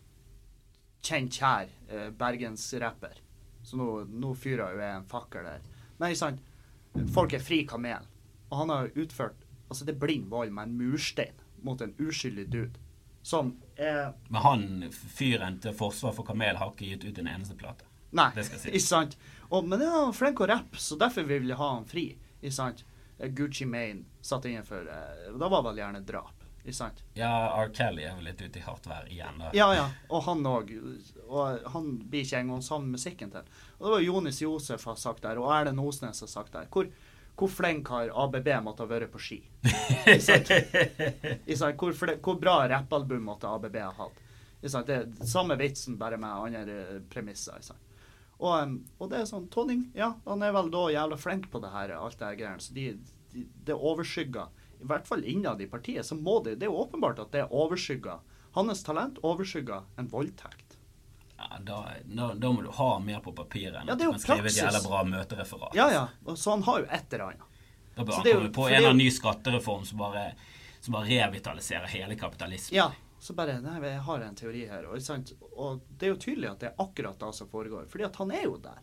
Kjent 1.03 1.35
kjær 1.35 1.69
eh, 1.89 2.09
bergensrapper. 2.17 3.19
Så 3.63 3.77
nå, 3.79 3.87
nå 4.09 4.33
fyrer 4.35 4.75
jo 4.75 4.83
jeg 4.83 4.97
en 4.99 5.07
fakkel 5.07 5.45
der. 5.47 5.63
Men 5.99 6.11
ikke 6.13 6.21
sant? 6.23 6.43
Folk 7.13 7.33
er 7.33 7.43
fri 7.43 7.63
kamel. 7.67 8.05
Og 8.51 8.57
han 8.63 8.73
har 8.73 8.91
utført 8.95 9.39
Altså, 9.71 9.87
det 9.87 9.95
er 9.95 10.01
blind 10.03 10.27
vold 10.29 10.51
med 10.53 10.67
en 10.67 10.73
murstein 10.77 11.39
mot 11.65 11.79
en 11.81 11.95
uskyldig 11.97 12.43
dude. 12.53 12.81
Som 13.25 13.53
er 13.79 14.11
Men 14.29 14.41
han 14.43 14.65
fyren 14.91 15.55
til 15.63 15.73
forsvar 15.73 16.13
for 16.13 16.27
Kamel 16.27 16.59
har 16.59 16.73
ikke 16.75 16.91
gitt 16.91 17.05
ut 17.07 17.21
en 17.23 17.29
eneste 17.31 17.55
plate. 17.57 17.87
Nei, 18.13 18.27
Det 18.35 18.43
skal 18.45 18.59
si. 18.61 18.69
ikke 18.69 18.85
sant? 18.85 19.15
Og, 19.49 19.65
men 19.65 19.81
ja, 19.81 20.03
flink 20.13 20.43
å 20.43 20.49
rappe, 20.51 20.77
så 20.77 20.99
derfor 20.99 21.25
vil 21.25 21.47
vi 21.47 21.55
ha 21.57 21.69
han 21.71 21.87
fri. 21.89 22.03
Ikke 22.43 22.53
sant? 22.53 22.83
Eh, 23.17 23.31
Gucci 23.33 23.65
Mane 23.65 24.03
satt 24.21 24.45
innenfor 24.45 24.85
eh, 24.91 25.31
Da 25.39 25.49
var 25.49 25.63
vel 25.65 25.79
gjerne 25.81 26.03
drap. 26.05 26.42
Ikke 26.63 26.77
sant? 26.77 27.01
Ja, 27.19 27.29
R. 27.59 27.69
Kelly 27.75 28.05
er 28.07 28.15
vel 28.15 28.29
litt 28.29 28.41
ute 28.41 28.59
i 28.59 28.63
hardt 28.63 28.85
vær 28.87 29.07
igjen. 29.11 29.41
da. 29.41 29.49
Ja, 29.55 29.67
ja. 29.75 29.87
Og 30.07 30.23
han 30.23 30.45
òg. 30.47 30.71
Og 31.27 31.65
han 31.73 31.89
blir 32.07 32.23
ikke 32.23 32.39
engang 32.39 32.63
sammen 32.63 32.93
musikken 32.95 33.33
til. 33.33 33.49
Og 33.79 33.87
det 33.87 33.95
var 33.97 34.05
Jonis 34.05 34.39
Josef 34.41 34.85
har 34.87 34.95
sagt 35.01 35.25
der, 35.25 35.41
og 35.41 35.51
Erlend 35.51 35.83
Osnes 35.83 36.23
har 36.23 36.31
sagt 36.31 36.55
der. 36.55 36.69
Hvor, 36.71 36.87
hvor 37.35 37.51
flink 37.51 37.91
har 37.91 38.13
ABB 38.25 38.47
måtte 38.63 38.85
ha 38.85 38.91
vært 38.93 39.11
på 39.11 39.19
ski? 39.19 39.41
Ikke 40.07 40.19
sant? 40.23 40.53
Ikke 41.49 41.59
sant? 41.59 41.83
Hvor, 41.83 42.15
hvor 42.23 42.39
bra 42.39 42.55
rappalbum 42.71 43.27
måtte 43.27 43.51
ABB 43.51 43.79
ha 43.83 43.91
hatt? 43.99 44.23
Ikke 44.61 44.71
sant? 44.77 44.87
Det 44.87 45.01
er 45.01 45.33
samme 45.35 45.59
vitsen, 45.59 45.99
bare 45.99 46.21
med 46.21 46.31
andre 46.31 46.79
eh, 46.79 47.01
premisser. 47.11 47.59
Ikke 47.59 47.73
sant? 47.73 47.89
Og, 48.43 48.79
og 48.99 49.11
det 49.11 49.19
er 49.19 49.27
sånn 49.29 49.49
Tonning, 49.51 49.85
ja, 49.95 50.13
han 50.25 50.41
er 50.43 50.55
vel 50.55 50.71
da 50.71 50.87
jævla 50.91 51.19
flink 51.19 51.51
på 51.51 51.59
det 51.63 51.69
her, 51.75 51.93
alt 51.99 52.17
det 52.19 52.27
her 52.27 52.39
greiene. 52.39 52.63
Så 52.63 52.75
de, 52.75 52.89
de, 53.35 53.43
det 53.67 53.75
overskygger, 53.75 54.62
i 54.83 54.87
hvert 54.91 55.07
fall 55.07 55.23
innad 55.23 55.61
i 55.63 55.67
partiet, 55.71 56.05
så 56.05 56.15
må 56.19 56.41
det 56.43 56.57
Det 56.59 56.67
er 56.67 56.71
jo 56.73 56.81
åpenbart 56.85 57.19
at 57.23 57.31
det 57.31 57.45
overskygger 57.49 58.19
Hans 58.53 58.83
talent 58.85 59.17
overskygger 59.25 59.83
en 59.97 60.07
voldtekt. 60.11 60.75
Ja, 61.37 61.47
da, 61.65 61.77
da, 62.05 62.27
da 62.37 62.51
må 62.53 62.61
du 62.61 62.69
ha 62.71 62.99
mer 63.01 63.19
på 63.25 63.31
papiret 63.35 63.79
enn 63.81 63.87
Ja, 63.89 63.95
at 63.95 63.97
man 63.97 63.97
er 63.97 64.03
du 64.03 64.03
jo 64.05 64.11
kan 64.13 64.21
skrive 64.21 64.51
et 64.51 64.57
jævla 64.59 64.81
bra 64.85 64.99
møtereferat. 65.09 65.73
Ja, 65.75 65.87
ja. 65.91 66.35
Så 66.35 66.51
han 66.53 66.61
har 66.67 66.83
jo 66.83 66.85
et 66.85 67.13
eller 67.17 67.25
annet. 67.31 67.47
Da 67.95 68.03
bør 68.05 68.11
Så 68.13 68.17
han 68.21 68.27
er 68.27 68.31
jo- 68.31 68.37
komme 68.43 68.53
på 68.53 68.67
en 68.67 68.73
er 68.73 68.77
eller 68.77 68.89
annen 68.93 69.01
ny 69.05 69.09
skattereform 69.11 69.85
som 69.89 69.97
bare, 69.97 70.21
som 70.81 70.93
bare 70.93 71.09
revitaliserer 71.09 71.87
hele 71.95 72.15
kapitalismen. 72.15 72.77
Ja. 72.77 72.91
Så 73.19 73.33
bare 73.33 73.57
Nei, 73.61 73.79
jeg 73.81 73.99
har 74.05 74.21
en 74.21 74.35
teori 74.35 74.65
her. 74.67 74.85
Og, 74.85 75.01
sant? 75.01 75.33
og 75.57 75.81
det 75.97 76.07
er 76.07 76.13
jo 76.13 76.21
tydelig 76.21 76.49
at 76.51 76.59
det 76.59 76.69
er 76.69 76.75
akkurat 76.85 77.19
det 77.19 77.33
som 77.35 77.47
foregår. 77.47 77.85
Fordi 77.89 78.03
at 78.05 78.15
han 78.21 78.31
er 78.31 78.43
jo 78.43 78.57
der. 78.57 78.79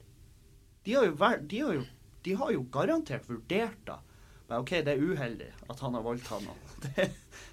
De 0.84 0.94
har 0.94 1.04
jo, 1.04 1.12
vært- 1.14 1.46
de 1.48 1.58
har 1.60 1.74
jo, 1.74 1.84
de 2.24 2.34
har 2.34 2.50
jo 2.52 2.62
garantert 2.72 3.26
vurdert 3.28 3.84
det. 3.86 3.98
Men 4.50 4.64
OK, 4.64 4.70
det 4.82 4.92
er 4.96 4.98
uheldig 4.98 5.46
at 5.70 5.80
han 5.80 5.94
har 5.94 6.02
valgt 6.02 6.28
henne. 6.32 6.56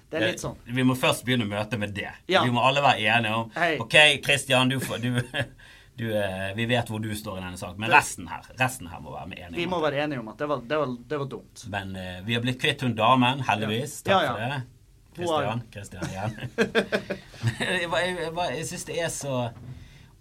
Det, 0.08 0.16
det 0.16 0.16
er 0.24 0.30
litt 0.32 0.40
sånn. 0.40 0.54
Vi 0.64 0.82
må 0.88 0.94
først 0.96 1.20
begynne 1.26 1.44
møtet 1.44 1.76
med 1.76 1.90
det. 1.92 2.08
Ja. 2.32 2.40
Vi 2.40 2.52
må 2.54 2.62
alle 2.64 2.80
være 2.80 3.02
enige 3.12 3.34
om 3.42 3.50
Hei. 3.52 3.74
OK, 3.82 3.96
Kristian, 4.24 4.70
du 4.72 4.78
får 4.80 5.02
du, 5.02 5.18
du, 6.00 6.06
eh, 6.16 6.46
Vi 6.56 6.64
vet 6.70 6.88
hvor 6.88 7.02
du 7.04 7.10
står 7.12 7.36
i 7.36 7.42
denne 7.42 7.60
saken, 7.60 7.76
men 7.84 7.92
resten 7.92 8.30
her 8.32 8.46
resten 8.56 8.88
her 8.88 9.02
må 9.04 9.12
være 9.12 9.36
enige 9.36 9.60
Vi 9.60 9.66
må 9.68 9.82
være 9.84 10.00
enige 10.06 10.22
om 10.22 10.30
at 10.32 10.40
det 10.40 10.48
var, 10.48 10.64
det 10.64 10.80
var, 10.80 10.94
det 11.12 11.20
var 11.20 11.28
dumt. 11.34 11.66
Men 11.74 11.92
uh, 11.92 12.16
vi 12.24 12.38
har 12.38 12.46
blitt 12.46 12.56
kvitt 12.62 12.86
hun 12.86 12.96
damen, 12.96 13.44
heldigvis. 13.50 13.98
Ja. 14.08 14.08
Takk 14.08 14.24
Ja, 14.24 14.32
for 14.32 14.40
det. 14.46 14.60
Kristian. 15.18 15.62
Kristian 15.76 16.08
igjen. 16.08 16.34
jeg 17.68 17.84
jeg, 17.84 18.16
jeg, 18.24 18.32
jeg 18.56 18.66
syns 18.72 18.88
det 18.88 18.98
er 19.04 19.12
så 19.12 19.36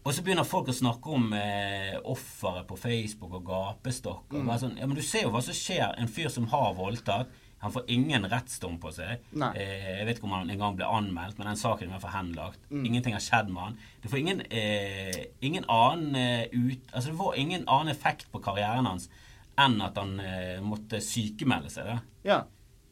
Og 0.07 0.13
så 0.15 0.23
begynner 0.23 0.47
folk 0.47 0.69
å 0.71 0.75
snakke 0.75 1.11
om 1.17 1.33
eh, 1.35 1.97
offeret 2.07 2.63
på 2.69 2.77
Facebook 2.79 3.33
og 3.41 3.43
gapestokk. 3.49 4.29
Og 4.31 4.45
Mm. 4.45 4.53
sånn, 4.61 4.77
ja, 4.79 4.87
men 4.87 4.95
du 4.95 5.01
ser 5.03 5.25
jo 5.25 5.33
hva 5.33 5.41
som 5.43 5.53
skjer. 5.57 5.97
En 5.99 6.07
fyr 6.07 6.29
som 6.31 6.47
har 6.47 6.73
voldtatt. 6.77 7.27
Han 7.59 7.73
får 7.73 7.87
ingen 7.89 8.23
rettsdom 8.29 8.77
på 8.79 8.91
seg. 8.93 9.19
Eh, 9.57 9.97
jeg 9.97 10.05
vet 10.05 10.17
ikke 10.19 10.27
om 10.29 10.35
han 10.37 10.49
engang 10.53 10.77
ble 10.77 10.85
anmeldt, 10.85 11.37
men 11.39 11.47
den 11.49 11.59
saken 11.59 11.91
er 11.91 11.99
henlagt. 12.13 12.59
Mm. 12.71 12.85
Ingenting 12.85 13.13
har 13.17 13.19
skjedd 13.25 13.49
med 13.51 13.63
han. 13.63 13.77
Det 14.01 14.11
får 14.11 14.19
ingen, 14.21 14.41
eh, 14.49 15.25
ingen 15.41 15.65
annen 15.67 16.15
eh, 16.15 16.47
ut... 16.53 16.79
Altså 16.93 17.09
det 17.11 17.17
får 17.17 17.35
ingen 17.43 17.65
annen 17.67 17.89
effekt 17.95 18.31
på 18.31 18.39
karrieren 18.45 18.85
hans 18.85 19.09
enn 19.57 19.81
at 19.81 19.97
han 19.97 20.19
eh, 20.21 20.61
måtte 20.61 21.01
sykemelde 21.01 21.69
seg. 21.73 21.85
da. 21.89 21.99
Ja. 22.23 22.39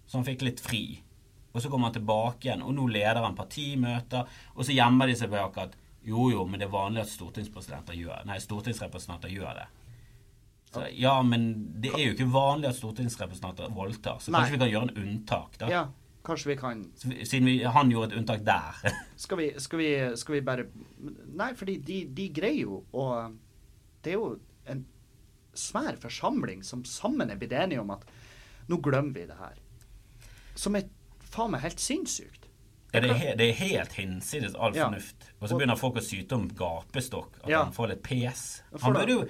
Så 0.10 0.18
han 0.20 0.26
fikk 0.26 0.42
litt 0.42 0.60
fri. 0.60 1.00
Og 1.54 1.62
så 1.62 1.70
kommer 1.70 1.88
han 1.92 1.94
tilbake 2.02 2.50
igjen, 2.50 2.66
og 2.66 2.74
nå 2.76 2.90
leder 2.92 3.22
han 3.24 3.38
partimøter. 3.38 4.26
Og 4.58 4.66
så 4.66 4.74
gjemmer 4.76 5.08
de 5.08 5.16
seg 5.16 5.30
bak 5.32 5.56
at 5.62 5.78
jo, 6.06 6.30
jo, 6.32 6.46
men 6.46 6.62
det 6.62 6.68
er 6.68 6.74
vanlig 6.74 7.02
at 7.02 7.12
stortingspresidenter 7.12 7.98
gjør 7.98 8.26
Nei, 8.30 8.38
stortingsrepresentanter 8.44 9.32
gjør 9.34 9.60
det. 9.60 9.66
Så, 10.76 10.84
ja, 11.00 11.14
men 11.24 11.48
det 11.82 11.94
er 11.96 12.10
jo 12.10 12.16
ikke 12.16 12.28
vanlig 12.34 12.70
at 12.70 12.80
stortingsrepresentanter 12.80 13.72
voldtar, 13.74 14.20
så 14.20 14.34
Nei. 14.34 14.42
kanskje 14.42 14.58
vi 14.58 14.62
kan 14.64 14.74
gjøre 14.74 14.90
en 14.90 15.06
unntak, 15.06 15.56
da. 15.62 15.70
Ja, 15.72 15.84
kanskje 16.26 16.52
vi 16.52 16.58
kan 16.60 16.84
Siden 17.00 17.48
vi, 17.48 17.56
han 17.64 17.94
gjorde 17.94 18.12
et 18.12 18.20
unntak 18.20 18.44
der. 18.46 18.82
Skal 19.24 19.40
vi, 19.40 19.48
skal 19.62 19.82
vi, 19.82 19.90
skal 20.20 20.38
vi 20.38 20.44
bare 20.46 20.68
Nei, 21.38 21.54
fordi 21.56 21.78
de, 21.88 22.02
de 22.18 22.28
greier 22.36 22.66
jo 22.66 22.82
å 22.92 23.08
Det 24.04 24.14
er 24.14 24.20
jo 24.20 24.36
en 24.70 24.84
svær 25.56 25.96
forsamling 26.02 26.66
som 26.68 26.84
sammen 26.86 27.32
er 27.32 27.40
blitt 27.40 27.56
enige 27.56 27.80
om 27.82 27.94
at 27.96 28.04
nå 28.68 28.82
glemmer 28.84 29.14
vi 29.16 29.28
det 29.30 29.38
her. 29.40 29.60
Som 30.58 30.76
er 30.76 30.90
faen 31.32 31.54
meg 31.54 31.64
helt 31.64 31.80
sinnssykt. 31.80 32.45
Ja, 32.96 33.02
det, 33.04 33.16
er 33.32 33.36
det 33.40 33.48
er 33.50 33.58
helt 33.62 33.94
hinsides 34.00 34.56
all 34.56 34.76
Ja. 34.76 34.88
fornuft. 34.90 35.30
Og 35.42 35.50
så 35.50 35.58
begynner 35.60 35.78
folk 35.80 35.96
å 36.00 36.04
syte 36.06 36.36
om 36.38 36.48
gapestokk, 36.50 37.42
at 37.44 37.52
han 37.52 37.74
får 37.76 37.92
litt 37.94 38.04
pes. 38.04 38.46
Han 38.82 38.94
burde 38.98 39.12
jo, 39.20 39.26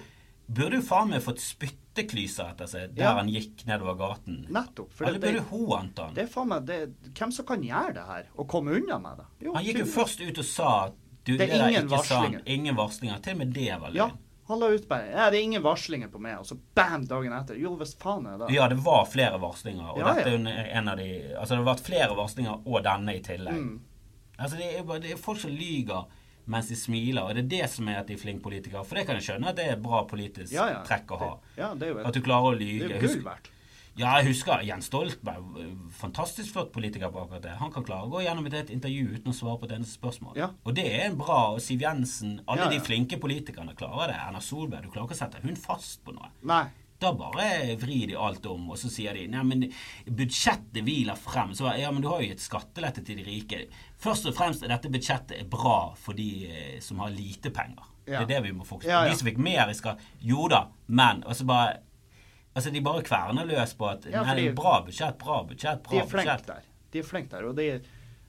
burde 0.48 0.80
jo 0.80 0.82
faen 0.86 1.10
meg 1.10 1.24
fått 1.26 1.42
spytteklyser 1.44 2.52
etter 2.54 2.68
seg 2.70 2.96
der 2.96 3.16
han 3.18 3.30
gikk 3.32 3.64
nedover 3.68 3.96
gaten. 4.00 4.46
Nettopp. 4.54 4.92
For 4.94 5.06
Alle 5.10 5.20
det, 5.20 5.32
burde 5.34 5.46
hånt 5.50 6.00
han. 6.04 6.14
det 6.18 6.24
er 6.28 6.28
faen 6.32 6.48
meg 6.52 6.66
det, 6.70 6.80
Hvem 7.18 7.32
som 7.34 7.46
kan 7.50 7.64
gjøre 7.66 7.94
det 7.98 8.06
her, 8.10 8.30
og 8.38 8.48
komme 8.52 8.76
unna 8.78 9.00
med 9.00 9.18
det? 9.24 9.26
Jo, 9.48 9.54
Han 9.56 9.66
gikk 9.66 9.80
jo 9.84 9.86
først 9.86 10.22
ut 10.22 10.38
og 10.38 10.46
sa 10.46 10.70
at 10.86 11.02
du, 11.26 11.38
Det 11.38 11.50
er 11.50 11.68
ingen 11.72 11.88
varslinger. 11.90 12.42
Ingen 12.46 12.76
varslinger. 12.78 13.20
Til 13.26 13.34
og 13.34 13.38
med 13.40 13.54
det 13.56 13.72
var 13.82 13.90
Ja, 13.96 14.06
løgn. 14.12 14.20
Han 14.48 14.60
la 14.62 14.68
ut 14.76 14.88
bare 14.90 15.08
Ja, 15.12 15.30
det 15.34 15.40
er 15.40 15.44
ingen 15.48 15.64
varslinger 15.66 16.12
på 16.14 16.20
meg, 16.22 16.38
og 16.40 16.46
så 16.46 16.58
bam, 16.78 17.06
dagen 17.10 17.34
etter. 17.34 17.58
Jo, 17.58 17.76
hvis 17.80 17.96
faen 18.02 18.28
er 18.30 18.38
det 18.44 18.52
Ja, 18.54 18.68
det 18.70 18.78
var 18.86 19.06
flere 19.10 19.40
varslinger. 19.42 19.94
Og 19.96 19.98
Ja, 20.04 20.14
dette 20.14 20.36
er 20.36 20.70
en 20.78 20.88
av 20.92 20.98
de 21.02 21.08
Altså, 21.34 21.56
det 21.56 21.64
har 21.64 21.70
vært 21.76 21.86
flere 21.88 22.16
varslinger, 22.20 22.62
og 22.66 22.84
denne 22.86 23.16
i 23.18 23.24
tillegg. 23.26 23.58
Mm. 23.58 23.80
Altså, 24.38 24.58
det 24.60 24.70
er, 24.78 25.00
det 25.02 25.12
er 25.16 25.18
folk 25.18 25.40
som 25.42 25.52
lyger 25.56 26.06
mens 26.46 26.68
de 26.70 26.76
smiler, 26.78 27.24
og 27.26 27.34
det 27.34 27.42
er 27.46 27.50
det 27.56 27.70
som 27.74 27.88
er 27.90 28.04
at 28.04 28.08
de 28.08 28.14
er 28.14 28.22
flinke 28.22 28.44
politikere. 28.46 28.84
For 28.86 29.00
det 29.00 29.08
kan 29.08 29.18
jeg 29.18 29.26
skjønne 29.26 29.50
at 29.50 29.56
det 29.58 29.64
er 29.66 29.72
et 29.80 29.82
bra 29.82 30.04
politisk 30.06 30.54
Ja, 30.54 30.68
ja. 30.76 30.82
trekk 30.86 31.16
å 31.16 31.18
ha. 31.24 31.30
Ja, 31.58 31.72
det 31.74 31.88
er 31.88 31.94
jo 31.96 32.04
At 32.06 32.14
du 32.14 32.22
klarer 32.22 32.52
å 32.52 32.58
det 32.60 32.62
lyge. 32.68 32.86
er 32.92 33.00
jo 33.00 33.08
gull 33.08 33.24
verdt. 33.26 33.50
Ja, 33.96 34.18
jeg 34.20 34.34
husker 34.34 34.64
Jens 34.68 34.90
Stoltenberg. 34.90 35.68
Fantastisk 35.96 36.52
flott 36.52 36.72
politiker 36.76 37.12
på 37.14 37.22
akkurat 37.24 37.44
det. 37.46 37.54
Han 37.62 37.72
kan 37.72 37.86
klare 37.88 38.10
å 38.10 38.12
gå 38.12 38.24
gjennom 38.26 38.48
et 38.50 38.72
intervju 38.76 39.14
uten 39.16 39.32
å 39.32 39.36
svare 39.36 39.62
på 39.62 39.70
et 39.70 39.76
eneste 39.78 39.96
spørsmål. 39.96 40.34
Ja. 40.40 40.50
Og 40.68 40.76
det 40.76 40.84
er 40.90 41.06
en 41.10 41.16
bra 41.20 41.38
og 41.54 41.62
Siv 41.64 41.84
Jensen 41.86 42.42
Alle 42.46 42.66
Ja, 42.66 42.72
ja. 42.72 42.74
de 42.76 42.84
flinke 42.84 43.20
politikerne 43.22 43.76
klarer 43.80 44.12
det. 44.12 44.18
Erna 44.20 44.42
Solberg, 44.44 44.84
du 44.84 44.92
klarer 44.92 45.08
ikke 45.08 45.16
å 45.16 45.22
sette 45.24 45.44
hun 45.46 45.56
fast 45.56 46.04
på 46.04 46.16
noe. 46.18 46.28
Nei. 46.44 46.66
Da 47.00 47.12
bare 47.16 47.76
vrir 47.80 48.08
de 48.08 48.16
alt 48.20 48.46
om, 48.48 48.70
og 48.72 48.78
så 48.80 48.88
sier 48.92 49.14
de 49.18 49.26
Nei, 49.28 49.42
men 49.44 49.66
budsjettet 50.08 50.80
vi 50.88 51.02
la 51.08 51.16
frem 51.20 51.52
Så 51.56 51.68
ja, 51.76 51.90
men 51.92 52.00
du 52.04 52.08
har 52.08 52.22
jo 52.24 52.30
gitt 52.30 52.44
skattelette 52.44 53.04
til 53.04 53.20
de 53.20 53.26
rike. 53.28 53.66
Først 54.00 54.28
og 54.30 54.36
fremst 54.38 54.64
er 54.64 54.72
dette 54.72 54.92
budsjettet 54.92 55.48
bra 55.52 55.94
for 56.00 56.16
de 56.18 56.30
eh, 56.52 56.78
som 56.84 57.00
har 57.04 57.12
lite 57.16 57.52
penger. 57.56 57.84
Det 58.06 58.20
er 58.22 58.30
det 58.30 58.44
vi 58.46 58.54
må 58.54 58.68
fokusere 58.68 59.08
på. 59.08 59.12
De 59.12 59.18
som 59.20 59.28
fikk 59.32 59.40
mer 59.42 59.72
i 59.72 59.76
skatt 59.76 60.04
Jo 60.22 60.46
da, 60.52 60.68
men 60.94 61.24
Og 61.26 61.34
så 61.36 61.48
bare 61.50 61.80
Altså, 62.56 62.72
de 62.72 62.82
bare 62.82 63.02
kverner 63.04 63.46
løs 63.50 63.74
på 63.76 63.88
at 63.92 64.06
Ja, 64.08 64.24
nei, 64.24 64.50
bra 64.56 64.78
budsjett, 64.86 65.18
bra 65.20 65.42
budsjett, 65.44 65.84
De 65.90 65.98
er 66.00 66.06
budsjett. 66.08 66.46
der. 66.48 66.62
De 66.92 67.00
er 67.00 67.04
flinke 67.04 67.30
der. 67.34 67.44
Og, 67.50 67.56
de, 67.58 67.82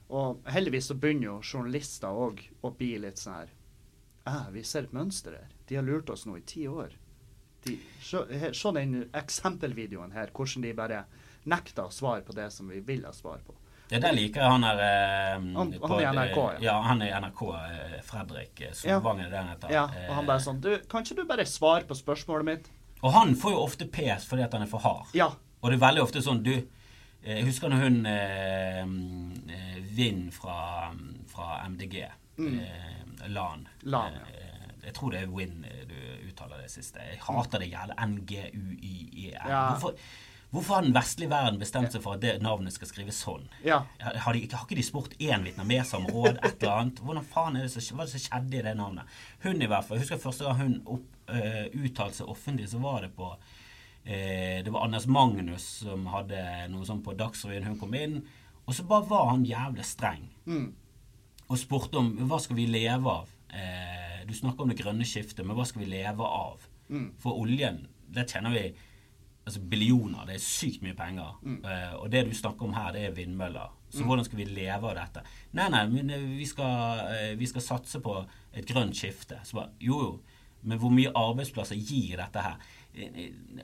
og 0.09 0.41
heldigvis 0.51 0.89
så 0.91 0.95
begynner 0.99 1.29
jo 1.29 1.35
journalister 1.41 2.07
òg 2.11 2.41
å 2.67 2.71
bli 2.75 2.97
litt 2.99 3.17
sånn 3.21 3.37
her 3.39 3.53
ah, 4.27 4.49
Vi 4.51 4.63
ser 4.67 4.83
et 4.89 4.93
mønster 4.93 5.31
her. 5.39 5.47
De 5.67 5.75
har 5.79 5.83
lurt 5.87 6.09
oss 6.09 6.25
nå 6.27 6.35
i 6.37 6.41
ti 6.41 6.65
år. 6.67 6.91
De, 7.63 7.77
se, 8.03 8.19
her- 8.41 8.53
se 8.53 8.71
den 8.75 9.05
eksempelvideoen 9.15 10.11
her, 10.15 10.27
hvordan 10.35 10.61
de 10.67 10.73
bare 10.75 11.05
nekter 11.47 11.87
å 11.87 11.91
svare 11.95 12.21
på 12.27 12.35
det 12.35 12.49
som 12.51 12.67
vi 12.67 12.79
vil 12.83 13.05
ha 13.07 13.13
svar 13.15 13.39
på. 13.47 13.55
Ja, 13.89 14.01
der 14.03 14.11
liker 14.11 14.41
jeg 14.43 14.51
han 14.51 14.63
er 14.67 14.79
eh, 14.83 15.33
Han- 15.55 15.71
på- 15.79 15.87
han 15.87 16.01
i 16.03 16.07
NRK, 16.11 16.37
ja. 16.37 16.59
Ja, 16.67 16.81
han 16.83 17.01
er 17.01 17.13
NRK. 17.21 17.41
Eh, 17.55 18.01
Fredrik 18.03 18.63
Solvang, 18.75 19.19
ja. 19.21 19.25
er 19.25 19.29
det 19.31 19.37
han 19.37 19.47
heter. 19.53 19.71
Ja, 19.71 19.85
og 20.09 20.15
han 20.15 20.25
bare 20.27 20.43
sånn 20.43 20.59
Du, 20.59 20.73
kan 20.91 21.03
ikke 21.07 21.15
du 21.15 21.23
bare 21.29 21.45
svare 21.47 21.87
på 21.87 21.95
spørsmålet 21.95 22.43
mitt? 22.51 22.67
Og 23.03 23.13
han 23.13 23.35
får 23.37 23.51
jo 23.53 23.61
ofte 23.63 23.85
pes 23.93 24.25
fordi 24.25 24.43
at 24.47 24.53
han 24.57 24.63
er 24.65 24.71
for 24.71 24.79
hard. 24.83 25.11
Ja. 25.13 25.27
Og 25.61 25.69
det 25.71 25.77
er 25.77 25.83
veldig 25.87 26.01
ofte 26.03 26.21
sånn 26.25 26.43
Du, 26.45 26.51
eh, 26.53 27.35
jeg 27.39 27.45
husker 27.49 27.69
når 27.69 27.83
hun 27.83 28.05
eh, 28.05 28.83
eh, 29.57 29.79
Vind 29.97 30.31
fra, 30.33 30.93
fra 31.31 31.63
MDG, 31.69 32.03
eh, 32.03 32.13
LAN 33.27 33.67
Mm. 33.67 33.91
LAN, 33.91 34.13
ja. 34.13 34.25
eh, 34.29 34.69
Jeg 34.85 34.93
tror 34.93 35.11
det 35.11 35.21
er 35.23 35.31
Win 35.33 35.65
du 35.89 35.95
uttaler 36.29 36.61
det 36.61 36.69
siste. 36.71 37.01
Jeg 37.01 37.17
hater 37.25 37.59
det 37.63 37.71
jævla 37.71 37.95
NGUIEN. 38.05 39.33
Ja. 39.49 39.61
Hvorfor, 39.71 39.95
hvorfor 40.51 40.75
har 40.77 40.85
den 40.85 40.93
vestlige 40.95 41.29
verden 41.31 41.57
bestemt 41.59 41.91
seg 41.91 42.03
for 42.05 42.15
at 42.15 42.21
det 42.23 42.35
navnet 42.45 42.73
skal 42.75 42.87
skrives 42.91 43.17
sånn? 43.25 43.47
Ja. 43.65 43.81
Har, 43.99 44.37
de, 44.37 44.45
har 44.53 44.63
ikke 44.67 44.77
de 44.79 44.85
spurt 44.85 45.17
én 45.19 45.43
vietnameser 45.43 45.97
om 45.99 46.07
råd, 46.13 46.37
et 46.43 46.61
eller 46.63 46.75
annet? 46.77 47.01
Hvordan 47.03 47.25
faen 47.33 47.57
er 47.59 47.65
det 47.67 47.73
som, 47.73 47.97
hva 47.97 48.05
er 48.05 48.11
det 48.11 48.15
som 48.15 48.25
skjedde 48.29 48.59
i 48.61 48.63
det 48.69 48.75
navnet? 48.79 49.17
Hun 49.43 49.61
i 49.61 49.67
hvert 49.73 49.87
fall. 49.89 49.97
Jeg 49.97 50.05
husker 50.05 50.23
første 50.23 50.47
gang 50.47 50.61
hun 50.61 50.77
opp, 50.97 51.09
eh, 51.33 51.65
uttalt 51.83 52.17
seg 52.17 52.29
offentlig, 52.31 52.69
så 52.71 52.81
var 52.83 53.05
det 53.05 53.13
på 53.17 53.29
uh, 53.33 54.57
Det 54.63 54.71
var 54.71 54.85
Anders 54.85 55.07
Magnus 55.11 55.65
som 55.83 56.05
hadde 56.13 56.39
noe 56.71 56.87
sånt 56.87 57.03
på 57.05 57.15
Dagsrevyen. 57.17 57.67
Hun 57.67 57.79
kom 57.79 57.95
inn, 57.97 58.21
og 58.65 58.75
så 58.75 58.85
bare 58.87 59.07
var 59.09 59.31
han 59.33 59.45
jævlig 59.47 59.85
streng. 59.87 60.27
Mm. 60.47 60.69
Og 61.47 61.59
spurte 61.59 61.99
om 61.99 62.13
hva 62.27 62.39
skal 62.43 62.59
vi 62.59 62.67
leve 62.71 63.13
av? 63.21 63.31
Uh, 63.51 64.23
du 64.27 64.33
snakker 64.35 64.63
om 64.63 64.71
det 64.71 64.79
grønne 64.81 65.07
skiftet, 65.07 65.45
men 65.45 65.55
hva 65.57 65.67
skal 65.67 65.85
vi 65.85 65.91
leve 65.91 66.27
av? 66.27 66.67
Mm. 66.87 67.09
For 67.21 67.39
oljen, 67.39 67.85
det 68.11 68.29
tjener 68.31 68.55
vi 68.55 68.67
altså 69.47 69.61
billioner. 69.63 70.25
Det 70.27 70.35
er 70.35 70.43
sykt 70.43 70.83
mye 70.83 70.95
penger. 70.97 71.35
Eh, 71.47 71.93
og 71.95 72.09
det 72.11 72.25
du 72.27 72.33
snakker 72.35 72.67
om 72.67 72.73
her, 72.75 72.91
det 72.95 73.05
er 73.07 73.13
vindmøller. 73.15 73.75
Så 73.87 74.03
hvordan 74.03 74.25
skal 74.27 74.41
vi 74.41 74.47
leve 74.49 74.89
av 74.89 74.97
dette? 74.97 75.23
Nei, 75.55 75.69
nei, 75.71 75.85
men 75.87 76.11
vi 76.35 76.45
skal, 76.49 77.05
vi 77.39 77.47
skal 77.47 77.63
satse 77.63 78.01
på 78.03 78.17
et 78.51 78.67
grønt 78.67 78.97
skifte. 78.99 79.39
Så 79.47 79.61
bare, 79.61 79.71
jo, 79.79 80.01
jo. 80.03 80.36
Men 80.63 80.79
hvor 80.79 80.91
mye 80.91 81.11
arbeidsplasser 81.15 81.75
gir 81.79 82.17
dette 82.17 82.41
her? 82.43 82.57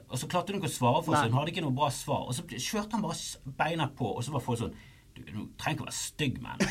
Og 0.09 0.17
så 0.19 0.27
klarte 0.29 0.53
hun 0.53 0.59
ikke 0.61 0.69
å 0.69 0.75
svare 0.77 1.03
for 1.03 1.15
Nei. 1.15 1.23
Hun 1.29 1.39
hadde 1.39 1.51
ikke 1.55 1.63
noe 1.65 1.73
bra 1.75 1.89
svar. 1.89 2.27
Og 2.29 2.35
så 2.37 2.43
kjørte 2.53 2.93
han 2.93 3.01
bare 3.01 3.17
beina 3.57 3.87
på, 3.89 4.11
og 4.17 4.23
så 4.23 4.31
var 4.35 4.41
folk 4.45 4.59
sånn 4.59 4.75
Du, 5.15 5.21
du 5.21 5.41
trenger 5.61 5.75
ikke 5.77 5.83
å 5.85 5.89
være 5.89 5.97
stygg 5.97 6.37
henne. 6.41 6.69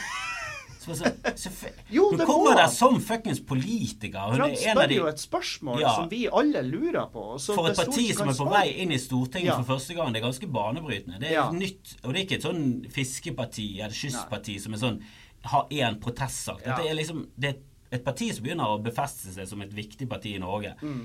Så 0.83 0.97
sånn, 0.99 1.77
Jo, 1.95 2.09
det 2.18 2.25
kommer 2.27 2.57
der 2.59 2.66
som 2.75 2.97
fuckings 3.01 3.39
politiker. 3.47 4.33
Er 4.35 4.43
av 4.49 4.55
spør 4.59 4.89
de 4.91 4.97
jo 4.97 5.07
et 5.07 5.20
spørsmål 5.23 5.79
Ja. 5.81 5.93
som 5.95 6.09
vi 6.11 6.25
alle 6.27 6.62
lurer 6.66 7.07
på. 7.12 7.39
så 7.39 7.55
for 7.55 7.68
et 7.70 7.77
parti 7.79 8.09
som 8.16 8.29
er 8.29 8.35
på 8.35 8.49
vei 8.51 8.64
inn 8.83 8.91
i 8.91 8.99
Stortinget 8.99 9.53
Ja. 9.53 9.62
for 9.62 9.77
første 9.77 9.95
gang, 9.95 10.12
det 10.12 10.23
er 10.23 10.27
ganske 10.27 10.51
banebrytende. 10.51 11.20
Det 11.20 11.29
er 11.31 11.35
Ja. 11.39 11.51
nytt, 11.53 11.97
og 12.03 12.12
det 12.14 12.20
er 12.20 12.27
ikke 12.27 12.39
et 12.41 12.49
sånn 12.51 12.91
fiskeparti 12.91 13.79
eller 13.79 13.95
kystparti 13.95 14.61
som 14.61 14.75
er 14.75 14.79
sånn 14.79 15.03
har 15.45 15.66
én 15.70 16.01
protestsak. 16.01 16.64
Dette 16.64 16.89
er 16.89 16.95
liksom 16.95 17.29
det 17.39 17.49
er 17.55 17.61
et 17.93 18.05
parti 18.05 18.30
som 18.34 18.45
begynner 18.47 18.72
å 18.72 18.78
befeste 18.82 19.32
seg 19.34 19.49
som 19.51 19.62
et 19.64 19.74
viktig 19.76 20.09
parti 20.11 20.32
i 20.36 20.40
Norge. 20.43 20.74
Mm. 20.82 21.03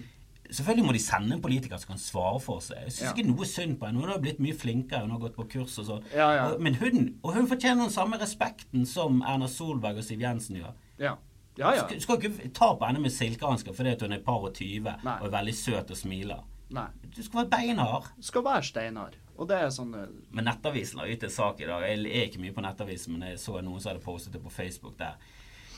Selvfølgelig 0.47 0.85
må 0.87 0.93
de 0.95 1.01
sende 1.03 1.35
en 1.35 1.41
politiker 1.43 1.79
som 1.81 1.89
kan 1.91 1.99
svare 1.99 2.39
for 2.39 2.61
seg. 2.63 2.77
Jeg 2.85 2.91
syns 2.95 3.03
Ja. 3.09 3.13
ikke 3.13 3.27
noe 3.27 3.43
er 3.43 3.49
synd 3.51 3.79
på 3.79 3.85
henne. 3.89 3.99
Hun 3.99 4.09
har 4.13 4.19
blitt 4.23 4.39
mye 4.39 4.55
flinkere, 4.55 5.01
hun 5.03 5.11
har 5.11 5.19
gått 5.19 5.35
på 5.35 5.43
kurs 5.51 5.77
og 5.79 5.85
sånn. 5.89 6.03
Ja, 6.15 6.29
ja. 6.37 6.57
Men 6.57 6.75
hun, 6.79 7.19
og 7.23 7.33
hun 7.35 7.47
fortjener 7.47 7.83
den 7.83 7.91
samme 7.91 8.17
respekten 8.21 8.85
som 8.87 9.21
Erna 9.27 9.47
Solberg 9.51 9.97
og 9.99 10.03
Siv 10.07 10.21
Jensen 10.23 10.55
gjør. 10.61 10.73
Ja. 10.97 11.17
Ja, 11.57 11.73
ja. 11.73 11.83
Skal, 11.87 11.99
skal 12.01 12.17
ikke 12.21 12.53
ta 12.53 12.75
på 12.77 12.85
henne 12.85 13.01
med 13.01 13.11
silkehansker 13.11 13.73
fordi 13.73 13.95
hun 14.05 14.13
er 14.13 14.19
par 14.23 14.43
og 14.45 14.53
tyve 14.53 14.93
Nei. 15.03 15.17
og 15.19 15.25
er 15.27 15.33
veldig 15.39 15.55
søt 15.57 15.91
og 15.91 15.97
smiler. 15.97 16.43
Nei. 16.69 16.87
Du 17.15 17.23
skal 17.23 17.41
være 17.43 17.49
beinhard. 17.49 18.07
Skal 18.21 18.43
være 18.45 18.63
steinar. 18.63 19.15
Og 19.37 19.47
det 19.49 19.57
er 19.57 19.69
sånn 19.73 19.93
eh, 19.95 20.07
Men 20.31 20.45
Nettavisen 20.49 20.99
har 20.99 21.07
gitt 21.07 21.23
en 21.23 21.29
sak 21.33 21.59
i 21.61 21.67
dag. 21.69 21.81
Jeg 21.87 22.05
er 22.05 22.27
ikke 22.27 22.41
mye 22.43 22.53
på 22.55 22.63
Nettavisen, 22.65 23.17
men 23.17 23.29
jeg 23.31 23.39
så 23.41 23.59
noen 23.61 23.81
som 23.81 23.91
hadde 23.91 24.03
postet 24.05 24.33
det 24.37 24.41
på 24.43 24.51
Facebook 24.53 24.97
der. 24.99 25.15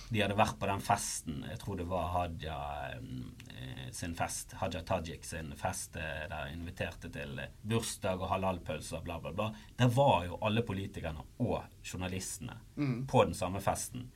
De 0.10 0.22
hadde 0.24 0.36
vært 0.40 0.58
på 0.60 0.66
den 0.66 0.82
festen. 0.82 1.44
Jeg 1.50 1.60
tror 1.62 1.78
det 1.78 1.86
var 1.90 2.08
Haja 2.16 2.56
eh, 2.96 3.90
sin 3.94 4.16
fest. 4.18 4.56
Haja 4.58 4.82
Tajik 4.86 5.24
sin 5.28 5.52
fest 5.58 5.94
der 5.94 6.28
der 6.32 6.50
inviterte 6.54 7.12
til 7.14 7.38
eh, 7.44 7.52
bursdag 7.62 8.22
og 8.22 8.30
halalpølser, 8.32 9.04
bla, 9.06 9.20
bla, 9.22 9.32
bla. 9.38 9.52
Der 9.78 9.92
var 9.94 10.26
jo 10.26 10.40
alle 10.42 10.64
politikerne 10.66 11.26
og 11.40 11.64
journalistene 11.84 12.58
Mm. 12.80 13.06
på 13.08 13.24
den 13.26 13.34
samme 13.36 13.60
festen. 13.62 14.10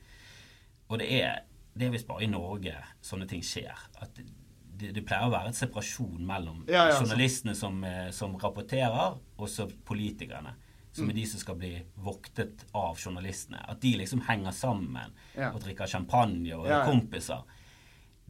Og 0.88 0.98
det 0.98 1.08
er, 1.22 1.42
det 1.76 1.86
er 1.86 1.90
visst 1.94 2.06
bare 2.08 2.24
i 2.24 2.30
Norge 2.32 2.74
sånne 3.04 3.26
ting 3.28 3.42
skjer. 3.44 3.76
At 4.00 4.14
det, 4.16 4.90
det 4.96 5.04
pleier 5.06 5.28
å 5.28 5.32
være 5.32 5.52
et 5.52 5.58
separasjon 5.58 6.24
mellom 6.26 6.64
Ja, 6.68 6.88
ja, 6.90 6.98
journalistene 6.98 7.54
som, 7.54 7.78
eh, 7.84 8.10
som 8.10 8.34
rapporterer, 8.40 9.18
og 9.38 9.48
så 9.48 9.68
politikerne. 9.86 10.56
Som 10.94 11.08
er 11.10 11.16
de 11.16 11.24
som 11.26 11.40
skal 11.42 11.56
bli 11.58 11.72
voktet 12.06 12.64
av 12.74 12.96
journalistene. 13.02 13.58
At 13.68 13.80
de 13.82 13.96
liksom 13.98 14.20
henger 14.28 14.52
sammen 14.54 15.10
Ja. 15.34 15.50
og 15.52 15.60
drikker 15.64 15.86
champagne 15.90 16.54
og 16.54 16.66
er 16.70 16.84
kompiser. 16.86 17.42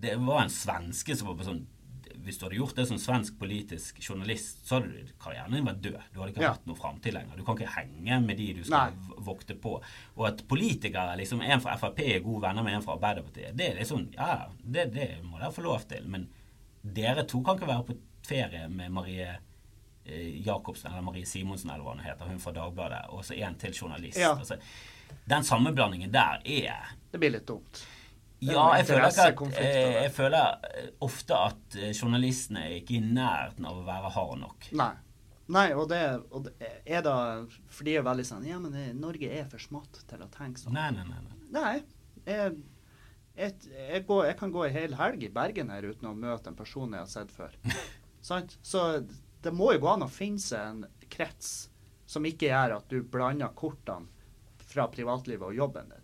Det 0.01 0.17
var 0.19 0.43
en 0.43 0.51
svenske 0.51 1.15
som 1.17 1.29
var 1.29 1.37
på 1.39 1.45
sånn 1.51 1.67
Hvis 2.25 2.39
du 2.39 2.45
hadde 2.47 2.57
gjort 2.57 2.77
det 2.77 2.87
som 2.89 2.97
svensk 2.97 3.35
politisk 3.39 3.99
journalist, 4.01 4.63
så 4.67 4.79
hadde 4.79 5.11
karrieren 5.21 5.51
din 5.53 5.65
vært 5.67 5.81
død. 5.83 6.01
Du 6.15 6.21
hadde 6.21 6.33
ikke 6.33 6.41
Ja. 6.43 6.53
hatt 6.53 6.67
noe 6.67 6.77
framtid 6.77 7.13
lenger. 7.13 7.37
Du 7.37 7.43
kan 7.45 7.57
ikke 7.59 7.69
henge 7.75 8.21
med 8.25 8.37
de 8.39 8.53
du 8.55 8.63
skal 8.65 8.93
Nei. 8.93 9.15
vokte 9.19 9.55
på. 9.61 9.83
Og 10.17 10.27
at 10.29 10.47
politikere, 10.49 11.17
liksom 11.19 11.43
en 11.43 11.61
fra 11.61 11.77
Frp 11.77 11.99
er 12.01 12.21
gode 12.21 12.41
venner 12.43 12.63
med 12.63 12.75
en 12.75 12.83
fra 12.83 12.97
Arbeiderpartiet, 12.97 13.55
det 13.57 13.73
er 13.73 13.79
liksom 13.81 14.09
Ja, 14.15 14.47
det, 14.65 14.93
det 14.95 15.23
må 15.25 15.39
dere 15.39 15.53
få 15.53 15.63
lov 15.65 15.87
til. 15.89 16.07
Men 16.09 16.29
dere 16.85 17.25
to 17.27 17.43
kan 17.43 17.59
ikke 17.59 17.67
være 17.69 17.85
på 17.87 17.99
ferie 18.23 18.69
med 18.71 18.91
Marie 18.93 19.37
Jacobsen 20.05 20.93
eller 20.93 21.05
Marie 21.07 21.27
Simonsen 21.27 21.71
eller 21.73 21.85
hva 21.85 21.95
hun 21.95 22.05
heter, 22.05 22.29
hun 22.29 22.41
fra 22.43 22.53
Dagbladet, 22.53 23.07
og 23.15 23.25
så 23.25 23.37
en 23.39 23.57
til 23.61 23.73
journalist. 23.73 24.19
Ja. 24.21 24.35
Altså, 24.37 24.59
den 25.25 25.45
sammenblandingen 25.47 26.13
der 26.13 26.43
er 26.45 26.97
Det 27.13 27.21
blir 27.23 27.33
litt 27.33 27.47
dumt. 27.49 27.85
Ja, 28.45 28.65
jeg 28.77 28.87
føler, 28.89 29.07
ikke 29.09 29.47
at, 29.47 29.59
eh, 29.63 29.95
jeg 30.03 30.13
føler 30.13 30.67
eh, 30.69 30.89
ofte 31.05 31.39
at 31.39 31.77
eh, 31.79 31.93
journalistene 31.95 32.67
er 32.67 32.77
ikke 32.81 32.99
i 32.99 33.01
nærheten 33.05 33.65
av 33.69 33.79
å 33.81 33.87
være 33.87 34.11
hard 34.17 34.41
nok. 34.43 34.69
Nei. 34.77 34.93
Nei, 35.55 35.67
og 35.77 35.89
det, 35.91 36.01
og 36.33 36.47
det 36.47 36.69
er 36.89 37.03
da 37.05 37.15
For 37.69 37.85
de 37.85 37.99
er 37.99 38.05
veldig 38.07 38.25
sånn 38.25 38.47
Ja, 38.49 38.57
men 38.57 38.73
det, 38.73 38.85
Norge 38.97 39.29
er 39.29 39.45
for 39.53 39.61
smått 39.61 39.99
til 40.09 40.23
å 40.25 40.29
tenke 40.33 40.63
sånn. 40.63 40.77
Nei, 40.77 40.89
nei, 40.97 41.05
nei. 41.05 41.21
nei. 41.21 41.51
Nei. 41.53 41.75
Jeg, 42.25 42.55
jeg, 43.37 43.59
jeg, 43.69 44.05
går, 44.09 44.23
jeg 44.31 44.39
kan 44.41 44.55
gå 44.55 44.65
en 44.65 44.73
hel 44.73 44.97
helg 44.97 45.27
i 45.27 45.33
Bergen 45.35 45.73
her 45.75 45.85
uten 45.85 46.09
å 46.09 46.15
møte 46.17 46.49
en 46.49 46.57
person 46.57 46.97
jeg 46.97 47.05
har 47.05 47.13
sett 47.13 47.35
før. 47.35 47.57
Sant? 48.29 48.57
Så 48.65 48.87
det 49.45 49.53
må 49.55 49.75
jo 49.75 49.83
gå 49.85 49.93
an 49.93 50.07
å 50.07 50.11
finne 50.11 50.43
seg 50.43 50.71
en 50.71 51.09
krets 51.13 51.69
som 52.09 52.25
ikke 52.27 52.51
gjør 52.51 52.79
at 52.79 52.91
du 52.91 53.03
blander 53.03 53.53
kortene 53.57 54.11
fra 54.65 54.89
privatlivet 54.91 55.47
og 55.51 55.57
jobben 55.57 55.93
din. 55.93 56.01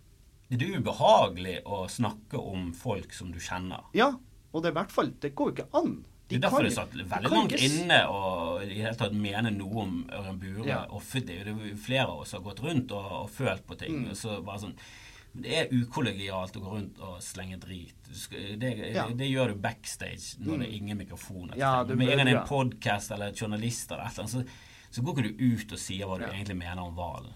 Det 0.51 0.67
er 0.67 0.81
ubehagelig 0.83 1.57
å 1.65 1.85
snakke 1.91 2.39
om 2.39 2.71
folk 2.75 3.13
som 3.15 3.31
du 3.31 3.39
kjenner. 3.41 3.87
Ja, 3.95 4.11
og 4.51 4.63
det 4.63 4.71
er 4.71 4.73
i 4.73 4.79
hvert 4.81 4.91
fall 4.91 5.13
Det 5.23 5.31
går 5.35 5.51
jo 5.51 5.53
ikke 5.55 5.79
an. 5.79 5.93
Det 6.27 6.37
er 6.37 6.43
derfor 6.45 6.63
det 6.63 6.73
satt 6.75 6.93
veldig 6.95 7.31
langt 7.31 7.53
ikke 7.55 7.67
inne 7.67 7.97
og 8.07 8.61
i 8.63 8.77
hele 8.79 8.95
tatt 8.99 9.15
mene 9.15 9.51
noe 9.51 9.83
om 9.83 9.95
Ørjan 10.07 10.39
Bure. 10.39 10.67
Ja. 10.67 10.81
offentlig. 10.95 11.41
Det 11.43 11.51
er 11.51 11.71
jo 11.71 11.79
flere 11.79 12.05
av 12.07 12.21
oss 12.23 12.35
har 12.37 12.43
gått 12.45 12.61
rundt 12.63 12.93
og, 12.95 13.09
og 13.23 13.31
følt 13.31 13.65
på 13.67 13.75
ting. 13.79 13.97
Mm. 14.03 14.11
og 14.13 14.19
så 14.19 14.37
bare 14.45 14.63
sånn 14.63 14.77
det 15.33 15.51
er 15.57 15.69
ukollegialt 15.71 16.57
å 16.57 16.61
gå 16.61 16.71
rundt 16.73 16.99
og 16.99 17.21
slenge 17.23 17.57
drit. 17.59 17.95
Skal- 18.11 18.57
Det, 18.59 18.93
Ja. 18.93 19.07
det 19.09 19.29
gjør 19.31 19.47
du 19.53 19.55
backstage 19.55 20.35
når 20.39 20.59
det 20.59 20.67
Mm. 20.67 20.73
er 20.73 20.77
ingen 20.77 20.97
mikrofoner. 20.97 21.57
Ja, 21.57 21.83
Med 21.83 21.91
en 22.09 22.17
gang 22.17 22.25
det 22.25 22.33
er 22.35 22.41
en 22.41 22.47
podkast 22.47 23.11
eller 23.11 23.31
journalister 23.31 23.95
eller 23.95 24.05
et 24.07 24.19
eller 24.19 24.23
annet, 24.29 24.47
så, 24.91 24.91
så 24.91 25.01
går 25.01 25.15
ikke 25.23 25.37
du 25.37 25.55
ut 25.55 25.71
og 25.71 25.79
sier 25.79 26.05
hva 26.05 26.17
du 26.17 26.25
Ja. 26.25 26.31
egentlig 26.31 26.57
mener 26.57 26.79
om 26.81 26.93
hvalen. 26.95 27.33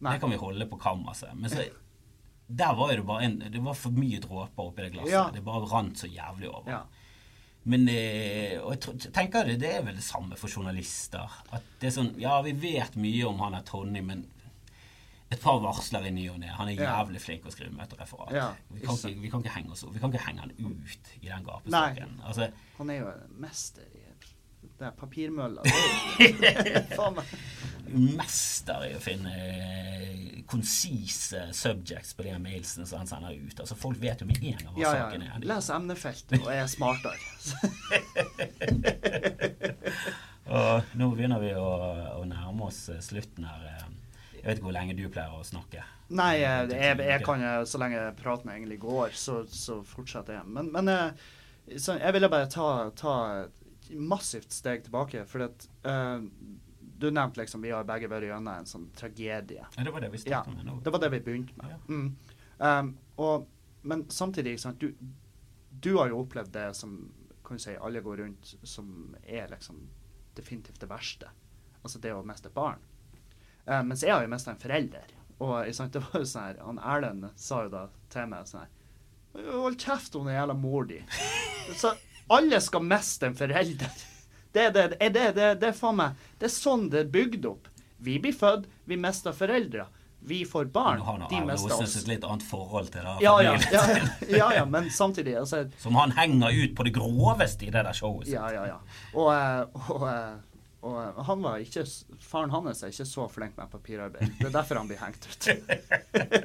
Det 0.00 0.20
kan 0.20 0.30
vi 0.30 0.36
holde 0.36 0.66
på 0.66 0.78
kammerset. 0.78 1.34
Men 1.34 1.50
så 1.50 1.68
der 2.48 2.74
var 2.74 2.88
det 2.96 3.04
bare 3.06 3.22
en 3.24 3.38
Det 3.38 3.60
var 3.62 3.74
for 3.74 3.90
mye 3.90 4.20
dråper 4.20 4.56
oppi 4.70 4.82
det 4.82 4.92
glasset. 4.94 5.32
Det 5.34 5.44
bare 5.44 5.66
rant 5.68 5.94
så 5.98 6.06
jævlig 6.08 6.48
over. 6.48 6.68
Ja. 6.70 6.82
Men 7.64 7.88
eh, 7.88 8.60
og 8.62 8.78
jeg 8.80 9.12
tenker 9.12 9.44
det, 9.44 9.58
det 9.58 9.74
er 9.74 9.82
vel 9.82 9.94
det 9.96 10.04
samme 10.04 10.36
for 10.36 10.48
journalister. 10.48 11.28
At 11.52 11.62
det 11.80 11.88
er 11.88 12.00
sånn 12.02 12.14
Ja, 12.20 12.40
vi 12.42 12.52
vet 12.52 12.94
mye 12.94 13.24
om 13.26 13.38
han 13.40 13.54
er 13.54 13.62
Tony, 13.62 14.00
men 14.00 14.26
et 15.32 15.40
par 15.42 15.58
varsler 15.64 16.06
i 16.06 16.10
ny 16.14 16.28
og 16.30 16.38
ne. 16.38 16.46
Han 16.54 16.68
er 16.68 16.72
Ja. 16.78 16.92
jævlig 17.00 17.20
flink 17.20 17.46
å 17.46 17.50
skrive 17.50 17.72
møtereferat. 17.74 18.32
Ja, 18.36 18.48
vi, 18.70 18.80
kan 18.86 18.94
ikke 18.94 19.20
vi 19.20 19.30
kan 19.30 19.40
ikke 19.42 19.54
henge 19.56 19.70
oss 19.74 19.82
opp. 19.84 19.94
Vi 19.94 19.98
kan 20.02 20.12
ikke 20.12 20.26
henge 20.28 20.40
han 20.44 20.52
ut 20.58 21.14
i 21.20 21.26
den 21.28 21.44
gapestokken. 21.44 22.20
Altså, 22.24 22.50
Han 22.78 22.90
er 22.90 23.00
jo 23.00 23.12
mester 23.42 23.82
i 23.94 24.02
det 24.76 24.84
er 24.86 24.90
papirmølla. 24.98 25.62
Er 27.86 27.94
mester 28.18 28.82
i 28.84 28.90
å 28.96 29.00
finne 29.00 29.30
eh, 29.32 30.42
konsise 30.50 31.46
subjects 31.54 32.12
på 32.18 32.22
de 32.26 32.34
mailsene 32.42 32.84
som 32.86 32.98
han 33.00 33.06
sender 33.08 33.32
ut. 33.38 33.60
Altså 33.62 33.76
Folk 33.78 34.00
vet 34.02 34.20
jo 34.20 34.26
med 34.28 34.42
en 34.42 34.58
gang 34.58 34.74
hva 34.74 34.80
Ja, 34.82 34.90
ja. 34.92 35.04
saken 35.06 35.22
er. 35.22 35.38
Les 35.48 35.70
emnefeltet 35.70 36.42
og 36.42 36.50
er 36.52 36.66
smartere. 36.66 37.16
Og 40.46 40.82
nå 40.98 41.08
begynner 41.14 41.40
vi 41.42 41.50
å, 41.58 41.66
å 42.20 42.24
nærme 42.28 42.68
oss 42.68 42.84
eh, 42.92 43.00
slutten 43.02 43.46
her. 43.48 43.86
Jeg 44.46 44.52
vet 44.52 44.60
ikke 44.60 44.68
hvor 44.68 44.76
lenge 44.76 44.94
du 44.94 45.06
pleier 45.10 45.32
å 45.34 45.42
snakke. 45.42 45.80
Nei, 46.14 46.36
jeg, 46.38 46.68
jeg, 46.70 46.98
jeg 47.02 47.22
kan 47.26 47.40
så 47.66 47.80
lenge 47.82 48.02
praten 48.20 48.52
egentlig 48.52 48.76
går, 48.84 49.16
så, 49.18 49.40
så 49.50 49.80
fortsetter 49.82 50.36
jeg. 50.36 50.46
Men, 50.54 50.68
men 50.70 50.90
eh, 50.92 51.24
så 51.82 51.96
jeg 51.98 52.14
ville 52.14 52.30
bare 52.30 52.46
ta, 52.46 52.68
ta 52.94 53.14
et 53.40 53.90
massivt 53.98 54.54
steg 54.54 54.84
tilbake, 54.86 55.24
for 55.26 55.48
at 55.48 55.66
uh, 55.82 56.22
du 56.78 57.08
nevnte 57.10 57.42
liksom 57.42 57.66
vi 57.66 57.74
har 57.74 57.90
begge 57.90 58.06
vært 58.12 58.28
gjennom 58.28 58.52
en 58.54 58.70
sånn 58.70 58.86
tragedie. 58.94 59.66
Ja, 59.66 59.82
det 59.82 59.94
var 59.96 60.06
det 60.06 60.14
vi 60.14 60.22
Ja, 60.30 60.44
med 60.46 60.62
nå. 60.68 60.78
det 60.84 60.94
var 60.94 61.02
det 61.02 61.10
vi 61.16 61.22
begynte 61.26 61.58
med. 61.58 61.74
Ja. 61.74 61.82
Mm. 61.90 62.08
Um, 62.62 62.92
og, 63.26 63.50
men 63.82 64.06
samtidig, 64.14 64.60
sant, 64.62 64.78
du, 64.78 64.94
du 65.74 65.96
har 65.98 66.14
jo 66.14 66.22
opplevd 66.22 66.54
det 66.54 66.68
som 66.78 67.00
kan 67.46 67.58
du 67.58 67.66
si, 67.66 67.74
alle 67.74 68.02
går 68.02 68.22
rundt 68.22 68.54
som 68.62 69.16
er 69.22 69.50
liksom 69.50 69.82
definitivt 70.38 70.80
det 70.82 70.90
verste. 70.90 71.34
Altså 71.82 71.98
det 72.02 72.14
å 72.14 72.22
miste 72.26 72.50
et 72.50 72.54
barn. 72.54 72.82
Eh, 73.66 73.82
mens 73.82 74.02
jeg 74.02 74.14
har 74.14 74.22
jo 74.24 74.30
mista 74.30 74.52
en 74.54 74.60
forelder. 74.62 75.12
Og 75.42 75.74
sant, 75.76 75.92
det 75.92 76.02
var 76.06 76.22
jo 76.22 76.28
sånn 76.28 76.46
her, 76.48 76.60
han 76.64 76.78
Erlend 76.80 77.28
sa 77.36 77.64
jo 77.66 77.72
da 77.74 77.86
til 78.12 78.28
meg 78.30 78.46
sånn 78.48 78.64
her 78.64 78.72
Hold 79.52 79.74
kjeft 79.82 80.14
om 80.16 80.24
den 80.24 80.32
jævla 80.38 80.54
mor 80.56 80.86
di. 80.88 81.02
Så 81.76 81.90
alle 82.32 82.60
skal 82.64 82.86
miste 82.88 83.28
en 83.28 83.36
forelder. 83.36 83.98
Det, 84.56 84.70
det, 84.72 84.84
det, 84.94 85.08
det, 85.12 85.24
det, 85.36 85.48
det 85.60 85.68
er 85.68 85.76
faen 85.76 85.98
meg 85.98 86.22
Det 86.40 86.48
er 86.48 86.54
sånn 86.54 86.86
det 86.88 87.02
er 87.02 87.10
bygd 87.12 87.44
opp. 87.50 87.68
Vi 88.00 88.16
blir 88.22 88.32
født, 88.32 88.64
vi 88.88 88.96
mister 89.00 89.36
foreldre. 89.36 89.84
Vi 90.26 90.40
får 90.48 90.64
barn, 90.74 91.02
nå 91.04 91.28
de 91.30 91.40
mister 91.44 91.76
oss. 91.76 91.96
et 92.00 92.08
litt 92.08 92.24
annet 92.24 92.42
forhold 92.48 92.88
til 92.90 93.04
det. 93.04 93.12
Ja 93.22 93.34
ja, 93.44 93.52
ja, 93.72 93.82
ja, 94.26 94.48
ja, 94.56 94.64
men 94.66 94.88
samtidig 94.90 95.36
altså, 95.38 95.66
Som 95.78 95.94
han 96.00 96.16
henger 96.16 96.56
ut 96.64 96.72
på 96.74 96.86
det 96.88 96.96
groveste 96.96 97.68
i 97.68 97.70
det 97.70 97.84
der 97.86 97.94
showet 97.94 98.26
sitt. 98.26 98.34
Ja, 98.34 98.48
ja, 98.50 98.64
ja. 98.72 98.80
Og, 99.12 99.28
eh, 99.36 99.92
og, 99.92 100.08
eh, 100.10 100.32
og 100.86 100.96
eh, 101.02 101.20
han 101.28 101.42
var 101.44 101.62
ikke 101.64 101.82
Faren 102.22 102.52
hans 102.54 102.82
er 102.86 102.92
ikke 102.94 103.06
så 103.10 103.26
flink 103.32 103.56
med 103.58 103.70
papirarbeid. 103.72 104.36
Det 104.38 104.46
er 104.48 104.54
derfor 104.54 104.80
han 104.80 104.88
blir 104.90 105.00
hengt 105.02 105.26
ut. 105.26 105.48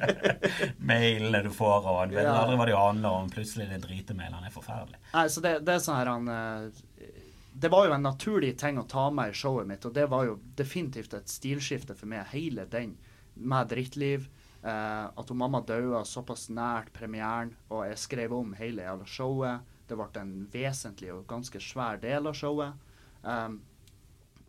Mailene 0.92 1.42
du 1.46 1.50
får, 1.54 1.86
og 1.86 1.98
han 2.00 2.14
vet 2.14 2.24
Ja. 2.26 2.34
aldri 2.42 2.56
hva 2.60 2.66
de 2.68 2.76
handler 2.76 3.16
om. 3.22 3.30
Plutselig 3.32 3.68
det 3.68 3.78
en 3.78 3.86
dritemail. 3.86 4.32
Han 4.34 4.44
er 4.48 4.54
forferdelig. 4.54 4.98
Nei, 5.14 5.26
så 5.30 5.40
det, 5.44 5.54
det 5.66 5.74
er 5.76 5.82
sånn 5.84 5.98
her 6.00 6.10
han 6.12 6.28
eh, 6.28 7.08
Det 7.62 7.70
var 7.72 7.86
jo 7.88 7.94
en 7.96 8.02
naturlig 8.06 8.54
ting 8.58 8.78
å 8.80 8.86
ta 8.88 9.08
med 9.14 9.30
i 9.32 9.36
showet 9.36 9.68
mitt, 9.68 9.84
og 9.84 9.92
det 9.96 10.06
var 10.10 10.24
jo 10.26 10.38
definitivt 10.58 11.14
et 11.14 11.28
stilskifte 11.30 11.94
for 11.98 12.08
meg, 12.10 12.26
hele 12.32 12.64
den 12.70 12.96
med 13.34 13.68
drittliv. 13.72 14.28
Eh, 14.62 15.04
at 15.18 15.28
hun 15.28 15.38
mamma 15.40 15.60
daua 15.66 16.04
såpass 16.06 16.48
nært 16.54 16.92
premieren, 16.96 17.54
og 17.68 17.84
jeg 17.90 17.98
skrev 17.98 18.32
om 18.36 18.54
hele 18.58 18.82
jævla 18.86 19.06
showet. 19.06 19.68
Det 19.88 19.98
ble 19.98 20.08
en 20.22 20.34
vesentlig 20.52 21.10
og 21.12 21.26
ganske 21.28 21.60
svær 21.60 21.98
del 22.00 22.26
av 22.30 22.36
showet. 22.38 22.72
Um, 23.22 23.60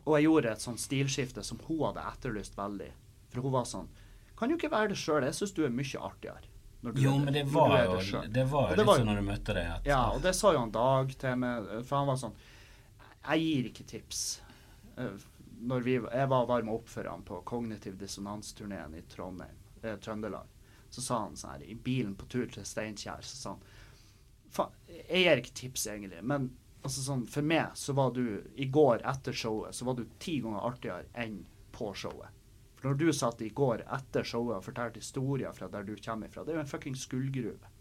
og 0.04 0.18
jeg 0.18 0.26
gjorde 0.28 0.52
et 0.52 0.64
sånt 0.64 0.82
stilskifte 0.82 1.44
som 1.44 1.60
hun 1.68 1.84
hadde 1.88 2.04
etterlyst 2.12 2.58
veldig. 2.58 2.90
For 3.34 3.46
hun 3.46 3.54
var 3.56 3.68
sånn 3.70 3.88
Kan 4.38 4.50
du 4.50 4.56
ikke 4.58 4.72
være 4.74 4.92
det 4.92 4.98
sjøl? 5.00 5.24
Jeg 5.24 5.38
syns 5.38 5.54
du 5.56 5.64
er 5.66 5.72
mye 5.74 6.00
artigere. 6.02 6.50
Jo, 7.00 7.14
men 7.18 7.34
det 7.34 7.44
var 7.48 7.86
jo, 7.86 8.00
selv». 8.02 8.34
det 8.34 8.44
var 8.52 8.72
jo 8.72 8.76
det 8.76 8.82
litt 8.82 8.88
var 8.90 8.98
sånn 9.00 9.08
når 9.08 9.20
du 9.22 9.26
møtte 9.30 9.54
deg 9.56 9.70
at 9.72 9.86
Ja, 9.88 10.02
og 10.12 10.24
det 10.26 10.34
sa 10.36 10.52
jo 10.52 10.64
han 10.66 10.74
Dag 10.74 11.14
til 11.22 11.38
meg, 11.40 11.70
for 11.88 11.96
han 12.02 12.10
var 12.10 12.18
sånn 12.20 12.34
Jeg 13.30 13.46
gir 13.46 13.70
ikke 13.70 13.86
tips. 13.88 14.24
Eh, 14.98 15.14
Når 15.64 15.86
vi, 15.86 15.94
jeg 15.96 16.32
var 16.34 16.50
varma 16.50 16.74
opp 16.76 16.90
for 16.92 17.08
han 17.08 17.24
på 17.24 17.40
Kognitiv 17.48 17.96
dissonans-turneen 18.02 18.98
i 19.00 19.06
Trondheim, 19.08 19.62
eh, 19.82 19.96
Trøndelag, 19.96 20.50
så 20.92 21.02
sa 21.06 21.22
han 21.24 21.38
sånn 21.40 21.54
her 21.56 21.64
i 21.72 21.78
bilen 21.80 22.18
på 22.20 22.28
tur 22.28 22.52
til 22.52 22.68
Steinkjer, 22.68 23.24
så 23.24 23.40
sa 23.40 23.54
han 23.56 23.64
Faen, 24.54 24.76
jeg 24.92 25.24
gir 25.24 25.40
ikke 25.40 25.56
tips 25.58 25.88
egentlig, 25.90 26.20
men 26.22 26.52
altså 26.84 27.02
sånn, 27.02 27.26
for 27.32 27.46
meg 27.48 27.76
så 27.80 27.96
var 27.98 28.14
du 28.16 28.44
i 28.56 28.66
går 28.66 29.04
etter 29.08 29.36
showet, 29.36 29.76
så 29.76 29.86
var 29.88 29.98
du 29.98 30.06
ti 30.20 30.40
ganger 30.44 30.66
artigere 30.68 31.06
enn 31.26 31.46
på 31.74 31.94
showet. 31.98 32.30
For 32.76 32.92
når 32.92 33.00
du 33.00 33.14
satt 33.16 33.42
i 33.42 33.50
går 33.56 33.86
etter 33.96 34.28
showet 34.28 34.58
og 34.58 34.66
fortalte 34.66 35.00
historier 35.00 35.56
fra 35.56 35.70
der 35.72 35.88
du 35.88 35.96
kommer 35.96 36.28
fra, 36.28 36.44
det 36.44 36.54
er 36.54 36.60
jo 36.60 36.66
en 36.66 36.74
fucking 36.74 36.98
gullgruve. 37.10 37.72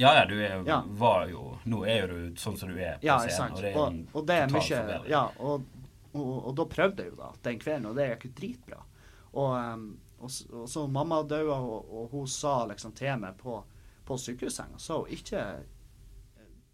Ja, 0.00 0.14
ja, 0.16 0.24
du 0.26 0.38
er, 0.40 0.62
Ja. 0.66 0.82
var 0.88 1.26
jo 1.28 1.58
Nå 1.64 1.84
er 1.86 2.00
jo 2.00 2.06
du 2.06 2.36
sånn 2.40 2.56
som 2.56 2.70
du 2.72 2.78
er 2.80 2.96
på 2.96 3.06
Ja, 3.06 3.18
scenen, 3.28 3.52
og 3.52 3.60
det 3.60 3.72
er 3.72 3.78
Og, 3.78 3.98
og 4.14 4.26
det 4.26 4.36
er 4.36 4.48
mye. 4.48 5.02
Ja, 5.08 5.30
og, 5.38 5.66
og, 6.14 6.54
da 6.56 6.64
prøvde 6.64 7.04
jeg 7.04 7.12
jo 7.12 7.16
da 7.20 7.28
den 7.42 7.60
kvelden, 7.60 7.86
og 7.90 7.96
det 7.96 8.08
gikk 8.08 8.24
jo 8.24 8.32
dritbra. 8.40 8.80
Og, 9.32 9.52
um, 9.52 9.84
og, 10.18 10.30
så 10.68 10.86
mamma 10.88 11.22
døde, 11.22 11.52
og, 11.52 12.08
hun 12.10 12.26
sa 12.26 12.66
liksom 12.66 12.92
til 12.96 13.20
meg 13.20 13.36
på, 13.36 13.62
på 14.04 14.18
sykehussenga, 14.18 14.78
så 14.78 15.02
hun 15.02 15.12
ikke 15.12 15.44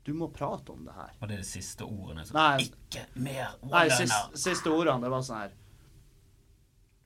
Du 0.08 0.14
må 0.16 0.30
prate 0.32 0.72
om 0.72 0.86
det 0.88 0.94
her. 0.96 1.10
Og 1.20 1.28
det 1.28 1.36
er 1.36 1.42
de 1.44 1.48
siste 1.50 1.84
ordene. 1.84 2.22
som 2.24 2.38
Nei. 2.38 2.64
ikke 2.64 3.02
mer 3.20 3.50
Nei, 3.68 3.82
siste, 3.92 4.20
siste 4.40 4.72
ordene, 4.72 5.02
det 5.04 5.10
var 5.12 5.24
sånn 5.26 5.42
her 5.42 5.56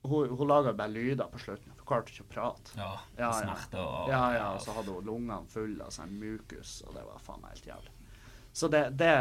Hun, 0.04 0.28
hun 0.36 0.48
laga 0.50 0.72
bare 0.74 0.90
lyder 0.90 1.28
på 1.30 1.38
slutten, 1.38 1.72
hun 1.78 1.86
klarte 1.86 2.10
ikke 2.10 2.24
å 2.24 2.30
prate. 2.32 2.72
Ja, 2.78 2.88
Ja, 3.18 3.28
ja. 3.28 3.32
smerte 3.38 3.78
og 3.82 4.08
Ja, 4.10 4.22
ja, 4.34 4.46
og 4.56 4.60
så 4.64 4.74
hadde 4.74 4.94
hun 4.96 5.04
lungene 5.06 5.46
fulle 5.50 5.84
av 5.86 5.92
sånn 5.94 6.14
mukus, 6.18 6.80
og 6.86 6.94
det 6.96 7.04
var 7.06 7.20
faen 7.22 7.42
meg 7.44 7.52
helt 7.54 7.68
jævlig. 7.70 7.92
Så 8.52 8.68
det, 8.72 8.80
det, 8.98 9.12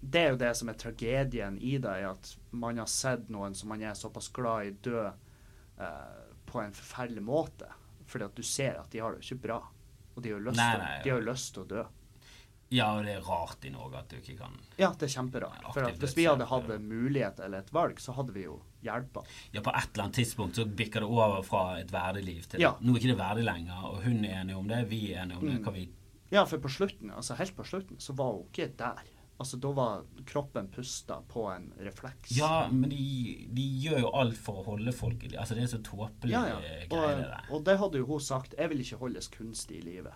det 0.00 0.22
er 0.24 0.30
jo 0.32 0.38
det 0.40 0.52
som 0.56 0.68
er 0.72 0.78
tragedien 0.80 1.58
i 1.60 1.74
det, 1.78 1.92
er 1.92 2.08
at 2.14 2.32
man 2.56 2.80
har 2.80 2.88
sett 2.88 3.28
noen 3.28 3.54
som 3.54 3.68
man 3.68 3.82
er 3.84 3.92
såpass 3.94 4.30
glad 4.32 4.66
i 4.66 4.72
dø 4.88 5.04
eh, 5.10 6.24
på 6.48 6.60
en 6.64 6.72
forferdelig 6.72 7.22
måte. 7.22 7.68
Fordi 8.10 8.24
at 8.24 8.34
du 8.34 8.42
ser 8.42 8.80
at 8.80 8.90
de 8.90 8.98
har 9.04 9.12
det 9.12 9.20
jo 9.20 9.34
ikke 9.34 9.42
bra. 9.44 9.60
Og 10.16 10.22
de 10.24 10.32
har 10.32 10.40
jo 10.40 10.46
lyst, 10.48 10.56
Nei, 10.56 10.70
til- 10.72 10.82
nei, 10.86 11.02
de 11.04 11.10
har 11.12 11.20
jo 11.20 11.28
lyst 11.30 11.52
til 11.54 11.62
å 11.62 11.68
dø. 11.76 11.84
Ja, 12.70 12.86
og 12.96 13.04
det 13.04 13.16
er 13.18 13.24
rart 13.26 13.64
i 13.66 13.70
Norge 13.74 13.98
at 13.98 14.12
du 14.12 14.16
ikke 14.20 14.36
kan 14.38 14.52
Ja, 14.78 14.92
det 14.94 15.08
er 15.08 15.12
kjemperart. 15.16 15.64
For 15.74 15.88
hvis 15.98 16.12
vi 16.16 16.26
hadde 16.28 16.46
hatt 16.46 16.68
en 16.70 16.84
mulighet 16.86 17.40
eller 17.42 17.64
et 17.64 17.72
valg, 17.74 17.98
så 17.98 18.14
hadde 18.14 18.34
vi 18.36 18.44
jo 18.44 18.60
hjelpa. 18.86 19.24
Ja, 19.52 19.60
på 19.66 19.72
et 19.74 19.88
eller 19.90 20.04
annet 20.06 20.20
tidspunkt 20.20 20.54
så 20.60 20.64
bikker 20.64 21.02
det 21.02 21.08
over 21.10 21.42
fra 21.46 21.64
et 21.80 21.90
verdig 21.90 22.22
liv 22.28 22.46
til 22.48 22.62
Ja. 22.62 22.76
Nå 22.80 22.94
er 22.94 23.00
ikke 23.02 23.10
det 23.14 23.18
verdig 23.18 23.44
lenger, 23.48 23.80
og 23.90 24.02
hun 24.04 24.24
er 24.24 24.36
enig 24.44 24.54
om 24.56 24.68
det, 24.70 24.84
vi 24.88 25.00
er 25.12 25.24
enige 25.24 25.38
om 25.42 25.48
det. 25.48 25.58
Mm. 25.58 25.64
Kan 25.64 25.74
vi 25.74 25.88
Ja, 26.30 26.44
for 26.46 26.58
på 26.62 26.70
slutten, 26.70 27.10
altså 27.10 27.34
helt 27.34 27.56
på 27.56 27.64
slutten, 27.66 27.98
så 27.98 28.14
var 28.14 28.32
hun 28.36 28.46
ikke 28.52 28.70
der. 28.78 29.02
Altså, 29.40 29.56
da 29.56 29.70
var 29.72 30.02
kroppen 30.28 30.68
pusta 30.68 31.22
på 31.26 31.46
en 31.50 31.72
refleks. 31.80 32.30
Ja, 32.36 32.68
men 32.70 32.90
de, 32.90 33.48
de 33.50 33.62
gjør 33.82 33.98
jo 34.04 34.10
alt 34.20 34.36
for 34.38 34.60
å 34.60 34.64
holde 34.66 34.92
folk 34.92 35.24
i 35.24 35.30
live. 35.32 35.40
Altså, 35.40 35.56
det 35.56 35.62
er 35.64 35.70
så 35.72 35.80
tåpelig 35.82 36.30
Ja, 36.36 36.42
ja. 36.46 36.58
greie, 36.60 36.82
det 36.86 36.92
Og, 36.92 37.22
der. 37.24 37.46
og 37.50 37.64
det 37.64 37.78
hadde 37.80 37.98
jo 38.02 38.06
hun 38.06 38.20
sagt. 38.20 38.54
Jeg 38.58 38.68
vil 38.70 38.84
ikke 38.84 38.98
holdes 39.00 39.28
kunstig 39.32 39.80
i 39.80 39.86
live. 39.88 40.12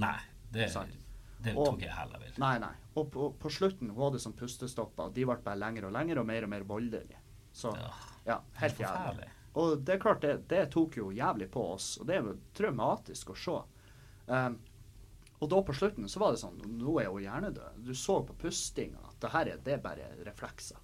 Nei. 0.00 0.16
Det, 0.50 0.70
Sant. 0.72 0.96
Det 1.44 1.54
Og- 1.56 1.66
tror 1.66 1.80
jeg 1.84 1.92
heller 1.92 2.18
vil. 2.24 2.32
Nei, 2.38 2.58
nei. 2.58 2.72
Og 2.96 3.10
på, 3.10 3.28
på 3.38 3.50
slutten 3.50 3.94
var 3.94 4.10
det 4.14 4.20
sånn 4.22 4.34
pustestopper. 4.38 5.12
De 5.14 5.24
ble 5.26 5.36
bare 5.44 5.58
lengre 5.58 5.86
og 5.88 5.92
lengre 5.96 6.20
og 6.20 6.26
mer 6.26 6.44
og 6.46 6.50
mer 6.50 6.64
voldelige. 6.68 7.20
Så 7.52 7.72
Ja, 7.76 7.90
ja, 8.26 8.38
helt 8.60 8.80
er 8.80 8.86
jævlig. 8.86 9.28
Og 9.54 9.84
det 9.86 9.94
er 9.94 9.98
klart, 10.02 10.20
det, 10.22 10.48
det 10.50 10.70
tok 10.72 10.96
jo 10.98 11.10
jævlig 11.14 11.46
på 11.50 11.62
oss, 11.74 11.98
og 12.00 12.06
det 12.08 12.16
er 12.16 12.22
jo 12.26 12.32
traumatisk 12.58 13.30
å 13.30 13.36
se. 13.38 13.58
Um, 14.26 14.56
og 15.40 15.50
da 15.50 15.60
på 15.62 15.74
slutten 15.76 16.08
så 16.08 16.18
var 16.22 16.32
det 16.32 16.40
sånn 16.40 16.56
Nå 16.78 16.94
er 17.02 17.10
hun 17.12 17.20
hjernedød. 17.22 17.82
Du 17.84 17.92
så 17.94 18.16
på 18.26 18.34
pustinga 18.40 18.98
at 19.10 19.18
det 19.20 19.30
her 19.34 19.50
er, 19.52 19.58
det 19.62 19.74
er 19.76 19.82
bare 19.84 20.08
reflekser. 20.26 20.78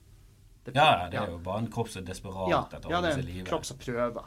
Det- 0.65 0.75
Ja, 0.77 1.09
det 1.09 1.19
er 1.19 1.31
jo 1.33 1.39
bare 1.39 1.59
en 1.65 1.71
kropp 1.73 1.89
som 1.89 2.03
er 2.03 2.07
desperat 2.13 2.49
ja, 2.51 2.63
etter 2.67 2.87
å 2.87 2.91
ja, 2.91 3.01
det 3.01 3.11
holde 3.11 3.11
er 3.11 3.23
seg 3.23 3.35
i 3.35 3.39
en 3.41 3.47
kropp 3.47 3.65
som 3.65 3.79
prøver. 3.79 4.25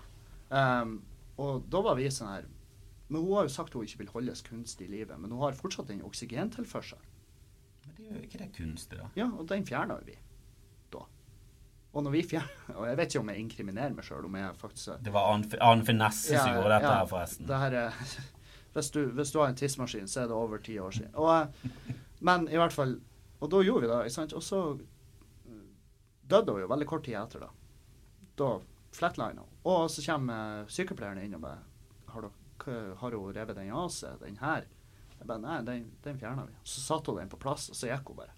Um, 0.49 0.95
og 1.37 1.69
da 1.69 1.81
var 1.81 1.95
vi 1.95 2.09
sånn 2.09 2.27
her 2.33 2.45
Men 3.07 3.21
hun 3.21 3.33
har 3.37 3.47
jo 3.47 3.53
sagt 3.53 3.73
hun 3.75 3.85
ikke 3.85 4.03
vil 4.03 4.11
holdes 4.13 4.43
kunstig 4.45 4.87
i 4.87 4.91
live, 4.91 5.17
men 5.19 5.31
hun 5.31 5.43
har 5.43 5.57
fortsatt 5.57 5.89
den 5.91 6.03
oksygentilførselen. 6.05 7.09
Men 7.83 7.95
det 7.97 8.05
er 8.07 8.15
jo 8.15 8.21
ikke 8.27 8.39
det 8.39 8.51
kunstig, 8.55 8.99
da. 8.99 9.09
Ja, 9.19 9.27
og 9.27 9.47
den 9.49 9.65
fjerna 9.67 9.97
vi 10.05 10.15
da. 10.93 11.03
Og 11.93 12.05
når 12.05 12.15
vi 12.15 12.21
fjerner 12.31 12.77
Og 12.79 12.87
jeg 12.87 12.99
vet 12.99 13.11
ikke 13.11 13.23
om 13.23 13.31
jeg 13.33 13.43
inkriminerer 13.43 13.97
meg 13.97 14.07
sjøl, 14.07 14.29
om 14.29 14.37
jeg 14.39 14.55
faktisk 14.61 15.03
Det 15.03 15.13
var 15.13 15.33
Arne 15.33 15.85
Finesse 15.87 16.37
som 16.37 16.55
gjorde 16.55 16.77
dette 16.77 16.93
her, 16.93 17.09
forresten. 17.11 17.49
Det 17.49 17.59
her 17.65 17.77
er, 17.81 17.99
hvis, 18.77 18.91
du, 18.95 19.01
hvis 19.19 19.33
du 19.35 19.41
har 19.41 19.51
en 19.51 19.59
tidsmaskin, 19.59 20.07
så 20.07 20.23
er 20.23 20.31
det 20.31 20.37
over 20.37 20.63
ti 20.63 20.79
år 20.79 20.95
siden. 20.95 21.11
Og, 21.19 21.33
eh, 21.35 21.97
men 22.23 22.47
i 22.47 22.59
hvert 22.59 22.73
fall 22.73 22.97
Og 23.43 23.49
da 23.51 23.59
gjorde 23.59 23.83
vi 23.83 23.91
det, 23.91 23.99
ikke 24.07 24.15
sant. 24.15 24.33
Og 24.39 24.43
så 24.45 24.61
eh, 24.79 25.65
døde 26.31 26.55
hun 26.55 26.63
jo 26.63 26.71
veldig 26.71 26.87
kort 26.87 27.03
tid 27.03 27.19
etter, 27.19 27.43
da. 27.43 27.51
Da 28.39 28.53
flatlina 28.95 29.43
hun. 29.43 29.53
Og 29.67 29.89
så 29.91 30.03
kommer 30.05 30.63
sykepleieren 30.71 31.19
inn 31.25 31.35
og 31.35 31.43
bare 31.43 31.59
Har, 32.63 33.11
hun 33.17 33.33
revet 33.35 33.55
den 33.57 33.71
av 33.75 33.89
seg, 33.91 34.19
den 34.21 34.37
her? 34.39 34.65
Jeg 35.19 35.27
bare 35.27 35.39
Nei, 35.43 35.61
den, 35.67 35.85
den 36.03 36.17
fjerna 36.19 36.45
vi. 36.47 36.53
Så 36.63 36.81
satte 36.83 37.11
hun 37.11 37.19
den 37.23 37.29
på 37.31 37.39
plass, 37.41 37.69
og 37.69 37.75
så 37.75 37.87
gikk 37.89 38.07
hun 38.13 38.17
bare. 38.23 38.33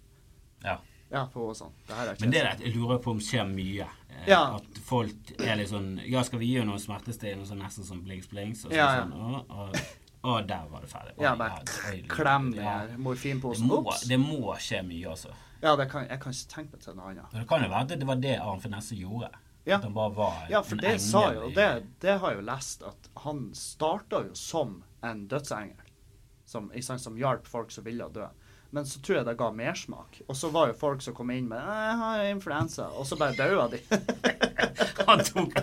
Ja. 0.64 0.80
Ja, 1.12 1.28
for 1.30 1.54
sånn. 1.54 1.74
Det 1.86 1.94
her 1.94 2.08
er 2.10 2.16
ikke 2.16 2.26
Men 2.26 2.32
det 2.34 2.40
der, 2.42 2.62
jeg 2.66 2.74
lurer 2.76 2.98
på 3.04 3.12
om 3.14 3.20
skjer 3.22 3.46
mye. 3.50 3.86
Eh, 4.10 4.24
Ja. 4.32 4.40
At 4.58 4.80
folk 4.88 5.34
er 5.38 5.56
litt 5.60 5.70
sånn 5.70 6.00
Ja, 6.10 6.24
skal 6.26 6.40
vi 6.42 6.48
gi 6.50 6.56
henne 6.58 6.72
noe 6.74 6.82
smertestillende, 6.82 7.46
sånn 7.46 7.62
nesten 7.62 7.86
som 7.86 8.02
blings 8.04 8.28
blings? 8.32 8.64
Og 8.66 8.72
så 8.72 8.76
Ja, 8.80 8.88
ja. 8.96 9.04
sånn, 9.04 9.14
å, 9.14 9.44
og, 9.54 9.78
å, 10.26 10.40
der 10.50 10.66
var 10.72 10.82
det 10.82 10.90
ferdig. 10.90 11.14
Ja, 11.22 11.36
bare 11.38 11.62
oi, 11.92 12.00
klem 12.10 12.50
den 12.56 12.64
ja. 12.66 12.80
her 12.80 12.88
Det 12.96 12.98
morfinposen. 13.06 13.68
må, 13.70 13.84
Ops! 13.84 14.08
det 14.10 14.18
må 14.20 14.56
skje 14.58 14.82
mye, 14.88 15.12
altså. 15.14 15.30
Ja, 15.62 15.76
det 15.78 15.86
kan, 15.94 16.08
jeg 16.10 16.20
kan 16.26 16.34
ikke 16.34 16.52
tenke 16.56 16.74
meg 16.74 16.82
til 16.88 16.98
noe 16.98 17.12
annet. 17.14 17.32
Det 17.38 17.46
kan 17.54 17.64
jo 17.64 17.70
være 17.70 17.82
at 17.86 18.00
det 18.02 18.08
var 18.10 18.16
det 18.26 18.34
Arne 18.42 18.62
Finesse 18.66 18.98
gjorde. 18.98 19.30
Ja. 19.66 19.80
At 19.80 19.84
han 19.84 19.94
bare 19.94 20.14
var 20.14 20.48
Ja, 20.50 20.62
for 20.64 20.78
en 20.78 20.84
det 20.86 21.00
sa 21.02 21.26
jo, 21.34 21.50
det, 21.56 21.68
det 22.02 22.20
har 22.22 22.34
jeg 22.34 22.42
jo 22.42 22.46
lest, 22.46 22.84
at 22.86 23.10
han 23.26 23.48
starta 23.58 24.22
jo 24.28 24.36
som 24.38 24.84
en 25.02 25.28
dødsengel. 25.28 25.82
Som, 26.46 26.70
sant, 26.82 27.02
som 27.02 27.18
hjalp 27.18 27.48
folk 27.50 27.72
som 27.74 27.88
ville 27.88 28.06
dø. 28.14 28.28
Men 28.76 28.86
så 28.86 29.00
tror 29.00 29.18
jeg 29.18 29.26
det 29.26 29.38
ga 29.40 29.48
mersmak. 29.56 30.20
Og 30.28 30.38
så 30.38 30.50
var 30.54 30.70
jo 30.70 30.76
folk 30.78 31.02
som 31.02 31.16
kom 31.16 31.32
inn 31.32 31.48
med 31.50 31.62
'Jeg 31.62 31.98
har 32.02 32.24
influensa', 32.30 32.90
og 32.94 33.08
så 33.08 33.16
bare 33.16 33.34
daua 33.38 33.68
de. 33.72 33.80
Han 35.06 35.22
tok, 35.24 35.54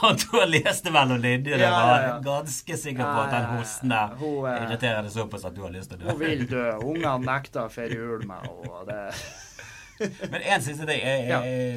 han 0.00 0.16
tok 0.18 0.34
og 0.34 0.48
leste 0.50 0.90
mellom 0.90 1.20
linjene. 1.22 1.62
Ja, 1.62 1.70
var 1.70 2.00
ja, 2.00 2.08
ja. 2.08 2.14
ganske 2.24 2.76
sikker 2.76 3.04
på 3.04 3.20
at 3.22 3.30
den 3.30 3.44
hosten 3.54 3.92
der 3.92 4.16
Hun, 4.18 4.46
eh, 4.50 4.64
irriterer 4.64 5.02
deg 5.06 5.12
såpass 5.12 5.44
at 5.46 5.54
du 5.54 5.62
har 5.62 5.70
lyst 5.70 5.92
til 5.92 6.00
å 6.00 6.02
dø. 6.02 6.08
Hun 6.10 6.18
vil 6.18 6.42
dø. 6.50 6.64
Ungene 6.90 7.18
nekter 7.22 7.68
å 7.68 7.72
feire 7.72 8.00
jul 8.00 8.26
med 8.26 8.48
henne. 8.48 8.98
Men 10.30 10.42
en 10.42 10.62
siste 10.64 10.86
ting. 10.88 11.04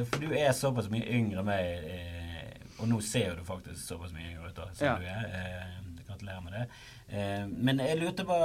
For 0.10 0.24
du 0.24 0.34
er 0.38 0.52
såpass 0.58 0.90
mye 0.94 1.06
yngre 1.20 1.42
enn 1.44 1.48
meg, 1.50 1.88
eh, 1.94 2.68
og 2.80 2.88
nå 2.92 3.00
ser 3.06 3.36
du 3.40 3.44
faktisk 3.48 3.80
såpass 3.88 4.14
mye 4.16 4.32
yngre 4.34 4.50
ut 4.52 4.56
da, 4.58 4.70
som 4.78 5.02
du 5.02 5.08
er. 5.08 5.26
Eh, 5.30 6.00
gratulerer 6.08 6.42
med 6.46 6.54
det. 6.58 6.64
Eh, 7.14 7.46
men 7.48 7.80
jeg 7.84 8.00
lurte 8.02 8.26
på, 8.28 8.38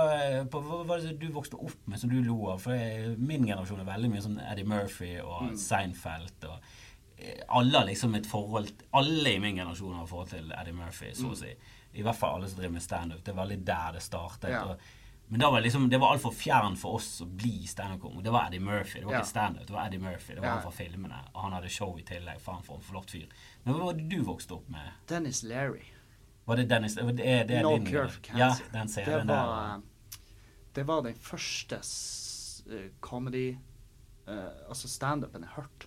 på 0.52 0.60
hva 0.66 0.82
var 0.88 1.00
det 1.04 1.16
du 1.20 1.28
vokste 1.34 1.58
opp 1.58 1.86
med 1.90 1.98
som 2.00 2.10
du 2.12 2.18
lo 2.24 2.36
av? 2.52 2.60
For 2.62 3.16
min 3.18 3.46
generasjon 3.48 3.80
er 3.82 3.88
veldig 3.88 4.12
mye 4.12 4.24
sånn 4.26 4.38
Eddie 4.50 4.68
Murphy 4.68 5.14
og 5.22 5.48
Mm. 5.48 5.56
Seinfeld. 5.58 6.44
og 6.48 6.58
alle 7.48 7.80
liksom 7.88 8.14
et 8.14 8.26
forhold 8.30 8.68
Alle 8.94 9.32
i 9.34 9.40
min 9.42 9.56
generasjon 9.56 9.96
har 9.98 10.06
forhold 10.06 10.28
til 10.30 10.52
Eddie 10.54 10.72
Murphy, 10.76 11.10
så 11.18 11.32
å 11.32 11.36
si. 11.38 11.50
I 11.98 12.02
hvert 12.06 12.14
fall 12.16 12.36
alle 12.36 12.48
som 12.50 12.60
driver 12.60 12.72
med 12.76 12.82
standup. 12.84 13.24
Det 13.24 13.32
er 13.32 13.38
veldig 13.40 13.56
der 13.66 13.92
det 13.96 14.02
startet. 14.04 14.44
Mm. 14.50 14.54
Ja. 14.54 14.62
Og, 14.70 14.78
men 15.28 15.40
det 15.40 15.46
var 15.46 15.60
liksom, 15.60 15.88
det 15.90 15.98
var 16.00 16.12
altfor 16.14 16.32
fjern 16.32 16.76
for 16.76 16.94
oss 16.98 17.20
å 17.20 17.26
bli 17.26 17.66
standup-komiker. 17.66 18.22
Det 18.24 18.30
var 18.32 18.46
Eddie 18.48 18.60
Murphy. 18.60 18.98
Det 19.00 19.06
var 19.06 19.12
Ja. 19.12 19.18
ikke 19.20 19.28
standup, 19.28 19.66
det 19.66 19.72
var 19.72 19.86
Eddie 19.86 19.98
Murphy. 19.98 20.34
Det 20.34 20.40
var 20.40 20.46
Ja. 20.48 20.52
han 20.54 20.62
fra 20.62 20.70
filmene. 20.70 21.18
Og 21.34 21.42
han 21.42 21.52
hadde 21.52 21.68
show 21.68 21.98
i 21.98 22.02
tillegg. 22.02 22.40
Faen 22.40 22.62
for 22.64 22.76
en 22.76 22.80
flott 22.82 23.10
fyr. 23.10 23.26
Men 23.64 23.74
hva 23.74 23.84
var 23.84 23.92
det 23.94 24.08
du 24.08 24.22
vokste 24.24 24.52
opp 24.54 24.68
med? 24.68 24.90
Dennis 25.06 25.42
Larry. 25.42 25.84
Var 26.46 26.56
det 26.56 26.68
Dennis 26.68 26.94
det, 26.94 27.16
det 27.16 27.50
er 27.50 27.62
No 27.62 27.76
din 27.76 27.86
Cure 27.86 28.08
for 28.08 28.38
Ja, 28.38 28.48
den 28.54 28.72
den 28.72 28.86
det 28.86 28.94
serien 28.94 29.26
var, 29.26 29.78
der. 29.78 29.82
det 30.74 30.86
var 30.86 31.02
den 31.02 31.14
første 31.14 31.76
eh, 32.70 32.90
comedy 33.00 33.58
uh, 34.28 34.50
Altså 34.68 34.88
standupen 34.88 35.42
jeg 35.42 35.50
hørte. 35.50 35.86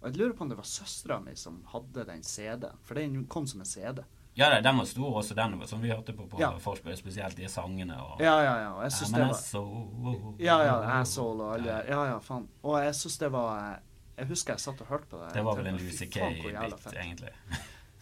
Og 0.00 0.10
jeg 0.12 0.16
lurer 0.16 0.32
på 0.36 0.42
om 0.42 0.48
det 0.48 0.56
var 0.56 0.64
søstera 0.64 1.20
mi 1.20 1.34
som 1.34 1.62
hadde 1.72 2.04
den 2.06 2.22
CD-en, 2.22 2.78
for 2.84 2.94
den 2.94 3.26
kom 3.26 3.46
som 3.46 3.60
en 3.60 3.66
CD. 3.66 4.04
Ja, 4.38 4.50
det- 4.54 4.62
den 4.64 4.76
var 4.78 4.84
stor 4.84 5.16
også, 5.18 5.34
den 5.34 5.66
som 5.66 5.80
vi 5.82 5.88
hørte 5.90 6.12
på 6.14 6.28
på 6.30 6.38
Ja. 6.40 6.50
Forspill, 6.58 6.96
spesielt 6.96 7.36
de 7.36 7.48
sangene 7.48 7.96
og 8.00 8.20
Ja, 8.20 8.36
ja, 8.42 8.54
ja. 8.62 8.68
Og 8.74 8.82
jeg 8.84 8.92
Ja, 8.92 8.96
syns 8.96 9.12
det 9.12 9.26
var 9.26 9.34
så- 9.34 10.36
Ja, 10.38 10.58
ja, 10.62 11.00
Asshole 11.00 11.42
og 11.42 11.54
alle 11.54 11.82
Ja, 11.88 12.04
ja, 12.04 12.18
faen. 12.18 12.48
Og 12.62 12.78
jeg 12.84 12.94
syns 12.94 13.18
det 13.18 13.32
var 13.32 13.80
Jeg 14.18 14.26
husker 14.26 14.52
jeg 14.52 14.60
satt 14.60 14.80
og 14.80 14.86
hørte 14.88 15.06
på 15.10 15.18
det. 15.24 15.34
Det 15.34 15.44
var 15.44 15.54
vel 15.56 15.66
en 15.66 15.76
Lucy 15.76 16.04
Kay-bit, 16.06 16.54
egentlig. 16.94 17.30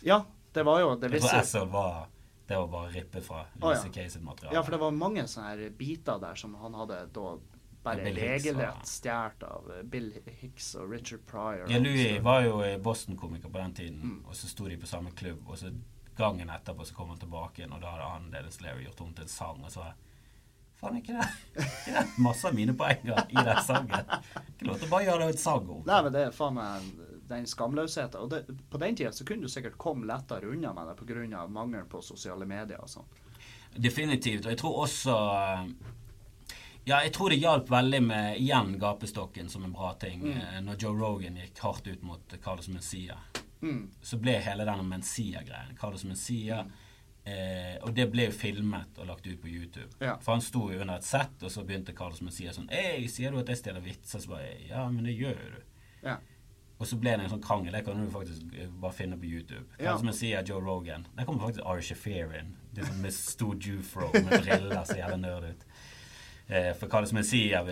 Ja, 0.03 0.22
det 0.55 0.64
var 0.64 0.80
jo 0.80 0.95
Det 0.97 1.11
Jeg 1.12 1.20
tror 1.22 1.41
viste 1.41 1.66
var 1.72 2.07
Det 2.49 2.57
var 2.57 2.66
bare 2.66 2.93
rippet 2.93 3.22
fra 3.24 3.45
Lucy 3.61 3.87
ja. 3.87 3.93
Kay 3.93 4.09
sitt 4.09 4.22
materiale. 4.22 4.55
Ja, 4.55 4.62
for 4.62 4.70
det 4.70 4.80
var 4.80 4.91
mange 4.93 5.22
sånne 5.26 5.49
her 5.59 5.70
biter 5.70 6.18
der 6.20 6.34
som 6.34 6.55
han 6.55 6.72
hadde 6.74 7.09
da 7.12 7.39
bare 7.84 7.97
regelrett 8.14 8.84
stjålet 8.87 9.43
av 9.43 9.70
eh, 9.78 9.82
Bill 9.82 10.12
Hicks 10.41 10.74
og 10.76 10.91
Richard 10.91 11.20
Pryor. 11.26 11.68
Ja, 11.70 11.78
Louis 11.78 12.20
var 12.22 12.43
jo 12.43 12.78
Boston-komiker 12.82 13.49
på 13.49 13.59
den 13.59 13.74
tiden, 13.74 14.01
Mm. 14.03 14.24
og 14.28 14.34
så 14.34 14.47
sto 14.49 14.68
de 14.68 14.76
på 14.76 14.87
samme 14.87 15.11
klubb, 15.11 15.39
og 15.49 15.57
så 15.57 15.72
gangen 16.19 16.51
etterpå 16.51 16.85
så 16.85 16.95
kom 16.97 17.12
han 17.12 17.21
tilbake 17.23 17.62
igjen, 17.62 17.73
og 17.77 17.83
da 17.85 17.95
hadde 17.95 18.11
han 18.12 18.31
Dennis 18.33 18.61
Leary 18.64 18.85
gjort 18.87 19.01
om 19.07 19.14
til 19.14 19.27
en 19.27 19.33
sang, 19.33 19.64
og 19.64 19.73
så 19.73 19.91
Faen, 20.77 20.97
ikke 21.01 21.14
det? 21.17 21.27
Ikke 21.57 21.93
det? 21.95 22.03
Masse 22.21 22.49
av 22.49 22.55
mine 22.55 22.75
poenger 22.77 23.23
i 23.33 23.37
den 23.41 23.61
sangen. 23.64 24.11
Ikke 24.51 24.67
lov 24.69 24.77
til 24.77 24.85
å 24.85 24.93
bare 24.93 25.07
gjøre 25.07 25.23
det 25.23 25.29
en 25.33 25.39
sang 25.41 25.71
om. 25.73 25.79
Nei, 25.89 26.01
men 26.05 26.12
det 26.12 26.25
er 26.27 26.35
faen 26.37 26.59
meg 26.59 26.91
den 27.31 27.47
skamløsheten. 27.49 28.21
Og 28.21 28.31
det, 28.31 28.43
på 28.71 28.81
den 28.83 28.99
tida 28.99 29.12
så 29.12 29.25
kunne 29.25 29.49
du 29.49 29.53
sikkert 29.53 29.79
komme 29.81 30.05
lettere 30.09 30.51
unna 30.53 30.75
med 30.77 30.91
det 30.93 30.99
pga. 31.01 31.47
mangelen 31.49 31.89
på 31.89 32.03
sosiale 32.05 32.45
medier 32.47 32.83
og 32.83 32.91
sånn. 32.93 33.09
Definitivt. 33.73 34.45
Og 34.45 34.53
jeg 34.53 34.59
tror 34.61 34.83
også 34.85 35.17
eh, 35.17 35.64
Ja, 36.87 37.01
jeg 37.03 37.12
tror 37.17 37.33
det 37.33 37.41
hjalp 37.41 37.71
veldig 37.71 38.03
med 38.03 38.37
igjen 38.39 38.77
gapestokken 38.79 39.49
som 39.49 39.64
en 39.64 39.73
bra 39.73 39.95
ting. 39.95 40.23
Mm. 40.29 40.37
Eh, 40.37 40.61
Når 40.69 40.83
Joe 40.85 40.95
Rogan 41.01 41.41
gikk 41.41 41.59
hardt 41.64 41.89
ut 41.89 42.03
mot 42.03 42.37
Carlos 42.45 42.69
Mencia, 42.69 43.17
Mm. 43.63 43.91
så 44.03 44.19
ble 44.21 44.35
hele 44.45 44.65
denne 44.69 44.85
Mencia-greien 44.85 45.77
Carlos 45.81 46.05
Mencia 46.05 46.59
eh, 47.25 47.79
Og 47.83 47.95
det 47.97 48.05
ble 48.13 48.27
jo 48.29 48.35
filmet 48.37 48.99
og 49.01 49.07
lagt 49.09 49.27
ut 49.27 49.41
på 49.41 49.49
YouTube. 49.49 49.89
Ja. 50.01 50.19
For 50.21 50.33
han 50.37 50.43
sto 50.45 50.67
jo 50.71 50.81
under 50.85 50.99
et 51.01 51.05
sett, 51.09 51.41
og 51.43 51.51
så 51.51 51.65
begynte 51.65 51.95
Carlos 51.97 52.21
Mencia 52.23 52.53
sånn 52.53 52.69
Ei, 52.71 53.07
sier 53.09 53.33
du 53.33 53.41
at 53.41 53.49
jeg 53.49 53.63
stjeler 53.63 53.81
vitser? 53.85 54.21
Så 54.21 54.29
bare 54.35 54.53
Ja, 54.69 54.85
men 54.93 55.05
det 55.09 55.17
gjør 55.17 55.41
jo 55.41 55.49
du. 55.57 55.63
Ja. 56.05 56.19
Og 56.79 56.85
så 56.87 56.99
ble 57.01 57.15
det 57.17 57.25
en 57.25 57.31
sånn 57.33 57.41
krangel. 57.43 57.73
Det 57.73 57.85
kan 57.87 57.97
du 58.05 58.11
faktisk 58.13 58.53
eh, 58.53 58.68
bare 58.68 58.93
finne 58.93 59.17
på 59.17 59.25
YouTube. 59.25 59.64
Ja. 59.79 59.95
Carlos 59.95 60.03
Mencia, 60.05 60.43
Joe 60.45 60.61
Rogan. 60.61 61.07
Der 61.17 61.25
kommer 61.25 61.47
faktisk 61.49 61.64
Ari 61.64 61.83
Shafir 61.89 62.35
inn. 62.37 62.51
Sånn 62.76 63.01
med 63.01 63.14
stor 63.17 63.57
jufro 63.57 64.11
med 64.13 64.35
briller, 64.45 64.83
så 64.85 64.99
jævlig 65.01 65.22
nerd 65.22 65.47
ut. 65.55 65.64
Eh, 66.53 66.75
for 66.76 66.93
Carlos 66.93 67.14
Mencia 67.17 67.63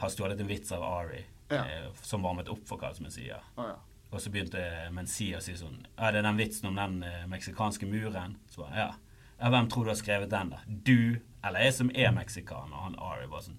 har 0.00 0.08
stjålet 0.10 0.40
en 0.40 0.48
vits 0.48 0.72
av 0.72 0.82
Ari, 0.82 1.20
Ja. 1.52 1.60
eh, 1.68 1.90
som 2.02 2.22
varmet 2.24 2.48
opp 2.48 2.64
for 2.66 2.80
Carlos 2.80 3.00
Mencia. 3.04 3.42
Oh, 3.60 3.68
ja. 3.68 3.76
Og 4.14 4.22
så 4.22 4.30
begynte 4.30 4.62
Mencia 4.94 5.40
å 5.40 5.42
si 5.42 5.56
sånn 5.58 5.80
Ja, 5.96 6.12
det 6.14 6.20
er 6.20 6.28
den 6.28 6.38
vitsen 6.38 6.68
om 6.70 6.76
den 6.78 7.00
eh, 7.02 7.24
meksikanske 7.30 7.88
muren. 7.90 8.36
Så 8.50 8.62
bare, 8.62 8.76
ja. 8.78 8.90
ja. 9.40 9.50
Hvem 9.50 9.70
tror 9.72 9.88
du 9.88 9.90
har 9.90 9.98
skrevet 9.98 10.30
den, 10.30 10.52
da? 10.54 10.60
Du 10.66 11.18
eller 11.44 11.66
jeg 11.66 11.74
som 11.76 11.90
er 11.92 12.14
meksikaner? 12.16 12.72
Og 12.72 12.86
han 12.86 12.94
Ari 13.02 13.26
bare 13.28 13.48
sånn 13.48 13.58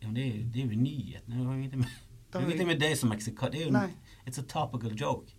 Ja, 0.00 0.08
men 0.08 0.16
det 0.18 0.26
er 0.26 0.42
det 0.52 0.64
er 0.64 0.74
jo 0.74 0.80
nyheten. 0.82 1.30
Det 1.32 1.46
har 1.46 1.54
ingenting 2.42 2.68
med, 2.68 2.80
deg 2.82 2.96
som 2.98 3.12
meksikaner. 3.14 3.54
Det 3.54 3.62
er 3.62 3.70
jo 3.70 3.76
Nei. 3.76 3.88
It's 4.26 4.42
a 4.42 4.44
topical 4.44 4.92
joke. 4.92 5.32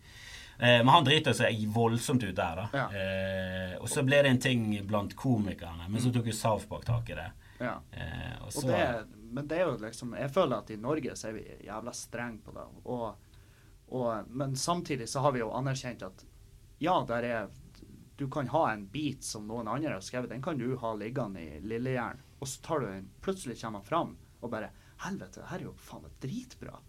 Eh, 0.57 0.80
men 0.80 0.90
han 0.90 1.06
driter 1.06 1.36
seg 1.38 1.60
voldsomt 1.69 2.24
ut 2.24 2.34
der, 2.36 2.64
da. 2.64 2.65
Ja. 2.74 2.88
Eh, 2.95 3.76
og 3.78 3.91
så 3.91 4.02
ble 4.07 4.24
det 4.26 4.32
en 4.32 4.41
ting 4.41 4.64
blant 4.88 5.14
komikerne, 5.19 5.86
men 5.91 6.02
så 6.02 6.10
tok 6.15 6.32
jo 6.32 6.34
South 6.34 6.65
Park 6.72 6.88
tak 6.88 7.11
i 7.14 7.19
det. 7.19 7.28
ja. 7.60 7.76
Eh, 7.91 8.34
og 8.41 8.49
Og 8.56 8.72
det, 8.72 8.82
men 9.28 9.48
det 9.48 9.57
er 9.57 9.65
jo 9.68 9.78
liksom 9.82 10.14
Jeg 10.15 10.32
føler 10.32 10.57
at 10.57 10.69
i 10.72 10.78
Norge 10.80 11.15
så 11.19 11.28
er 11.30 11.34
vi 11.38 11.44
jævla 11.68 11.94
strenge 11.94 12.41
på 12.45 12.56
det. 12.56 12.65
Og, 12.86 13.26
og, 13.88 14.27
men 14.30 14.55
samtidig 14.55 15.07
så 15.09 15.19
har 15.23 15.31
vi 15.31 15.39
jo 15.39 15.51
anerkjent 15.55 16.03
at 16.03 16.26
ja, 16.80 16.99
der 17.07 17.23
er 17.23 17.47
Du 18.18 18.27
kan 18.27 18.47
ha 18.49 18.72
en 18.73 18.88
bit 18.89 19.23
som 19.23 19.45
noen 19.47 19.68
andre 19.69 19.91
har 19.93 20.01
skrevet, 20.01 20.30
den 20.30 20.41
kan 20.41 20.57
du 20.57 20.76
ha 20.81 20.93
liggende 20.97 21.39
i 21.39 21.59
lillejern, 21.61 22.18
og 22.39 22.47
så 22.47 22.61
tar 22.65 22.80
du 22.81 22.88
den, 22.88 23.09
plutselig 23.22 23.59
kommer 23.61 23.80
den 23.80 23.88
fram 23.88 24.15
og 24.41 24.49
bare 24.51 24.72
Helvete, 25.03 25.41
det 25.43 25.49
her 25.51 25.59
er 25.59 25.65
jo 25.68 25.73
faen 25.77 26.01
meg 26.01 26.15
dritbra. 26.23 26.80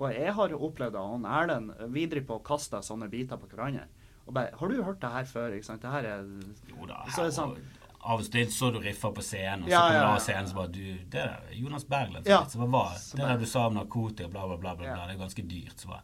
Og 0.00 0.08
jeg 0.10 0.32
har 0.34 0.48
jo 0.50 0.58
opplevd 0.66 0.96
at 0.98 1.10
han 1.12 1.26
Erlend 1.30 1.70
videre 1.94 2.24
på 2.26 2.40
å 2.40 2.42
kaste 2.42 2.80
sånne 2.82 3.06
biter 3.12 3.38
på 3.38 3.46
hverandre. 3.46 3.84
Og 4.26 4.34
bare 4.34 4.50
Har 4.58 4.68
du 4.68 4.82
hørt 4.82 4.98
det 5.00 5.10
her 5.12 5.24
før? 5.30 5.54
Ikke 5.54 5.68
sant? 5.68 5.82
Det 5.84 5.92
her 5.92 6.04
er 6.04 6.24
Jo 6.72 6.86
da, 6.90 7.04
Så 7.14 7.22
er 7.22 7.28
det 7.30 7.36
sånn, 7.36 7.54
av 8.02 8.18
og 8.24 8.30
til 8.34 8.50
så 8.50 8.72
du 8.74 8.80
riffer 8.82 9.12
på 9.14 9.22
scenen, 9.22 9.62
og 9.62 9.68
så 9.68 9.76
Ja, 9.76 9.82
kommer 9.86 10.00
du 10.00 10.16
av 10.16 10.24
scenen 10.26 10.48
så 10.50 10.54
bare 10.58 10.72
du, 10.74 10.80
Det 10.98 11.12
der 11.14 11.28
er 11.36 11.54
Jonas 11.54 11.84
Bergland. 11.86 12.26
Ja. 12.26 12.40
Så 12.50 12.66
bare, 12.66 12.98
Det 12.98 13.22
der 13.22 13.38
du 13.38 13.46
sa 13.46 13.66
om 13.68 13.74
narkotika, 13.78 14.28
bla, 14.28 14.46
bla, 14.50 14.56
bla, 14.56 14.74
bla, 14.74 14.86
Ja. 14.86 15.06
det 15.06 15.14
er 15.14 15.22
ganske 15.22 15.46
dyrt. 15.46 15.78
Så 15.78 15.88
bare 15.88 16.02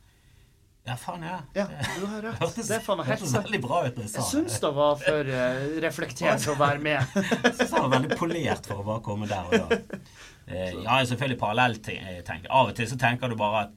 Ja, 0.91 0.97
faen, 0.99 1.23
ja. 1.23 1.37
Ja, 1.55 1.67
du 2.01 2.07
har 2.11 2.23
rett. 2.27 2.41
Det, 2.57 2.65
Det 2.67 2.81
faen 2.83 3.03
helt 3.05 3.13
hørtes 3.13 3.35
veldig 3.37 3.61
bra 3.63 3.83
ut 3.87 3.99
når 3.99 4.07
jeg 4.07 4.11
sa 4.11 4.19
Jeg 4.19 4.29
syns 4.33 4.57
det 4.65 4.71
var 4.81 4.97
for 5.05 5.31
uh, 5.31 5.61
reflektert 5.85 6.43
til 6.43 6.55
å 6.55 6.59
være 6.59 6.83
med. 6.83 7.15
Jeg 7.47 7.55
synes 7.61 7.77
han 7.77 7.85
var 7.85 7.93
veldig 7.95 8.19
polert 8.19 8.67
for 8.67 8.83
å 8.83 8.87
bare 8.89 9.05
komme 9.07 9.31
der 9.31 9.47
og 9.47 9.71
da. 9.71 9.81
Uh, 10.51 10.81
ja, 10.83 10.97
selvfølgelig 11.07 11.39
parallelltenk. 11.39 12.49
Av 12.51 12.73
og 12.73 12.75
til 12.75 12.89
så 12.91 12.97
tenker 12.99 13.31
du 13.31 13.37
bare 13.39 13.69
at 13.69 13.77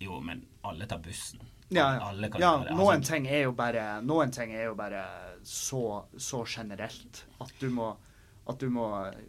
jo, 0.00 0.22
men 0.24 0.40
alle 0.64 0.86
tar 0.88 1.02
bussen. 1.04 1.42
Ja, 1.68 1.98
ja. 1.98 2.06
Alle 2.08 2.30
kan 2.32 2.40
ja 2.40 2.52
gjøre 2.54 2.70
det. 2.70 2.76
noen 2.78 2.94
Altså, 2.94 3.12
ting 3.12 3.26
er 3.28 3.42
jo 3.42 3.50
bare 3.52 3.82
Noen 4.00 4.30
ting 4.32 4.54
er 4.56 4.70
jo 4.70 4.76
bare 4.78 5.02
så, 5.44 5.82
så 6.16 6.40
generelt 6.48 7.26
at 7.44 7.52
du 7.60 7.68
må 7.74 7.90
at 8.48 8.58
du 8.62 8.70
må 8.72 8.84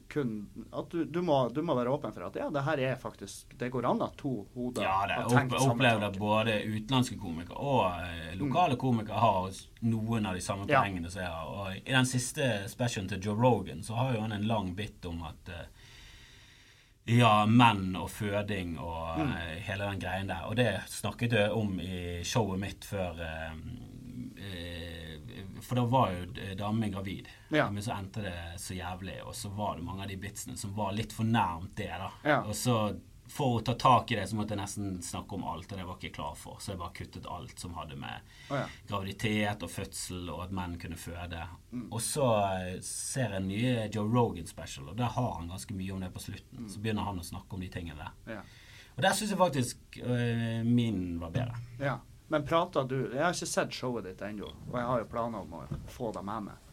kun 0.09 0.47
At 0.71 0.89
du, 0.93 1.01
du, 1.05 1.21
må, 1.21 1.49
du 1.51 1.61
må 1.61 1.75
være 1.75 1.91
åpen 1.91 2.13
for 2.15 2.23
at 2.29 2.35
ja, 2.39 2.45
det 2.49 2.61
her 2.63 2.79
er 2.79 2.95
faktisk 3.01 3.51
Det 3.59 3.67
går 3.73 3.85
an 3.89 4.01
at 4.05 4.15
to 4.21 4.31
hoder 4.55 4.85
ja, 4.85 4.93
det 5.09 5.17
har 5.19 5.29
tenkt 5.33 5.53
opp, 5.57 5.73
opplevd 5.73 6.05
at 6.07 6.19
både 6.21 6.55
utenlandske 6.63 7.17
komikere 7.19 7.57
og 7.59 7.99
eh, 8.05 8.35
lokale 8.39 8.77
komikere 8.79 9.19
har 9.19 9.49
noen 9.81 10.25
av 10.31 10.35
de 10.39 10.41
samme 10.45 10.69
Ja. 10.69 10.79
poengene 10.81 11.11
som 11.11 11.21
jeg 11.25 11.31
har. 11.31 11.51
Og 11.51 11.75
I 11.77 11.91
den 11.91 12.05
siste 12.07 12.47
specialen 12.71 13.09
til 13.11 13.21
Joe 13.27 13.35
Rogan 13.35 13.83
så 13.83 13.99
har 13.99 14.15
jo 14.15 14.21
han 14.23 14.31
en 14.37 14.47
lang 14.47 14.71
bit 14.77 15.05
om 15.11 15.21
at 15.27 15.51
eh, 15.51 15.67
ja, 17.19 17.45
menn 17.49 17.95
og 17.97 18.09
føding 18.13 18.77
og 18.79 19.19
Mm. 19.19 19.31
eh, 19.35 19.55
hele 19.65 19.83
den 19.89 19.99
greien 19.99 20.27
der. 20.29 20.43
Og 20.47 20.55
det 20.55 20.69
snakket 20.87 21.31
jeg 21.33 21.51
om 21.51 21.79
i 21.81 22.21
showet 22.23 22.59
mitt 22.61 22.85
før 22.85 23.19
eh, 23.19 23.51
For 25.65 25.79
da 25.79 25.83
var 25.89 26.13
jo 26.15 26.55
damen 26.57 26.91
gravid. 26.93 27.29
Ja. 27.49 27.67
Men 27.71 27.83
så 27.83 27.95
endte 27.97 28.23
det 28.25 28.37
så 28.61 28.77
jævlig, 28.77 29.19
og 29.23 29.35
så 29.35 29.51
var 29.53 29.77
det 29.77 29.85
mange 29.87 30.05
av 30.05 30.11
de 30.11 30.17
bitsene 30.21 30.57
som 30.57 30.73
var 30.77 30.95
litt 30.95 31.13
for 31.15 31.27
nærmt 31.27 31.75
det, 31.77 31.91
da. 31.91 32.11
Ja. 32.23 32.41
Og 32.43 32.55
så 32.57 32.79
for 33.29 33.59
å 33.59 33.61
ta 33.61 33.75
tak 33.77 34.11
i 34.11 34.15
det, 34.17 34.25
så 34.27 34.37
måtte 34.37 34.55
jeg 34.55 34.61
nesten 34.63 34.93
snakke 35.05 35.37
om 35.37 35.43
alt, 35.47 35.69
og 35.69 35.77
det 35.77 35.85
var 35.85 35.97
jeg 35.99 36.09
ikke 36.09 36.17
klar 36.17 36.37
for. 36.37 36.57
Så 36.61 36.73
jeg 36.73 36.79
bare 36.81 36.95
kuttet 36.97 37.27
alt 37.29 37.61
som 37.61 37.75
hadde 37.77 37.97
med 37.99 38.31
oh, 38.49 38.55
ja. 38.57 38.63
graviditet 38.89 39.65
og 39.65 39.69
fødsel 39.69 40.31
og 40.33 40.47
at 40.47 40.55
menn 40.57 40.77
kunne 40.81 40.97
føde. 40.97 41.43
Mm. 41.69 41.85
Og 41.91 42.01
så 42.03 42.25
eh, 42.47 42.79
ser 42.85 43.35
jeg 43.37 43.45
nye 43.45 43.85
Joe 43.93 44.09
Rogan 44.09 44.49
special, 44.49 44.89
og 44.89 44.97
der 44.97 45.13
har 45.13 45.29
han 45.37 45.51
ganske 45.51 45.77
mye 45.77 45.93
om 45.93 46.01
det 46.05 46.09
på 46.15 46.23
slutten. 46.25 46.65
Mm. 46.65 46.71
Så 46.73 46.81
begynner 46.81 47.05
han 47.05 47.21
å 47.21 47.27
snakke 47.29 47.57
om 47.57 47.65
de 47.65 47.69
tingene 47.73 48.01
der. 48.01 48.39
Ja. 48.39 48.41
Og 48.95 49.05
der 49.05 49.15
syns 49.15 49.35
jeg 49.35 49.39
faktisk 49.39 50.01
øh, 50.01 50.65
min 50.65 51.03
var 51.21 51.35
bedre. 51.35 51.65
ja. 51.79 51.99
Men 52.29 52.45
prater 52.45 52.83
du 52.85 52.97
Jeg 53.09 53.23
har 53.23 53.33
ikke 53.33 53.49
sett 53.49 53.73
showet 53.73 54.05
ditt 54.05 54.21
ennå, 54.21 54.49
og 54.69 54.75
jeg 54.77 54.85
har 54.85 54.99
jo 55.01 55.07
planer 55.09 55.45
om 55.45 55.55
å 55.57 55.63
få 55.89 56.11
deg 56.13 56.25
med 56.27 56.49
meg. 56.51 56.68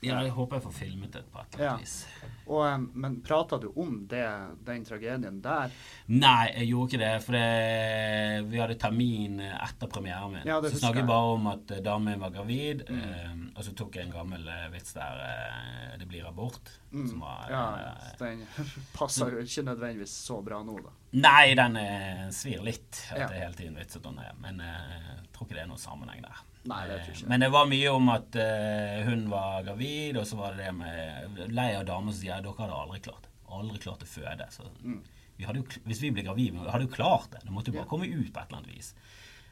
Ja, 0.00 0.20
jeg 0.22 0.30
håper 0.30 0.56
jeg 0.60 0.62
får 0.62 0.74
filmet 0.78 1.10
det 1.12 1.24
på 1.32 1.40
et 1.42 1.54
eller 1.56 1.64
Ja. 1.64 1.70
annet 1.74 1.82
vis. 1.88 2.06
Og, 2.48 2.84
men 2.94 3.16
prater 3.20 3.58
du 3.60 3.72
om 3.76 4.06
det, 4.08 4.22
den 4.64 4.84
tragedien 4.86 5.40
der? 5.42 5.70
Nei, 6.06 6.46
jeg 6.54 6.68
gjorde 6.70 6.88
ikke 6.88 7.00
det, 7.02 7.22
for 7.24 7.32
det, 7.36 8.46
vi 8.48 8.60
hadde 8.62 8.76
termin 8.80 9.40
etter 9.42 9.90
premieren 9.90 10.32
min. 10.32 10.46
Ja, 10.48 10.60
så 10.62 10.70
snakket 10.78 11.02
jeg. 11.02 11.08
bare 11.10 11.34
om 11.34 11.46
at 11.50 11.70
eh, 11.74 11.82
damen 11.84 12.20
var 12.22 12.30
gravid, 12.30 12.84
Mm. 12.88 13.02
eh, 13.02 13.58
og 13.58 13.64
så 13.66 13.74
tok 13.74 13.96
jeg 13.98 14.06
en 14.06 14.12
gammel 14.14 14.48
eh, 14.48 14.68
vits 14.72 14.94
der 14.94 15.20
eh, 15.26 15.98
det 15.98 16.08
blir 16.08 16.28
abort. 16.28 16.70
Mm. 16.92 17.08
Som 17.10 17.20
var, 17.20 17.46
Ja, 17.50 17.64
eh, 17.90 18.16
den 18.22 18.46
passer 18.96 19.30
jo 19.34 19.42
ikke 19.44 19.66
nødvendigvis 19.68 20.14
så 20.24 20.40
bra 20.44 20.62
nå, 20.62 20.78
da. 20.86 20.94
Nei, 21.18 21.54
den 21.58 21.76
eh, 21.76 22.28
svir 22.30 22.62
litt 22.64 23.02
at 23.12 23.18
Ja. 23.18 23.26
det 23.28 23.42
hele 23.42 23.54
tiden 23.54 23.76
vitset 23.76 24.06
om 24.06 24.16
det. 24.16 24.30
Men 24.40 24.60
eh, 24.60 25.10
jeg 25.18 25.32
tror 25.34 25.46
ikke 25.48 25.54
det 25.58 25.62
er 25.66 25.72
noen 25.74 25.84
sammenheng 25.84 26.22
der. 26.22 26.44
Nei, 26.64 26.86
det 26.88 26.96
tror 26.98 27.06
jeg 27.06 27.14
Eh, 27.14 27.20
ikke. 27.22 27.28
Men 27.28 27.40
det 27.40 27.50
var 27.52 27.66
mye 27.66 27.92
om 27.94 28.08
at 28.08 28.36
uh, 28.36 29.04
hun 29.08 29.28
var 29.30 29.62
gravid, 29.64 30.16
og 30.16 30.26
så 30.26 30.36
var 30.36 30.54
det 30.54 30.64
det 30.66 30.74
med 30.74 31.52
lei 31.54 31.74
av 31.76 31.84
damer 31.86 32.12
som 32.12 32.20
sier 32.20 32.42
dere 32.42 32.56
hadde 32.58 32.74
aldri 32.82 33.00
klart 33.00 33.22
det. 33.22 33.30
Aldri 33.50 33.78
klart 33.78 34.02
å 34.02 34.06
føde. 34.06 34.48
Så 34.50 34.62
Mm. 34.84 35.00
vi 35.38 35.44
hadde 35.44 35.56
jo, 35.62 35.64
hvis 35.86 36.00
vi 36.02 36.10
ble 36.10 36.22
gravide, 36.22 36.52
vi 36.52 36.70
hadde 36.70 36.86
jo 36.88 36.94
klart 36.94 37.30
det. 37.30 37.40
Det 37.44 37.50
måtte 37.52 37.66
jo 37.68 37.72
bare 37.78 37.84
Ja. 37.86 37.88
komme 37.88 38.06
ut 38.10 38.32
på 38.32 38.40
et 38.40 38.48
eller 38.48 38.58
annet 38.58 38.74
vis. 38.76 38.94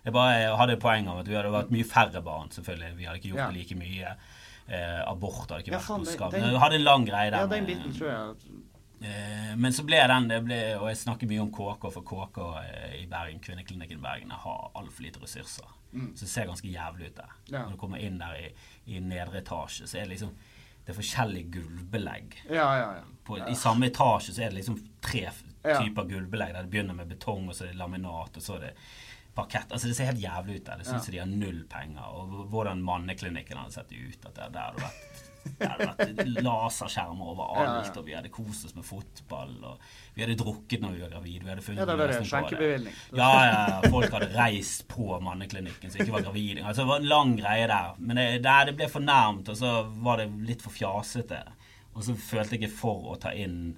Jeg 0.04 0.12
bare 0.12 0.56
hadde 0.56 0.72
et 0.72 0.80
poeng 0.80 1.08
om 1.08 1.18
at 1.18 1.26
vi 1.26 1.34
hadde 1.34 1.50
vært 1.50 1.70
mye 1.70 1.84
færre 1.84 2.22
barn, 2.22 2.48
selvfølgelig. 2.50 2.96
Vi 2.96 3.04
hadde 3.04 3.18
ikke 3.18 3.32
gjort 3.34 3.52
det 3.52 3.56
like 3.56 3.74
mye. 3.74 4.16
Eh, 4.68 5.02
abort 5.06 5.48
hadde 5.50 5.62
ikke 5.64 5.78
vært 5.78 5.88
noe 5.98 6.04
skam. 6.04 6.32
hadde 6.60 6.74
en 6.74 6.84
lang 6.84 7.06
greie 7.06 7.30
der. 7.30 7.38
Ja, 7.38 7.46
den 7.46 7.66
biten 7.66 7.92
tror 7.94 8.08
jeg 8.10 8.36
Eh, 8.36 8.75
Men 9.56 9.72
så 9.76 9.82
ble 9.84 9.98
den 10.08 10.28
det 10.30 10.38
ble, 10.46 10.56
Og 10.80 10.86
jeg 10.88 10.96
snakker 11.02 11.28
mye 11.28 11.42
om 11.42 11.50
KK, 11.52 11.82
for 11.92 12.02
KK 12.06 12.38
eh, 12.62 12.94
i 13.02 13.06
Bergen, 13.10 13.40
kvinneklinikken 13.44 13.98
i 13.98 14.02
Bergen 14.02 14.30
har 14.32 14.70
altfor 14.74 15.02
lite 15.04 15.20
ressurser. 15.20 15.68
Så 15.92 16.24
det 16.24 16.28
ser 16.28 16.46
ganske 16.48 16.68
jævlig 16.68 17.10
ut 17.10 17.16
der. 17.16 17.32
Mm. 17.46 17.52
Ja. 17.54 17.62
Når 17.64 17.70
du 17.76 17.80
kommer 17.80 17.98
inn 18.04 18.18
der 18.20 18.38
i, 18.40 18.48
i 18.92 19.00
nedre 19.00 19.40
etasje, 19.40 19.86
så 19.88 19.98
er 19.98 20.06
det 20.08 20.16
liksom 20.16 20.32
Det 20.86 20.92
er 20.92 20.98
forskjellig 21.00 21.40
gulvbelegg. 21.50 22.34
Ja, 22.48 22.66
ja, 22.78 22.90
ja. 23.00 23.04
På, 23.26 23.38
I 23.42 23.54
samme 23.58 23.88
etasje 23.90 24.32
så 24.36 24.42
er 24.44 24.52
det 24.52 24.60
liksom 24.60 24.76
tre 25.02 25.24
typer 25.66 26.04
gulvbelegg. 26.06 26.52
Der 26.54 26.62
det 26.62 26.70
begynner 26.70 26.94
med 26.94 27.08
betong, 27.10 27.48
og 27.48 27.56
så 27.58 27.64
er 27.64 27.72
det 27.72 27.80
laminat, 27.80 28.36
og 28.38 28.42
så 28.44 28.54
er 28.54 28.68
det 28.68 28.74
parkett. 29.34 29.72
Altså 29.72 29.88
Det 29.90 29.96
ser 29.98 30.12
helt 30.12 30.22
jævlig 30.22 30.60
ut 30.60 30.66
der. 30.68 30.78
Det 30.78 30.86
syns 30.86 31.08
Ja. 31.08 31.12
de 31.12 31.18
har 31.18 31.26
null 31.26 31.64
penger. 31.68 32.04
Og 32.06 32.46
hvordan 32.52 32.82
manneklinikken 32.86 33.58
hadde 33.58 33.72
sett 33.74 33.90
ut. 33.92 34.26
At 34.26 34.34
det, 34.36 34.44
er 34.44 34.54
der 34.54 34.76
du 34.76 34.84
vært 34.84 35.24
det 35.58 35.68
hadde 35.70 35.86
vært 35.98 36.42
laserskjermer 36.44 37.30
overalt, 37.32 37.96
og 38.00 38.04
vi 38.06 38.14
hadde 38.16 38.30
kost 38.34 38.66
oss 38.68 38.74
med 38.76 38.84
fotball. 38.86 39.54
Og 39.70 39.86
vi 40.16 40.24
hadde 40.24 40.36
drukket 40.40 40.82
når 40.82 40.96
vi 40.96 41.02
var 41.04 41.12
gravide. 41.14 41.44
Vi 41.44 41.52
hadde 41.52 41.64
funnet 41.66 41.80
Ja, 41.82 41.86
det 41.90 41.96
var 42.00 42.12
det. 42.12 42.20
skjenkebevilgning. 42.30 42.98
Ja, 43.20 43.30
ja, 43.46 43.90
folk 43.92 44.12
hadde 44.16 44.30
reist 44.34 44.86
på 44.92 45.20
manneklinikken 45.24 45.90
som 45.92 46.00
ikke 46.04 46.16
var 46.18 46.26
gravide. 46.28 46.64
Altså, 46.64 46.82
det 46.84 46.90
var 46.92 47.02
en 47.04 47.10
lang 47.14 47.34
greie 47.40 47.66
der. 47.70 47.94
Men 47.98 48.16
det, 48.20 48.28
der 48.44 48.70
det 48.70 48.76
ble 48.80 48.88
for 48.92 49.04
nærmt, 49.06 49.48
og 49.52 49.56
så 49.60 49.72
var 50.06 50.22
det 50.22 50.30
litt 50.48 50.62
for 50.64 50.74
fjasete. 50.74 51.42
Og 51.96 52.04
så 52.04 52.12
følte 52.20 52.56
jeg 52.56 52.66
ikke 52.66 52.76
for 52.76 53.12
å 53.14 53.18
ta 53.20 53.30
inn 53.32 53.76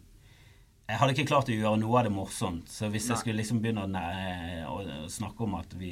Jeg 0.88 0.96
hadde 0.98 1.12
ikke 1.12 1.28
klart 1.28 1.50
å 1.52 1.54
gjøre 1.54 1.78
noe 1.82 1.98
av 2.00 2.06
det 2.06 2.10
morsomt. 2.16 2.70
Så 2.72 2.88
hvis 2.88 3.04
Nei. 3.06 3.12
jeg 3.12 3.20
skulle 3.20 3.36
liksom 3.42 3.58
begynne 3.60 3.82
å, 3.84 3.90
ne- 3.92 4.64
å, 4.66 4.78
snakke 5.12 5.44
om 5.44 5.54
at 5.58 5.74
vi 5.76 5.90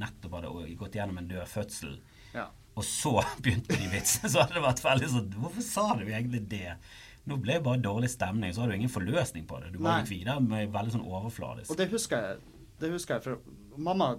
nettopp 0.00 0.38
hadde 0.38 0.76
gått 0.80 0.96
gjennom 0.96 1.18
en 1.20 1.28
død 1.28 1.44
fødsel, 1.50 1.98
Ja. 2.32 2.46
Og 2.74 2.84
så 2.86 3.14
begynte 3.42 3.76
de 3.78 3.88
vitsene, 3.92 4.30
så 4.30 4.42
hadde 4.42 4.58
det 4.58 4.64
vært 4.64 4.84
veldig 4.84 5.10
sånn 5.12 5.32
Hvorfor 5.38 5.66
sa 5.66 5.86
du 5.98 6.04
egentlig 6.08 6.42
det? 6.50 6.76
Nå 7.24 7.38
ble 7.40 7.56
det 7.56 7.64
bare 7.64 7.80
dårlig 7.80 8.10
stemning, 8.12 8.52
så 8.52 8.62
har 8.64 8.68
du 8.70 8.76
ingen 8.76 8.92
forløsning 8.92 9.46
på 9.48 9.60
det. 9.62 9.70
Du 9.72 9.78
går 9.80 10.04
videre 10.10 10.40
med 10.44 10.72
veldig 10.74 10.92
sånn 10.98 11.06
overfladisk. 11.08 11.72
Og 11.72 11.78
det 11.80 11.86
husker 11.92 12.26
jeg, 12.26 12.42
det 12.82 12.90
husker 12.92 13.16
jeg 13.16 13.24
for 13.24 13.80
mamma 13.80 14.10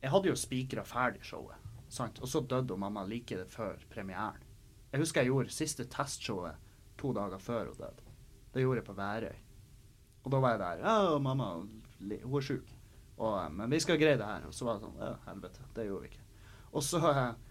Jeg 0.00 0.12
hadde 0.14 0.30
jo 0.30 0.38
spikra 0.38 0.84
ferdig 0.86 1.24
showet, 1.26 1.60
sant? 1.92 2.20
og 2.22 2.30
så 2.30 2.40
døde 2.40 2.78
mamma 2.80 3.04
like 3.04 3.42
før 3.52 3.82
premieren. 3.92 4.40
Jeg 4.92 5.02
husker 5.02 5.20
jeg 5.24 5.32
gjorde 5.32 5.52
siste 5.52 5.84
testshowet 5.92 6.62
to 6.96 7.12
dager 7.16 7.42
før 7.42 7.72
hun 7.72 7.80
døde. 7.82 8.06
Det 8.54 8.62
gjorde 8.64 8.80
jeg 8.80 8.86
på 8.86 8.96
Værøy. 8.96 9.36
Og 10.24 10.32
da 10.32 10.40
var 10.42 10.54
jeg 10.54 10.60
der. 10.62 10.78
Ja, 10.82 11.18
mamma, 11.22 11.50
hun 12.00 12.38
er 12.40 12.46
sjuk. 12.46 12.70
Men 13.52 13.70
vi 13.70 13.80
skal 13.80 13.98
greie 14.00 14.16
det 14.18 14.26
her. 14.26 14.46
Og 14.48 14.54
så 14.56 14.66
var 14.66 14.78
det 14.78 14.86
sånn 14.86 14.96
Ja, 15.02 15.12
helvete. 15.28 15.66
Det 15.76 15.84
gjorde 15.86 16.06
vi 16.06 16.10
ikke. 16.14 16.24
Og 16.72 16.84
så, 16.84 17.00
eh, 17.10 17.45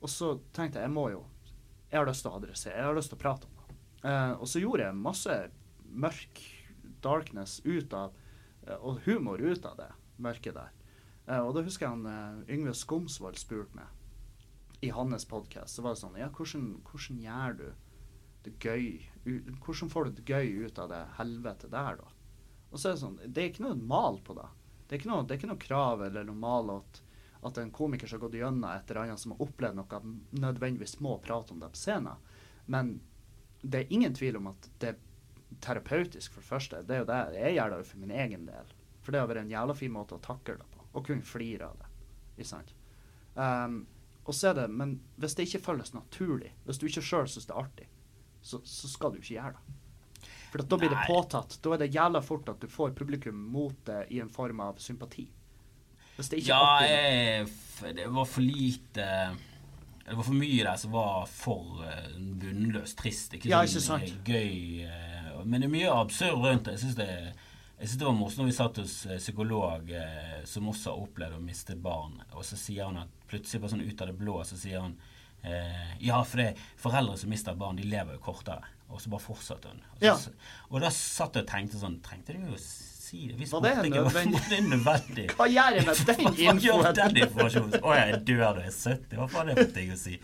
og 0.00 0.10
så 0.10 0.32
tenkte 0.56 0.80
jeg 0.80 0.88
jeg 0.88 0.94
må 0.94 1.10
jo 1.12 1.24
Jeg 1.90 1.98
har 1.98 2.08
lyst 2.08 2.24
til 2.24 2.30
å 2.30 2.38
adressere 2.38 2.76
Jeg 2.76 2.86
har 2.86 2.96
lyst 2.96 3.12
til 3.12 3.18
å 3.18 3.22
prate 3.22 3.48
om 3.48 3.58
det. 3.60 3.76
Eh, 4.08 4.32
og 4.38 4.48
så 4.48 4.62
gjorde 4.62 4.86
jeg 4.86 5.00
masse 5.04 5.36
mørk 5.90 6.42
darkness 7.04 7.60
ut 7.64 7.94
av 7.96 8.14
eh, 8.66 8.76
Og 8.76 9.00
humor 9.06 9.40
ut 9.42 9.66
av 9.66 9.76
det 9.80 9.90
mørket 10.20 10.56
der. 10.56 10.72
Eh, 11.26 11.40
og 11.40 11.54
da 11.56 11.64
husker 11.64 11.86
jeg 11.86 11.96
han 11.96 12.06
eh, 12.10 12.54
Yngve 12.56 12.74
Skomsvold 12.76 13.40
spurte 13.40 13.76
meg 13.78 13.96
i 14.80 14.88
hans 14.96 15.26
podkast. 15.28 15.76
Så 15.76 15.84
var 15.84 15.96
det 15.96 16.02
sånn 16.02 16.18
Ja, 16.20 16.30
hvordan, 16.32 16.70
hvordan 16.88 17.20
gjør 17.24 17.58
du 17.58 17.66
det 18.46 18.54
gøy 18.64 18.86
Hvordan 19.60 19.90
får 19.92 20.08
du 20.08 20.16
det 20.16 20.32
gøy 20.32 20.64
ut 20.64 20.78
av 20.80 20.88
det 20.88 21.02
helvete 21.18 21.68
der, 21.68 22.00
da? 22.00 22.08
Og 22.70 22.80
så 22.80 22.88
er 22.88 22.96
det 22.96 23.02
sånn 23.02 23.18
Det 23.26 23.42
er 23.42 23.50
ikke 23.50 23.66
noe 23.66 23.76
mal 23.76 24.20
på 24.24 24.36
det. 24.38 24.48
Det 24.86 24.96
er 24.96 25.02
ikke 25.02 25.10
noe, 25.12 25.26
det 25.26 25.34
er 25.34 25.40
ikke 25.40 25.50
noe 25.52 25.64
krav 25.66 26.04
eller 26.06 26.24
noe 26.26 26.40
mal 26.40 26.72
at, 26.78 27.02
at 27.42 27.58
en 27.58 27.70
komiker 27.72 28.06
som 28.06 28.18
har 28.18 28.26
gått 28.26 28.38
gjennom 28.38 28.66
et 28.70 28.90
eller 28.90 29.02
annet 29.04 29.20
som 29.20 29.32
har 29.32 29.44
opplevd 29.44 29.78
noe, 29.78 30.00
nødvendigvis 30.30 30.98
må 31.00 31.16
prate 31.24 31.54
om 31.54 31.60
det 31.62 31.70
på 31.72 31.80
scenen. 31.80 32.26
Men 32.66 32.98
det 33.62 33.78
er 33.78 33.94
ingen 33.94 34.14
tvil 34.14 34.36
om 34.40 34.50
at 34.50 34.68
det 34.82 34.92
er 34.92 34.98
terapeutisk, 35.60 36.32
for 36.32 36.40
det 36.40 36.48
første. 36.48 36.82
Det 36.86 36.96
er 36.96 37.02
jo 37.02 37.08
det. 37.08 37.20
Jeg 37.38 37.56
gjør 37.56 37.72
det 37.74 37.86
for 37.88 38.02
min 38.02 38.12
egen 38.14 38.44
del. 38.48 38.74
For 39.00 39.12
det 39.12 39.22
har 39.22 39.30
vært 39.30 39.44
en 39.44 39.54
jævla 39.54 39.76
fin 39.76 39.92
måte 39.94 40.16
å 40.16 40.22
takle 40.24 40.58
det 40.60 40.68
på. 40.74 40.84
Og 40.92 41.06
kunne 41.06 41.26
flire 41.26 41.70
av 41.70 41.80
det. 41.80 41.88
Ikke 42.36 42.50
sant? 42.52 42.74
Um, 43.34 43.82
og 44.28 44.36
så 44.36 44.50
er 44.50 44.60
det, 44.60 44.68
Men 44.68 44.98
hvis 45.16 45.34
det 45.34 45.48
ikke 45.48 45.64
føles 45.70 45.94
naturlig, 45.94 46.52
hvis 46.66 46.78
du 46.78 46.86
ikke 46.86 47.04
sjøl 47.04 47.28
syns 47.28 47.48
det 47.48 47.56
er 47.56 47.64
artig, 47.64 47.88
så, 48.40 48.60
så 48.64 48.88
skal 48.88 49.12
du 49.12 49.20
ikke 49.20 49.36
gjøre 49.36 49.56
det. 49.56 49.76
For 50.50 50.62
da 50.66 50.78
blir 50.78 50.90
det 50.90 51.02
påtatt. 51.06 51.58
Da 51.62 51.74
er 51.74 51.82
det 51.82 51.92
jævla 51.94 52.22
fort 52.24 52.48
at 52.50 52.62
du 52.62 52.70
får 52.70 52.94
publikum 52.98 53.36
mot 53.52 53.76
det 53.86 54.06
i 54.10 54.20
en 54.20 54.30
form 54.32 54.62
av 54.64 54.80
sympati. 54.82 55.28
Hvis 55.28 55.28
det 55.28 55.28
ikke 55.28 56.06
er 56.06 56.08
Ja, 56.46 56.80
jeg, 56.84 57.46
det 57.96 58.06
var 58.12 58.26
for 58.28 58.44
lite 58.44 59.06
Det 60.06 60.16
var 60.18 60.26
for 60.26 60.34
mye 60.36 60.64
der 60.66 60.76
som 60.76 60.92
var 60.92 61.26
for 61.30 61.84
eh, 61.86 62.08
bunnløst 62.18 62.98
trist. 62.98 63.36
Ikke 63.38 63.48
Ja, 63.52 63.62
sånn 63.66 64.02
eh, 64.02 64.16
gøy 64.26 64.82
eh, 64.84 65.30
Men 65.44 65.60
det 65.62 65.68
er 65.70 65.74
mye 65.76 65.92
absurd 65.94 66.42
rundt 66.42 66.66
det. 66.66 66.76
Jeg 66.76 66.84
syns 66.84 66.98
det, 66.98 67.08
det 67.80 68.04
var 68.04 68.12
morsomt 68.18 68.42
når 68.44 68.50
vi 68.50 68.56
satt 68.58 68.82
hos 68.82 68.96
psykolog 69.22 69.94
som 70.44 70.68
også 70.68 70.90
har 70.92 71.06
opplevd 71.06 71.38
å 71.38 71.40
miste 71.40 71.76
barn, 71.80 72.18
og 72.34 72.44
så 72.44 72.58
sier 72.60 72.84
han 72.90 72.98
at 73.06 73.14
plutselig 73.30 73.62
bare 73.62 73.72
sånn 73.72 73.86
ut 73.86 74.02
av 74.02 74.10
det 74.10 74.18
blå 74.20 74.42
så 74.44 74.58
sier 74.60 74.82
han 74.84 74.98
Eh, 75.42 76.04
ja, 76.04 76.18
for 76.24 76.36
det, 76.42 76.50
foreldre 76.80 77.16
som 77.16 77.30
mister 77.32 77.54
barn, 77.56 77.78
de 77.80 77.86
lever 77.88 78.18
jo 78.18 78.20
kortere. 78.24 78.66
Og 78.90 79.00
så 79.00 79.08
bare 79.12 79.22
fortsatte 79.24 79.70
hun. 79.70 79.82
Og, 79.94 80.02
Ja. 80.04 80.16
og 80.68 80.80
da 80.82 80.90
satt 80.90 81.34
jeg 81.38 81.44
og 81.46 81.50
tenkte 81.50 81.78
sånn 81.78 82.00
Trengte 82.02 82.34
du 82.34 82.50
jo 82.50 82.58
si 82.58 82.89
det? 83.10 83.36
Hvis 83.40 83.52
Var 83.52 83.60
det 83.66 83.72
nødvendig? 83.90 84.32
var 84.34 84.48
det 84.50 84.60
nødvendig. 84.70 85.24
Hva 85.36 85.46
gjør 85.50 85.76
jeg 85.76 85.86
med 85.86 86.00
den 86.40 86.60
gjør 86.64 86.88
den 86.98 87.16
informasjonen? 87.24 87.74
Å, 87.82 87.94
jeg 87.98 88.20
dør 88.30 88.42
når 88.44 88.60
jeg 88.64 88.72
er 88.72 88.76
70. 88.94 89.16
Hva 89.20 89.26
faen 89.34 89.50
er 89.50 89.54
det 89.58 89.64
for 89.66 89.74
ting 89.78 89.90
å 89.94 89.98
si? 90.00 90.14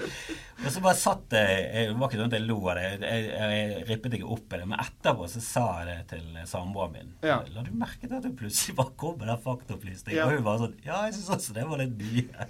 Og 0.65 0.69
så 0.73 0.83
bare 0.85 0.99
satt 1.01 1.37
jeg 1.37 1.67
Det 1.91 1.97
var 1.99 2.09
ikke 2.09 2.21
sånn 2.23 2.31
at 2.33 2.37
jeg 2.39 2.47
lo 2.47 2.59
av 2.71 2.79
det. 2.79 2.85
Jeg, 2.87 3.01
jeg, 3.03 3.27
jeg 3.51 3.85
rippet 3.91 4.17
ikke 4.21 4.31
opp 4.37 4.47
i 4.57 4.61
det. 4.63 4.69
Men 4.73 4.85
etterpå 4.87 5.29
så 5.35 5.43
sa 5.49 5.67
jeg 5.83 5.91
det 5.91 5.99
til 6.15 6.39
samboeren 6.53 6.95
min. 6.97 7.13
Ja. 7.27 7.41
La 7.55 7.67
du 7.67 7.73
merke 7.77 8.07
til 8.07 8.17
at 8.21 8.25
du 8.25 8.33
plutselig 8.39 8.77
bare 8.79 8.95
kom 9.03 9.19
med 9.21 9.29
den 9.33 9.43
faktaopplysningen? 9.45 10.19
Ja. 10.21 10.27
Og 10.31 10.37
hun 10.39 10.47
bare 10.47 10.65
sånn 10.67 10.79
Ja, 10.87 11.03
jeg 11.09 11.19
syns 11.19 11.31
også 11.37 11.57
det 11.59 11.67
var 11.69 11.83
litt 11.83 11.97
mye. 12.01 12.49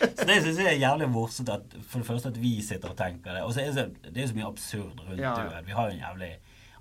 Så 0.00 0.24
det 0.28 0.36
syns 0.44 0.58
jeg 0.62 0.70
er 0.70 0.80
jævlig 0.80 1.08
morsomt 1.10 1.50
at 1.50 1.72
for 1.90 2.00
det 2.00 2.06
første 2.08 2.30
at 2.30 2.36
vi 2.40 2.54
sitter 2.64 2.92
og 2.94 2.98
tenker 2.98 3.34
det. 3.36 3.42
Og 3.44 3.52
så 3.56 3.64
er 3.64 3.70
det, 3.72 3.74
så- 3.74 4.10
det 4.14 4.22
er 4.22 4.28
så 4.30 4.36
mye 4.38 4.46
absurd 4.48 5.00
rundt 5.02 5.18
Ja, 5.20 5.34
ja. 5.34 5.48
død. 5.50 5.66
Vi 5.66 5.72
har 5.76 5.88
jo 5.90 5.96
en 5.96 6.04
jævlig 6.04 6.32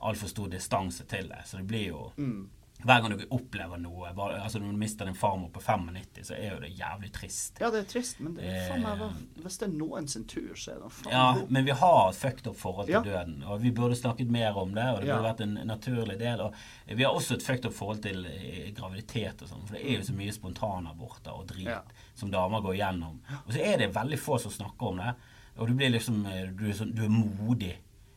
altfor 0.03 0.27
stor 0.29 0.47
distanse 0.51 1.05
til 1.09 1.29
det. 1.31 1.41
Så 1.47 1.57
det 1.57 1.67
blir 1.67 1.87
jo 1.87 2.11
Mm. 2.17 2.43
Hver 2.83 3.01
gang 3.01 3.13
du 3.17 3.25
opplever 3.31 3.79
noe 3.79 4.13
bare, 4.13 4.41
altså 4.43 4.59
Når 4.59 4.71
du 4.71 4.77
mister 4.77 5.05
din 5.05 5.15
farmor 5.15 5.49
på 5.55 5.61
95, 5.61 6.23
så 6.27 6.33
er 6.35 6.53
jo 6.53 6.59
det 6.59 6.71
jævlig 6.77 7.11
trist. 7.15 7.57
Ja, 7.61 7.69
det 7.71 7.79
er 7.79 7.89
trist, 7.93 8.19
men 8.19 8.33
det 8.35 8.43
er 8.43 8.69
faen 8.71 8.81
meg, 8.83 9.01
Eh. 9.01 9.41
hvis 9.43 9.57
det 9.59 9.67
er 9.69 9.73
noen 9.77 10.07
sin 10.07 10.25
tur, 10.25 10.53
så 10.55 10.71
er 10.75 10.79
det 10.83 10.91
faen 10.91 11.11
Ja, 11.11 11.33
god. 11.39 11.51
men 11.51 11.65
vi 11.65 11.71
har 11.71 12.09
et 12.09 12.15
fucked 12.15 12.47
up 12.47 12.55
forhold 12.55 12.85
til 12.87 12.93
Ja. 12.93 13.01
døden. 13.01 13.43
Og 13.43 13.61
vi 13.61 13.71
burde 13.71 13.95
snakket 13.95 14.29
mer 14.29 14.57
om 14.57 14.73
det, 14.73 14.83
og 14.83 14.99
det 15.01 15.07
Ja. 15.07 15.15
burde 15.17 15.29
vært 15.33 15.41
en 15.41 15.67
naturlig 15.67 16.17
del. 16.19 16.41
Og 16.41 16.53
vi 16.87 17.03
har 17.03 17.11
også 17.13 17.35
et 17.35 17.43
fucked 17.43 17.65
up 17.65 17.73
forhold 17.73 18.01
til 18.01 18.25
eh, 18.25 18.71
graviditet 18.75 19.41
og 19.41 19.47
sånn, 19.49 19.65
for 19.67 19.73
det 19.75 19.85
er 19.85 19.97
jo 19.97 20.01
så 20.03 20.13
mye 20.13 20.31
spontanaborter 20.31 21.31
og 21.33 21.47
drit 21.47 21.65
Ja. 21.67 21.81
som 22.15 22.31
damer 22.31 22.61
går 22.61 22.75
gjennom. 22.77 23.19
Og 23.47 23.53
så 23.53 23.59
er 23.63 23.77
det 23.77 23.93
veldig 23.93 24.19
få 24.19 24.39
som 24.39 24.51
snakker 24.51 24.87
om 24.89 24.97
det. 24.97 25.15
Og 25.57 25.67
du 25.67 25.73
blir 25.73 25.89
liksom 25.91 26.25
eh, 26.25 26.47
Du 26.51 26.65
er, 26.67 26.73
sånn, 26.73 26.93
du 26.95 27.03
er 27.03 27.09
modig. 27.09 27.75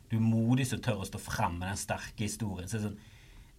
Du 0.08 0.16
er 0.16 0.20
modig 0.20 0.66
som 0.66 0.78
tør 0.80 1.00
å 1.02 1.06
stå 1.06 1.18
frem 1.20 1.58
med 1.58 1.68
den 1.68 1.76
sterke 1.76 2.16
historien. 2.24 2.66
Så 2.68 2.78
det 2.78 2.84
er 2.84 2.88
sånn 2.90 2.98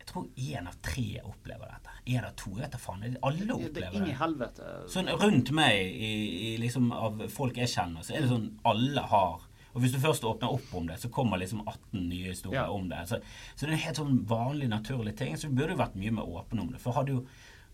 Jeg 0.08 0.14
tror 0.14 0.28
én 0.40 0.68
av 0.70 0.76
tre 0.82 1.20
opplever 1.28 1.68
dette. 1.68 1.94
Én 2.08 2.24
av 2.24 2.32
to. 2.40 2.52
Jeg 2.56 2.62
vet 2.64 2.72
da 2.72 2.80
faen. 2.80 3.02
Alle 3.28 3.44
er 3.44 3.52
opplever 3.58 4.06
det. 4.06 4.14
helvete. 4.22 4.70
Sånn 4.94 5.10
rundt 5.20 5.52
meg, 5.52 5.82
i, 5.92 6.12
i 6.54 6.58
liksom 6.62 6.94
av 6.96 7.26
folk 7.34 7.58
jeg 7.60 7.68
kjenner, 7.74 8.06
så 8.08 8.16
er 8.16 8.24
det 8.24 8.30
sånn 8.32 8.48
alle 8.64 9.04
har 9.12 9.42
Og 9.76 9.82
hvis 9.84 9.92
du 9.94 10.00
først 10.02 10.24
åpner 10.26 10.50
opp 10.56 10.72
om 10.74 10.88
det, 10.88 10.96
så 10.98 11.10
kommer 11.14 11.38
liksom 11.38 11.60
18 11.68 12.08
nye 12.10 12.32
historier 12.32 12.64
Ja. 12.64 12.70
om 12.74 12.88
det. 12.90 13.04
Så, 13.12 13.20
så 13.54 13.66
det 13.68 13.68
er 13.68 13.76
en 13.76 13.84
helt 13.84 14.00
sånn 14.00 14.16
vanlig, 14.26 14.70
naturlig 14.72 15.14
ting. 15.20 15.36
Så 15.38 15.50
vi 15.52 15.60
burde 15.60 15.76
jo 15.76 15.82
vært 15.84 16.00
mye 16.00 16.16
mer 16.18 16.26
åpne 16.40 16.64
om 16.64 16.72
det. 16.72 16.80
For 16.82 16.96
hadde 16.98 17.14
jo 17.14 17.26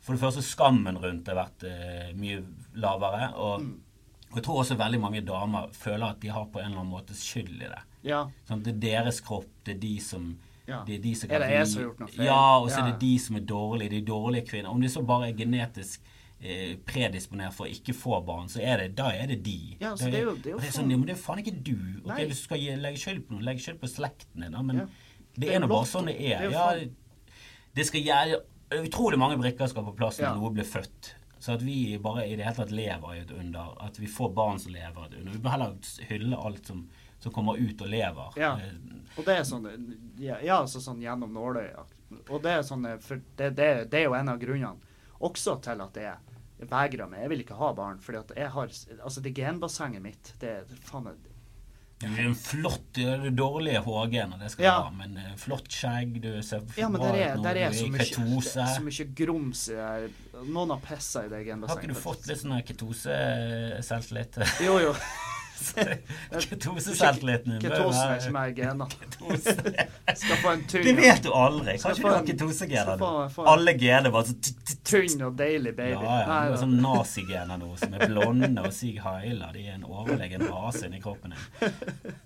for 0.04 0.18
det 0.18 0.20
første 0.26 0.42
skammen 0.44 0.98
rundt 1.00 1.24
det 1.30 1.38
vært 1.38 1.64
uh, 1.64 2.10
mye 2.20 2.42
lavere. 2.76 3.30
Og, 3.38 3.62
Mm. 3.62 3.80
og 4.34 4.36
jeg 4.36 4.44
tror 4.50 4.60
også 4.66 4.76
veldig 4.82 5.00
mange 5.00 5.22
damer 5.24 5.70
føler 5.72 6.10
at 6.10 6.20
de 6.20 6.28
har 6.34 6.46
på 6.52 6.60
en 6.60 6.66
eller 6.74 6.82
annen 6.82 6.92
måte 6.92 7.16
skyld 7.16 7.56
i 7.62 7.70
det. 7.72 7.82
Ja. 8.10 8.26
Sånn, 8.50 8.64
det 8.66 8.74
er 8.74 8.82
deres 8.90 9.22
kropp, 9.24 9.48
det 9.64 9.78
er 9.78 9.80
de 9.86 9.94
som 10.04 10.34
Ja. 10.68 10.84
det 10.88 10.96
er, 10.96 11.02
de 11.04 11.14
som 11.16 11.30
Er 11.32 11.40
det 11.40 11.50
jeg 11.52 11.68
som 11.68 11.82
har 11.82 11.90
gjort 11.90 12.00
noe 12.00 12.08
feil? 12.08 12.26
Ja, 12.26 12.58
og 12.62 12.70
så 12.70 12.78
Ja. 12.80 12.86
er 12.88 12.92
det 12.92 13.00
de 13.00 13.18
som 13.20 13.36
er 13.36 13.40
dårlige, 13.42 13.90
de 13.90 14.02
dårlige 14.02 14.48
kvinner. 14.48 14.70
Om 14.70 14.82
de 14.82 14.88
så 14.88 15.02
bare 15.06 15.28
er 15.30 15.34
genetisk 15.34 16.00
eh, 16.42 16.76
predisponert 16.86 17.54
for 17.54 17.66
å 17.66 17.70
ikke 17.72 17.94
få 17.96 18.18
barn, 18.26 18.48
så 18.50 18.60
er 18.62 18.78
det, 18.78 18.96
da 18.96 19.10
er 19.12 19.28
det 19.28 19.44
de. 19.44 19.78
Ja, 19.80 19.94
så 19.96 20.10
det 20.12 20.16
er 20.20 20.24
jo- 20.24 20.36
det 20.36 20.46
er 20.48 20.52
jo 20.52 20.60
det 20.60 20.68
er 20.68 20.72
sånn, 20.82 20.88
men 20.88 21.02
det 21.06 21.10
er 21.18 21.22
faen 21.22 21.40
ikke 21.40 21.64
du. 21.64 21.76
Ok, 22.04 22.08
Nei. 22.08 22.26
Hvis 22.26 22.40
du 22.42 22.44
skal 22.44 22.58
gi, 22.60 22.76
legge 22.76 22.98
skyld 23.00 23.22
på 23.28 23.32
noe, 23.32 23.42
legg 23.42 23.58
skyld 23.60 23.80
på 23.80 23.88
slekten 23.88 24.42
din, 24.42 24.66
men 24.68 24.76
Ja. 24.78 24.86
det, 24.86 25.40
Det 25.40 25.50
er 25.56 25.60
nå 25.60 25.68
bare 25.70 25.86
sånn 25.86 26.06
det 26.06 26.18
det 26.18 26.32
er 26.34 26.44
er. 26.48 26.52
Ja, 26.52 26.86
det 27.76 27.86
skal 27.86 28.02
gjøre 28.04 28.42
Utrolig 28.74 29.20
mange 29.20 29.38
brikker 29.38 29.68
skal 29.70 29.84
på 29.84 29.96
plass 29.96 30.18
når 30.18 30.24
Ja. 30.24 30.34
noe 30.34 30.50
blir 30.50 30.64
født. 30.66 31.14
Så 31.40 31.54
at 31.54 31.62
vi 31.62 31.96
bare 31.98 32.24
i 32.26 32.36
det 32.36 32.44
hele 32.46 32.56
tatt 32.56 32.72
lever 32.72 33.14
i 33.14 33.20
et 33.20 33.32
under. 33.32 33.74
At 33.80 33.98
vi 34.00 34.08
får 34.08 34.34
barn 34.34 34.58
som 34.58 34.72
lever 34.74 34.98
i 34.98 35.06
et 35.06 35.14
under. 35.20 35.32
Vi 35.32 35.38
må 35.40 35.52
heller 35.52 35.76
hylle 36.10 36.34
alt 36.44 36.66
som, 36.66 36.90
som 37.24 37.32
kommer 37.36 37.58
ut 37.60 37.82
og 37.82 37.90
lever. 37.90 38.38
Ja. 38.40 38.54
Eh, 38.60 39.18
Og 39.18 39.26
det 39.28 39.36
er 39.40 39.44
sånn 39.48 39.68
Ja, 40.20 40.40
ja 40.44 40.62
så 40.68 40.82
sånn 40.82 41.02
gjennom 41.04 41.34
nåløya. 41.34 41.86
Og 42.30 42.42
det 42.44 42.52
er 42.60 42.64
sånn 42.68 42.86
For 43.02 43.22
det, 43.38 43.54
det, 43.58 43.70
det 43.92 44.04
er 44.04 44.08
jo 44.10 44.16
en 44.18 44.30
av 44.34 44.40
grunnene 44.42 44.92
også 45.24 45.56
til 45.64 45.80
at 45.80 45.96
jeg 45.96 46.68
vegrer 46.70 47.08
meg. 47.10 47.22
Jeg 47.24 47.32
vil 47.32 47.44
ikke 47.46 47.60
ha 47.60 47.70
barn, 47.76 48.00
fordi 48.04 48.20
at 48.20 48.34
jeg 48.38 48.50
har 48.56 48.74
Altså, 49.00 49.22
det 49.24 49.32
genbassenget 49.38 50.04
mitt, 50.04 50.34
det, 50.42 50.58
er 50.64 50.82
faen 50.90 51.08
Du 52.04 52.08
er 52.10 52.26
en 52.26 52.36
flott 52.36 53.00
dårlig 53.32 53.78
HG-en, 53.78 53.86
hårgener, 53.86 54.40
det 54.42 54.52
skal 54.52 54.66
Ja. 54.66 54.74
ha, 54.84 54.90
men 54.92 55.16
eh, 55.18 55.36
flott 55.40 55.70
skjegg, 55.72 56.18
du 56.22 56.42
ser 56.44 56.66
Ja, 56.76 56.90
men 56.90 57.02
der 57.02 57.16
er, 57.16 57.38
der 57.44 57.56
er 57.56 57.72
så 57.72 57.88
mye, 57.88 58.08
så 58.44 58.82
mye 58.84 59.08
grums 59.16 59.70
i 59.72 59.78
det. 59.80 60.12
Noen 60.44 60.76
har 60.76 60.84
pissa 60.84 61.24
i 61.26 61.30
det 61.32 61.46
Har 61.48 61.78
ikke 61.80 61.94
du 61.94 61.96
fått 61.96 62.28
litt 62.28 62.44
sånn 62.44 62.60
ketose-selvtillit? 62.68 64.42
Jo, 64.68 64.80
jo. 64.90 64.98
Ketose-selvtilliten 66.50 67.52
din 67.56 67.62
Ketosen 67.64 68.36
er 68.36 68.52
ikke 68.52 68.62
gener. 68.62 68.94
Ketose. 69.00 69.56
Skal 70.22 70.40
få 70.42 70.52
en 70.54 70.64
tynn 70.70 70.86
Det 70.88 70.94
vet 70.98 71.24
du 71.24 71.30
aldri. 71.34 71.78
Kan 71.78 71.84
Kanskje 71.84 72.04
du 72.04 72.10
har 72.10 72.26
ketosegener 72.28 73.04
Alle 73.54 73.74
gener 73.80 74.14
bare 74.14 74.30
så 74.30 74.76
tynn 74.88 75.24
og 75.28 75.38
deilig 75.40 75.76
baby. 75.78 75.96
Ja, 75.96 76.20
ja. 76.24 76.28
Nei, 76.30 76.58
sånn 76.60 76.76
nazigener 76.86 77.62
nå 77.62 77.72
som 77.80 77.96
er 77.98 78.06
blonde 78.12 78.66
og 78.66 78.76
Sig 78.76 79.00
heiler. 79.04 79.56
De 79.56 79.66
er 79.68 79.78
en 79.78 79.88
overlegen 79.88 80.46
rase 80.50 80.88
inni 80.88 81.02
kroppen 81.04 81.36
din. 81.36 81.74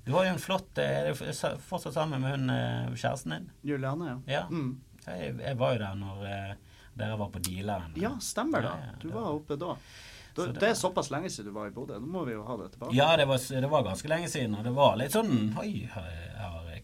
Du 0.05 0.13
har 0.15 0.27
jo 0.27 0.33
en 0.35 0.41
flott 0.41 0.81
eh, 0.81 0.99
Er 1.01 1.13
du 1.13 1.57
fortsatt 1.67 1.95
sammen 1.95 2.23
med 2.23 2.35
hun 2.35 2.53
eh, 2.53 2.91
kjæresten 2.95 3.37
din? 3.37 3.49
Juliane, 3.73 4.13
ja. 4.13 4.19
Ja. 4.39 4.43
Mm. 4.49 4.75
Jeg, 5.07 5.55
var 5.59 5.75
jo 5.75 5.79
der 5.85 5.95
når 5.95 6.27
eh, 6.27 6.53
dere 6.97 7.17
var 7.19 7.31
på 7.31 7.41
dealeren. 7.45 7.93
Ja, 7.99 8.15
stemmer 8.23 8.65
det. 8.65 8.75
Du 9.03 9.09
var 9.13 9.31
oppe 9.31 9.57
da. 9.59 9.75
Det 10.45 10.59
det 10.61 10.69
er 10.69 10.73
såpass 10.77 11.09
lenge 11.11 11.29
siden 11.33 11.49
du 11.51 11.55
var 11.59 11.67
i 11.67 11.73
Bodø. 11.75 11.97
Nå 11.99 12.07
må 12.07 12.23
vi 12.25 12.33
jo 12.37 12.43
ha 12.47 12.57
det 12.61 12.71
tilbake. 12.75 12.93
Ja, 12.95 13.09
det 13.17 13.25
var, 13.27 13.37
det 13.61 13.69
var 13.73 13.83
ganske 13.83 14.07
lenge 14.11 14.29
siden, 14.29 14.55
og 14.55 14.63
det 14.63 14.73
var 14.77 14.95
litt 15.01 15.11
sånn 15.17 15.33
Oi, 15.57 15.71
har 15.93 16.11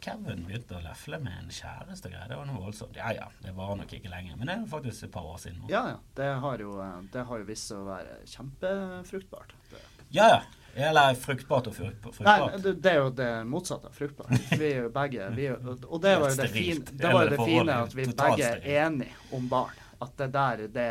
Kevin 0.03 0.41
begynt 0.47 0.71
å 0.75 0.81
lefle 0.83 1.15
med 1.23 1.31
en 1.45 1.51
kjæreste 1.53 2.09
og 2.09 2.11
greier? 2.11 2.27
Det 2.27 2.35
var 2.35 2.47
noe 2.49 2.59
voldsomt. 2.65 2.97
Ja 2.99 3.13
ja, 3.15 3.27
det 3.45 3.53
var 3.55 3.75
nok 3.79 3.93
ikke 3.95 4.09
lenge, 4.11 4.33
men 4.35 4.49
det 4.49 4.55
er 4.57 4.65
faktisk 4.67 5.05
et 5.07 5.13
par 5.13 5.29
år 5.29 5.37
siden 5.39 5.61
nå. 5.61 5.69
Ja, 5.71 5.83
ja. 5.93 5.99
Det 6.17 6.27
har 6.43 6.59
jo, 6.59 6.73
eh, 6.83 6.97
det 7.13 7.23
har 7.29 7.39
jo 7.39 7.45
vist 7.47 7.69
seg 7.71 7.77
å 7.79 7.85
være 7.87 8.17
kjempefruktbart. 8.33 9.53
Det- 9.71 9.85
Ja 10.11 10.27
ja. 10.29 10.41
Eller 10.75 11.13
fruktbart 11.13 11.67
og 11.67 11.75
fruktbart. 11.75 12.19
Nei, 12.25 12.57
det, 12.57 12.71
det 12.81 12.91
er 12.91 12.95
jo 12.97 13.09
det 13.13 13.29
motsatte 13.45 13.85
av 13.91 13.93
fruktbart. 13.93 14.31
Vi 14.57 14.65
er 14.71 14.79
jo 14.83 14.89
begge 14.89 15.27
vi 15.35 15.47
Og 15.51 16.01
det 16.01 16.15
var 16.19 16.29
jo 16.31 16.35
det 16.41 16.49
fin, 16.49 16.83
det 16.91 17.11
var 17.13 17.23
jo 17.27 17.29
det 17.29 17.45
fine 17.45 17.75
at 17.83 17.93
vi 17.93 18.05
begge 18.09 18.47
er 18.55 18.85
enige 18.87 19.13
om 19.37 19.47
barn. 19.49 19.71
At 20.01 20.17
det 20.17 20.31
der, 20.33 20.63
det 20.67 20.87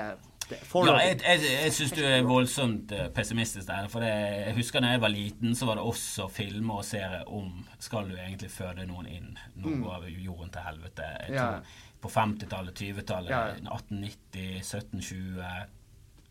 Ja, 0.88 0.96
jeg, 1.06 1.20
jeg, 1.22 1.40
jeg 1.64 1.72
syns 1.76 1.92
du 1.96 2.02
er 2.04 2.22
voldsomt 2.28 2.92
eh, 2.92 3.08
pessimistisk 3.14 3.66
der. 3.68 3.88
For 3.92 4.00
det, 4.04 4.10
jeg 4.46 4.54
husker 4.56 4.80
da 4.84 4.92
jeg 4.94 5.00
var 5.04 5.12
liten, 5.14 5.54
så 5.58 5.66
var 5.68 5.78
det 5.80 5.84
også 5.84 6.28
filmer 6.30 6.80
og 6.82 6.84
serier 6.88 7.24
om 7.28 7.64
Skal 7.82 8.08
du 8.10 8.16
egentlig 8.16 8.50
føde 8.50 8.86
noen 8.86 9.06
inn? 9.06 9.38
Nå 9.56 9.68
Mm. 9.72 9.82
går 9.84 10.08
jorden 10.22 10.50
til 10.50 10.60
helvete. 10.66 11.02
Jeg 11.28 11.34
Ja. 11.38 11.60
På 12.02 12.08
50-tallet, 12.10 12.74
20-tallet, 12.74 13.30
Ja. 13.30 13.44
1890, 13.62 14.58
1720 14.62 15.44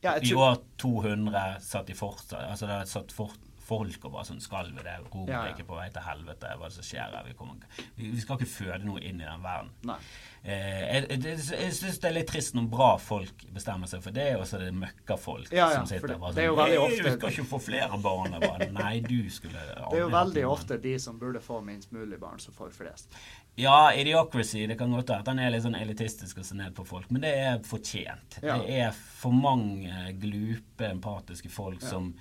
ja, 0.03 0.15
I 0.21 0.33
år 0.33 0.57
200 0.81 1.59
satt 1.61 1.87
de 1.87 1.93
fortsatt 1.95 2.49
Altså 2.49 2.67
det 2.67 2.87
satt 2.89 3.11
fort 3.13 3.37
folk 3.61 4.05
og 4.07 4.11
bare 4.17 4.25
sånn 4.27 4.41
Skal 4.43 4.71
vi 4.73 4.81
det? 4.81 4.97
Ja, 4.97 5.03
Romerriket 5.13 5.61
ja. 5.63 5.67
på 5.69 5.77
vei 5.77 5.87
til 5.93 6.01
helvete? 6.03 6.49
Hva 6.57 6.65
er 6.65 6.73
det 6.73 6.75
som 6.79 6.83
skjer 6.87 7.13
her? 7.15 7.23
Vi, 7.27 7.35
kommer, 7.37 7.55
vi, 7.95 8.09
vi 8.11 8.19
skal 8.23 8.39
ikke 8.39 8.49
føde 8.51 8.81
noe 8.87 8.99
inn 8.99 9.21
i 9.21 9.27
den 9.27 9.43
verden. 9.45 9.69
Nei. 9.87 9.99
Eh, 10.43 11.05
jeg 11.05 11.21
jeg, 11.21 11.37
jeg 11.53 11.73
syns 11.77 11.99
det 12.01 12.07
er 12.09 12.13
litt 12.15 12.29
trist 12.31 12.55
når 12.57 12.69
bra 12.71 12.87
folk 12.97 13.43
bestemmer 13.53 13.85
seg 13.85 14.01
for 14.01 14.15
det, 14.15 14.23
og 14.39 14.47
så 14.49 14.55
er 14.57 14.63
det 14.65 14.71
møkkafolk 14.73 15.51
Ja, 15.53 15.67
ja, 15.69 15.75
som 15.75 15.85
sitter 15.85 16.07
det- 16.07 16.19
bare 16.19 16.33
sånn 16.33 16.55
«Nei, 16.57 16.87
Vi 16.89 17.11
skal 17.13 17.29
ikke 17.29 17.45
få 17.45 17.59
flere 17.61 17.99
barn. 18.01 18.31
Bare, 18.41 18.69
Nei, 18.73 18.99
du 19.05 19.29
skulle 19.29 19.53
Det 19.91 19.99
er 19.99 20.01
jo 20.01 20.09
veldig 20.09 20.45
ofte 20.49 20.79
de 20.81 20.95
som 20.99 21.19
burde 21.19 21.39
få 21.39 21.59
minst 21.63 21.91
mulig 21.93 22.17
barn, 22.19 22.39
som 22.39 22.55
får 22.57 22.73
flest. 22.73 23.13
Ja, 23.55 23.91
Idiocracy. 23.93 24.65
Det 24.65 24.79
kan 24.79 24.89
godt 24.91 25.09
være 25.13 25.19
at 25.19 25.27
han 25.27 25.39
er 25.39 25.51
litt 25.53 25.61
sånn 25.61 25.77
elitistisk 25.77 26.39
og 26.41 26.45
ser 26.45 26.55
ned 26.55 26.73
på 26.73 26.87
folk, 26.87 27.11
men 27.11 27.21
det 27.21 27.35
er 27.37 27.59
fortjent. 27.59 28.39
Ja. 28.41 28.57
Det 28.57 28.79
er 28.87 28.91
for 28.97 29.31
mange 29.35 29.91
glupe, 30.17 30.89
empatiske 30.89 31.51
folk 31.53 31.81
som, 31.85 32.15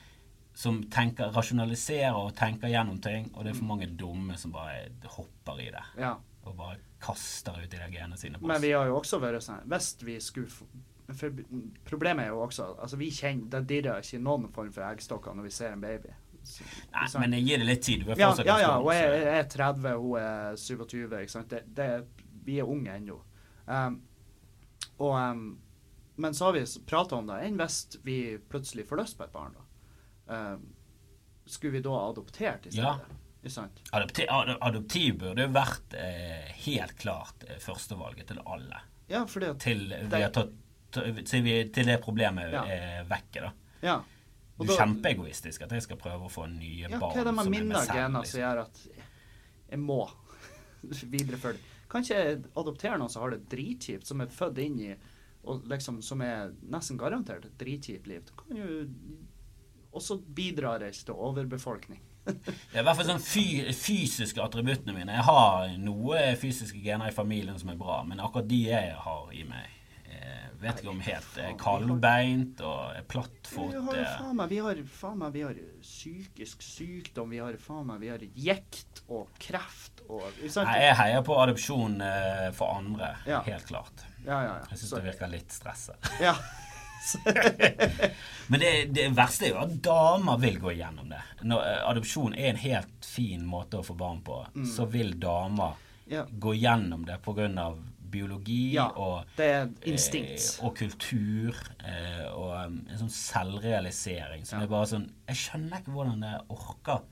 som 0.52 0.82
tenker, 0.92 1.32
rasjonaliserer 1.32 2.20
og 2.20 2.34
tenker 2.36 2.68
gjennom 2.68 3.00
ting, 3.00 3.30
og 3.32 3.44
det 3.44 3.54
er 3.54 3.58
for 3.62 3.70
mange 3.72 3.86
dumme 3.96 4.36
som 4.36 4.52
bare 4.52 4.90
hopper 5.16 5.64
i 5.64 5.70
det. 5.72 5.86
Ja. 5.96 6.18
Og 6.44 6.56
bare 6.58 6.76
kaster 7.00 7.56
ut 7.62 7.70
de 7.70 7.78
der 7.78 7.90
genene 7.92 8.18
sine 8.20 8.38
på 8.38 8.44
oss. 8.44 8.52
Men 8.52 8.62
vi 8.62 8.72
har 8.76 8.86
jo 8.90 8.98
også 9.00 9.20
vært 9.22 9.44
sånn 9.44 9.66
Hvis 9.70 9.94
vi 10.04 10.18
skulle 10.20 10.50
for 10.50 11.30
Problemet 11.84 12.26
er 12.26 12.34
jo 12.34 12.42
også 12.44 12.66
Altså, 12.78 12.98
vi 13.00 13.10
kjenner 13.14 13.48
Det 13.50 13.62
dirrer 13.68 14.04
ikke 14.04 14.20
noen 14.22 14.50
form 14.54 14.72
for 14.74 14.86
eggstokker 14.86 15.36
når 15.36 15.48
vi 15.48 15.54
ser 15.54 15.72
en 15.74 15.80
baby. 15.80 16.12
Så- 16.42 16.64
Nei, 16.92 17.06
sant? 17.06 17.20
men 17.20 17.32
jeg 17.38 17.46
gir 17.46 17.58
det 17.58 17.66
litt 17.66 17.82
tid. 17.82 18.06
Ja, 18.16 18.34
ja, 18.44 18.58
ja, 18.60 18.78
og 18.78 18.92
jeg, 18.94 19.10
jeg 19.22 19.38
er 19.38 19.48
30, 19.48 19.90
hun 20.00 20.18
er 20.18 20.56
27. 20.56 21.02
Ikke 21.20 21.32
sant? 21.34 21.50
Det, 21.50 21.64
det, 21.76 21.88
vi 22.46 22.58
er 22.58 22.68
unge 22.68 22.94
ennå. 22.96 23.18
Um, 23.66 24.00
og, 24.98 25.12
um, 25.20 25.58
men 26.16 26.34
så 26.34 26.48
har 26.48 26.56
vi 26.56 26.64
prata 26.88 27.18
om 27.18 27.28
det. 27.28 27.42
Enn 27.44 27.60
hvis 27.60 27.76
vi 28.04 28.16
plutselig 28.50 28.86
får 28.88 29.02
lyst 29.02 29.18
på 29.18 29.26
et 29.28 29.34
barn, 29.34 29.52
da? 29.58 30.40
Um, 30.54 30.64
skulle 31.46 31.76
vi 31.76 31.84
da 31.84 31.96
adoptert 32.08 32.66
i 32.66 32.72
stedet? 32.72 33.04
Sant? 33.04 33.19
Adopti 33.92 34.26
adoptiv 34.28 35.18
burde 35.18 35.46
jo 35.46 35.52
vært 35.54 35.94
eh, 35.96 36.50
helt 36.66 36.96
klart 37.00 37.44
eh, 37.48 37.56
førstevalget 37.62 38.26
til 38.28 38.40
alle. 38.44 38.80
Ja, 39.08 39.24
fordi 39.26 39.46
at 39.50 39.58
Til 39.64 39.86
vi 39.88 40.20
har 40.22 40.30
tatt 40.30 40.52
vi, 40.92 41.24
til 41.72 41.86
det 41.86 42.00
problemet 42.02 42.52
Ja. 42.52 42.64
er 42.66 43.04
vekke, 43.08 43.40
da. 43.46 43.52
Ja. 43.82 43.94
Og 44.58 44.66
Du 44.66 44.72
er 44.74 44.76
kjempeegoistisk 44.82 45.62
at 45.64 45.70
jeg 45.72 45.82
skal 45.86 45.96
prøve 45.96 46.26
å 46.26 46.30
få 46.30 46.44
nye 46.50 46.88
Ja, 46.90 46.98
barn 46.98 47.14
hva 47.14 47.20
er 47.20 47.24
det 47.30 47.34
med 47.34 47.46
er 47.46 47.50
mine 47.50 47.84
gener 47.86 48.10
som 48.12 48.20
Liksom. 48.22 48.40
gjør 48.40 48.60
at 48.66 48.80
jeg 49.70 49.78
må 49.80 50.00
videreføre 51.14 51.52
det? 51.56 51.60
Kan 51.90 52.04
ikke 52.04 52.18
jeg 52.20 52.42
adoptere 52.56 52.98
noen 53.00 53.10
som 53.10 53.22
har 53.24 53.30
det 53.34 53.48
dritkjipt, 53.50 54.06
som 54.06 54.20
er 54.20 54.26
født 54.30 54.58
inn 54.62 54.76
i 54.84 54.90
og 55.48 55.64
liksom 55.70 56.02
som 56.04 56.20
er 56.20 56.52
nesten 56.68 56.98
garantert 57.00 57.46
et 57.48 57.56
dritkjipt 57.58 58.06
liv? 58.06 58.22
Da 58.28 58.32
kan 58.42 58.56
jo 58.60 58.84
Og 59.92 60.02
så 60.02 60.18
bidrar 60.22 60.80
jeg 60.84 60.92
ikke 60.94 61.06
til 61.08 61.14
overbefolkning. 61.26 62.00
Det 62.24 62.76
er 62.76 62.82
i 62.82 62.86
hvert 62.86 62.96
fall 62.98 63.08
sånn 63.08 63.22
fy, 63.24 63.44
fysiske 63.74 64.42
attributtene 64.44 64.94
mine. 64.94 65.16
Jeg 65.16 65.26
har 65.26 65.72
noe 65.82 66.22
fysiske 66.40 66.82
gener 66.84 67.10
i 67.10 67.16
familien 67.16 67.58
som 67.58 67.72
er 67.72 67.78
bra, 67.80 68.02
men 68.06 68.20
akkurat 68.22 68.48
de 68.50 68.64
jeg 68.68 68.94
har 69.06 69.30
i 69.36 69.44
meg 69.48 69.76
jeg 70.10 70.48
Vet 70.60 70.82
ikke 70.82 70.90
om 70.92 70.98
helt 71.00 71.36
kaldbeint 71.56 72.58
og 72.68 72.98
plattfot 73.08 73.70
Vi 73.72 73.80
har 73.86 74.00
eh, 74.02 74.10
faen 74.18 74.36
meg, 74.36 74.50
vi 74.50 74.58
har, 74.60 74.80
faen 74.92 75.16
meg, 75.22 75.32
vi 75.32 75.44
har 75.46 75.60
psykisk 75.80 76.60
sykdom, 76.66 77.30
vi 77.32 77.40
har 77.40 77.56
faen 77.62 77.86
meg, 77.88 78.02
vi 78.02 78.10
har 78.12 78.24
jekt 78.44 79.00
og 79.08 79.30
kreft 79.40 80.02
og? 80.10 80.26
Nei, 80.42 80.76
Jeg 80.84 80.98
heier 81.00 81.24
på 81.24 81.38
adopsjon 81.40 81.96
eh, 82.04 82.50
for 82.58 82.76
andre, 82.76 83.14
Ja. 83.24 83.40
helt 83.46 83.64
klart. 83.70 84.04
Ja, 84.26 84.42
ja, 84.42 84.58
ja. 84.58 84.66
Jeg 84.74 84.82
syns 84.82 84.92
det 84.98 85.04
virker 85.08 85.32
litt 85.32 85.56
stresset. 85.56 86.12
ja. 86.20 86.36
Men 88.50 88.60
det, 88.60 88.70
det 88.94 89.06
verste 89.16 89.46
er 89.46 89.52
jo 89.54 89.60
at 89.62 89.76
damer 89.84 90.40
vil 90.42 90.58
gå 90.62 90.72
igjennom 90.74 91.08
det. 91.12 91.20
Når 91.46 91.62
eh, 91.68 91.78
adopsjon 91.92 92.34
er 92.34 92.50
en 92.52 92.58
helt 92.64 93.06
fin 93.06 93.44
måte 93.46 93.78
å 93.80 93.86
få 93.86 93.94
barn 93.98 94.20
på, 94.26 94.40
så 94.66 94.88
vil 94.90 95.16
damer 95.22 95.76
Mm. 96.10 96.16
Ja. 96.16 96.24
gå 96.42 96.52
gjennom 96.58 97.04
det 97.06 97.20
pga. 97.22 97.68
biologi 98.10 98.72
Ja, 98.74 98.88
og 98.98 99.28
det 99.36 99.44
er 99.46 99.68
instinkt. 99.86 100.40
Eh, 100.58 100.64
og 100.66 100.72
kultur 100.74 101.54
eh, 101.86 102.24
og 102.32 102.66
um, 102.66 102.80
en 102.90 102.98
sånn 102.98 103.12
selvrealisering 103.14 104.42
som 104.44 104.58
Ja. 104.58 104.64
er 104.64 104.72
bare 104.72 104.88
sånn 104.90 105.04
Jeg 105.28 105.36
skjønner 105.38 105.78
ikke 105.78 105.92
hvordan 105.94 106.24
jeg 106.26 106.40
orker. 106.50 107.04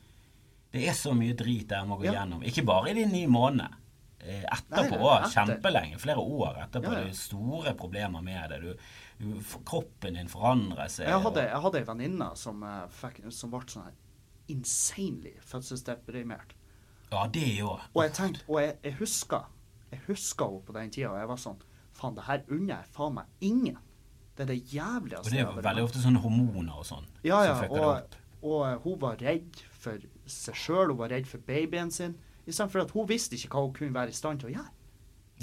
Det 0.75 0.89
er 0.91 0.97
så 0.99 1.13
mye 1.15 1.37
drit 1.39 1.71
jeg 1.71 1.87
må 1.87 2.01
gå 2.01 2.11
gjennom. 2.11 2.43
Ikke 2.43 2.65
bare 2.67 2.91
i 2.91 2.95
de 2.99 3.07
ni 3.07 3.23
månedene. 3.31 3.71
Eh, 4.19 4.43
etterpå 4.43 4.99
Nei, 4.99 5.15
etter. 5.21 5.31
Kjempelenge. 5.37 5.99
Flere 6.03 6.19
år 6.19 6.59
etterpå. 6.65 6.91
Det 6.91 7.07
er 7.07 7.15
store 7.15 7.75
problemer 7.79 8.21
med 8.27 8.51
det. 8.51 8.59
Du, 8.65 8.75
kroppen 9.65 10.15
din 10.15 10.29
forandrer 10.31 10.89
seg. 10.89 11.07
Jeg 11.09 11.21
hadde, 11.23 11.43
og- 11.43 11.51
jeg 11.51 11.61
hadde 11.63 11.79
ei 11.79 11.85
venninne 11.85 12.37
som, 12.37 12.63
eh, 12.63 12.87
fikk, 12.89 13.33
som 13.33 13.51
ble 13.51 13.61
sånn 13.61 13.85
her 13.85 13.93
insanely 14.49 15.35
fødselsdeprimert. 15.41 16.55
Ja, 17.11 17.27
det 17.27 17.61
òg. 17.63 17.81
Og 17.95 18.03
jeg 18.05 18.13
tenkte, 18.13 18.43
og 18.49 18.61
jeg, 18.61 18.77
jeg 18.85 18.93
husker 19.01 19.47
jeg 19.91 20.01
husker 20.07 20.45
henne 20.51 20.65
på 20.67 20.73
den 20.77 20.91
tida, 20.91 21.11
og 21.11 21.19
jeg 21.19 21.29
var 21.29 21.37
sånn 21.37 21.61
Faen, 21.99 22.15
det 22.15 22.25
her 22.29 22.43
unner 22.49 22.77
jeg 22.77 22.85
faen 22.95 23.15
meg 23.15 23.25
ingen. 23.41 23.79
Det 24.37 24.45
er 24.45 24.53
det 24.55 24.67
jævligste 24.71 25.19
Og 25.19 25.25
det 25.25 25.33
er 25.33 25.37
jeg 25.39 25.47
har 25.47 25.55
vært 25.57 25.65
veldig 25.65 25.83
ofte 25.89 26.03
sånne 26.05 26.21
hormoner 26.23 26.77
og 26.79 26.85
sånn 26.87 27.07
Ja, 27.25 27.41
ja, 27.43 27.55
som 27.59 27.63
det 27.75 27.81
og, 27.83 28.17
og 28.43 28.67
eh, 28.69 28.79
hun 28.85 28.99
var 29.01 29.17
redd 29.17 29.57
for 29.73 29.99
seg 30.27 30.55
sjøl, 30.55 30.89
hun 30.93 30.97
var 31.01 31.09
redd 31.09 31.27
for 31.27 31.39
babyen 31.39 31.91
sin. 31.91 32.15
Istedenfor 32.47 32.83
at 32.83 32.91
hun 32.95 33.09
visste 33.09 33.35
ikke 33.35 33.49
hva 33.51 33.65
hun 33.67 33.73
kunne 33.75 33.95
være 33.97 34.09
i 34.09 34.13
stand 34.13 34.41
til 34.41 34.51
å 34.51 34.55
gjøre. 34.55 34.71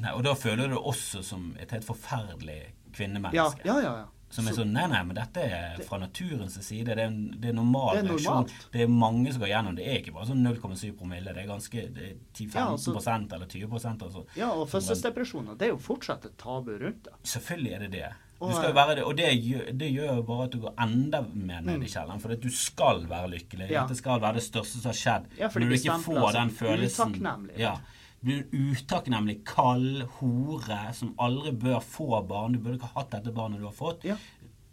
Nei, 0.02 0.12
og 0.14 0.24
da 0.24 0.34
føler 0.34 0.68
du 0.70 0.76
det 0.76 0.84
også 0.86 1.24
som 1.24 1.56
et 1.60 1.72
helt 1.72 1.86
forferdelig 1.88 2.72
kvinnemenneske. 2.98 3.66
ja, 3.68 3.80
ja. 3.84 3.96
ja. 4.04 4.12
Som 4.36 4.50
er 4.50 4.56
sånn 4.58 4.72
Nei, 4.74 4.86
nei, 4.92 5.02
men 5.08 5.16
dette 5.16 5.44
er 5.46 5.78
fra 5.86 6.00
naturens 6.02 6.58
side. 6.66 6.90
Det 6.90 6.96
er, 6.98 7.08
en, 7.08 7.20
det 7.40 7.52
er 7.52 7.56
normal 7.56 7.94
Det 7.94 8.02
er 8.02 8.10
reaksjon. 8.10 8.50
Det 8.74 8.82
er 8.84 8.92
mange 8.92 9.32
som 9.32 9.44
går 9.46 9.52
gjennom. 9.52 9.78
Det 9.78 9.86
er 9.86 10.02
ikke 10.02 10.16
bare 10.18 10.30
sånn 10.32 10.42
0,7 10.44 10.92
promille. 10.98 11.36
Det 11.36 11.44
er 11.44 11.50
ganske 11.52 11.86
det 11.96 12.10
er 12.10 12.14
10-15 12.34 12.58
Ja, 12.58 12.66
altså- 12.74 12.96
eller 13.38 13.48
20% 13.54 14.06
altså. 14.10 14.26
ja, 14.36 14.50
og 14.52 14.68
fødselsdepresjoner, 14.74 15.58
det 15.58 15.70
er 15.70 15.74
jo 15.76 15.80
fortsatt 15.80 16.26
et 16.26 16.38
tabu 16.42 16.74
rundt 16.82 17.04
det. 17.08 17.16
Selvfølgelig 17.36 17.74
er 17.78 17.86
det 17.86 17.92
det. 17.96 18.12
Du 18.36 18.46
Og, 18.46 18.52
det, 18.96 19.04
og 19.04 19.16
det 19.16 19.28
gjør, 19.40 19.78
det 19.80 19.88
gjør 19.94 20.18
bare 20.28 20.44
at 20.44 20.52
du 20.52 20.60
går 20.60 20.74
enda 20.84 21.22
mer 21.22 21.62
ned 21.64 21.84
i 21.84 21.88
kjelleren. 21.88 22.20
For 22.20 22.34
at 22.36 22.42
du 22.44 22.50
skal 22.52 23.06
være 23.08 23.30
lykkelig. 23.32 23.70
Mm. 23.70 23.72
Ja. 23.72 23.86
Dette 23.88 23.96
skal 24.02 24.20
være 24.20 24.42
det 24.42 24.44
største 24.44 24.82
som 24.82 24.92
har 24.92 24.98
skjedd. 25.00 25.30
Ja, 25.40 25.48
Når 25.48 25.70
du 25.70 25.76
ikke 25.78 26.00
får 26.04 26.32
den 26.36 26.52
følelsen 26.58 27.14
utakknemlig. 27.16 27.60
Ja. 27.64 27.78
Blir 28.26 28.48
utakknemlig, 28.52 29.44
kald 29.46 30.02
hore 30.18 30.80
som 30.98 31.14
aldri 31.22 31.54
bør 31.62 31.80
få 31.86 32.24
barn. 32.26 32.56
Du 32.56 32.64
burde 32.64 32.80
ikke 32.80 32.90
ha 32.96 33.04
hatt 33.04 33.14
dette 33.14 33.34
barnet 33.36 33.62
du 33.62 33.68
har 33.68 33.76
fått. 33.76 34.08
Ja. 34.08 34.18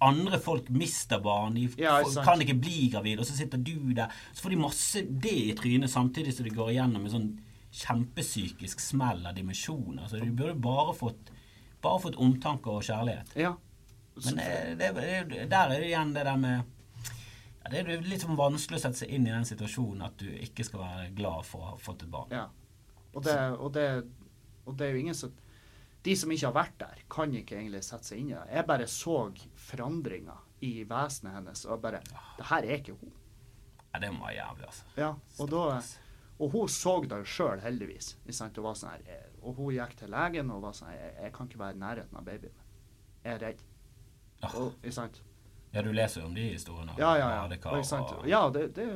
Andre 0.02 0.40
folk 0.42 0.70
mister 0.74 1.20
barn, 1.22 1.54
de 1.54 1.68
Ja, 1.78 2.00
kan 2.24 2.40
ikke 2.42 2.56
bli 2.58 2.88
gravid, 2.90 3.20
og 3.22 3.28
så 3.28 3.36
sitter 3.36 3.60
du 3.60 3.92
der. 3.94 4.10
Så 4.32 4.46
får 4.46 4.54
de 4.54 4.62
masse 4.64 5.02
det 5.26 5.36
i 5.50 5.52
trynet 5.58 5.92
samtidig 5.92 6.34
som 6.34 6.48
de 6.48 6.54
går 6.54 6.72
igjennom 6.72 7.04
en 7.06 7.12
sånn 7.12 7.28
kjempepsykisk 7.72 8.80
smell 8.80 9.22
av 9.26 9.36
dimensjoner. 9.36 10.08
Så 10.08 10.18
du 10.20 10.32
burde 10.32 10.56
bare 10.58 10.96
fått, 10.96 11.30
bare 11.84 12.02
fått 12.02 12.18
omtanke 12.20 12.72
og 12.72 12.82
kjærlighet. 12.88 13.36
Ja. 13.38 13.54
Men 14.24 14.38
eh, 14.38 14.72
det, 14.76 14.90
det, 14.96 15.44
der 15.52 15.70
er 15.70 15.78
det 15.78 15.86
igjen 15.88 16.12
det 16.12 16.24
der 16.28 16.36
med 16.36 16.58
ja, 17.62 17.70
Det 17.72 17.78
er 17.80 18.02
litt 18.04 18.24
sånn 18.24 18.36
vanskelig 18.36 18.76
å 18.76 18.82
sette 18.82 19.00
seg 19.00 19.14
inn 19.14 19.24
i 19.24 19.32
den 19.32 19.46
situasjonen 19.48 20.04
at 20.04 20.18
du 20.20 20.26
ikke 20.34 20.66
skal 20.68 20.82
være 20.82 21.06
glad 21.16 21.46
for 21.48 21.62
å 21.62 21.70
ha 21.70 21.78
fått 21.80 22.04
et 22.04 22.12
barn. 22.12 22.34
Ja. 22.34 22.48
Og 23.14 23.24
det, 23.24 23.36
og 23.58 23.72
det, 23.74 23.86
og 24.66 24.76
det 24.78 24.86
er 24.86 24.94
jo 24.96 25.00
ingen 25.02 25.14
som 25.18 25.32
De 26.02 26.14
som 26.18 26.30
ikke 26.34 26.48
har 26.48 26.54
vært 26.56 26.78
der, 26.80 27.02
kan 27.10 27.34
ikke 27.38 27.54
egentlig 27.60 27.84
sette 27.86 28.08
seg 28.08 28.18
inn 28.18 28.30
i 28.32 28.34
det. 28.34 28.46
Jeg 28.50 28.66
bare 28.66 28.86
så 28.90 29.18
forandringa 29.54 30.34
i 30.66 30.72
vesenet 30.90 31.36
hennes, 31.36 31.64
og 31.66 31.82
bare 31.82 32.00
Det 32.38 32.46
her 32.48 32.66
er 32.66 32.78
ikke 32.80 32.96
hun. 32.98 33.12
Ja, 33.92 34.00
det 34.02 34.10
var 34.18 34.32
jævlig, 34.34 34.66
altså. 34.66 34.84
Ja, 34.96 35.10
og, 35.38 35.50
da, 35.52 35.80
og 36.40 36.50
hun 36.50 36.68
så 36.68 36.94
det 37.04 37.18
jo 37.22 37.28
sjøl, 37.28 37.60
heldigvis. 37.62 38.16
var 38.64 38.74
sånn 38.74 38.90
her, 38.90 39.04
eh, 39.06 39.28
og 39.42 39.54
hun 39.60 39.74
gikk 39.76 39.94
til 40.00 40.10
legen 40.10 40.50
og 40.50 40.62
var 40.62 40.72
sånn 40.72 40.90
jeg, 40.94 41.12
jeg 41.22 41.32
kan 41.36 41.46
ikke 41.50 41.58
være 41.60 41.76
i 41.76 41.82
nærheten 41.84 42.18
av 42.18 42.24
babyen 42.24 42.54
min. 42.56 42.70
Jeg 43.22 43.34
er 43.34 43.38
redd. 43.46 43.62
Ah. 44.42 44.56
Og? 44.58 44.72
Ja, 45.72 45.82
du 45.82 45.92
leser 45.92 46.22
jo 46.22 46.26
om 46.26 46.34
de 46.34 46.48
historiene. 46.52 46.96
Ja, 46.98 47.12
ja, 47.16 47.28
ja. 47.36 47.44
Og, 47.46 47.84
og- 48.18 48.26
ja 48.28 48.42
det, 48.50 48.64
det, 48.74 48.88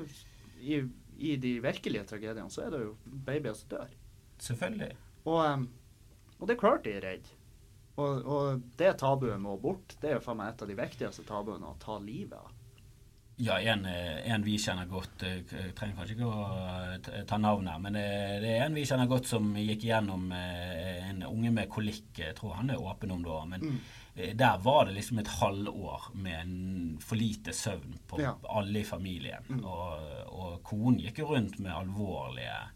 i, 0.59 0.81
I 1.19 1.37
de 1.41 1.55
virkelige 1.63 2.05
tragediene 2.05 2.51
så 2.51 2.67
er 2.67 2.71
det 2.75 2.81
jo 2.83 2.97
babyer 3.07 3.55
som 3.55 3.69
dør. 3.69 3.95
Selvfølgelig. 4.39 4.93
Og, 5.27 5.67
og 6.39 6.47
det 6.49 6.57
er 6.57 6.61
klart 6.61 6.85
de 6.85 6.93
er 6.99 7.01
redd. 7.07 7.33
Og, 7.97 8.27
og 8.29 8.61
det 8.77 8.99
tabuet 9.01 9.41
må 9.41 9.57
bort. 9.61 9.97
Det 10.03 10.11
er 10.11 10.19
jo 10.19 10.25
for 10.27 10.37
meg 10.37 10.53
et 10.53 10.63
av 10.63 10.69
de 10.69 10.75
viktigste 10.77 11.25
tabuene 11.25 11.71
å 11.71 11.77
ta 11.81 11.97
livet 12.03 12.37
av. 12.37 12.53
Ja, 13.39 13.59
en, 13.61 13.83
eh, 13.85 14.23
en 14.33 14.41
vi 14.47 14.55
kjenner 14.57 14.87
godt 14.89 15.21
eh, 15.29 15.43
Jeg 15.45 15.75
trenger 15.77 15.99
kanskje 15.99 16.15
ikke 16.17 16.29
å 16.29 16.45
eh, 16.95 17.25
ta 17.29 17.37
navn 17.37 17.67
her, 17.69 17.81
men 17.85 17.99
eh, 18.01 18.39
det 18.41 18.53
er 18.55 18.63
en 18.65 18.77
vi 18.79 18.85
kjenner 18.89 19.09
godt 19.11 19.29
som 19.29 19.51
gikk 19.61 19.85
igjennom 19.85 20.31
eh, 20.33 21.03
en 21.11 21.21
unge 21.29 21.51
med 21.53 21.69
kolikk. 21.73 22.15
Jeg 22.17 22.33
tror 22.39 22.55
han 22.63 22.73
er 22.73 22.81
åpen 22.81 23.13
om 23.13 23.21
det 23.27 23.33
òg, 23.35 23.45
men 23.51 23.67
Mm. 23.67 23.77
eh, 24.17 24.33
der 24.41 24.57
var 24.65 24.87
det 24.89 24.95
liksom 24.97 25.19
et 25.21 25.29
halvår 25.41 26.07
med 26.15 26.39
en 26.41 26.99
for 27.05 27.17
lite 27.21 27.53
søvn 27.53 27.99
på 28.09 28.23
Ja. 28.25 28.33
alle 28.49 28.81
i 28.81 28.89
familien. 28.89 29.45
Mm. 29.53 29.65
Og, 29.69 30.33
og 30.33 30.63
konen 30.65 31.01
gikk 31.05 31.19
jo 31.21 31.29
rundt 31.35 31.59
med 31.61 31.73
alvorlige 31.77 32.57
eh, 32.57 32.73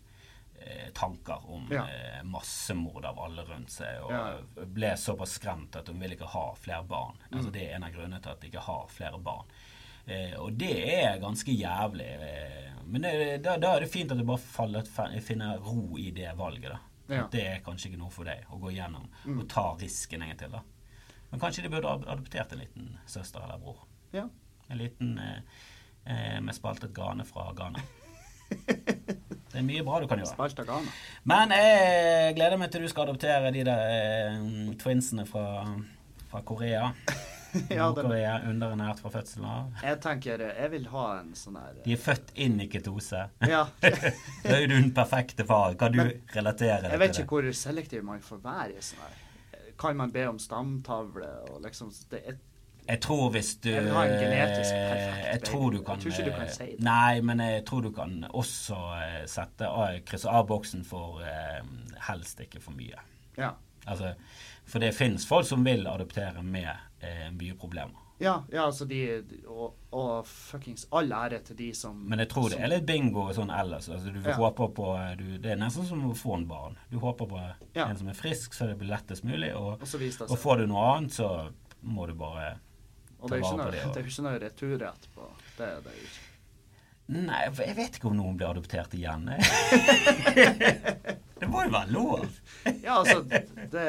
tanker 0.94 1.51
om 1.51 1.68
Ja. 1.70 1.84
eh, 1.88 2.22
massemord 2.24 3.05
av 3.05 3.18
alle 3.18 3.42
rundt 3.44 3.70
seg, 3.70 4.02
og 4.05 4.10
Ja. 4.10 4.64
ble 4.64 4.92
såpass 4.97 5.38
skremt 5.38 5.76
at 5.76 5.88
hun 5.88 5.98
vil 6.01 6.10
ikke 6.16 6.26
ha 6.28 6.55
flere 6.55 6.82
barn. 6.84 7.16
Altså 7.32 7.48
Mm. 7.48 7.52
Det 7.52 7.62
er 7.70 7.74
en 7.76 7.84
av 7.84 7.90
grunnene 7.92 8.22
til 8.22 8.30
at 8.32 8.40
de 8.40 8.48
ikke 8.51 8.60
har 8.66 8.86
flere 8.88 9.18
barn. 9.18 9.44
Eh, 10.06 10.34
og 10.40 10.56
det 10.59 11.05
er 11.05 11.18
ganske 11.20 11.52
jævlig. 11.52 12.09
Eh, 12.20 12.72
men 12.86 13.02
det, 13.02 13.42
da, 13.42 13.56
da 13.56 13.76
er 13.76 13.80
det 13.80 13.90
fint 13.92 14.10
at 14.10 14.18
du 14.18 14.24
bare 14.24 14.38
faller, 14.38 14.82
finner 15.20 15.59
ro 15.59 15.97
i 15.98 16.10
det 16.10 16.34
valget. 16.36 16.70
da. 16.72 16.78
Ja. 17.09 17.26
Det 17.26 17.42
er 17.47 17.60
kanskje 17.60 17.90
ikke 17.90 17.98
noe 17.98 18.10
for 18.10 18.24
deg 18.24 18.44
å 18.51 18.59
gå 18.60 18.70
igjennom 18.72 19.09
Mm. 19.26 19.40
og 19.40 19.48
ta 19.48 19.74
risken 19.76 20.22
en 20.22 20.28
gang 20.28 20.38
til. 20.38 20.51
da. 20.51 20.60
Men 21.30 21.40
kanskje 21.40 21.62
de 21.62 21.68
burde 21.68 22.06
adoptert 22.06 22.52
en 22.52 22.59
liten 22.59 22.98
søster 23.06 23.40
eller 23.42 23.59
bror. 23.59 23.78
Ja. 24.12 24.28
En 24.68 24.78
liten 24.78 25.18
eh, 25.18 25.40
eh, 26.06 26.40
med 26.40 26.55
spaltet 26.55 26.92
gane 26.92 27.24
fra 27.24 27.52
Ghana. 27.52 27.80
Det 28.51 29.59
er 29.59 29.66
mye 29.66 29.82
bra 29.85 29.98
du 30.01 30.06
kan 30.10 30.20
gjøre. 30.22 30.78
Men 31.28 31.52
jeg 31.56 32.36
gleder 32.39 32.60
meg 32.60 32.70
til 32.72 32.86
du 32.86 32.90
skal 32.90 33.09
adoptere 33.09 33.51
de 33.55 33.64
der 33.66 33.82
eh, 33.90 34.47
twinsene 34.81 35.27
fra, 35.28 35.44
fra 36.31 36.43
Korea. 36.47 36.93
Ja, 37.51 37.89
det, 37.90 38.05
Nord-Korea 38.05 38.36
underernært 38.47 39.01
fra 39.02 39.10
fødselen 39.10 39.47
av. 39.51 39.72
jeg 39.82 39.97
tenker 40.05 40.43
eh, 40.44 40.52
jeg 40.62 40.70
vil 40.70 40.85
ha 40.93 41.06
en 41.18 41.32
sånn 41.35 41.56
her 41.59 41.81
De 41.82 41.94
er 41.97 41.98
født 41.98 42.28
inn 42.44 42.60
i 42.62 42.68
ketose. 42.70 43.24
Ja. 43.43 43.64
Da 44.44 44.52
er 44.55 44.68
du 44.70 44.77
den 44.77 44.93
perfekte 44.94 45.43
far. 45.48 45.74
Kan 45.81 45.97
du 45.97 45.98
Men 46.05 46.12
relatere 46.31 46.85
deg 46.85 46.94
Jeg 46.94 47.02
vet 47.02 47.16
til 47.16 47.24
ikke 47.24 47.40
hvor 47.40 47.48
selektiv 47.64 48.05
man 48.06 48.22
får 48.22 48.39
være 48.44 48.77
i 48.77 48.85
sånn 48.86 49.02
her. 49.02 49.18
Kan 49.82 49.98
man 49.98 50.14
be 50.14 50.28
om 50.31 50.39
stamtavle 50.39 51.32
og 51.51 51.59
liksom 51.64 51.90
det 52.12 52.22
er, 52.22 52.39
Jeg 52.91 53.01
tror 53.05 53.31
hvis 53.31 53.53
du 53.62 53.69
Jeg 53.71 53.85
vil 53.85 53.95
ha 53.95 54.03
en 54.09 54.17
genetisk 54.19 54.73
perfekt 54.75 55.27
Jeg 55.31 55.43
tror 55.47 55.71
du 55.71 55.79
kan 55.87 56.01
Jeg 56.01 56.03
tror 56.03 56.12
ikke 56.17 56.31
du 56.31 56.37
kan 56.41 56.49
si 56.57 56.67
det. 56.73 56.81
Nei, 56.87 57.21
men 57.23 57.43
jeg 57.45 57.65
tror 57.69 57.83
du 57.87 57.91
kan 57.95 58.17
også 58.35 58.79
eh, 58.99 59.25
sette 59.31 59.71
krysse 60.09 60.29
av 60.31 60.47
boksen 60.51 60.85
for 60.89 61.23
eh, 61.23 61.62
helst 62.11 62.41
ikke 62.43 62.61
for 62.65 62.75
mye. 62.75 62.99
Ja. 63.39 63.53
Altså, 63.87 64.15
for 64.69 64.83
det 64.83 64.93
finnes 64.95 65.25
folk 65.27 65.47
som 65.49 65.62
vil 65.65 65.87
adoptere 65.87 66.43
med 66.43 66.69
eh, 67.01 67.29
mye 67.33 67.55
problemer. 67.59 67.97
Ja, 68.21 68.43
ja, 68.53 68.67
altså 68.67 68.85
de 68.85 68.99
Og, 69.49 69.71
og 69.97 70.27
fuckings 70.29 70.83
all 70.93 71.09
ære 71.17 71.39
til 71.47 71.57
de 71.57 71.71
som 71.75 72.03
Men 72.11 72.21
jeg 72.21 72.29
tror 72.29 72.51
det 72.53 72.59
er 72.61 72.69
litt 72.69 72.85
bingo 72.87 73.23
og 73.31 73.35
sånn 73.39 73.49
ellers. 73.55 73.89
Altså, 73.89 74.12
du 74.12 74.21
Ja. 74.21 74.35
håper 74.37 74.69
på 74.77 74.89
du, 75.17 75.39
Det 75.39 75.55
er 75.55 75.57
nesten 75.62 75.87
som 75.89 76.03
å 76.11 76.12
få 76.15 76.35
en 76.37 76.45
barn. 76.51 76.77
Du 76.91 76.99
håper 76.99 77.27
på 77.31 77.41
Ja. 77.75 77.87
en 77.89 77.97
som 77.97 78.09
er 78.09 78.19
frisk, 78.19 78.53
så 78.53 78.67
det 78.69 78.77
blir 78.79 78.91
lettest 78.93 79.25
mulig. 79.25 79.55
Og, 79.57 79.81
Og 79.81 80.31
og 80.31 80.39
får 80.39 80.59
du 80.59 80.67
noe 80.67 80.97
annet, 80.97 81.12
så 81.17 81.51
må 81.83 82.07
du 82.07 82.12
bare 82.15 82.59
Og 83.20 83.28
det 83.28 83.36
er 83.36 83.42
jo 83.42 83.52
ikke 83.52 83.60
noe, 83.60 84.02
ikke 84.02 84.26
noe 84.26 84.42
returrett 84.47 85.09
på 85.14 85.22
det. 85.59 85.68
er 85.68 85.80
det 85.84 85.94
ikke. 86.01 86.26
Nei, 87.10 87.40
for 87.51 87.66
jeg 87.66 87.74
vet 87.74 87.97
ikke 87.98 88.06
om 88.06 88.14
noen 88.20 88.36
blir 88.38 88.47
adoptert 88.52 88.92
igjen. 88.94 89.24
det 91.40 91.48
må 91.51 91.64
jo 91.66 91.72
være 91.74 91.90
lov. 91.90 92.22
Ja, 92.84 93.01
altså, 93.01 93.24
det, 93.26 93.40
det, 93.72 93.86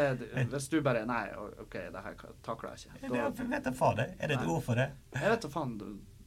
hvis 0.50 0.66
du 0.72 0.80
bare 0.82 1.04
Nei, 1.06 1.28
OK, 1.62 1.76
det 1.94 2.02
her 2.02 2.16
takler 2.42 2.74
jeg 2.74 2.90
ikke. 2.90 3.12
Da, 3.12 3.28
jeg 3.28 3.52
vet 3.52 3.68
da 3.68 3.74
faen. 3.78 4.02
Er 4.02 4.32
det 4.32 4.40
et 4.40 4.42
Nei. 4.42 4.50
ord 4.56 4.64
for 4.66 4.74
det? 4.82 4.88
jeg 5.20 5.30
vet 5.36 5.46
da 5.46 5.50
faen. 5.54 5.76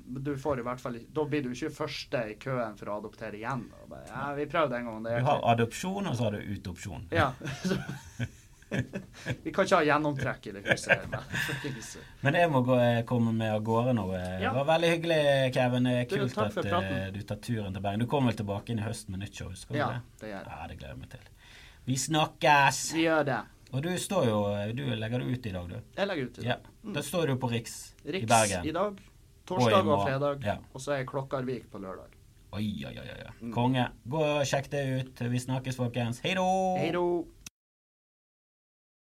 Du, 0.04 0.34
får 0.36 0.60
i 0.60 0.64
hvert 0.66 0.82
fall 0.82 0.98
Da 1.16 1.22
blir 1.24 1.40
du 1.46 1.48
ikke 1.54 1.70
første 1.72 2.20
i 2.28 2.34
køen 2.36 2.74
for 2.78 2.86
å 2.92 2.98
adoptere 3.00 3.38
igjen. 3.40 3.62
Bare, 3.90 4.04
ja, 4.12 4.26
vi 4.36 4.44
prøvde 4.52 4.76
en 4.78 4.86
gang. 4.90 4.98
Det 5.08 5.14
Du 5.18 5.24
har 5.32 5.40
adopsjon, 5.54 6.06
og 6.06 6.14
så 6.14 6.22
har 6.28 6.32
du 6.36 6.40
utopsjon. 6.54 7.02
Ja. 7.10 7.32
vi 9.44 9.52
kan 9.52 9.64
ikke 9.66 9.76
ha 9.76 9.84
gjennomtrekk 9.86 10.46
i 10.46 10.52
det 10.56 10.62
huset. 10.66 10.90
her, 10.90 11.06
men 11.08 11.74
Men 12.22 12.34
jeg 12.40 12.50
må 12.50 12.62
gå, 12.66 12.78
komme 13.06 13.32
med 13.32 13.52
av 13.54 13.62
gårde 13.62 13.92
nå. 13.94 14.06
Det 14.40 14.52
var 14.56 14.64
veldig 14.64 14.90
hyggelig, 14.94 15.20
Kevin. 15.54 15.84
Du, 15.84 16.16
kult 16.16 16.38
at 16.38 16.54
praten. 16.54 16.84
eh, 16.98 17.10
du 17.14 17.20
tar 17.22 17.36
turen 17.44 17.72
til 17.76 17.82
Bergen. 17.84 18.00
Du 18.00 18.06
kommer 18.10 18.32
vel 18.32 18.38
tilbake 18.42 18.70
inn 18.74 18.78
i 18.82 18.86
høst 18.86 19.08
med 19.12 19.20
nytt 19.20 19.34
show? 19.34 19.52
Skal 19.54 19.74
du 19.76 19.80
Ja, 19.80 19.88
det? 19.92 20.00
det. 20.20 20.30
Ja, 20.30 20.66
det 20.68 20.78
gleder 20.78 20.94
jeg 20.94 20.98
meg 21.04 21.10
til. 21.10 21.20
Vi 21.86 21.96
snakkes! 21.96 22.92
Vi 22.94 23.04
gjør 23.06 23.24
det. 23.28 23.40
Og 23.74 23.82
du 23.82 23.90
står 23.98 24.26
jo 24.28 24.38
Du 24.76 24.84
legger 24.94 25.18
det 25.18 25.26
ut 25.38 25.46
i 25.46 25.52
dag, 25.52 25.68
du. 25.68 25.78
Jeg 25.96 26.06
legger 26.08 26.24
ut 26.30 26.38
i 26.38 26.46
Ja. 26.46 26.56
dag. 26.56 26.94
Da 26.94 27.02
står 27.02 27.26
du 27.26 27.36
på 27.36 27.50
Riks, 27.50 27.94
i 28.04 28.12
Riks 28.12 28.26
Bergen. 28.28 28.66
i 28.66 28.72
dag, 28.72 28.98
torsdag 29.46 29.80
og, 29.86 29.88
og 29.98 30.06
fredag, 30.08 30.44
Ja. 30.44 30.56
og 30.74 30.80
så 30.80 30.92
er 30.98 31.04
Klokkarvik 31.04 31.70
på 31.70 31.78
lørdag. 31.78 32.10
Oi, 32.54 32.84
oi, 32.86 32.94
oi. 32.98 33.08
oi. 33.08 33.30
Mm. 33.42 33.52
Konge. 33.52 33.88
Gå 34.06 34.18
og 34.22 34.44
sjekk 34.46 34.68
det 34.70 34.82
ut. 35.00 35.20
Vi 35.30 35.38
snakkes, 35.38 35.76
folkens. 35.76 36.20
Hei 36.22 36.34
då! 36.34 37.26